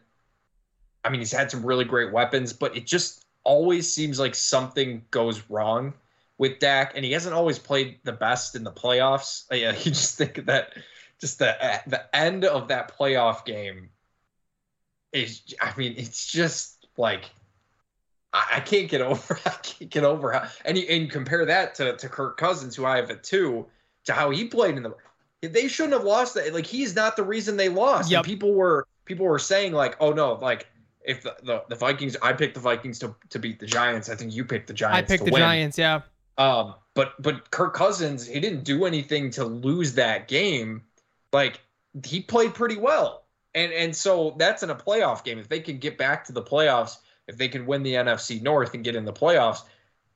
I 1.02 1.08
mean 1.08 1.20
he's 1.20 1.32
had 1.32 1.50
some 1.50 1.64
really 1.64 1.86
great 1.86 2.12
weapons, 2.12 2.52
but 2.52 2.76
it 2.76 2.86
just 2.86 3.24
always 3.42 3.90
seems 3.90 4.20
like 4.20 4.34
something 4.34 5.02
goes 5.10 5.42
wrong 5.48 5.94
with 6.36 6.58
Dak, 6.58 6.92
and 6.94 7.06
he 7.06 7.12
hasn't 7.12 7.34
always 7.34 7.58
played 7.58 7.98
the 8.04 8.12
best 8.12 8.54
in 8.54 8.64
the 8.64 8.72
playoffs. 8.72 9.44
Yeah, 9.50 9.72
you 9.78 9.92
just 9.92 10.18
think 10.18 10.44
that 10.44 10.74
just 11.22 11.38
the 11.38 11.56
the 11.86 12.14
end 12.14 12.44
of 12.44 12.68
that 12.68 12.94
playoff 12.98 13.46
game 13.46 13.88
is. 15.12 15.42
I 15.60 15.72
mean, 15.76 15.94
it's 15.96 16.26
just 16.26 16.86
like 16.96 17.30
I, 18.32 18.46
I 18.54 18.60
can't 18.60 18.88
get 18.88 19.00
over. 19.00 19.38
I 19.46 19.50
can't 19.50 19.90
get 19.90 20.04
over 20.04 20.32
how 20.32 20.48
and 20.64 20.78
you, 20.78 20.86
and 20.88 21.10
compare 21.10 21.44
that 21.46 21.74
to 21.76 21.96
to 21.96 22.08
Kirk 22.08 22.36
Cousins, 22.36 22.76
who 22.76 22.84
I 22.84 22.96
have 22.96 23.10
at 23.10 23.24
two, 23.24 23.66
to 24.04 24.12
how 24.12 24.30
he 24.30 24.44
played 24.44 24.76
in 24.76 24.82
the. 24.82 24.94
They 25.42 25.68
shouldn't 25.68 25.92
have 25.92 26.04
lost 26.04 26.34
that. 26.34 26.52
Like 26.54 26.66
he's 26.66 26.94
not 26.94 27.16
the 27.16 27.22
reason 27.22 27.56
they 27.56 27.68
lost. 27.68 28.10
Yep. 28.10 28.18
And 28.18 28.26
people 28.26 28.52
were 28.52 28.86
people 29.04 29.26
were 29.26 29.38
saying 29.38 29.72
like, 29.72 29.96
oh 30.00 30.12
no, 30.12 30.34
like 30.34 30.66
if 31.06 31.22
the, 31.22 31.36
the, 31.44 31.62
the, 31.68 31.76
Vikings, 31.76 32.16
I 32.20 32.32
picked 32.32 32.54
the 32.54 32.60
Vikings 32.60 32.98
to, 32.98 33.14
to 33.30 33.38
beat 33.38 33.60
the 33.60 33.66
Giants. 33.66 34.10
I 34.10 34.16
think 34.16 34.34
you 34.34 34.44
picked 34.44 34.66
the 34.66 34.74
Giants. 34.74 34.96
I 34.98 35.02
picked 35.02 35.24
the 35.24 35.30
win. 35.30 35.40
Giants. 35.40 35.78
Yeah. 35.78 36.00
Um, 36.36 36.74
but 36.94 37.20
but 37.22 37.50
Kirk 37.50 37.74
Cousins, 37.74 38.26
he 38.26 38.40
didn't 38.40 38.64
do 38.64 38.84
anything 38.84 39.30
to 39.32 39.44
lose 39.44 39.94
that 39.94 40.28
game. 40.28 40.82
Like 41.32 41.60
he 42.04 42.20
played 42.20 42.54
pretty 42.54 42.76
well, 42.76 43.24
and 43.56 43.72
and 43.72 43.96
so 43.96 44.34
that's 44.38 44.62
in 44.62 44.70
a 44.70 44.74
playoff 44.74 45.24
game. 45.24 45.38
If 45.38 45.48
they 45.48 45.60
can 45.60 45.78
get 45.78 45.98
back 45.98 46.24
to 46.26 46.32
the 46.32 46.42
playoffs, 46.42 46.98
if 47.26 47.36
they 47.36 47.48
can 47.48 47.66
win 47.66 47.82
the 47.82 47.94
NFC 47.94 48.40
North 48.40 48.74
and 48.74 48.84
get 48.84 48.94
in 48.94 49.04
the 49.04 49.12
playoffs, 49.12 49.62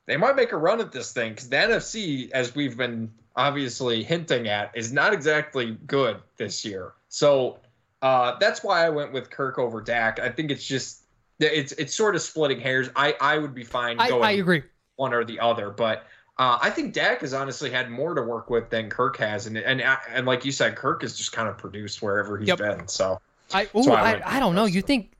they 0.05 0.15
might 0.15 0.35
make 0.35 0.53
a 0.53 0.57
run 0.57 0.79
at 0.79 0.91
this 0.91 1.11
thing 1.11 1.31
because 1.33 1.49
the 1.49 1.57
NFC, 1.57 2.31
as 2.31 2.55
we've 2.55 2.77
been 2.77 3.11
obviously 3.35 4.03
hinting 4.03 4.47
at, 4.47 4.71
is 4.75 4.93
not 4.93 5.13
exactly 5.13 5.77
good 5.87 6.17
this 6.37 6.63
year. 6.63 6.93
So 7.09 7.59
uh, 8.01 8.37
that's 8.39 8.63
why 8.63 8.85
I 8.85 8.89
went 8.89 9.11
with 9.11 9.29
Kirk 9.29 9.59
over 9.59 9.81
Dak. 9.81 10.19
I 10.19 10.29
think 10.29 10.51
it's 10.51 10.65
just 10.65 11.01
it's 11.39 11.71
it's 11.73 11.95
sort 11.95 12.15
of 12.15 12.21
splitting 12.21 12.59
hairs. 12.59 12.89
I 12.95 13.15
I 13.19 13.37
would 13.37 13.53
be 13.53 13.63
fine 13.63 13.97
going. 13.97 14.23
I, 14.23 14.27
I 14.27 14.31
agree 14.31 14.63
one 14.95 15.13
or 15.13 15.25
the 15.25 15.39
other. 15.39 15.71
But 15.71 16.05
uh, 16.37 16.59
I 16.61 16.69
think 16.69 16.93
Dak 16.93 17.21
has 17.21 17.33
honestly 17.33 17.69
had 17.69 17.89
more 17.89 18.13
to 18.13 18.21
work 18.21 18.49
with 18.49 18.69
than 18.69 18.89
Kirk 18.89 19.17
has, 19.17 19.47
and 19.47 19.57
and 19.57 19.81
and 20.09 20.25
like 20.25 20.45
you 20.45 20.51
said, 20.51 20.75
Kirk 20.75 21.01
has 21.01 21.17
just 21.17 21.31
kind 21.31 21.49
of 21.49 21.57
produced 21.57 22.01
wherever 22.01 22.37
he's 22.37 22.47
yep. 22.47 22.59
been. 22.59 22.87
So 22.87 23.19
I 23.53 23.67
ooh, 23.75 23.91
I, 23.91 24.13
I, 24.13 24.37
I, 24.37 24.39
don't 24.39 24.55
know. 24.55 24.65
You 24.65 24.81
think? 24.81 25.13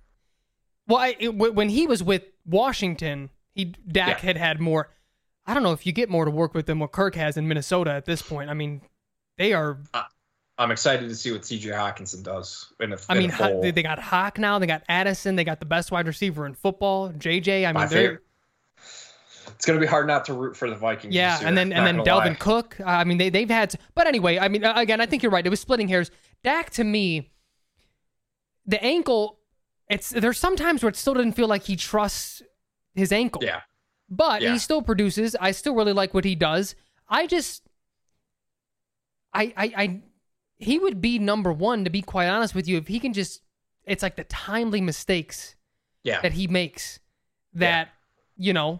Well, 0.88 1.00
I, 1.00 1.16
it, 1.20 1.36
when 1.36 1.70
he 1.70 1.88
was 1.88 2.04
with 2.04 2.24
Washington, 2.46 3.30
he 3.54 3.66
Dak 3.66 4.08
yeah. 4.08 4.26
had 4.26 4.38
had 4.38 4.60
more. 4.60 4.90
I 5.46 5.54
don't 5.54 5.64
know 5.64 5.74
if 5.74 5.86
you 5.86 5.92
get 5.92 6.10
more 6.10 6.26
to 6.26 6.32
work 6.32 6.54
with 6.54 6.68
than 6.68 6.80
what 6.80 6.92
Kirk 6.92 7.16
has 7.16 7.38
in 7.38 7.48
Minnesota 7.48 7.92
at 7.92 8.06
this 8.06 8.22
point. 8.22 8.50
I 8.50 8.54
mean, 8.54 8.82
they 9.38 9.54
are. 9.54 9.80
Uh, 9.94 10.04
I'm 10.58 10.72
excited 10.72 11.10
to 11.10 11.16
see 11.16 11.32
what 11.32 11.44
T.J. 11.44 11.70
Hockenson 11.70 12.22
does. 12.22 12.72
In 12.80 12.94
a, 12.94 12.98
I 13.10 13.18
mean, 13.18 13.34
they, 13.62 13.72
they 13.72 13.82
got 13.82 13.98
Hawk 13.98 14.38
now. 14.38 14.60
They 14.60 14.68
got 14.68 14.84
Addison. 14.88 15.36
They 15.36 15.44
got 15.44 15.60
the 15.60 15.66
best 15.66 15.92
wide 15.92 16.06
receiver 16.06 16.46
in 16.46 16.54
football, 16.54 17.10
JJ. 17.10 17.68
I 17.68 17.74
mean, 17.74 17.90
they're. 17.90 18.22
It's 19.48 19.66
gonna 19.66 19.80
be 19.80 19.88
hard 19.88 20.08
not 20.08 20.26
to 20.26 20.34
root 20.34 20.56
for 20.56 20.70
the 20.70 20.76
Vikings. 20.76 21.16
Yeah, 21.16 21.40
and 21.44 21.58
then 21.58 21.74
and 21.74 21.86
then 21.86 22.06
Dalvin 22.06 22.30
lie. 22.30 22.34
Cook. 22.36 22.78
I 22.86 23.04
mean, 23.04 23.18
they 23.18 23.30
they've 23.30 23.50
had. 23.50 23.72
To, 23.72 23.80
but 23.96 24.08
anyway, 24.08 24.38
I 24.38 24.48
mean, 24.48 24.64
again, 24.64 25.02
I 25.02 25.08
think 25.08 25.24
you're 25.24 25.32
right. 25.32 25.46
It 25.46 25.50
was 25.50 25.60
splitting 25.60 25.88
hairs. 25.88 26.12
Dak 26.44 26.70
to 26.72 26.84
me, 26.84 27.31
the 28.66 28.84
ankle. 28.84 29.40
It's 29.90 30.10
there's 30.10 30.40
sometimes 30.40 30.84
where 30.84 30.90
it 30.90 30.96
still 30.96 31.14
didn't 31.14 31.34
feel 31.34 31.48
like 31.48 31.64
he 31.64 31.76
trusts 31.76 32.42
his 32.96 33.12
ankle. 33.12 33.44
Yeah. 33.44 33.62
But 34.10 34.42
yeah. 34.42 34.54
he 34.54 34.60
still 34.60 34.82
produces. 34.82 35.36
I 35.40 35.52
still 35.52 35.76
really 35.76 35.94
like 35.94 36.14
what 36.14 36.26
he 36.26 36.36
does. 36.36 36.76
I 37.10 37.28
just 37.28 37.64
I 39.34 39.54
I 39.56 39.74
I 39.76 40.02
he 40.62 40.78
would 40.78 41.02
be 41.02 41.20
number 41.20 41.52
one 41.52 41.84
to 41.84 41.90
be 41.90 42.02
quite 42.02 42.28
honest 42.28 42.56
with 42.56 42.68
you 42.68 42.78
if 42.78 42.88
he 42.88 43.00
can 43.00 43.14
just 43.14 43.42
it's 43.84 44.04
like 44.04 44.16
the 44.16 44.24
timely 44.26 44.80
mistakes 44.80 45.56
yeah. 46.04 46.22
that 46.22 46.34
he 46.34 46.48
makes 46.48 47.00
that 47.54 47.90
yeah. 48.38 48.48
you 48.48 48.54
know 48.54 48.80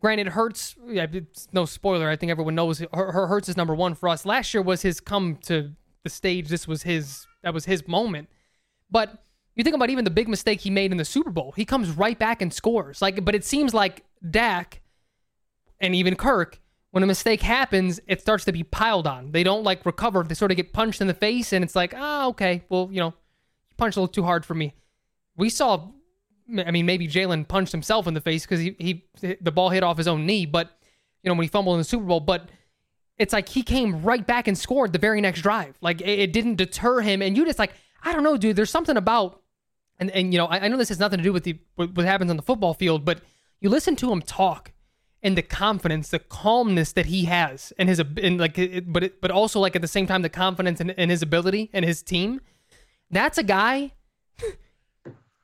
granted 0.00 0.28
hurts 0.28 0.76
yeah, 0.86 1.06
it's 1.12 1.48
no 1.52 1.64
spoiler 1.64 2.08
i 2.08 2.16
think 2.16 2.30
everyone 2.30 2.54
knows 2.54 2.78
her, 2.78 3.12
her 3.12 3.26
hurts 3.26 3.48
is 3.48 3.56
number 3.56 3.74
one 3.74 3.94
for 3.94 4.08
us 4.08 4.24
last 4.24 4.54
year 4.54 4.62
was 4.62 4.82
his 4.82 5.00
come 5.00 5.36
to 5.36 5.72
the 6.04 6.10
stage 6.10 6.48
this 6.48 6.66
was 6.66 6.84
his 6.84 7.26
that 7.42 7.52
was 7.52 7.64
his 7.64 7.86
moment 7.86 8.28
but 8.90 9.24
you 9.56 9.64
think 9.64 9.76
about 9.76 9.90
even 9.90 10.04
the 10.04 10.10
big 10.10 10.28
mistake 10.28 10.60
he 10.60 10.70
made 10.70 10.90
in 10.90 10.96
the 10.96 11.04
super 11.04 11.30
bowl 11.30 11.52
he 11.56 11.64
comes 11.64 11.90
right 11.90 12.18
back 12.18 12.40
and 12.42 12.52
scores 12.52 13.02
like 13.02 13.24
but 13.24 13.34
it 13.34 13.44
seems 13.44 13.74
like 13.74 14.04
Dak 14.28 14.80
and 15.80 15.94
even 15.94 16.14
Kirk, 16.14 16.60
when 16.90 17.02
a 17.02 17.06
mistake 17.06 17.40
happens, 17.40 18.00
it 18.06 18.20
starts 18.20 18.44
to 18.44 18.52
be 18.52 18.62
piled 18.62 19.06
on. 19.06 19.32
They 19.32 19.42
don't 19.42 19.64
like 19.64 19.86
recover. 19.86 20.22
They 20.22 20.34
sort 20.34 20.50
of 20.50 20.56
get 20.56 20.72
punched 20.72 21.00
in 21.00 21.06
the 21.06 21.14
face, 21.14 21.52
and 21.52 21.64
it's 21.64 21.76
like, 21.76 21.94
ah, 21.96 22.24
oh, 22.24 22.28
okay, 22.30 22.64
well, 22.68 22.88
you 22.92 23.00
know, 23.00 23.14
you 23.68 23.76
punched 23.76 23.96
a 23.96 24.00
little 24.00 24.12
too 24.12 24.24
hard 24.24 24.44
for 24.44 24.54
me. 24.54 24.74
We 25.36 25.48
saw, 25.48 25.88
I 26.58 26.70
mean, 26.70 26.86
maybe 26.86 27.08
Jalen 27.08 27.48
punched 27.48 27.72
himself 27.72 28.06
in 28.06 28.14
the 28.14 28.20
face 28.20 28.44
because 28.44 28.60
he, 28.60 28.76
he 28.78 29.04
the 29.40 29.52
ball 29.52 29.70
hit 29.70 29.82
off 29.82 29.96
his 29.96 30.08
own 30.08 30.26
knee, 30.26 30.46
but 30.46 30.70
you 31.22 31.30
know 31.30 31.34
when 31.34 31.44
he 31.44 31.48
fumbled 31.48 31.74
in 31.74 31.80
the 31.80 31.84
Super 31.84 32.04
Bowl, 32.04 32.20
but 32.20 32.50
it's 33.18 33.32
like 33.32 33.48
he 33.48 33.62
came 33.62 34.02
right 34.02 34.26
back 34.26 34.48
and 34.48 34.58
scored 34.58 34.92
the 34.92 34.98
very 34.98 35.20
next 35.20 35.42
drive. 35.42 35.76
Like 35.80 36.00
it, 36.00 36.18
it 36.18 36.32
didn't 36.32 36.56
deter 36.56 37.00
him, 37.00 37.22
and 37.22 37.36
you 37.36 37.46
just 37.46 37.58
like, 37.58 37.72
I 38.02 38.12
don't 38.12 38.22
know, 38.22 38.36
dude. 38.36 38.56
There's 38.56 38.70
something 38.70 38.96
about, 38.96 39.42
and 39.98 40.10
and 40.10 40.32
you 40.32 40.38
know, 40.38 40.46
I, 40.46 40.60
I 40.64 40.68
know 40.68 40.76
this 40.76 40.88
has 40.88 40.98
nothing 40.98 41.18
to 41.18 41.24
do 41.24 41.32
with 41.32 41.44
the 41.44 41.58
what 41.76 42.04
happens 42.04 42.30
on 42.30 42.36
the 42.36 42.42
football 42.42 42.74
field, 42.74 43.04
but 43.04 43.20
you 43.60 43.68
listen 43.68 43.96
to 43.96 44.10
him 44.10 44.22
talk 44.22 44.72
and 45.22 45.36
the 45.36 45.42
confidence, 45.42 46.08
the 46.08 46.18
calmness 46.18 46.92
that 46.92 47.06
he 47.06 47.24
has, 47.26 47.72
and 47.78 47.88
his 47.88 48.00
and 48.00 48.40
like, 48.40 48.56
but 48.86 49.04
it, 49.04 49.20
but 49.20 49.30
also 49.30 49.60
like 49.60 49.76
at 49.76 49.82
the 49.82 49.88
same 49.88 50.06
time 50.06 50.22
the 50.22 50.28
confidence 50.28 50.80
in, 50.80 50.90
in 50.90 51.10
his 51.10 51.22
ability 51.22 51.70
and 51.72 51.84
his 51.84 52.02
team. 52.02 52.40
That's 53.10 53.38
a 53.38 53.42
guy. 53.42 53.92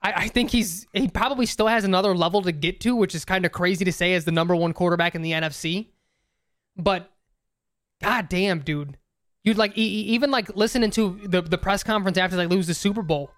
I, 0.03 0.13
I 0.13 0.29
think 0.29 0.51
he's 0.51 0.87
he 0.93 1.09
probably 1.09 1.47
still 1.47 1.67
has 1.67 1.85
another 1.85 2.15
level 2.17 2.43
to 2.43 2.53
get 2.53 2.81
to, 2.81 2.97
which 2.97 3.15
is 3.15 3.25
kind 3.25 3.45
of 3.45 3.53
crazy 3.53 3.85
to 3.85 3.93
say 3.93 4.15
as 4.15 4.25
the 4.25 4.33
number 4.33 4.57
one 4.57 4.73
quarterback 4.73 5.15
in 5.15 5.23
the 5.23 5.33
NFC. 5.33 5.89
But 6.77 7.11
god 8.03 8.29
damn, 8.29 8.61
dude, 8.61 8.97
you'd 9.47 9.57
like 9.57 9.77
even 9.79 10.31
like 10.31 10.55
listening 10.55 10.91
to 10.91 11.19
the 11.25 11.41
the 11.41 11.57
press 11.57 11.83
conference 11.83 12.19
after 12.19 12.37
they 12.37 12.47
lose 12.47 12.67
the 12.67 12.75
Super 12.75 13.03
Bowl, 13.03 13.31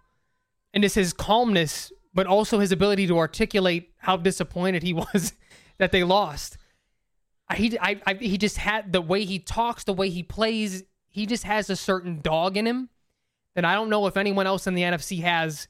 and 0.74 0.84
it's 0.84 0.94
his 0.94 1.12
calmness 1.12 1.92
but 2.14 2.26
also 2.26 2.58
his 2.58 2.72
ability 2.72 3.06
to 3.06 3.16
articulate 3.16 3.92
how 3.98 4.16
disappointed 4.16 4.82
he 4.82 4.92
was 4.94 5.34
that 5.78 5.92
they 5.92 6.02
lost. 6.02 6.56
He, 7.54 7.78
I, 7.78 8.00
I, 8.04 8.14
he 8.14 8.36
just 8.36 8.56
had 8.56 8.92
the 8.92 9.00
way 9.00 9.24
he 9.24 9.38
talks, 9.38 9.84
the 9.84 9.92
way 9.92 10.10
he 10.10 10.24
plays. 10.24 10.82
He 11.06 11.26
just 11.26 11.44
has 11.44 11.70
a 11.70 11.76
certain 11.76 12.20
dog 12.20 12.56
in 12.56 12.66
him 12.66 12.88
that 13.54 13.64
I 13.64 13.74
don't 13.74 13.88
know 13.88 14.06
if 14.06 14.16
anyone 14.16 14.48
else 14.48 14.66
in 14.66 14.74
the 14.74 14.82
NFC 14.82 15.22
has 15.22 15.68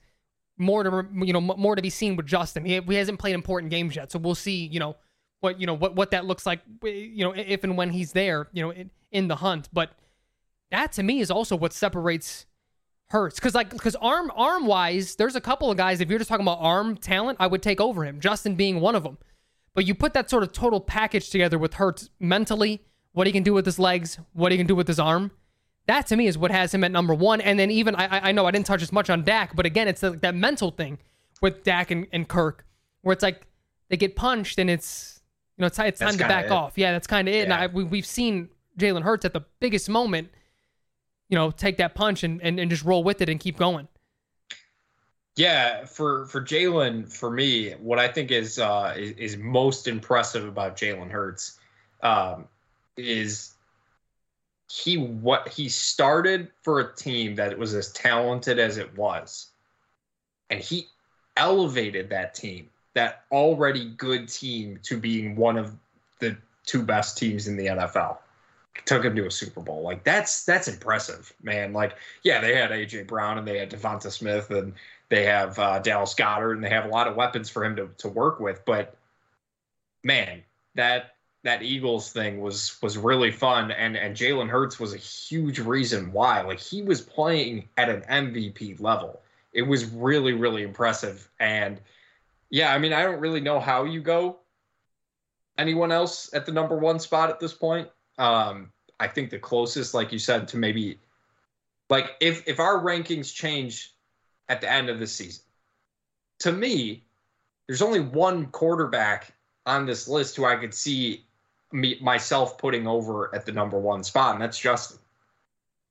more 0.56 0.82
to 0.82 1.06
you 1.24 1.34
know 1.34 1.40
more 1.40 1.76
to 1.76 1.82
be 1.82 1.90
seen 1.90 2.16
with 2.16 2.26
Justin. 2.26 2.64
He, 2.64 2.80
he 2.80 2.94
hasn't 2.94 3.18
played 3.18 3.34
important 3.34 3.70
games 3.70 3.94
yet, 3.94 4.10
so 4.10 4.18
we'll 4.18 4.34
see. 4.34 4.66
You 4.66 4.80
know 4.80 4.96
what 5.40 5.60
you 5.60 5.66
know 5.66 5.74
what 5.74 5.94
what 5.94 6.10
that 6.12 6.24
looks 6.24 6.46
like. 6.46 6.62
You 6.82 7.24
know 7.24 7.32
if 7.36 7.62
and 7.62 7.76
when 7.76 7.90
he's 7.90 8.12
there. 8.12 8.48
You 8.52 8.62
know 8.62 8.70
in, 8.70 8.90
in 9.12 9.28
the 9.28 9.36
hunt, 9.36 9.68
but 9.72 9.92
that 10.70 10.92
to 10.92 11.02
me 11.02 11.20
is 11.20 11.30
also 11.30 11.56
what 11.56 11.72
separates 11.72 12.46
Hurts 13.10 13.36
because 13.36 13.54
like 13.54 13.70
because 13.70 13.96
arm 13.96 14.30
arm 14.36 14.66
wise, 14.66 15.16
there's 15.16 15.34
a 15.34 15.40
couple 15.40 15.70
of 15.70 15.78
guys. 15.78 16.02
If 16.02 16.10
you're 16.10 16.18
just 16.18 16.28
talking 16.28 16.44
about 16.44 16.58
arm 16.60 16.94
talent, 16.94 17.38
I 17.40 17.46
would 17.46 17.62
take 17.62 17.80
over 17.80 18.04
him. 18.04 18.20
Justin 18.20 18.54
being 18.54 18.80
one 18.80 18.94
of 18.94 19.02
them. 19.02 19.16
But 19.72 19.86
you 19.86 19.94
put 19.94 20.12
that 20.12 20.28
sort 20.28 20.42
of 20.42 20.52
total 20.52 20.78
package 20.78 21.30
together 21.30 21.56
with 21.58 21.74
Hurts 21.74 22.10
mentally, 22.20 22.82
what 23.12 23.26
he 23.26 23.32
can 23.32 23.42
do 23.42 23.54
with 23.54 23.64
his 23.64 23.78
legs, 23.78 24.18
what 24.34 24.52
he 24.52 24.58
can 24.58 24.66
do 24.66 24.74
with 24.74 24.88
his 24.88 24.98
arm. 24.98 25.30
That 25.86 26.06
to 26.08 26.16
me 26.16 26.26
is 26.26 26.36
what 26.36 26.50
has 26.50 26.74
him 26.74 26.84
at 26.84 26.90
number 26.90 27.14
one. 27.14 27.40
And 27.40 27.58
then 27.58 27.70
even 27.70 27.94
I 27.94 28.28
I 28.28 28.32
know 28.32 28.44
I 28.44 28.50
didn't 28.50 28.66
touch 28.66 28.82
as 28.82 28.92
much 28.92 29.08
on 29.08 29.24
Dak, 29.24 29.56
but 29.56 29.64
again, 29.64 29.88
it's 29.88 30.02
that 30.02 30.34
mental 30.34 30.70
thing 30.70 30.98
with 31.40 31.64
Dak 31.64 31.90
and, 31.90 32.06
and 32.12 32.28
Kirk, 32.28 32.66
where 33.00 33.14
it's 33.14 33.22
like 33.22 33.46
they 33.88 33.96
get 33.96 34.16
punched 34.16 34.58
and 34.58 34.68
it's 34.68 35.22
you 35.56 35.62
know 35.62 35.68
it's, 35.68 35.78
it's 35.78 36.00
time 36.00 36.18
to 36.18 36.28
back 36.28 36.46
it. 36.46 36.50
off. 36.50 36.76
Yeah, 36.76 36.92
that's 36.92 37.06
kind 37.06 37.26
of 37.26 37.32
it. 37.32 37.38
Yeah. 37.38 37.44
And 37.44 37.54
I, 37.54 37.66
we, 37.68 37.84
we've 37.84 38.04
seen 38.04 38.50
Jalen 38.78 39.00
Hurts 39.00 39.24
at 39.24 39.32
the 39.32 39.46
biggest 39.60 39.88
moment 39.88 40.28
you 41.28 41.36
know, 41.36 41.50
take 41.50 41.76
that 41.76 41.94
punch 41.94 42.24
and, 42.24 42.40
and, 42.42 42.58
and 42.58 42.70
just 42.70 42.84
roll 42.84 43.04
with 43.04 43.20
it 43.20 43.28
and 43.28 43.38
keep 43.38 43.56
going. 43.56 43.88
Yeah, 45.36 45.84
for 45.84 46.26
for 46.26 46.40
Jalen, 46.40 47.12
for 47.12 47.30
me, 47.30 47.70
what 47.74 48.00
I 48.00 48.08
think 48.08 48.32
is 48.32 48.58
uh, 48.58 48.94
is, 48.96 49.12
is 49.12 49.36
most 49.36 49.86
impressive 49.86 50.44
about 50.44 50.76
Jalen 50.76 51.10
Hurts 51.10 51.60
um, 52.02 52.48
is 52.96 53.52
he 54.68 54.98
what 54.98 55.48
he 55.48 55.68
started 55.68 56.50
for 56.62 56.80
a 56.80 56.92
team 56.96 57.36
that 57.36 57.56
was 57.56 57.72
as 57.72 57.92
talented 57.92 58.58
as 58.58 58.78
it 58.78 58.96
was, 58.98 59.50
and 60.50 60.58
he 60.58 60.88
elevated 61.36 62.10
that 62.10 62.34
team, 62.34 62.68
that 62.94 63.22
already 63.30 63.90
good 63.90 64.28
team, 64.28 64.80
to 64.82 64.98
being 64.98 65.36
one 65.36 65.56
of 65.56 65.76
the 66.18 66.36
two 66.66 66.82
best 66.82 67.16
teams 67.16 67.46
in 67.46 67.56
the 67.56 67.66
NFL 67.66 68.18
took 68.84 69.04
him 69.04 69.14
to 69.16 69.26
a 69.26 69.30
Super 69.30 69.60
Bowl. 69.60 69.82
Like 69.82 70.04
that's 70.04 70.44
that's 70.44 70.68
impressive, 70.68 71.32
man. 71.42 71.72
Like 71.72 71.96
yeah, 72.22 72.40
they 72.40 72.54
had 72.54 72.70
AJ 72.70 73.06
Brown 73.06 73.38
and 73.38 73.46
they 73.46 73.58
had 73.58 73.70
DeVonta 73.70 74.10
Smith 74.10 74.50
and 74.50 74.74
they 75.08 75.24
have 75.24 75.58
uh, 75.58 75.78
Dallas 75.78 76.14
Goedert 76.14 76.52
and 76.54 76.64
they 76.64 76.68
have 76.70 76.84
a 76.84 76.88
lot 76.88 77.08
of 77.08 77.16
weapons 77.16 77.48
for 77.48 77.64
him 77.64 77.76
to 77.76 77.90
to 77.98 78.08
work 78.08 78.40
with. 78.40 78.64
But 78.64 78.96
man, 80.04 80.42
that 80.74 81.14
that 81.44 81.62
Eagles 81.62 82.12
thing 82.12 82.40
was 82.40 82.76
was 82.82 82.98
really 82.98 83.30
fun 83.30 83.70
and 83.70 83.96
and 83.96 84.16
Jalen 84.16 84.48
Hurts 84.48 84.80
was 84.80 84.94
a 84.94 84.98
huge 84.98 85.58
reason 85.58 86.12
why. 86.12 86.42
Like 86.42 86.60
he 86.60 86.82
was 86.82 87.00
playing 87.00 87.68
at 87.76 87.88
an 87.88 88.02
MVP 88.02 88.80
level. 88.80 89.20
It 89.52 89.62
was 89.62 89.86
really 89.86 90.32
really 90.32 90.62
impressive 90.62 91.28
and 91.40 91.80
yeah, 92.50 92.72
I 92.72 92.78
mean 92.78 92.92
I 92.92 93.02
don't 93.02 93.20
really 93.20 93.40
know 93.40 93.60
how 93.60 93.84
you 93.84 94.00
go 94.00 94.38
anyone 95.56 95.90
else 95.90 96.32
at 96.32 96.46
the 96.46 96.52
number 96.52 96.76
1 96.76 97.00
spot 97.00 97.30
at 97.30 97.40
this 97.40 97.52
point. 97.52 97.88
Um, 98.18 98.72
I 99.00 99.08
think 99.08 99.30
the 99.30 99.38
closest, 99.38 99.94
like 99.94 100.12
you 100.12 100.18
said, 100.18 100.48
to 100.48 100.56
maybe 100.56 100.98
like 101.88 102.16
if 102.20 102.46
if 102.46 102.60
our 102.60 102.78
rankings 102.80 103.32
change 103.32 103.94
at 104.48 104.60
the 104.60 104.70
end 104.70 104.88
of 104.88 104.98
the 104.98 105.06
season, 105.06 105.44
to 106.40 106.52
me, 106.52 107.04
there's 107.66 107.82
only 107.82 108.00
one 108.00 108.46
quarterback 108.46 109.32
on 109.66 109.86
this 109.86 110.08
list 110.08 110.36
who 110.36 110.44
I 110.44 110.56
could 110.56 110.74
see 110.74 111.24
me 111.72 111.98
myself 112.00 112.58
putting 112.58 112.86
over 112.86 113.34
at 113.34 113.46
the 113.46 113.52
number 113.52 113.78
one 113.78 114.02
spot, 114.02 114.34
and 114.34 114.42
that's 114.42 114.58
Justin. 114.58 114.98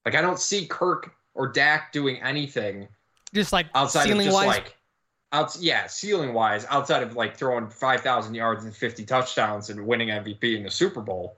Like 0.05 0.15
I 0.15 0.21
don't 0.21 0.39
see 0.39 0.65
Kirk 0.65 1.13
or 1.33 1.47
Dak 1.47 1.91
doing 1.91 2.21
anything 2.21 2.87
just 3.33 3.53
like 3.53 3.67
outside 3.75 4.09
of 4.09 4.17
just 4.17 4.33
wise. 4.33 4.47
like 4.47 4.75
out 5.33 5.55
yeah, 5.59 5.87
ceiling 5.87 6.33
wise, 6.33 6.65
outside 6.69 7.03
of 7.03 7.15
like 7.15 7.35
throwing 7.35 7.69
five 7.69 8.01
thousand 8.01 8.33
yards 8.33 8.65
and 8.65 8.75
fifty 8.75 9.05
touchdowns 9.05 9.69
and 9.69 9.85
winning 9.85 10.09
MVP 10.09 10.55
in 10.55 10.63
the 10.63 10.71
Super 10.71 11.01
Bowl. 11.01 11.37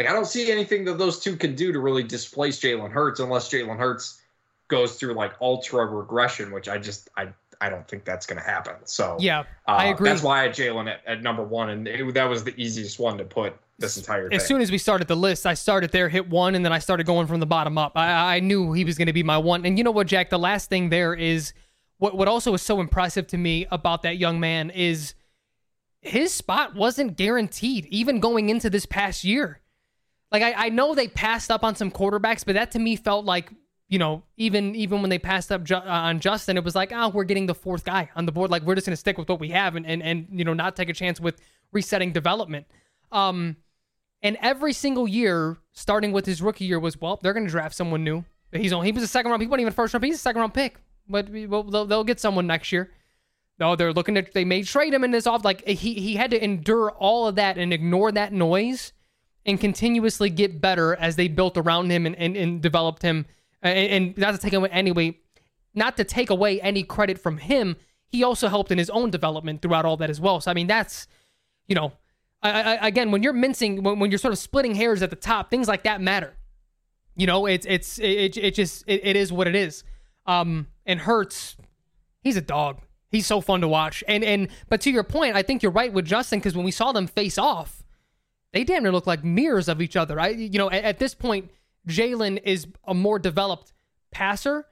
Like 0.00 0.08
I 0.08 0.14
don't 0.14 0.26
see 0.26 0.50
anything 0.50 0.86
that 0.86 0.96
those 0.96 1.18
two 1.18 1.36
can 1.36 1.54
do 1.54 1.72
to 1.72 1.78
really 1.78 2.02
displace 2.02 2.58
Jalen 2.58 2.90
Hurts 2.90 3.20
unless 3.20 3.50
Jalen 3.50 3.76
Hurts 3.76 4.22
goes 4.68 4.94
through 4.94 5.12
like 5.12 5.34
ultra 5.42 5.84
regression, 5.84 6.52
which 6.52 6.70
I 6.70 6.78
just 6.78 7.10
I 7.18 7.28
I 7.60 7.68
don't 7.68 7.86
think 7.86 8.06
that's 8.06 8.24
going 8.24 8.40
to 8.40 8.48
happen. 8.48 8.76
So 8.84 9.18
yeah, 9.20 9.40
uh, 9.40 9.72
I 9.72 9.88
agree. 9.88 10.08
That's 10.08 10.22
why 10.22 10.40
I 10.40 10.42
had 10.44 10.52
Jalen 10.52 10.88
at, 10.90 11.02
at, 11.06 11.22
number 11.22 11.42
one, 11.42 11.68
and 11.68 11.86
it, 11.86 12.14
that 12.14 12.24
was 12.24 12.44
the 12.44 12.54
easiest 12.56 12.98
one 12.98 13.18
to 13.18 13.24
put 13.24 13.54
this 13.78 13.98
entire. 13.98 14.32
As 14.32 14.46
soon 14.46 14.62
as 14.62 14.70
we 14.70 14.78
started 14.78 15.06
the 15.06 15.16
list, 15.16 15.44
I 15.44 15.52
started 15.52 15.92
there, 15.92 16.08
hit 16.08 16.30
one, 16.30 16.54
and 16.54 16.64
then 16.64 16.72
I 16.72 16.78
started 16.78 17.04
going 17.04 17.26
from 17.26 17.38
the 17.38 17.44
bottom 17.44 17.76
up. 17.76 17.92
I, 17.94 18.36
I 18.36 18.40
knew 18.40 18.72
he 18.72 18.86
was 18.86 18.96
going 18.96 19.08
to 19.08 19.12
be 19.12 19.22
my 19.22 19.36
one, 19.36 19.66
and 19.66 19.76
you 19.76 19.84
know 19.84 19.90
what, 19.90 20.06
Jack? 20.06 20.30
The 20.30 20.38
last 20.38 20.70
thing 20.70 20.88
there 20.88 21.12
is 21.12 21.52
what 21.98 22.16
what 22.16 22.26
also 22.26 22.54
is 22.54 22.62
so 22.62 22.80
impressive 22.80 23.26
to 23.26 23.36
me 23.36 23.66
about 23.70 24.00
that 24.04 24.16
young 24.16 24.40
man 24.40 24.70
is 24.70 25.12
his 26.00 26.32
spot 26.32 26.74
wasn't 26.74 27.18
guaranteed 27.18 27.84
even 27.90 28.18
going 28.18 28.48
into 28.48 28.70
this 28.70 28.86
past 28.86 29.24
year. 29.24 29.60
Like 30.32 30.42
I, 30.42 30.66
I 30.66 30.68
know 30.68 30.94
they 30.94 31.08
passed 31.08 31.50
up 31.50 31.64
on 31.64 31.74
some 31.74 31.90
quarterbacks, 31.90 32.44
but 32.44 32.54
that 32.54 32.70
to 32.72 32.78
me 32.78 32.96
felt 32.96 33.24
like 33.24 33.50
you 33.88 33.98
know, 33.98 34.22
even 34.36 34.76
even 34.76 35.00
when 35.00 35.10
they 35.10 35.18
passed 35.18 35.50
up 35.50 35.64
Ju- 35.64 35.74
uh, 35.74 35.82
on 35.84 36.20
Justin, 36.20 36.56
it 36.56 36.62
was 36.62 36.76
like, 36.76 36.92
oh, 36.94 37.08
we're 37.08 37.24
getting 37.24 37.46
the 37.46 37.54
fourth 37.54 37.84
guy 37.84 38.08
on 38.14 38.24
the 38.24 38.32
board. 38.32 38.50
Like 38.50 38.62
we're 38.62 38.76
just 38.76 38.86
gonna 38.86 38.96
stick 38.96 39.18
with 39.18 39.28
what 39.28 39.40
we 39.40 39.48
have 39.50 39.74
and 39.74 39.84
and 39.84 40.02
and 40.02 40.28
you 40.30 40.44
know 40.44 40.54
not 40.54 40.76
take 40.76 40.88
a 40.88 40.92
chance 40.92 41.20
with 41.20 41.40
resetting 41.72 42.12
development. 42.12 42.66
Um, 43.10 43.56
and 44.22 44.38
every 44.40 44.72
single 44.72 45.08
year, 45.08 45.58
starting 45.72 46.12
with 46.12 46.24
his 46.24 46.40
rookie 46.40 46.66
year, 46.66 46.78
was 46.78 47.00
well, 47.00 47.18
they're 47.20 47.32
gonna 47.32 47.48
draft 47.48 47.74
someone 47.74 48.04
new. 48.04 48.24
He's 48.52 48.72
on. 48.72 48.84
He 48.84 48.92
was 48.92 49.02
a 49.02 49.08
second 49.08 49.30
round. 49.30 49.42
He 49.42 49.48
wasn't 49.48 49.62
even 49.62 49.72
first 49.72 49.92
round. 49.92 50.04
He's 50.04 50.16
a 50.16 50.18
second 50.18 50.40
round 50.40 50.54
pick, 50.54 50.78
but 51.08 51.28
well, 51.48 51.64
they'll, 51.64 51.86
they'll 51.86 52.04
get 52.04 52.20
someone 52.20 52.46
next 52.46 52.70
year. 52.70 52.90
No, 53.58 53.74
they're 53.76 53.92
looking 53.92 54.16
at. 54.16 54.32
They 54.32 54.44
may 54.44 54.62
trade 54.62 54.94
him 54.94 55.02
in 55.02 55.10
this 55.10 55.26
off. 55.26 55.44
Like 55.44 55.66
he 55.66 55.94
he 55.94 56.14
had 56.14 56.30
to 56.30 56.42
endure 56.42 56.92
all 56.92 57.26
of 57.26 57.34
that 57.34 57.58
and 57.58 57.72
ignore 57.72 58.12
that 58.12 58.32
noise, 58.32 58.92
and 59.46 59.60
continuously 59.60 60.30
get 60.30 60.60
better 60.60 60.94
as 60.96 61.16
they 61.16 61.28
built 61.28 61.56
around 61.56 61.90
him 61.90 62.06
and 62.06 62.16
and, 62.16 62.36
and 62.36 62.60
developed 62.60 63.02
him 63.02 63.26
and, 63.62 63.78
and 63.78 64.18
not 64.18 64.32
to 64.32 64.38
take 64.38 64.52
away 64.52 64.68
anyway, 64.70 65.18
not 65.74 65.96
to 65.96 66.04
take 66.04 66.30
away 66.30 66.60
any 66.60 66.82
credit 66.82 67.18
from 67.18 67.38
him, 67.38 67.76
he 68.06 68.22
also 68.22 68.48
helped 68.48 68.70
in 68.70 68.78
his 68.78 68.90
own 68.90 69.10
development 69.10 69.62
throughout 69.62 69.84
all 69.84 69.96
that 69.96 70.10
as 70.10 70.20
well. 70.20 70.40
So 70.40 70.50
I 70.50 70.54
mean, 70.54 70.66
that's 70.66 71.06
you 71.66 71.74
know, 71.74 71.92
I, 72.42 72.76
I, 72.76 72.88
again, 72.88 73.10
when 73.10 73.22
you're 73.22 73.32
mincing, 73.32 73.82
when, 73.82 73.98
when 73.98 74.10
you're 74.10 74.18
sort 74.18 74.32
of 74.32 74.38
splitting 74.38 74.74
hairs 74.74 75.02
at 75.02 75.10
the 75.10 75.16
top, 75.16 75.50
things 75.50 75.68
like 75.68 75.84
that 75.84 76.00
matter. 76.00 76.34
You 77.16 77.26
know, 77.26 77.46
it's 77.46 77.66
it's 77.66 77.98
it, 77.98 78.36
it 78.36 78.54
just 78.54 78.84
it, 78.86 79.00
it 79.04 79.16
is 79.16 79.32
what 79.32 79.46
it 79.46 79.54
is. 79.54 79.84
Um, 80.26 80.68
and 80.86 81.00
Hurts, 81.00 81.56
he's 82.22 82.36
a 82.36 82.40
dog. 82.40 82.80
He's 83.10 83.26
so 83.26 83.40
fun 83.40 83.60
to 83.60 83.68
watch. 83.68 84.02
And 84.08 84.24
and 84.24 84.48
but 84.68 84.80
to 84.82 84.90
your 84.90 85.04
point, 85.04 85.36
I 85.36 85.42
think 85.42 85.62
you're 85.62 85.72
right 85.72 85.92
with 85.92 86.06
Justin 86.06 86.38
because 86.38 86.56
when 86.56 86.64
we 86.64 86.70
saw 86.70 86.92
them 86.92 87.06
face 87.06 87.36
off, 87.36 87.79
they 88.52 88.64
damn 88.64 88.82
near 88.82 88.92
look 88.92 89.06
like 89.06 89.24
mirrors 89.24 89.68
of 89.68 89.80
each 89.80 89.96
other. 89.96 90.18
I 90.18 90.28
you 90.28 90.58
know 90.58 90.70
at, 90.70 90.84
at 90.84 90.98
this 90.98 91.14
point 91.14 91.50
Jalen 91.88 92.40
is 92.44 92.66
a 92.86 92.94
more 92.94 93.18
developed 93.18 93.72
passer, 94.10 94.66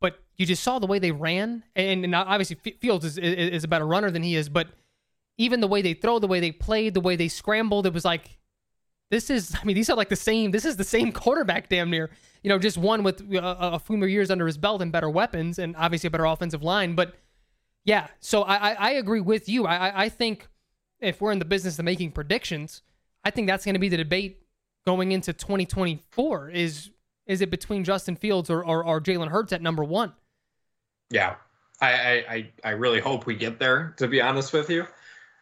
but 0.00 0.18
you 0.36 0.46
just 0.46 0.62
saw 0.62 0.78
the 0.78 0.86
way 0.86 0.98
they 0.98 1.12
ran, 1.12 1.64
and, 1.76 2.04
and 2.04 2.14
obviously 2.14 2.56
Fields 2.80 3.04
is, 3.04 3.18
is, 3.18 3.50
is 3.50 3.64
a 3.64 3.68
better 3.68 3.86
runner 3.86 4.10
than 4.10 4.22
he 4.22 4.34
is, 4.34 4.48
but 4.48 4.68
even 5.38 5.60
the 5.60 5.68
way 5.68 5.80
they 5.80 5.94
throw, 5.94 6.18
the 6.18 6.26
way 6.26 6.40
they 6.40 6.52
played, 6.52 6.94
the 6.94 7.00
way 7.00 7.16
they 7.16 7.28
scrambled, 7.28 7.86
it 7.86 7.94
was 7.94 8.04
like 8.04 8.38
this 9.10 9.28
is. 9.28 9.54
I 9.60 9.64
mean, 9.64 9.74
these 9.74 9.90
are 9.90 9.96
like 9.96 10.08
the 10.08 10.16
same. 10.16 10.52
This 10.52 10.64
is 10.64 10.76
the 10.76 10.84
same 10.84 11.12
quarterback, 11.22 11.68
damn 11.68 11.90
near. 11.90 12.10
You 12.42 12.48
know, 12.48 12.58
just 12.58 12.78
one 12.78 13.02
with 13.02 13.22
uh, 13.34 13.38
a, 13.38 13.70
a 13.72 13.78
few 13.78 13.96
more 13.96 14.08
years 14.08 14.30
under 14.30 14.46
his 14.46 14.56
belt 14.56 14.80
and 14.80 14.90
better 14.90 15.10
weapons, 15.10 15.58
and 15.58 15.74
obviously 15.76 16.08
a 16.08 16.10
better 16.10 16.24
offensive 16.24 16.62
line. 16.62 16.94
But 16.94 17.14
yeah, 17.84 18.08
so 18.20 18.42
I 18.42 18.54
I, 18.54 18.72
I 18.72 18.90
agree 18.92 19.20
with 19.20 19.48
you. 19.48 19.66
I 19.66 20.04
I 20.04 20.08
think 20.08 20.48
if 21.00 21.20
we're 21.20 21.32
in 21.32 21.38
the 21.38 21.44
business 21.44 21.78
of 21.78 21.84
making 21.84 22.12
predictions, 22.12 22.82
I 23.24 23.30
think 23.30 23.46
that's 23.46 23.64
going 23.64 23.74
to 23.74 23.80
be 23.80 23.88
the 23.88 23.96
debate 23.96 24.42
going 24.86 25.12
into 25.12 25.32
2024 25.32 26.50
is 26.50 26.90
is 27.26 27.40
it 27.40 27.50
between 27.50 27.84
Justin 27.84 28.16
Fields 28.16 28.50
or 28.50 28.64
or, 28.64 28.84
or 28.84 29.00
Jalen 29.00 29.28
Hurts 29.28 29.52
at 29.52 29.62
number 29.62 29.84
one? 29.84 30.12
Yeah, 31.10 31.36
I, 31.80 32.24
I 32.28 32.50
I 32.64 32.70
really 32.70 33.00
hope 33.00 33.26
we 33.26 33.34
get 33.34 33.58
there. 33.58 33.94
To 33.98 34.08
be 34.08 34.20
honest 34.20 34.52
with 34.52 34.70
you, 34.70 34.86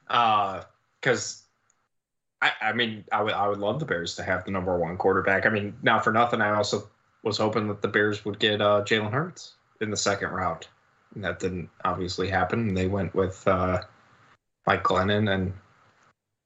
because 0.06 1.42
uh, 2.42 2.46
I 2.46 2.52
I 2.60 2.72
mean 2.72 3.04
I 3.12 3.22
would 3.22 3.32
I 3.32 3.48
would 3.48 3.58
love 3.58 3.78
the 3.78 3.86
Bears 3.86 4.16
to 4.16 4.22
have 4.22 4.44
the 4.44 4.50
number 4.50 4.76
one 4.78 4.96
quarterback. 4.96 5.46
I 5.46 5.50
mean, 5.50 5.76
not 5.82 6.04
for 6.04 6.12
nothing, 6.12 6.40
I 6.40 6.54
also 6.54 6.88
was 7.22 7.38
hoping 7.38 7.68
that 7.68 7.82
the 7.82 7.88
Bears 7.88 8.24
would 8.24 8.38
get 8.38 8.60
uh, 8.60 8.82
Jalen 8.84 9.12
Hurts 9.12 9.54
in 9.80 9.90
the 9.90 9.96
second 9.96 10.30
round. 10.30 10.66
And 11.14 11.24
that 11.24 11.40
didn't 11.40 11.70
obviously 11.84 12.28
happen. 12.28 12.74
They 12.74 12.86
went 12.86 13.14
with 13.14 13.46
uh, 13.48 13.82
Mike 14.66 14.84
Glennon 14.84 15.32
and 15.32 15.52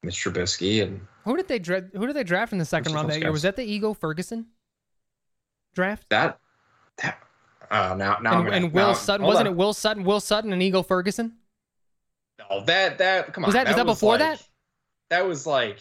Mitch 0.02 0.24
Trubisky 0.24 0.82
and 0.82 1.00
who 1.24 1.36
did 1.36 1.48
they 1.48 1.58
dra- 1.58 1.88
Who 1.94 2.06
did 2.06 2.16
they 2.16 2.24
draft 2.24 2.52
in 2.52 2.58
the 2.58 2.64
second 2.64 2.94
round 2.94 3.10
that 3.10 3.20
year? 3.20 3.32
Was 3.32 3.42
that 3.42 3.56
the 3.56 3.64
Ego 3.64 3.94
Ferguson 3.94 4.46
draft? 5.74 6.06
That 6.10 6.38
that 6.98 7.18
uh, 7.70 7.94
now 7.96 8.18
now 8.20 8.38
and, 8.38 8.44
gonna, 8.44 8.50
and 8.50 8.72
Will 8.72 8.88
now, 8.88 8.92
Sutton 8.92 9.26
wasn't 9.26 9.48
on. 9.48 9.54
it 9.54 9.56
Will 9.56 9.72
Sutton 9.72 10.04
Will 10.04 10.20
Sutton 10.20 10.52
and 10.52 10.62
Ego 10.62 10.82
Ferguson? 10.82 11.36
No, 12.38 12.64
that 12.64 12.98
that 12.98 13.32
come 13.32 13.44
on. 13.44 13.48
Was 13.48 13.54
that, 13.54 13.64
that 13.64 13.70
was 13.70 13.76
that 13.76 13.86
before 13.86 14.18
like, 14.18 14.18
that? 14.20 14.48
That 15.10 15.26
was 15.26 15.46
like 15.46 15.78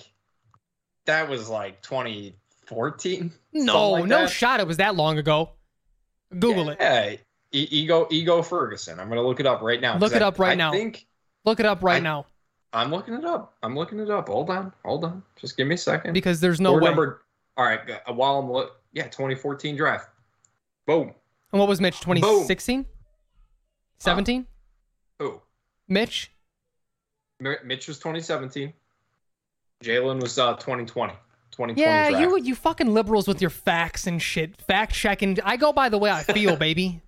that 1.06 1.30
was 1.30 1.50
like 1.50 1.82
2014. 1.82 3.32
No, 3.54 3.92
like 3.92 4.06
no 4.06 4.20
that. 4.22 4.30
shot. 4.30 4.60
It 4.60 4.68
was 4.68 4.78
that 4.78 4.96
long 4.96 5.18
ago. 5.18 5.52
Google 6.38 6.68
yeah, 6.68 6.72
it. 7.02 7.20
Yeah, 7.52 7.60
e- 7.60 7.68
ego 7.72 8.08
ego 8.10 8.42
Ferguson. 8.42 9.00
I'm 9.00 9.10
gonna 9.10 9.24
look 9.24 9.40
it 9.40 9.46
up 9.46 9.62
right 9.62 9.82
now. 9.82 9.98
Look 9.98 10.16
it 10.16 10.22
I, 10.22 10.28
up 10.28 10.40
right 10.40 10.52
I 10.52 10.56
now. 10.56 10.72
Think 10.72 11.06
look 11.44 11.60
it 11.60 11.66
up 11.66 11.84
right 11.84 11.98
I, 11.98 12.00
now. 12.00 12.26
I'm 12.74 12.92
looking 12.92 13.14
it 13.14 13.26
up. 13.26 13.56
I'm 13.64 13.76
looking 13.76 14.00
it 14.00 14.10
up. 14.10 14.30
Hold 14.30 14.50
on, 14.50 14.74
hold 14.86 15.04
on. 15.04 15.24
Just 15.36 15.58
give 15.58 15.68
me 15.68 15.76
a 15.76 15.78
second. 15.78 16.14
Because 16.14 16.40
there's 16.40 16.62
no 16.62 16.72
Board 16.72 16.84
way. 16.84 16.90
Number, 16.90 17.22
all 17.58 17.66
right, 17.66 17.80
uh, 18.08 18.14
while 18.14 18.40
I'm 18.40 18.52
look, 18.52 18.78
yeah, 18.94 19.04
2014 19.04 19.76
draft. 19.76 20.10
Boom. 20.86 21.14
And 21.52 21.60
what 21.60 21.68
was 21.68 21.82
Mitch? 21.82 22.00
2016? 22.00 22.86
17? 24.00 24.42
Uh, 25.20 25.24
who? 25.24 25.42
Mitch. 25.88 26.32
Mitch 27.40 27.88
was 27.88 27.98
2017. 27.98 28.74
Jalen 29.84 30.22
was 30.22 30.38
uh 30.38 30.54
2020. 30.54 31.14
2020 31.52 31.82
yeah, 31.82 32.10
draft. 32.10 32.22
you 32.22 32.38
you 32.40 32.56
fucking 32.56 32.94
liberals 32.94 33.28
with 33.28 33.42
your 33.42 33.50
facts 33.50 34.08
and 34.08 34.22
shit. 34.22 34.62
Fact 34.62 34.94
checking. 34.94 35.38
I 35.44 35.58
go 35.58 35.74
by 35.74 35.90
the 35.90 35.98
way 35.98 36.10
I 36.10 36.24
feel, 36.24 36.56
baby. 36.58 37.02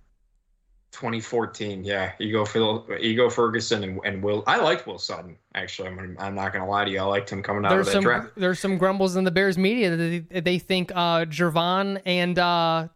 2014, 0.94 1.84
yeah. 1.84 2.12
Ego 2.20 2.44
Phil, 2.44 2.86
Ego 3.00 3.28
Ferguson 3.28 3.82
and, 3.82 4.00
and 4.04 4.22
Will. 4.22 4.44
I 4.46 4.58
liked 4.58 4.86
Will 4.86 4.98
Sutton 4.98 5.36
actually. 5.54 5.88
I'm, 5.88 6.16
I'm 6.20 6.34
not 6.34 6.52
gonna 6.52 6.68
lie 6.68 6.84
to 6.84 6.90
you. 6.90 7.00
I 7.00 7.02
liked 7.02 7.30
him 7.30 7.42
coming 7.42 7.64
out 7.64 7.70
there's 7.70 7.88
of 7.88 7.92
that 7.92 7.92
some 7.92 8.02
draft. 8.04 8.28
there's 8.36 8.60
some 8.60 8.78
grumbles 8.78 9.16
in 9.16 9.24
the 9.24 9.30
Bears 9.32 9.58
media 9.58 9.90
that 9.90 10.26
they, 10.30 10.40
they 10.40 10.58
think 10.58 10.92
uh 10.94 11.24
Gervon 11.24 12.00
and 12.06 12.38
uh 12.38 12.88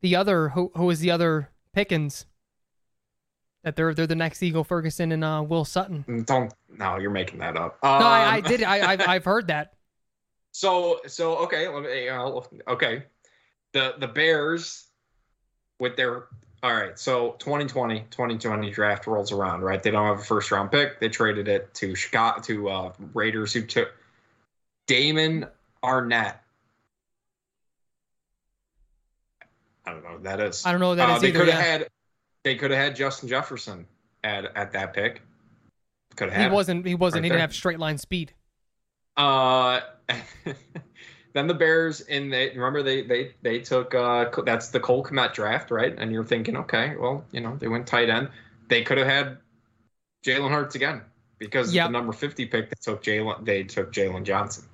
the 0.00 0.14
other 0.16 0.50
who 0.50 0.70
who 0.76 0.88
is 0.90 1.00
the 1.00 1.10
other 1.10 1.50
Pickens 1.72 2.24
that 3.64 3.74
they're 3.74 3.92
they're 3.94 4.06
the 4.06 4.14
next 4.14 4.42
Ego 4.42 4.62
Ferguson 4.62 5.10
and 5.10 5.24
uh 5.24 5.44
Will 5.46 5.64
Sutton. 5.64 6.24
Don't 6.26 6.54
no, 6.70 6.96
you're 6.98 7.10
making 7.10 7.40
that 7.40 7.56
up. 7.56 7.78
Um, 7.82 8.00
No, 8.00 8.06
I, 8.06 8.34
I 8.34 8.40
did. 8.40 8.62
I 8.62 8.92
I've, 8.92 9.00
I've 9.08 9.24
heard 9.24 9.48
that. 9.48 9.72
So 10.50 11.00
so 11.06 11.36
okay, 11.38 11.68
let 11.68 11.82
me, 11.82 12.08
uh, 12.08 12.40
okay. 12.68 13.04
The 13.74 13.94
the 14.00 14.08
Bears 14.08 14.86
with 15.78 15.94
their 15.94 16.24
all 16.62 16.74
right, 16.74 16.98
so 16.98 17.36
2020, 17.38 18.00
2020 18.10 18.70
draft 18.70 19.06
rolls 19.06 19.30
around, 19.30 19.62
right? 19.62 19.82
They 19.82 19.90
don't 19.90 20.06
have 20.06 20.18
a 20.18 20.24
first 20.24 20.50
round 20.50 20.72
pick. 20.72 20.98
They 20.98 21.08
traded 21.08 21.46
it 21.46 21.72
to 21.74 21.94
Scott 21.94 22.42
to 22.44 22.68
uh, 22.68 22.92
Raiders 23.14 23.52
who 23.52 23.62
took 23.62 23.92
Damon 24.86 25.46
Arnette. 25.84 26.36
I 29.86 29.92
don't 29.92 30.02
know 30.02 30.16
who 30.16 30.22
that 30.24 30.40
is. 30.40 30.66
I 30.66 30.72
don't 30.72 30.80
know 30.80 30.88
what 30.88 30.96
that 30.96 31.10
uh, 31.10 31.16
is 31.16 31.22
they 31.22 31.30
could 31.32 31.48
have 31.48 31.60
yeah. 31.60 31.78
had 31.78 31.88
they 32.42 32.56
could 32.56 32.70
have 32.70 32.80
had 32.80 32.96
Justin 32.96 33.28
Jefferson 33.28 33.86
at 34.24 34.44
at 34.56 34.72
that 34.72 34.92
pick. 34.94 35.22
Could 36.16 36.30
have 36.30 36.50
He 36.50 36.54
wasn't. 36.54 36.86
He 36.86 36.94
wasn't. 36.94 37.22
right 37.22 37.24
he 37.24 37.28
didn't 37.28 37.38
there. 37.38 37.40
have 37.42 37.54
straight 37.54 37.78
line 37.78 37.98
speed. 37.98 38.32
Uh, 39.16 39.80
then 41.34 41.46
the 41.46 41.54
Bears 41.54 42.00
in 42.00 42.30
they 42.30 42.50
remember 42.50 42.82
they 42.82 43.02
they 43.02 43.32
they 43.42 43.60
took 43.60 43.94
uh 43.94 44.30
that's 44.44 44.68
the 44.68 44.80
Cole 44.80 45.04
Kmet 45.04 45.34
draft 45.34 45.70
right, 45.70 45.94
and 45.96 46.12
you're 46.12 46.24
thinking 46.24 46.56
okay, 46.56 46.94
well 46.98 47.24
you 47.32 47.40
know 47.40 47.56
they 47.56 47.68
went 47.68 47.86
tight 47.86 48.08
end. 48.10 48.28
They 48.68 48.82
could 48.82 48.98
have 48.98 49.06
had 49.06 49.38
Jalen 50.24 50.50
Hurts 50.50 50.74
again 50.74 51.02
because 51.38 51.72
Yep. 51.72 51.86
the 51.88 51.92
number 51.92 52.12
fifty 52.12 52.46
pick 52.46 52.70
they 52.70 52.76
took 52.80 53.02
Jalen 53.02 53.44
they 53.44 53.62
took 53.62 53.92
Jaylon 53.92 54.24
Johnson. 54.24 54.64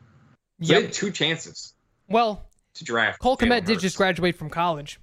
So 0.62 0.72
Yep. 0.72 0.78
they 0.78 0.84
had 0.86 0.92
two 0.92 1.10
chances 1.10 1.74
Well, 2.08 2.46
to 2.74 2.84
draft. 2.84 3.18
Cole 3.20 3.36
Kmet 3.36 3.64
did 3.64 3.80
just 3.80 3.96
graduate 3.96 4.36
from 4.36 4.50
college. 4.50 5.00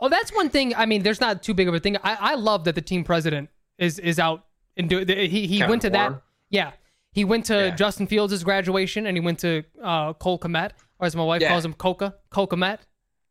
Oh, 0.00 0.08
that's 0.08 0.34
one 0.34 0.50
thing. 0.50 0.74
I 0.74 0.86
mean, 0.86 1.02
there's 1.02 1.20
not 1.20 1.42
too 1.42 1.54
big 1.54 1.68
of 1.68 1.74
a 1.74 1.80
thing. 1.80 1.96
I, 1.98 2.16
I 2.20 2.34
love 2.34 2.64
that 2.64 2.74
the 2.74 2.82
team 2.82 3.04
president 3.04 3.48
is 3.78 3.98
is 3.98 4.18
out 4.18 4.44
and 4.76 4.88
do 4.88 5.04
he 5.06 5.46
he 5.46 5.58
Kevin 5.58 5.70
went 5.70 5.82
to 5.82 5.90
that. 5.90 6.22
Yeah, 6.50 6.72
he 7.14 7.24
went 7.24 7.46
to 7.46 7.54
Yeah. 7.54 7.70
Justin 7.74 8.06
Fields' 8.06 8.44
graduation 8.44 9.06
and 9.06 9.16
he 9.16 9.20
went 9.20 9.38
to 9.40 9.62
uh, 9.82 10.12
Cole 10.14 10.38
Kmet, 10.38 10.72
or 10.98 11.06
as 11.06 11.16
my 11.16 11.24
wife 11.24 11.40
Yeah. 11.42 11.48
calls 11.48 11.64
him, 11.64 11.72
Coca, 11.74 12.14
Coca 12.30 12.56
Met, 12.56 12.80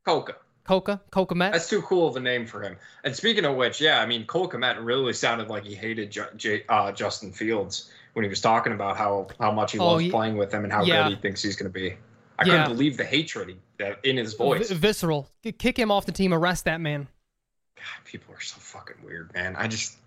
Coca. 0.06 0.36
Coca, 0.66 1.02
Coca 1.12 1.36
Met. 1.36 1.52
That's 1.52 1.68
too 1.70 1.82
cool 1.82 2.08
of 2.08 2.16
a 2.16 2.22
name 2.22 2.46
for 2.48 2.62
him. 2.64 2.78
And 3.04 3.14
speaking 3.16 3.44
of 3.46 3.56
which, 3.58 3.82
yeah, 3.82 4.02
I 4.02 4.06
mean 4.06 4.26
Cole 4.26 4.50
Kmet 4.50 4.78
really 4.84 5.12
sounded 5.14 5.50
like 5.50 5.64
he 5.66 5.76
hated 5.76 6.10
Ju- 6.10 6.26
J- 6.38 6.64
uh, 6.70 6.92
Justin 6.94 7.32
Fields 7.34 7.92
when 8.14 8.24
he 8.24 8.30
was 8.30 8.40
talking 8.40 8.72
about 8.74 8.96
how 8.96 9.28
how 9.40 9.52
much 9.52 9.74
he 9.74 9.80
Oh, 9.80 9.88
loves 9.92 10.04
he- 10.04 10.10
playing 10.12 10.38
with 10.38 10.54
him 10.54 10.64
and 10.64 10.72
how 10.72 10.84
yeah. 10.84 11.04
good 11.10 11.18
he 11.18 11.22
thinks 11.22 11.44
he's 11.44 11.56
going 11.58 11.72
to 11.72 11.80
be. 11.80 11.96
I 12.40 12.46
couldn't 12.46 12.68
believe 12.70 12.98
the 12.98 13.04
hatred 13.06 13.50
he, 13.78 14.10
in 14.10 14.18
his 14.18 14.34
voice. 14.34 14.70
V- 14.70 14.76
visceral. 14.76 15.28
Kick 15.60 15.78
him 15.78 15.92
off 15.92 16.06
the 16.06 16.12
team. 16.12 16.34
Arrest 16.34 16.66
that 16.66 16.80
man. 16.82 17.08
God, 17.76 18.06
people 18.06 18.34
are 18.34 18.40
so 18.42 18.56
fucking 18.60 18.96
weird, 19.04 19.34
man. 19.34 19.56
I 19.58 19.68
just 19.68 19.98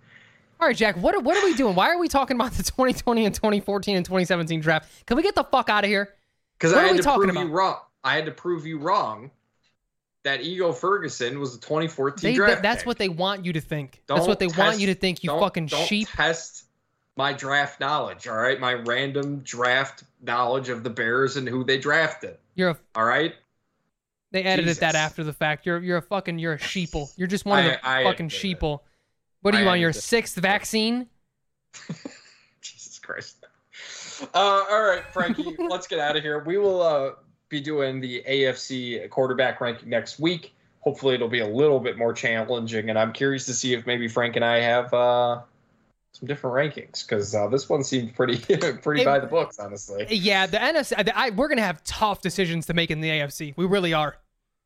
All 0.61 0.67
right, 0.69 0.77
Jack. 0.77 0.97
What 0.97 1.15
are, 1.15 1.21
what 1.21 1.37
are 1.37 1.45
we 1.45 1.55
doing? 1.55 1.75
Why 1.75 1.91
are 1.91 1.99
we 1.99 2.09
talking 2.09 2.37
about 2.37 2.53
the 2.53 2.63
2020 2.63 3.27
and 3.27 3.35
2014 3.35 3.97
and 3.97 4.05
2017 4.05 4.61
draft? 4.61 5.07
Can 5.07 5.17
we 5.17 5.23
get 5.23 5.35
the 5.35 5.45
fuck 5.45 5.69
out 5.69 5.85
of 5.85 5.91
here? 5.91 6.15
because 6.59 6.73
I 6.73 6.85
had 6.85 6.97
to 6.97 7.03
talking 7.03 7.29
prove 7.29 7.37
you 7.49 7.53
wrong. 7.55 7.77
I 8.03 8.15
had 8.15 8.25
to 8.27 8.33
prove 8.33 8.65
you 8.67 8.79
wrong 8.79 9.31
that 10.23 10.41
Ego 10.43 10.73
Ferguson 10.73 11.39
was 11.39 11.53
the 11.53 11.61
2014 11.67 12.31
They, 12.31 12.35
draft. 12.35 12.63
that's 12.63 12.79
pick. 12.83 12.87
what 12.87 12.99
they 12.99 13.11
want 13.11 13.45
you 13.45 13.53
to 13.53 13.61
think. 13.61 14.01
that's 14.07 14.21
Don't 14.21 14.29
what 14.29 14.39
they 14.39 14.47
want 14.47 14.81
you 14.81 14.87
to 14.87 14.95
think. 14.95 15.23
You 15.23 15.31
don't- 15.31 15.41
fucking 15.41 15.67
don't 15.67 15.87
sheep. 15.87 16.09
Test 16.09 16.65
my 17.17 17.33
draft 17.35 17.79
knowledge, 17.81 18.27
all 18.27 18.37
right? 18.37 18.59
My 18.59 18.73
random 18.75 19.41
draft 19.41 20.05
knowledge 20.23 20.69
of 20.71 20.83
the 20.83 20.91
Bears 20.91 21.37
and 21.37 21.47
who 21.49 21.63
they 21.65 21.77
drafted. 21.79 22.39
You're 22.55 22.71
a 22.71 22.79
All 22.95 23.05
right. 23.05 23.35
They 24.33 24.43
edited 24.43 24.65
Jesus. 24.67 24.79
that 24.81 24.95
after 24.95 25.23
the 25.25 25.33
fact. 25.33 25.65
You're 25.67 25.79
you're 25.83 25.99
a 25.99 26.03
fucking 26.03 26.39
you're 26.39 26.55
a 26.55 26.59
sheeple. 26.59 27.13
You're 27.17 27.29
just 27.29 27.45
one 27.45 27.65
of 27.65 27.71
the 27.73 27.87
I- 27.87 28.01
I 28.01 28.05
fucking 28.05 28.31
sheeple. 28.31 28.81
What 29.47 29.55
are 29.55 29.59
I 29.59 29.63
you 29.63 29.69
on 29.69 29.81
your 29.81 29.91
it. 29.91 29.95
sixth 29.95 30.35
vaccine? 30.35 31.07
Jesus 32.61 32.99
Christ. 32.99 33.47
Uh, 34.35 34.65
all 34.69 34.83
right, 34.83 35.05
Frankie, 35.13 35.55
let's 35.71 35.87
get 35.87 36.01
out 36.01 36.17
of 36.17 36.25
here. 36.25 36.43
We 36.43 36.59
will 36.59 36.83
uh, 36.83 37.11
be 37.49 37.61
doing 37.61 38.01
the 38.01 38.25
AFC 38.29 39.09
quarterback 39.09 39.61
ranking 39.61 39.89
next 39.89 40.19
week. 40.19 40.53
Hopefully, 40.81 41.15
it'll 41.15 41.29
be 41.29 41.39
a 41.39 41.47
little 41.47 41.79
bit 41.79 41.97
more 41.97 42.13
challenging, 42.13 42.91
and 42.91 42.99
I'm 42.99 43.13
curious 43.13 43.47
to 43.47 43.55
see 43.55 43.73
if 43.73 43.87
maybe 43.87 44.09
Frank 44.09 44.35
and 44.35 44.45
I 44.45 44.59
have 44.59 44.93
uh, 44.93 45.43
some 46.11 46.27
different 46.27 46.57
rankings 46.75 47.07
because 47.07 47.33
uh, 47.33 47.47
this 47.47 47.69
one 47.69 47.85
seemed 47.85 48.17
pretty 48.17 48.39
pretty 48.83 49.03
It- 49.03 49.05
by 49.05 49.21
the 49.21 49.29
books, 49.29 49.61
honestly. 49.61 50.09
Yeah, 50.11 50.47
the 50.47 50.57
NFC. 50.59 50.93
I, 51.15 51.27
I- 51.27 51.31
we're 51.31 51.47
gonna 51.47 51.63
have 51.63 51.85
tough 51.85 52.21
decisions 52.21 52.67
to 52.67 52.75
make 52.75 52.91
in 52.91 53.01
the 53.01 53.11
AFC. 53.11 53.55
We 53.57 53.67
really 53.67 53.95
are. 53.95 54.17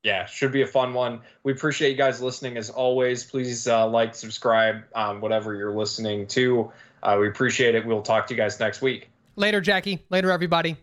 Yeah, 0.02 0.24
should 0.24 0.52
be 0.52 0.62
a 0.62 0.66
fun 0.66 0.94
one. 0.94 1.20
We 1.42 1.52
appreciate 1.52 1.90
you 1.90 1.96
guys 1.96 2.22
listening 2.22 2.56
as 2.56 2.70
always. 2.70 3.24
Please 3.24 3.66
uh, 3.66 3.86
like, 3.88 4.14
subscribe 4.14 4.82
on 4.94 5.20
whatever 5.20 5.54
you're 5.54 5.74
listening 5.74 6.26
to. 6.28 6.72
Uh, 7.02 7.16
we 7.20 7.28
appreciate 7.28 7.74
it. 7.74 7.84
We'll 7.84 8.02
talk 8.02 8.26
to 8.28 8.34
you 8.34 8.40
guys 8.40 8.58
next 8.58 8.82
week. 8.82 9.10
Later, 9.36 9.60
Jackie. 9.60 10.04
Later, 10.10 10.30
everybody. 10.30 10.76